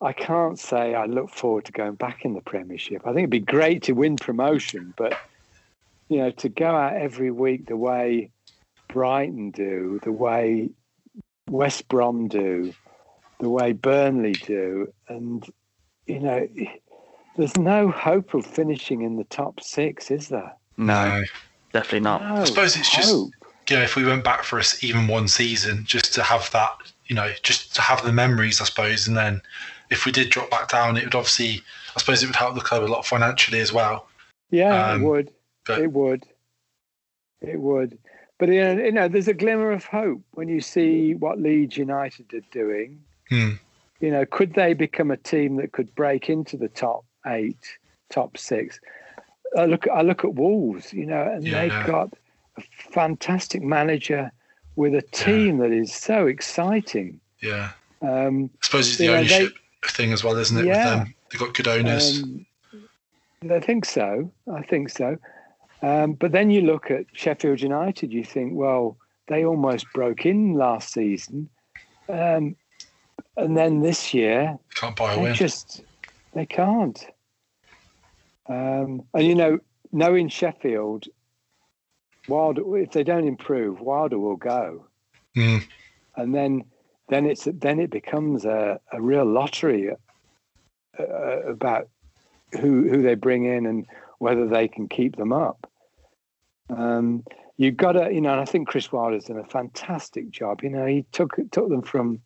I 0.02 0.12
can't 0.12 0.60
say 0.60 0.96
I 0.96 1.06
look 1.06 1.30
forward 1.30 1.66
to 1.66 1.72
going 1.72 1.96
back 1.96 2.26
in 2.26 2.34
the 2.34 2.42
Premiership. 2.42 3.04
I 3.06 3.10
think 3.10 3.20
it'd 3.20 3.30
be 3.30 3.40
great 3.40 3.84
to 3.84 3.94
win 3.94 4.16
promotion, 4.16 4.94
but 4.98 5.18
you 6.10 6.18
know, 6.18 6.32
to 6.32 6.50
go 6.50 6.68
out 6.68 6.96
every 6.96 7.32
week 7.32 7.68
the 7.68 7.78
way 7.78 8.30
Brighton 8.88 9.52
do, 9.52 10.00
the 10.04 10.12
way 10.12 10.70
West 11.50 11.88
Brom 11.88 12.28
do, 12.28 12.74
the 13.40 13.50
way 13.50 13.72
Burnley 13.74 14.34
do, 14.34 14.94
and 15.08 15.46
you 16.06 16.20
know, 16.20 16.48
there's 17.38 17.58
no 17.58 17.90
hope 17.90 18.34
of 18.34 18.46
finishing 18.46 19.02
in 19.02 19.18
the 19.18 19.24
top 19.26 19.60
six, 19.62 20.12
is 20.12 20.30
there? 20.30 20.54
No, 20.78 21.24
definitely 21.72 22.02
not. 22.02 22.22
No 22.22 22.36
I 22.42 22.44
suppose 22.44 22.76
it's 22.76 22.94
just 22.94 23.12
hope. 23.12 23.32
you 23.70 23.78
know 23.78 23.84
if 23.84 23.96
we 23.96 24.06
went 24.06 24.24
back 24.24 24.44
for 24.44 24.60
us 24.60 24.84
even 24.84 25.08
one 25.08 25.28
season 25.28 25.84
just 25.86 26.14
to 26.16 26.24
have 26.24 26.50
that 26.52 26.72
you 27.08 27.16
know 27.16 27.32
just 27.44 27.74
to 27.76 27.82
have 27.82 28.04
the 28.04 28.12
memories 28.12 28.60
I 28.60 28.66
suppose 28.66 29.08
and 29.08 29.16
then 29.16 29.42
if 29.90 30.06
we 30.06 30.12
did 30.12 30.30
drop 30.30 30.50
back 30.50 30.70
down 30.70 30.98
it 30.98 31.06
would 31.06 31.16
obviously 31.16 31.62
I 31.96 32.00
suppose 32.00 32.22
it 32.24 32.26
would 32.28 32.36
help 32.36 32.56
the 32.56 32.62
club 32.62 32.84
a 32.84 32.86
lot 32.92 33.06
financially 33.06 33.60
as 33.60 33.72
well. 33.72 34.08
Yeah, 34.50 34.92
Um, 34.92 35.02
it 35.02 35.06
would. 35.06 35.32
It 35.70 35.92
would. 35.92 36.24
It 37.42 37.60
would. 37.60 37.98
But 38.40 38.50
you 38.50 38.62
know, 38.62 38.84
you 38.84 38.92
know, 38.92 39.08
there's 39.08 39.28
a 39.28 39.34
glimmer 39.34 39.72
of 39.72 39.86
hope 39.86 40.22
when 40.34 40.50
you 40.50 40.62
see 40.62 41.14
what 41.16 41.40
Leeds 41.40 41.78
United 41.78 42.34
are 42.34 42.42
doing. 42.52 43.02
Hmm. 43.30 43.52
You 44.00 44.12
know, 44.12 44.26
could 44.26 44.54
they 44.54 44.74
become 44.74 45.12
a 45.12 45.18
team 45.18 45.56
that 45.58 45.72
could 45.72 45.94
break 45.96 46.30
into 46.30 46.58
the 46.58 46.68
top 46.68 47.06
eight, 47.28 47.78
top 48.10 48.38
six? 48.38 48.80
I 49.58 49.66
look, 49.66 49.88
I 49.88 50.02
look 50.02 50.26
at 50.26 50.34
Wolves. 50.36 50.92
You 50.94 51.06
know, 51.06 51.22
and 51.22 51.46
Yeah. 51.46 51.62
they've 51.62 51.88
got 51.88 52.10
a 52.58 52.64
fantastic 52.92 53.62
manager 53.62 54.32
with 54.76 54.96
a 54.96 55.02
team 55.02 55.60
that 55.60 55.72
is 55.72 55.94
so 55.94 56.28
exciting. 56.28 57.20
Yeah. 57.42 57.72
Um, 58.02 58.50
I 58.62 58.66
suppose 58.66 58.90
it's 58.90 58.98
the 58.98 59.08
know, 59.08 59.16
ownership. 59.16 59.54
thing 59.86 60.12
as 60.12 60.24
well, 60.24 60.36
isn't 60.38 60.58
it? 60.58 60.66
Yeah. 60.66 60.98
With 60.98 61.06
them, 61.06 61.16
they've 61.32 61.40
got 61.40 61.54
good 61.54 61.68
owners. 61.68 62.24
Um, 62.24 62.46
I 63.50 63.60
think 63.60 63.86
so. 63.86 64.32
I 64.54 64.62
think 64.64 64.90
so. 64.90 65.18
Um, 65.84 66.14
but 66.14 66.32
then 66.32 66.50
you 66.50 66.62
look 66.62 66.90
at 66.90 67.06
Sheffield 67.12 67.62
United, 67.62 68.14
you 68.14 68.24
think, 68.24 68.54
well, 68.56 68.98
they 69.28 69.44
almost 69.44 69.86
broke 69.94 70.26
in 70.26 70.54
last 70.56 70.94
season, 70.94 71.50
um, 72.08 72.56
and 73.36 73.58
then 73.58 73.82
this 73.82 74.14
year 74.14 74.58
Can't 74.76 74.96
buy 74.96 75.14
a 75.14 75.16
they 75.18 75.24
win. 75.24 75.34
just 75.34 75.84
they 76.34 76.46
can't. 76.46 77.06
Um, 78.48 79.04
and 79.14 79.24
you 79.28 79.36
know, 79.36 79.60
knowing 79.92 80.30
Sheffield, 80.30 81.08
Wilder, 82.28 82.78
if 82.78 82.92
they 82.92 83.04
don't 83.04 83.28
improve, 83.28 83.82
Wilder 83.82 84.18
will 84.20 84.38
go, 84.38 84.88
Mm. 85.36 85.64
and 86.16 86.34
then 86.34 86.64
then 87.10 87.26
it's 87.26 87.46
then 87.52 87.80
it 87.80 87.90
becomes 87.92 88.46
a, 88.46 88.80
a 88.94 89.02
real 89.02 89.26
lottery 89.26 89.92
uh, 91.00 91.04
about 91.48 91.90
who 92.54 92.88
who 92.90 93.02
they 93.02 93.16
bring 93.16 93.46
in 93.46 93.66
and 93.66 93.86
whether 94.20 94.48
they 94.48 94.68
can 94.70 94.88
keep 94.88 95.16
them 95.18 95.34
up. 95.34 95.70
Um, 96.70 97.24
you've 97.58 97.78
got 97.78 97.94
to, 97.94 98.14
you 98.14 98.22
know, 98.22 98.32
and 98.32 98.42
I 98.42 98.46
think 98.46 98.68
Chris 98.68 98.92
Wilder's 98.92 99.26
done 99.26 99.38
a 99.38 99.44
fantastic 99.44 100.30
job. 100.32 100.64
You 100.64 100.70
know, 100.70 100.86
he 100.86 101.06
took 101.12 101.36
took 101.52 101.70
them 101.70 101.82
from 101.82 102.22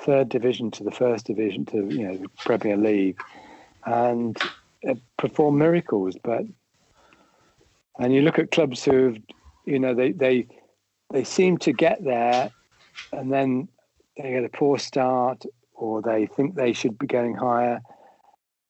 third 0.00 0.28
division 0.28 0.70
to 0.72 0.84
the 0.84 0.90
first 0.90 1.26
division 1.26 1.64
to 1.66 1.88
you 1.88 2.08
know 2.08 2.26
Premier 2.44 2.76
League, 2.76 3.18
and 3.86 4.36
uh, 4.88 4.94
performed 5.16 5.58
miracles. 5.58 6.16
But 6.22 6.44
and 7.98 8.12
you 8.12 8.22
look 8.22 8.38
at 8.38 8.50
clubs 8.50 8.84
who've, 8.84 9.18
you 9.66 9.78
know, 9.78 9.94
they 9.94 10.12
they 10.12 10.46
they 11.12 11.24
seem 11.24 11.58
to 11.58 11.72
get 11.72 12.02
there, 12.04 12.50
and 13.12 13.32
then 13.32 13.68
they 14.16 14.30
get 14.30 14.44
a 14.44 14.48
poor 14.48 14.78
start, 14.78 15.44
or 15.74 16.02
they 16.02 16.26
think 16.26 16.54
they 16.54 16.72
should 16.72 16.98
be 16.98 17.06
going 17.06 17.34
higher, 17.34 17.80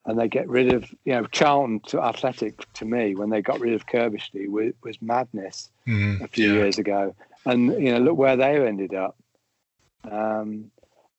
and 0.05 0.19
they 0.19 0.27
get 0.27 0.47
rid 0.47 0.71
of, 0.73 0.83
you 1.03 1.13
know, 1.13 1.25
Charlton 1.27 1.79
to 1.87 2.01
Athletic 2.01 2.71
to 2.73 2.85
me 2.85 3.15
when 3.15 3.29
they 3.29 3.41
got 3.41 3.59
rid 3.59 3.73
of 3.73 3.87
Curbishley 3.87 4.47
was, 4.49 4.73
was 4.83 5.01
madness 5.01 5.69
Mm. 5.87 6.21
a 6.21 6.27
few 6.27 6.53
Yeah. 6.53 6.59
years 6.59 6.77
ago, 6.79 7.15
and 7.45 7.67
you 7.73 7.91
know, 7.91 7.99
look 7.99 8.17
where 8.17 8.35
they 8.35 8.65
ended 8.65 8.93
up. 8.93 9.15
Um, 10.09 10.71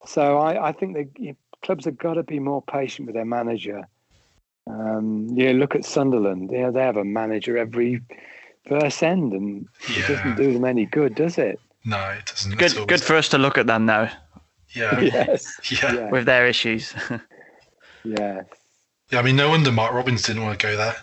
so 0.06 0.38
I, 0.38 0.68
I 0.68 0.72
think 0.72 0.94
the 0.94 1.08
you- 1.22 1.36
clubs 1.62 1.84
have 1.84 1.96
got 1.98 2.14
to 2.14 2.22
be 2.22 2.38
more 2.38 2.62
patient 2.62 3.06
with 3.06 3.14
their 3.14 3.24
manager. 3.24 3.88
Um, 4.68 5.28
you 5.32 5.46
know, 5.46 5.58
look 5.58 5.74
at 5.74 5.84
Sunderland. 5.84 6.50
You 6.50 6.58
know, 6.62 6.70
they 6.72 6.82
have 6.82 6.96
a 6.96 7.04
manager 7.04 7.56
every 7.56 8.02
first 8.68 9.02
end, 9.02 9.32
and 9.32 9.68
it 9.88 10.06
doesn't 10.08 10.36
do 10.36 10.52
them 10.52 10.64
any 10.64 10.86
good, 10.86 11.14
does 11.14 11.38
it? 11.38 11.58
No, 11.84 11.98
it 12.10 12.26
doesn't. 12.26 12.52
at 12.52 12.62
all. 12.76 12.78
Good, 12.86 12.88
good 12.88 13.02
for 13.02 13.14
us 13.16 13.28
to 13.30 13.38
look 13.38 13.58
at 13.58 13.66
them 13.68 13.86
though, 13.86 14.08
Yeah. 14.74 14.98
yes. 15.00 15.60
Yeah. 15.70 15.92
Yeah. 15.94 16.10
with 16.10 16.26
their 16.26 16.46
issues. 16.46 16.94
Yes. 18.04 18.44
Yeah, 19.10 19.20
I 19.20 19.22
mean, 19.22 19.36
no 19.36 19.50
wonder 19.50 19.70
Mark 19.70 19.92
Robins 19.92 20.22
didn't 20.22 20.42
want 20.42 20.58
to 20.58 20.66
go 20.66 20.76
there. 20.76 20.96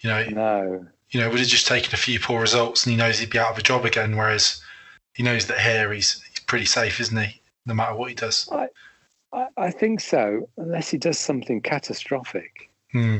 You 0.00 0.10
know, 0.10 0.24
No. 0.28 0.86
you 1.10 1.20
know, 1.20 1.28
would 1.30 1.38
have 1.38 1.48
just 1.48 1.66
taken 1.66 1.94
a 1.94 1.96
few 1.98 2.18
poor 2.20 2.40
results, 2.40 2.84
and 2.84 2.90
he 2.92 2.96
knows 2.96 3.18
he'd 3.18 3.30
be 3.30 3.38
out 3.38 3.52
of 3.52 3.58
a 3.58 3.62
job 3.62 3.84
again. 3.84 4.16
Whereas 4.16 4.60
he 5.14 5.22
knows 5.22 5.46
that 5.46 5.60
here 5.60 5.92
he's 5.92 6.22
he's 6.30 6.40
pretty 6.40 6.66
safe, 6.66 7.00
isn't 7.00 7.16
he? 7.16 7.40
No 7.64 7.74
matter 7.74 7.94
what 7.94 8.08
he 8.10 8.14
does. 8.14 8.48
I, 8.52 9.46
I 9.56 9.70
think 9.70 10.00
so, 10.00 10.48
unless 10.56 10.88
he 10.90 10.98
does 10.98 11.18
something 11.18 11.60
catastrophic. 11.60 12.70
Hmm. 12.92 13.18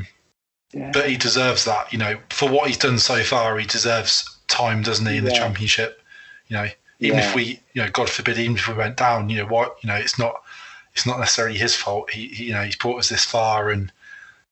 Yeah. 0.73 0.91
But 0.93 1.09
he 1.09 1.17
deserves 1.17 1.65
that. 1.65 1.91
You 1.93 1.99
know, 1.99 2.19
for 2.29 2.49
what 2.49 2.67
he's 2.67 2.77
done 2.77 2.99
so 2.99 3.23
far, 3.23 3.57
he 3.57 3.65
deserves 3.65 4.37
time, 4.47 4.81
doesn't 4.83 5.05
he, 5.05 5.17
in 5.17 5.23
the 5.25 5.31
championship? 5.31 6.01
You 6.47 6.57
know, 6.57 6.67
even 6.99 7.19
Yeah. 7.19 7.29
if 7.29 7.35
we, 7.35 7.59
you 7.73 7.83
know, 7.83 7.89
God 7.89 8.09
forbid, 8.09 8.37
even 8.37 8.55
if 8.55 8.67
we 8.67 8.73
went 8.73 8.97
down, 8.97 9.29
you 9.29 9.37
know, 9.37 9.47
what, 9.47 9.77
you 9.81 9.87
know, 9.87 9.95
it's 9.95 10.17
not, 10.17 10.41
it's 10.97 11.05
not 11.05 11.19
necessarily 11.19 11.55
his 11.55 11.75
fault. 11.75 12.09
He, 12.09 12.29
he 12.29 12.45
you 12.45 12.53
know, 12.53 12.63
he's 12.63 12.75
brought 12.75 12.97
us 12.97 13.09
this 13.09 13.23
far, 13.23 13.69
and 13.69 13.91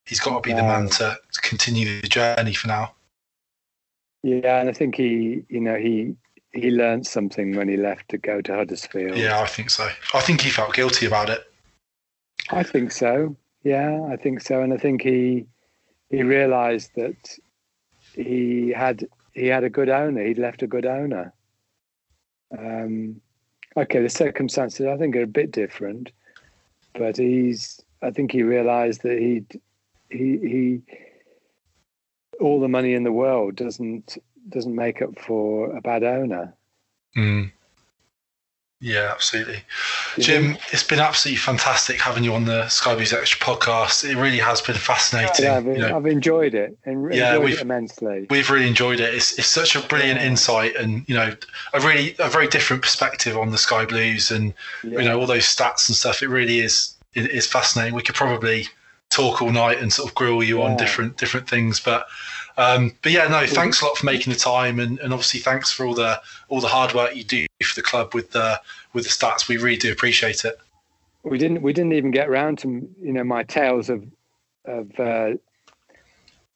he's 0.05 0.19
got 0.19 0.43
to 0.43 0.47
be 0.47 0.53
the 0.53 0.61
man 0.61 0.87
to, 0.89 1.17
to 1.31 1.41
continue 1.41 2.01
the 2.01 2.07
journey 2.07 2.53
for 2.53 2.67
now. 2.67 2.93
Yeah, 4.21 4.59
and 4.59 4.69
I 4.69 4.73
think 4.73 4.95
he, 4.95 5.43
you 5.49 5.59
know, 5.59 5.75
he 5.75 6.15
he 6.51 6.69
learned 6.69 7.07
something 7.07 7.55
when 7.55 7.67
he 7.67 7.77
left 7.77 8.09
to 8.09 8.19
go 8.19 8.41
to 8.41 8.53
Huddersfield. 8.53 9.17
Yeah, 9.17 9.41
I 9.41 9.47
think 9.47 9.71
so. 9.71 9.89
I 10.13 10.21
think 10.21 10.41
he 10.41 10.51
felt 10.51 10.75
guilty 10.75 11.07
about 11.07 11.31
it. 11.31 11.51
I 12.51 12.61
think 12.61 12.91
so. 12.91 13.35
Yeah, 13.63 14.07
I 14.11 14.15
think 14.15 14.41
so, 14.41 14.61
and 14.61 14.71
I 14.71 14.77
think 14.77 15.01
he 15.01 15.47
he 16.11 16.21
realised 16.21 16.91
that 16.95 17.39
he 18.13 18.69
had 18.69 19.07
he 19.33 19.47
had 19.47 19.63
a 19.63 19.69
good 19.71 19.89
owner. 19.89 20.23
He'd 20.23 20.37
left 20.37 20.61
a 20.61 20.67
good 20.67 20.85
owner. 20.85 21.33
Um, 22.55 23.19
okay, 23.75 24.03
the 24.03 24.09
circumstances 24.09 24.85
I 24.85 24.95
think 24.97 25.15
are 25.15 25.23
a 25.23 25.27
bit 25.27 25.51
different, 25.51 26.11
but 26.97 27.17
he's. 27.17 27.79
I 28.01 28.11
think 28.11 28.31
he 28.31 28.43
realised 28.43 29.01
that 29.03 29.17
he 29.17 29.45
he 30.09 30.37
he 30.37 30.81
all 32.39 32.59
the 32.59 32.67
money 32.67 32.93
in 32.93 33.03
the 33.03 33.11
world 33.11 33.55
doesn't 33.55 34.17
doesn't 34.49 34.75
make 34.75 35.01
up 35.01 35.17
for 35.19 35.75
a 35.75 35.81
bad 35.81 36.03
owner. 36.03 36.55
Mm. 37.17 37.51
Yeah, 38.85 39.09
absolutely. 39.11 39.63
Jim, 40.19 40.57
it's 40.71 40.83
been 40.83 40.99
absolutely 40.99 41.39
fantastic 41.39 41.99
having 41.99 42.23
you 42.23 42.35
on 42.35 42.45
the 42.45 42.69
Sky 42.69 42.93
Blues 42.93 43.13
Extra 43.13 43.39
podcast. 43.43 44.07
It 44.07 44.15
really 44.15 44.37
has 44.37 44.61
been 44.61 44.75
fascinating. 44.75 45.45
Yeah, 45.45 45.57
I've, 45.57 45.65
you 45.65 45.77
know, 45.79 45.97
I've 45.97 46.05
enjoyed 46.05 46.53
it 46.53 46.77
and 46.85 47.11
Yeah, 47.11 47.31
enjoyed 47.31 47.45
we've- 47.45 47.57
it 47.57 47.61
immensely. 47.63 48.27
we've 48.29 48.47
really 48.51 48.67
enjoyed 48.67 48.99
it. 48.99 49.11
It's, 49.15 49.39
it's 49.39 49.47
such 49.47 49.75
a 49.75 49.79
brilliant 49.79 50.21
insight 50.21 50.75
and, 50.75 51.03
you 51.07 51.15
know, 51.15 51.35
a 51.73 51.79
really, 51.79 52.15
a 52.19 52.29
very 52.29 52.47
different 52.47 52.83
perspective 52.83 53.35
on 53.35 53.49
the 53.49 53.57
Sky 53.57 53.85
Blues 53.85 54.29
and, 54.29 54.53
you 54.83 55.01
know, 55.01 55.19
all 55.19 55.25
those 55.25 55.45
stats 55.45 55.89
and 55.89 55.95
stuff. 55.95 56.21
It 56.21 56.27
really 56.27 56.59
is, 56.59 56.93
it 57.15 57.31
is 57.31 57.47
fascinating. 57.47 57.95
We 57.95 58.03
could 58.03 58.13
probably 58.13 58.67
talk 59.09 59.41
all 59.41 59.51
night 59.51 59.79
and 59.79 59.91
sort 59.91 60.09
of 60.09 60.13
grill 60.13 60.43
you 60.43 60.61
on 60.61 60.77
different, 60.77 61.17
different 61.17 61.49
things, 61.49 61.79
but, 61.79 62.05
um, 62.57 62.93
but 63.01 63.11
yeah, 63.11 63.27
no, 63.27 63.45
thanks 63.45 63.81
a 63.81 63.85
lot 63.85 63.97
for 63.97 64.05
making 64.05 64.31
the 64.31 64.39
time, 64.39 64.79
and, 64.79 64.99
and 64.99 65.11
obviously 65.11 65.39
thanks 65.39 65.71
for 65.71 65.85
all 65.85 65.93
the 65.93 66.21
all 66.47 66.61
the 66.61 66.67
hard 66.67 66.93
work 66.93 67.15
you 67.15 67.23
do 67.23 67.45
for 67.63 67.75
the 67.75 67.81
club 67.81 68.13
with 68.13 68.31
the 68.31 68.59
with 68.93 69.03
the 69.03 69.09
stats. 69.09 69.47
We 69.47 69.57
really 69.57 69.77
do 69.77 69.91
appreciate 69.91 70.45
it. 70.45 70.57
we 71.23 71.37
didn't 71.37 71.61
we 71.61 71.73
didn't 71.73 71.93
even 71.93 72.11
get 72.11 72.29
round 72.29 72.59
to 72.59 72.87
you 73.01 73.13
know 73.13 73.23
my 73.23 73.43
tales 73.43 73.89
of 73.89 74.05
of 74.65 74.99
uh, 74.99 75.33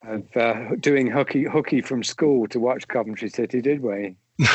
of 0.03 0.37
uh, 0.37 0.75
doing 0.79 1.07
hooky 1.07 1.43
hooky 1.43 1.81
from 1.81 2.03
school 2.03 2.47
to 2.47 2.59
watch 2.59 2.87
Coventry 2.87 3.29
City, 3.29 3.61
did 3.61 3.81
we? 3.81 4.15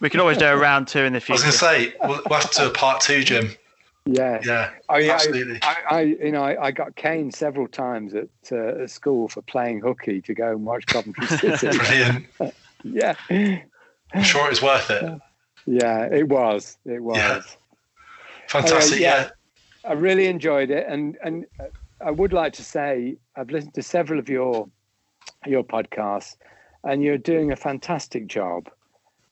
we 0.00 0.10
can 0.10 0.20
always 0.20 0.36
do 0.36 0.46
a 0.46 0.56
round 0.56 0.88
two 0.88 1.00
in 1.00 1.14
the 1.14 1.20
future. 1.20 1.44
I 1.44 1.46
was 1.46 1.60
going 1.60 1.82
to 1.82 1.90
say 1.90 1.96
we'll, 2.02 2.20
we'll 2.28 2.40
have 2.40 2.50
to 2.50 2.60
do 2.60 2.66
a 2.66 2.70
part 2.70 3.00
two, 3.00 3.24
Jim. 3.24 3.50
Yeah. 4.04 4.40
Yeah, 4.44 4.70
Oh 4.88 4.96
yeah, 4.96 5.12
absolutely. 5.12 5.60
I, 5.62 5.76
I 5.90 6.00
you 6.00 6.32
know 6.32 6.42
I, 6.42 6.66
I 6.66 6.70
got 6.72 6.96
caned 6.96 7.34
several 7.34 7.68
times 7.68 8.14
at, 8.14 8.28
uh, 8.50 8.82
at 8.82 8.90
school 8.90 9.28
for 9.28 9.42
playing 9.42 9.80
hooky 9.80 10.20
to 10.22 10.34
go 10.34 10.50
and 10.50 10.64
watch 10.64 10.86
Coventry 10.86 11.26
City. 11.38 11.78
Brilliant. 11.78 12.26
yeah, 12.84 13.14
I'm 13.30 14.22
sure 14.22 14.46
it 14.46 14.50
was 14.50 14.62
worth 14.62 14.90
it. 14.90 15.20
yeah, 15.66 16.06
it 16.06 16.28
was, 16.28 16.78
it 16.84 17.00
was. 17.00 17.16
Yeah. 17.16 17.42
Fantastic. 18.48 19.00
yeah. 19.00 19.22
yeah. 19.22 19.30
I 19.84 19.94
really 19.94 20.26
enjoyed 20.26 20.70
it, 20.70 20.86
and 20.88 21.16
and 21.22 21.46
uh, 21.60 21.64
I 22.04 22.10
would 22.10 22.32
like 22.32 22.52
to 22.54 22.64
say 22.64 23.16
I've 23.36 23.50
listened 23.50 23.74
to 23.74 23.82
several 23.82 24.18
of 24.18 24.28
your 24.28 24.68
your 25.46 25.64
podcasts, 25.64 26.36
and 26.84 27.02
you're 27.02 27.18
doing 27.18 27.52
a 27.52 27.56
fantastic 27.56 28.26
job. 28.26 28.68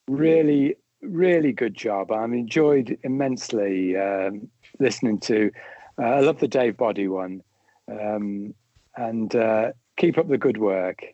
Really, 0.08 0.76
really 1.02 1.52
good 1.52 1.74
job. 1.74 2.10
I'm 2.10 2.34
enjoyed 2.34 2.98
immensely 3.04 3.96
um, 3.96 4.48
listening 4.80 5.18
to. 5.20 5.50
Uh, 5.98 6.06
I 6.06 6.20
love 6.20 6.40
the 6.40 6.48
Dave 6.48 6.76
Body 6.76 7.08
one, 7.08 7.42
um, 7.88 8.54
and 8.96 9.34
uh, 9.34 9.72
keep 9.96 10.18
up 10.18 10.28
the 10.28 10.38
good 10.38 10.58
work. 10.58 11.04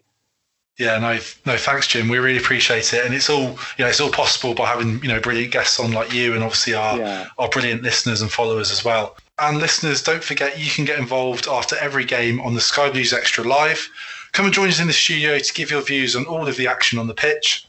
Yeah, 0.78 0.98
no, 0.98 1.18
no, 1.46 1.56
thanks, 1.56 1.86
Jim. 1.86 2.08
We 2.08 2.18
really 2.18 2.36
appreciate 2.38 2.92
it, 2.92 3.04
and 3.06 3.14
it's 3.14 3.30
all, 3.30 3.58
you 3.78 3.84
know, 3.84 3.86
it's 3.86 4.00
all 4.00 4.10
possible 4.10 4.54
by 4.54 4.66
having, 4.66 5.02
you 5.02 5.08
know, 5.08 5.20
brilliant 5.20 5.50
guests 5.50 5.80
on 5.80 5.92
like 5.92 6.12
you, 6.12 6.34
and 6.34 6.42
obviously 6.44 6.74
our 6.74 6.98
Yeah. 6.98 7.26
our 7.38 7.48
brilliant 7.48 7.82
listeners 7.82 8.20
and 8.20 8.30
followers 8.30 8.70
as 8.70 8.84
well. 8.84 9.16
And 9.38 9.58
listeners, 9.58 10.02
don't 10.02 10.22
forget 10.22 10.58
you 10.58 10.70
can 10.70 10.84
get 10.84 10.98
involved 10.98 11.46
after 11.46 11.76
every 11.78 12.04
game 12.04 12.40
on 12.40 12.54
the 12.54 12.60
Sky 12.60 12.90
Blues 12.90 13.12
Extra 13.14 13.44
Live. 13.44 13.88
Come 14.32 14.44
and 14.44 14.54
join 14.54 14.68
us 14.68 14.78
in 14.78 14.86
the 14.86 14.92
studio 14.92 15.38
to 15.38 15.54
give 15.54 15.70
your 15.70 15.80
views 15.80 16.14
on 16.14 16.26
all 16.26 16.46
of 16.46 16.56
the 16.56 16.66
action 16.66 16.98
on 16.98 17.06
the 17.06 17.14
pitch. 17.14 17.66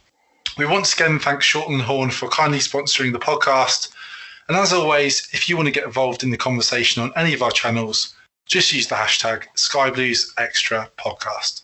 We 0.58 0.66
once 0.66 0.94
again 0.94 1.18
thank 1.18 1.42
Shortland 1.42 1.84
Horne 1.84 2.12
for 2.12 2.28
kindly 2.28 2.60
sponsoring 2.60 3.14
the 3.14 3.20
podcast. 3.20 3.90
And 4.50 4.56
as 4.56 4.72
always, 4.72 5.28
if 5.34 5.50
you 5.50 5.58
want 5.58 5.66
to 5.68 5.74
get 5.74 5.84
involved 5.84 6.24
in 6.24 6.30
the 6.30 6.38
conversation 6.38 7.04
on 7.04 7.12
any 7.18 7.34
of 7.34 7.44
our 7.44 7.52
channels, 7.52 8.16
just 8.46 8.72
use 8.72 8.88
the 8.88 8.96
hashtag 8.96 9.44
Sky 9.56 9.90
Blues 9.90 10.34
Extra 10.38 10.90
Podcast. 10.98 11.64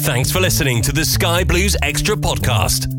Thanks 0.00 0.32
for 0.32 0.40
listening 0.40 0.82
to 0.82 0.90
the 0.90 1.04
Sky 1.04 1.44
Blues 1.44 1.76
Extra 1.82 2.16
podcast. 2.16 2.90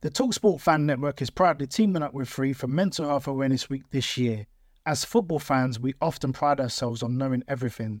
The 0.00 0.10
Talksport 0.10 0.60
Fan 0.60 0.84
Network 0.84 1.22
is 1.22 1.30
proudly 1.30 1.68
teaming 1.68 2.02
up 2.02 2.12
with 2.12 2.28
Free 2.28 2.52
for 2.52 2.66
Mental 2.66 3.06
Health 3.06 3.28
Awareness 3.28 3.70
Week 3.70 3.84
this 3.92 4.18
year. 4.18 4.46
As 4.84 5.04
football 5.04 5.38
fans, 5.38 5.78
we 5.78 5.94
often 6.00 6.32
pride 6.32 6.58
ourselves 6.58 7.04
on 7.04 7.16
knowing 7.16 7.44
everything, 7.46 8.00